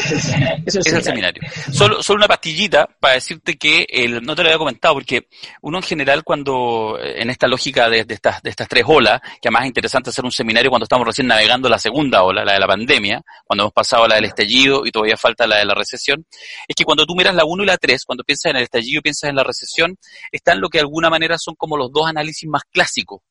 Es 0.66 0.76
el, 0.76 1.02
seminario. 1.02 1.42
Solo, 1.72 2.04
solo 2.04 2.18
una 2.18 2.28
pastillita 2.28 2.88
para 3.00 3.14
decirte 3.14 3.56
que 3.56 3.86
el, 3.88 4.22
no 4.22 4.36
te 4.36 4.44
lo 4.44 4.50
había 4.50 4.58
comentado, 4.58 4.96
porque 4.96 5.28
uno 5.62 5.78
en 5.78 5.84
general 5.84 6.24
cuando, 6.26 7.00
en 7.02 7.30
esta 7.30 7.48
lógica 7.48 7.90
de, 7.90 8.06
estas, 8.06 8.42
de 8.42 8.50
estas 8.50 8.68
tres 8.68 8.84
olas, 8.86 9.22
que 9.42 9.48
además 9.48 9.64
es 9.64 9.68
interesante 9.68 10.10
hacer 10.10 10.26
un 10.26 10.32
seminario 10.32 10.70
cuando 10.70 10.84
estamos 10.84 11.08
recién 11.08 11.28
navegando 11.28 11.70
la 11.70 11.80
segunda 11.80 12.24
ola, 12.24 12.44
la 12.44 12.54
de 12.54 12.60
la 12.60 12.68
pandemia, 12.68 13.22
cuando 13.46 13.64
hemos 13.64 13.74
pasado 13.74 14.08
la 14.10 14.16
del 14.16 14.26
estallido 14.26 14.86
y 14.86 14.92
todavía 14.92 15.16
falta 15.16 15.48
la 15.48 15.58
de 15.58 15.66
la 15.66 15.74
recesión, 15.74 16.26
es 16.68 16.76
que 16.76 16.84
cuando 16.84 17.06
tú 17.06 17.16
miras 17.16 17.34
la 17.34 17.46
1 17.46 17.64
y 17.64 17.66
la 17.66 17.78
3, 17.78 18.04
cuando 18.04 18.26
piensas 18.26 18.50
en 18.50 18.58
el 18.58 18.64
estallido 18.64 19.00
y 19.00 19.04
piensas 19.04 19.30
en 19.30 19.38
la 19.38 19.44
recesión, 19.44 19.98
están 20.34 20.60
lo 20.60 20.68
que 20.68 20.80
de 20.80 20.84
alguna 20.84 21.10
manera 21.10 21.38
son 21.38 21.56
como 21.56 21.78
los 21.78 21.94
dos 21.94 22.08
análisis 22.08 22.50
más 22.50 22.64
clásicos, 22.70 23.22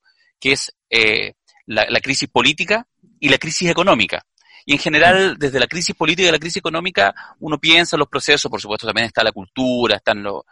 que 0.40 0.52
es 0.52 0.72
eh, 0.88 1.34
la, 1.66 1.84
la 1.90 2.00
crisis 2.00 2.30
política 2.30 2.86
y 3.20 3.28
la 3.28 3.36
crisis 3.36 3.68
económica. 3.68 4.24
Y 4.64 4.72
en 4.72 4.78
general, 4.78 5.36
desde 5.38 5.58
la 5.58 5.66
crisis 5.66 5.94
política 5.94 6.28
y 6.28 6.32
la 6.32 6.38
crisis 6.38 6.58
económica, 6.58 7.14
uno 7.40 7.58
piensa 7.58 7.96
en 7.96 8.00
los 8.00 8.08
procesos, 8.08 8.50
por 8.50 8.60
supuesto 8.60 8.86
también 8.86 9.06
está 9.06 9.24
la 9.24 9.32
cultura, 9.32 9.96
están 9.96 10.22
los, 10.22 10.44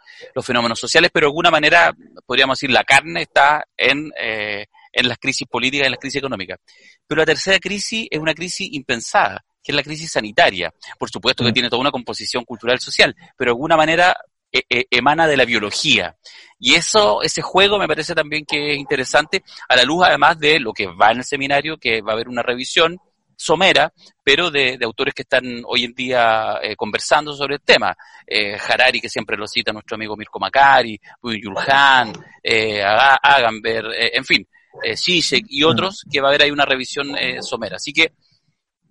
fenómenos 0.43 0.79
sociales, 0.79 1.11
pero 1.13 1.27
de 1.27 1.29
alguna 1.29 1.51
manera, 1.51 1.93
podríamos 2.25 2.57
decir, 2.57 2.71
la 2.71 2.83
carne 2.83 3.23
está 3.23 3.65
en, 3.77 4.11
eh, 4.19 4.65
en 4.91 5.07
las 5.07 5.17
crisis 5.17 5.47
políticas 5.47 5.83
y 5.83 5.87
en 5.87 5.91
las 5.91 5.99
crisis 5.99 6.19
económicas. 6.19 6.59
Pero 7.07 7.19
la 7.19 7.25
tercera 7.25 7.59
crisis 7.59 8.07
es 8.09 8.19
una 8.19 8.33
crisis 8.33 8.69
impensada, 8.71 9.43
que 9.63 9.71
es 9.71 9.75
la 9.75 9.83
crisis 9.83 10.11
sanitaria. 10.11 10.73
Por 10.97 11.09
supuesto 11.09 11.43
que 11.43 11.51
mm. 11.51 11.53
tiene 11.53 11.69
toda 11.69 11.81
una 11.81 11.91
composición 11.91 12.43
cultural 12.43 12.79
social, 12.79 13.15
pero 13.37 13.49
de 13.49 13.55
alguna 13.55 13.77
manera 13.77 14.15
e, 14.51 14.63
e, 14.69 14.85
emana 14.91 15.27
de 15.27 15.37
la 15.37 15.45
biología. 15.45 16.17
Y 16.59 16.75
eso, 16.75 17.21
ese 17.21 17.41
juego 17.41 17.79
me 17.79 17.87
parece 17.87 18.13
también 18.13 18.45
que 18.45 18.73
es 18.73 18.77
interesante, 18.77 19.43
a 19.69 19.75
la 19.75 19.83
luz 19.83 20.03
además 20.05 20.37
de 20.39 20.59
lo 20.59 20.73
que 20.73 20.87
va 20.87 21.11
en 21.11 21.19
el 21.19 21.23
seminario, 21.23 21.77
que 21.77 22.01
va 22.01 22.11
a 22.11 22.15
haber 22.15 22.27
una 22.27 22.43
revisión 22.43 22.99
somera, 23.41 23.91
pero 24.23 24.51
de, 24.51 24.77
autores 24.83 25.15
que 25.15 25.23
están 25.23 25.43
hoy 25.65 25.85
en 25.85 25.93
día 25.93 26.59
eh, 26.61 26.75
conversando 26.75 27.33
sobre 27.33 27.55
el 27.55 27.61
tema. 27.61 27.95
Eh, 28.27 28.55
Harari, 28.55 29.01
que 29.01 29.09
siempre 29.09 29.35
lo 29.35 29.47
cita 29.47 29.73
nuestro 29.73 29.95
amigo 29.95 30.15
Mirko 30.15 30.39
Macari, 30.39 30.99
Yulhan, 31.23 32.13
eh, 32.43 32.83
Agamber, 32.83 33.85
eh, 33.97 34.11
en 34.13 34.23
fin, 34.23 34.47
eh, 34.83 34.95
y 35.47 35.63
otros, 35.63 36.05
que 36.09 36.21
va 36.21 36.27
a 36.27 36.29
haber 36.29 36.43
ahí 36.43 36.51
una 36.51 36.65
revisión 36.65 37.15
somera. 37.41 37.77
Así 37.77 37.91
que 37.91 38.13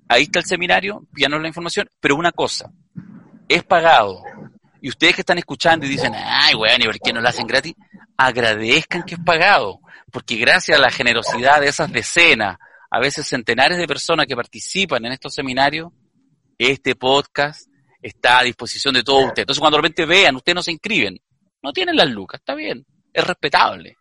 ahí 0.09 0.24
está 0.24 0.40
el 0.40 0.47
seminario, 0.47 1.06
pídanos 1.14 1.40
la 1.40 1.48
información, 1.48 1.89
pero 2.01 2.16
una 2.16 2.32
cosa, 2.32 2.72
es 3.48 3.62
pagado. 3.62 4.22
Y 4.82 4.89
ustedes 4.89 5.14
que 5.14 5.20
están 5.20 5.39
escuchando 5.39 5.86
y 5.86 5.90
dicen, 5.90 6.12
ay, 6.14 6.55
weón, 6.55 6.82
¿y 6.82 6.86
por 6.86 6.98
qué 6.98 7.12
no 7.12 7.20
lo 7.20 7.28
hacen 7.28 7.47
gratis? 7.47 7.74
Agradezcan 8.16 9.05
que 9.05 9.14
es 9.14 9.20
pagado, 9.24 9.78
porque 10.10 10.36
gracias 10.36 10.77
a 10.77 10.81
la 10.81 10.90
generosidad 10.90 11.60
de 11.60 11.68
esas 11.68 11.93
decenas, 11.93 12.56
a 12.90 12.98
veces 12.98 13.26
centenares 13.26 13.78
de 13.78 13.86
personas 13.86 14.26
que 14.26 14.34
participan 14.34 15.04
en 15.04 15.12
estos 15.12 15.34
seminarios, 15.34 15.92
este 16.58 16.96
podcast 16.96 17.68
está 18.02 18.40
a 18.40 18.42
disposición 18.42 18.94
de 18.94 19.02
todos 19.02 19.26
ustedes. 19.26 19.44
Entonces, 19.44 19.60
cuando 19.60 19.76
de 19.76 19.82
repente 19.82 20.06
vean, 20.06 20.36
ustedes 20.36 20.56
no 20.56 20.62
se 20.62 20.72
inscriben, 20.72 21.18
no 21.62 21.72
tienen 21.72 21.96
las 21.96 22.10
lucas, 22.10 22.40
está 22.40 22.54
bien, 22.54 22.84
es 23.12 23.26
respetable. 23.26 23.96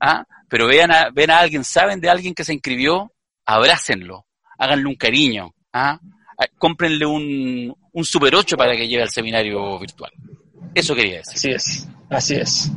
¿ah? 0.00 0.24
Pero 0.48 0.66
vean 0.66 0.92
a, 0.92 1.10
ven 1.10 1.30
a 1.30 1.38
alguien, 1.38 1.64
saben 1.64 2.00
de 2.00 2.10
alguien 2.10 2.34
que 2.34 2.44
se 2.44 2.52
inscribió, 2.52 3.12
abrácenlo, 3.46 4.26
háganle 4.58 4.86
un 4.86 4.96
cariño, 4.96 5.54
¿ah? 5.72 5.98
cómprenle 6.58 7.06
un, 7.06 7.74
un 7.92 8.04
Super 8.04 8.34
8 8.34 8.56
para 8.56 8.76
que 8.76 8.86
lleve 8.86 9.02
al 9.02 9.10
seminario 9.10 9.78
virtual. 9.78 10.12
Eso 10.74 10.94
quería 10.94 11.18
decir. 11.18 11.34
Así 11.34 11.50
es, 11.50 11.88
así 12.10 12.34
es, 12.34 12.72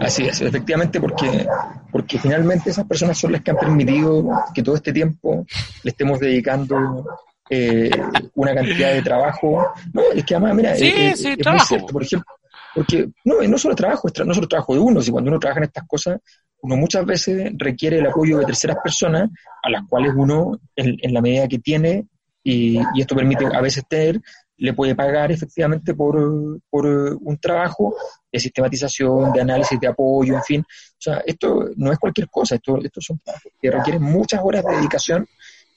así 0.00 0.26
es, 0.26 0.40
efectivamente 0.40 1.00
porque, 1.00 1.46
porque 1.90 2.18
finalmente 2.18 2.70
esas 2.70 2.86
personas 2.86 3.16
son 3.18 3.32
las 3.32 3.42
que 3.42 3.50
han 3.50 3.56
permitido 3.56 4.28
que 4.52 4.62
todo 4.62 4.74
este 4.74 4.92
tiempo 4.92 5.46
le 5.82 5.90
estemos 5.90 6.18
dedicando 6.18 7.04
eh, 7.48 7.90
una 8.34 8.54
cantidad 8.54 8.92
de 8.92 9.02
trabajo. 9.02 9.72
No, 9.92 10.02
es 10.14 10.24
que 10.24 10.34
además, 10.34 10.54
mira, 10.54 10.74
sí, 10.74 10.92
es, 10.96 11.20
sí, 11.20 11.36
trabajo. 11.36 11.86
por 11.86 12.02
ejemplo, 12.02 12.26
porque 12.74 13.08
no, 13.24 13.40
no 13.42 13.58
solo 13.58 13.74
trabajo, 13.74 14.08
no 14.24 14.34
solo 14.34 14.48
trabajo 14.48 14.74
de 14.74 14.80
uno, 14.80 15.00
si 15.00 15.10
cuando 15.10 15.30
uno 15.30 15.38
trabaja 15.38 15.60
en 15.60 15.64
estas 15.64 15.86
cosas, 15.86 16.20
uno 16.62 16.76
muchas 16.76 17.04
veces 17.04 17.52
requiere 17.56 17.98
el 17.98 18.06
apoyo 18.06 18.38
de 18.38 18.46
terceras 18.46 18.78
personas 18.82 19.30
a 19.62 19.70
las 19.70 19.82
cuales 19.88 20.12
uno, 20.16 20.58
en, 20.74 21.12
la 21.12 21.20
medida 21.20 21.46
que 21.46 21.58
tiene, 21.58 22.06
y, 22.42 22.78
y, 22.94 23.00
esto 23.00 23.14
permite 23.14 23.46
a 23.46 23.60
veces 23.60 23.84
tener, 23.88 24.20
le 24.56 24.72
puede 24.72 24.94
pagar 24.94 25.32
efectivamente 25.32 25.94
por, 25.94 26.60
por 26.70 26.86
un 26.86 27.38
trabajo 27.38 27.94
de 28.30 28.38
sistematización, 28.38 29.32
de 29.32 29.40
análisis, 29.40 29.78
de 29.80 29.88
apoyo, 29.88 30.34
en 30.34 30.42
fin. 30.42 30.60
O 30.60 31.00
sea, 31.00 31.22
esto 31.26 31.70
no 31.76 31.92
es 31.92 31.98
cualquier 31.98 32.28
cosa, 32.28 32.54
esto, 32.54 32.78
esto 32.82 33.00
son 33.00 33.20
que 33.60 33.70
requieren 33.70 34.02
muchas 34.02 34.40
horas 34.42 34.64
de 34.64 34.76
dedicación 34.76 35.26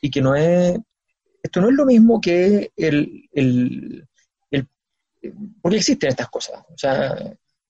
y 0.02 0.10
que 0.10 0.22
no 0.22 0.36
es, 0.36 0.78
esto 1.42 1.62
no 1.62 1.70
es 1.70 1.76
lo 1.76 1.86
mismo 1.86 2.22
que 2.22 2.72
el, 2.76 3.28
el, 3.32 4.08
el 4.52 4.68
porque 5.62 5.78
existen 5.78 6.10
estas 6.10 6.30
cosas. 6.30 6.62
O 6.70 6.78
sea, 6.78 7.16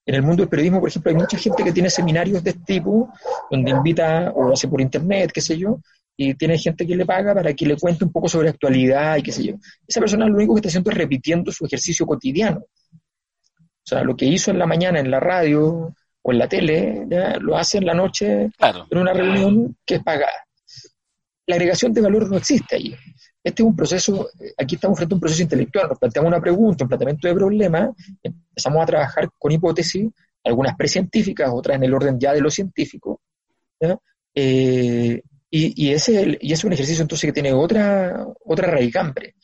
en 0.08 0.16
el 0.16 0.22
mundo 0.22 0.42
del 0.42 0.50
periodismo, 0.50 0.80
por 0.80 0.90
ejemplo, 0.90 1.10
hay 1.12 1.18
mucha 1.18 1.38
gente 1.38 1.64
que 1.64 1.74
tiene 1.74 1.90
seminarios 1.90 2.44
de 2.44 2.52
este 2.52 2.64
tipo, 2.64 3.12
donde 3.52 3.72
invita, 3.72 4.32
o 4.34 4.54
hace 4.54 4.68
por 4.68 4.80
internet, 4.80 5.32
qué 5.34 5.42
sé 5.42 5.58
yo, 5.58 5.82
y 6.18 6.34
tiene 6.34 6.58
gente 6.58 6.86
que 6.86 6.96
le 6.96 7.06
paga 7.06 7.34
para 7.36 7.54
que 7.54 7.66
le 7.66 7.78
cuente 7.78 8.04
un 8.04 8.12
poco 8.12 8.28
sobre 8.28 8.50
actualidad 8.50 9.18
y 9.18 9.24
qué 9.24 9.32
sé 9.32 9.46
yo. 9.46 9.54
Esa 9.88 10.00
persona 10.00 10.26
lo 10.26 10.36
único 10.36 10.56
que 10.56 10.60
está 10.60 10.70
haciendo 10.70 10.90
es 10.90 10.98
repitiendo 10.98 11.52
su 11.52 11.66
ejercicio 11.66 12.08
cotidiano. 12.08 12.60
O 12.60 13.90
sea, 13.90 14.04
lo 14.04 14.18
que 14.18 14.26
hizo 14.26 14.50
en 14.50 14.58
la 14.58 14.66
mañana 14.66 15.00
en 15.00 15.12
la 15.12 15.20
radio 15.20 15.94
o 16.24 16.32
en 16.32 16.38
la 16.40 16.50
tele, 16.50 17.08
lo 17.40 17.56
hace 17.56 17.78
en 17.78 17.86
la 17.86 17.94
noche 17.94 18.50
en 18.90 18.98
una 18.98 19.14
reunión 19.14 19.78
que 19.86 19.96
es 19.96 20.04
pagada. 20.04 20.44
La 21.46 21.56
agregación 21.56 21.94
de 21.94 22.02
valor 22.02 22.30
no 22.30 22.38
existe 22.38 22.76
allí. 22.76 22.96
Este 23.42 23.62
es 23.62 23.66
un 23.66 23.76
proceso, 23.76 24.28
aquí 24.58 24.76
estamos 24.76 24.98
frente 24.98 25.14
a 25.14 25.16
un 25.16 25.22
proceso 25.22 25.44
intelectual, 25.44 25.88
nos 25.88 26.00
planteamos 26.00 26.28
una 26.28 26.42
pregunta, 26.42 26.84
un 26.84 26.90
planteamiento 26.90 27.28
de 27.30 27.34
problema, 27.34 27.90
empezamos 28.22 28.84
a 28.84 28.86
trabajar 28.86 29.30
con 29.38 29.52
hipótesis, 29.54 30.10
algunas 30.44 30.76
precientíficas, 30.76 31.50
otras 31.54 31.78
en 31.78 31.84
el 31.86 31.94
orden 31.94 32.20
ya 32.20 32.34
de 32.34 32.42
lo 32.42 32.50
científico, 32.50 33.22
eh, 34.36 35.22
y, 35.50 35.92
ese, 35.92 36.38
y 36.42 36.52
es 36.52 36.64
un 36.66 36.74
ejercicio 36.74 37.02
entonces 37.02 37.30
que 37.30 37.34
tiene 37.34 37.54
otra, 37.54 38.26
otra 38.46 38.70
radicambre. 38.70 39.36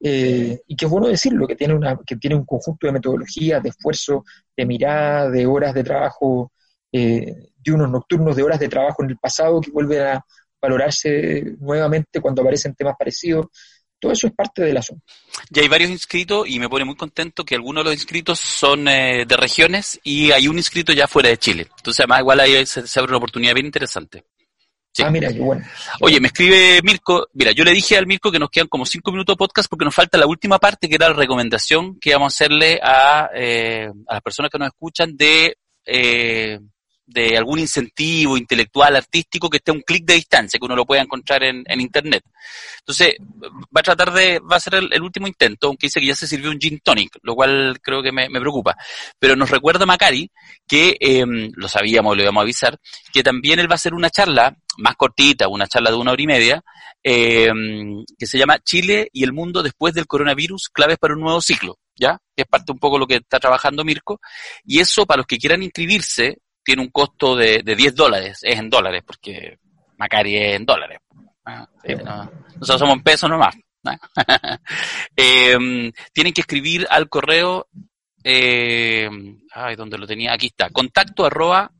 Eh, 0.00 0.60
y 0.66 0.76
que 0.76 0.84
es 0.84 0.90
bueno 0.90 1.08
decirlo, 1.08 1.46
que 1.46 1.56
tiene, 1.56 1.74
una, 1.74 1.98
que 2.06 2.16
tiene 2.16 2.36
un 2.36 2.44
conjunto 2.44 2.86
de 2.86 2.92
metodologías, 2.92 3.62
de 3.62 3.70
esfuerzo, 3.70 4.24
de 4.56 4.64
mirada, 4.64 5.28
de 5.28 5.46
horas 5.46 5.74
de 5.74 5.82
trabajo, 5.82 6.52
eh, 6.92 7.34
de 7.58 7.72
unos 7.72 7.90
nocturnos 7.90 8.36
de 8.36 8.42
horas 8.42 8.60
de 8.60 8.68
trabajo 8.68 9.02
en 9.02 9.10
el 9.10 9.18
pasado 9.18 9.60
que 9.60 9.72
vuelven 9.72 10.02
a 10.02 10.24
valorarse 10.62 11.56
nuevamente 11.58 12.20
cuando 12.20 12.42
aparecen 12.42 12.74
temas 12.74 12.94
parecidos. 12.96 13.46
Todo 13.98 14.12
eso 14.12 14.28
es 14.28 14.32
parte 14.32 14.62
del 14.62 14.76
asunto. 14.76 15.04
Ya 15.50 15.60
hay 15.60 15.68
varios 15.68 15.90
inscritos 15.90 16.48
y 16.48 16.58
me 16.58 16.70
pone 16.70 16.86
muy 16.86 16.96
contento 16.96 17.44
que 17.44 17.54
algunos 17.54 17.84
de 17.84 17.90
los 17.90 17.94
inscritos 17.94 18.38
son 18.40 18.88
eh, 18.88 19.26
de 19.26 19.36
regiones 19.36 20.00
y 20.04 20.30
hay 20.30 20.48
un 20.48 20.56
inscrito 20.56 20.92
ya 20.92 21.06
fuera 21.06 21.28
de 21.28 21.36
Chile. 21.36 21.66
Entonces, 21.76 22.00
además, 22.00 22.20
igual 22.20 22.40
ahí 22.40 22.64
se, 22.64 22.86
se 22.86 22.98
abre 23.00 23.10
una 23.10 23.18
oportunidad 23.18 23.52
bien 23.52 23.66
interesante. 23.66 24.24
Ah, 24.98 25.10
mira, 25.10 25.32
qué 25.32 25.38
bueno. 25.38 25.64
Oye, 26.00 26.20
me 26.20 26.26
escribe 26.28 26.80
Mirko, 26.82 27.28
mira, 27.34 27.52
yo 27.52 27.64
le 27.64 27.72
dije 27.72 27.96
al 27.96 28.06
Mirko 28.06 28.30
que 28.32 28.38
nos 28.38 28.50
quedan 28.50 28.66
como 28.66 28.84
cinco 28.84 29.12
minutos 29.12 29.34
de 29.34 29.38
podcast 29.38 29.68
porque 29.68 29.84
nos 29.84 29.94
falta 29.94 30.18
la 30.18 30.26
última 30.26 30.58
parte 30.58 30.88
que 30.88 30.96
era 30.96 31.08
la 31.08 31.14
recomendación 31.14 31.98
que 32.00 32.12
vamos 32.12 32.32
a 32.32 32.34
hacerle 32.34 32.80
a, 32.82 33.30
eh, 33.34 33.88
a 34.08 34.14
las 34.14 34.22
personas 34.22 34.50
que 34.50 34.58
nos 34.58 34.68
escuchan 34.68 35.16
de 35.16 35.56
eh, 35.86 36.58
de 37.10 37.36
algún 37.36 37.58
incentivo 37.58 38.36
intelectual, 38.36 38.94
artístico, 38.94 39.50
que 39.50 39.56
esté 39.56 39.72
a 39.72 39.74
un 39.74 39.80
clic 39.80 40.04
de 40.04 40.14
distancia, 40.14 40.58
que 40.58 40.64
uno 40.64 40.76
lo 40.76 40.86
pueda 40.86 41.02
encontrar 41.02 41.42
en, 41.42 41.64
Internet. 41.80 42.22
Entonces, 42.78 43.16
va 43.44 43.80
a 43.80 43.82
tratar 43.82 44.12
de, 44.12 44.38
va 44.38 44.56
a 44.56 44.60
ser 44.60 44.74
el, 44.74 45.02
último 45.02 45.26
intento, 45.26 45.66
aunque 45.66 45.86
dice 45.86 45.98
que 45.98 46.06
ya 46.06 46.14
se 46.14 46.28
sirvió 46.28 46.50
un 46.50 46.60
gin 46.60 46.78
tonic, 46.84 47.18
lo 47.22 47.34
cual 47.34 47.78
creo 47.82 48.00
que 48.00 48.12
me, 48.12 48.28
preocupa. 48.28 48.76
Pero 49.18 49.34
nos 49.34 49.50
recuerda 49.50 49.86
Macari 49.86 50.30
que, 50.68 50.96
em, 51.00 51.50
lo 51.54 51.68
sabíamos, 51.68 52.16
lo 52.16 52.22
íbamos 52.22 52.42
a 52.42 52.44
avisar, 52.44 52.78
que 53.12 53.24
también 53.24 53.58
él 53.58 53.68
va 53.68 53.74
a 53.74 53.76
hacer 53.76 53.94
una 53.94 54.10
charla 54.10 54.56
más 54.78 54.96
cortita, 54.96 55.48
una 55.48 55.66
charla 55.66 55.90
de 55.90 55.96
una 55.96 56.12
hora 56.12 56.22
y 56.22 56.26
media, 56.26 56.62
em, 57.02 58.04
que 58.18 58.26
se 58.26 58.38
llama 58.38 58.58
Chile 58.58 59.08
y 59.12 59.24
el 59.24 59.32
mundo 59.32 59.62
después 59.62 59.94
del 59.94 60.06
coronavirus, 60.06 60.68
claves 60.72 60.98
para 60.98 61.14
un 61.14 61.20
nuevo 61.20 61.40
ciclo. 61.40 61.78
¿Ya? 61.96 62.18
Que 62.34 62.42
es 62.42 62.48
parte 62.48 62.72
un 62.72 62.78
poco 62.78 62.96
de 62.96 63.00
lo 63.00 63.06
que 63.06 63.16
está 63.16 63.38
trabajando 63.38 63.84
Mirko. 63.84 64.20
Y 64.64 64.80
eso, 64.80 65.04
para 65.04 65.18
los 65.18 65.26
que 65.26 65.36
quieran 65.36 65.62
inscribirse, 65.62 66.38
tiene 66.64 66.82
un 66.82 66.88
costo 66.90 67.36
de, 67.36 67.62
de 67.62 67.76
10 67.76 67.94
dólares, 67.94 68.38
es 68.42 68.58
en 68.58 68.70
dólares, 68.70 69.02
porque 69.06 69.58
Macari 69.98 70.36
es 70.36 70.56
en 70.56 70.64
dólares. 70.64 70.98
¿ah? 71.44 71.68
nosotros 72.54 72.78
somos 72.78 72.96
en 72.96 73.02
pesos 73.02 73.28
nomás. 73.28 73.54
eh, 75.16 75.92
tienen 76.12 76.32
que 76.32 76.40
escribir 76.42 76.86
al 76.90 77.08
correo, 77.08 77.68
eh, 78.24 79.08
ay, 79.54 79.76
¿dónde 79.76 79.98
lo 79.98 80.06
tenía? 80.06 80.32
Aquí 80.32 80.46
está, 80.46 80.70
contacto 80.70 81.24
arroba 81.24 81.70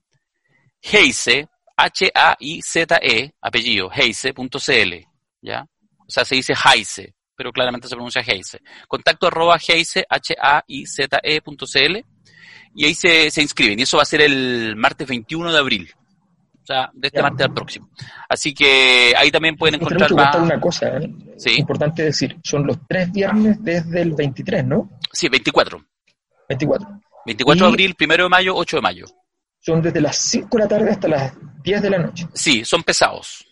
heise, 0.82 1.48
H-A-I-Z-E, 1.84 3.32
apellido, 3.40 3.90
heise.cl, 3.92 4.94
¿ya? 5.42 5.66
O 5.98 6.10
sea, 6.10 6.24
se 6.24 6.34
dice 6.34 6.54
Heise, 6.54 7.14
pero 7.36 7.52
claramente 7.52 7.88
se 7.88 7.94
pronuncia 7.94 8.22
Heise. 8.22 8.60
Contacto 8.88 9.28
arroba 9.28 9.56
heise, 9.56 10.04
H-A-I-Z-E.cl 10.08 11.96
y 12.74 12.84
ahí 12.84 12.94
se, 12.94 13.30
se 13.30 13.42
inscriben. 13.42 13.78
Y 13.78 13.82
eso 13.82 13.96
va 13.96 14.02
a 14.02 14.06
ser 14.06 14.22
el 14.22 14.76
martes 14.76 15.06
21 15.08 15.52
de 15.52 15.58
abril. 15.58 15.90
O 16.62 16.66
sea, 16.66 16.90
de 16.92 17.08
este 17.08 17.22
martes 17.22 17.46
al 17.46 17.54
próximo. 17.54 17.90
Así 18.28 18.54
que 18.54 19.12
ahí 19.16 19.30
también 19.30 19.56
pueden 19.56 19.76
encontrar 19.76 20.12
más... 20.12 20.36
una 20.36 20.60
cosa, 20.60 20.98
¿eh? 20.98 21.10
sí. 21.36 21.58
importante 21.58 22.04
decir, 22.04 22.36
son 22.44 22.66
los 22.66 22.78
tres 22.86 23.10
viernes 23.10 23.62
desde 23.62 24.02
el 24.02 24.12
23, 24.12 24.66
¿no? 24.66 24.90
Sí, 25.12 25.28
24. 25.28 25.82
24. 26.48 27.00
24 27.26 27.66
de 27.66 27.70
abril, 27.70 27.96
1 27.98 28.16
de 28.16 28.28
mayo, 28.28 28.54
8 28.54 28.76
de 28.76 28.82
mayo. 28.82 29.06
Son 29.60 29.82
desde 29.82 30.00
las 30.00 30.16
5 30.16 30.56
de 30.56 30.62
la 30.62 30.68
tarde 30.68 30.90
hasta 30.90 31.08
las 31.08 31.32
10 31.62 31.82
de 31.82 31.90
la 31.90 31.98
noche. 31.98 32.26
Sí, 32.34 32.64
son 32.64 32.82
pesados. 32.82 33.46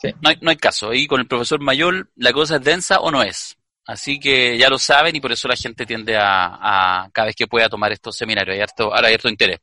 Sí. 0.00 0.08
No, 0.20 0.30
hay, 0.30 0.36
no 0.40 0.50
hay 0.50 0.56
caso. 0.56 0.90
Ahí 0.90 1.06
con 1.06 1.20
el 1.20 1.26
profesor 1.26 1.60
Mayor, 1.60 2.10
¿la 2.16 2.32
cosa 2.32 2.56
es 2.56 2.64
densa 2.64 3.00
o 3.00 3.10
no 3.10 3.22
es? 3.22 3.56
Así 3.86 4.18
que 4.18 4.58
ya 4.58 4.68
lo 4.68 4.78
saben 4.78 5.14
y 5.14 5.20
por 5.20 5.30
eso 5.30 5.46
la 5.46 5.54
gente 5.54 5.86
tiende 5.86 6.16
a, 6.18 7.08
cada 7.12 7.26
vez 7.26 7.36
que 7.36 7.46
pueda 7.46 7.68
tomar 7.68 7.92
estos 7.92 8.16
seminarios. 8.16 8.54
Hay 8.56 8.60
harto, 8.60 8.92
ahora 8.92 9.08
hay 9.08 9.14
harto 9.14 9.28
interés. 9.28 9.60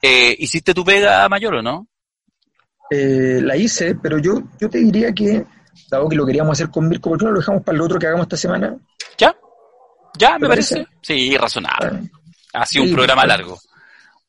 Eh, 0.00 0.36
¿Hiciste 0.38 0.74
tu 0.74 0.84
pega 0.84 1.26
mayor 1.28 1.56
o 1.56 1.62
no? 1.62 1.88
Eh, 2.90 3.40
la 3.42 3.56
hice, 3.56 3.94
pero 3.94 4.18
yo, 4.18 4.42
yo 4.60 4.68
te 4.68 4.78
diría 4.78 5.12
que, 5.12 5.44
dado 5.90 6.08
que 6.08 6.16
lo 6.16 6.26
queríamos 6.26 6.52
hacer 6.52 6.70
con 6.70 6.88
Mirko, 6.88 7.10
¿por 7.10 7.18
qué 7.18 7.24
no 7.24 7.30
lo 7.30 7.38
dejamos 7.38 7.62
para 7.62 7.76
el 7.76 7.82
otro 7.82 7.98
que 7.98 8.06
hagamos 8.06 8.24
esta 8.24 8.36
semana? 8.36 8.76
¿Ya? 9.16 9.34
¿Ya? 10.18 10.38
¿Me 10.38 10.48
parece? 10.48 10.86
Sí, 11.00 11.34
razonable. 11.36 12.10
Ha 12.52 12.66
sido 12.66 12.84
un 12.84 12.92
programa 12.92 13.24
largo. 13.24 13.58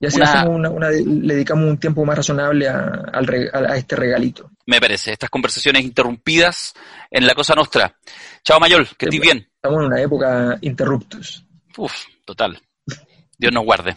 Y 0.01 0.07
así 0.07 0.19
le 0.19 1.33
dedicamos 1.35 1.69
un 1.69 1.77
tiempo 1.77 2.03
más 2.03 2.17
razonable 2.17 2.67
a, 2.67 3.03
a, 3.13 3.77
este 3.77 3.95
regalito. 3.95 4.49
Me 4.65 4.81
parece, 4.81 5.11
estas 5.11 5.29
conversaciones 5.29 5.83
interrumpidas 5.83 6.73
en 7.11 7.27
la 7.27 7.35
cosa 7.35 7.53
nuestra. 7.53 7.95
Chao 8.43 8.59
Mayol, 8.59 8.87
que 8.97 9.05
estés 9.05 9.21
bien. 9.21 9.47
Estamos 9.55 9.81
en 9.81 9.85
una 9.85 10.01
época 10.01 10.57
interruptus. 10.61 11.45
Uf, 11.77 11.93
total. 12.25 12.59
Dios 13.37 13.53
nos 13.53 13.63
guarde. 13.63 13.95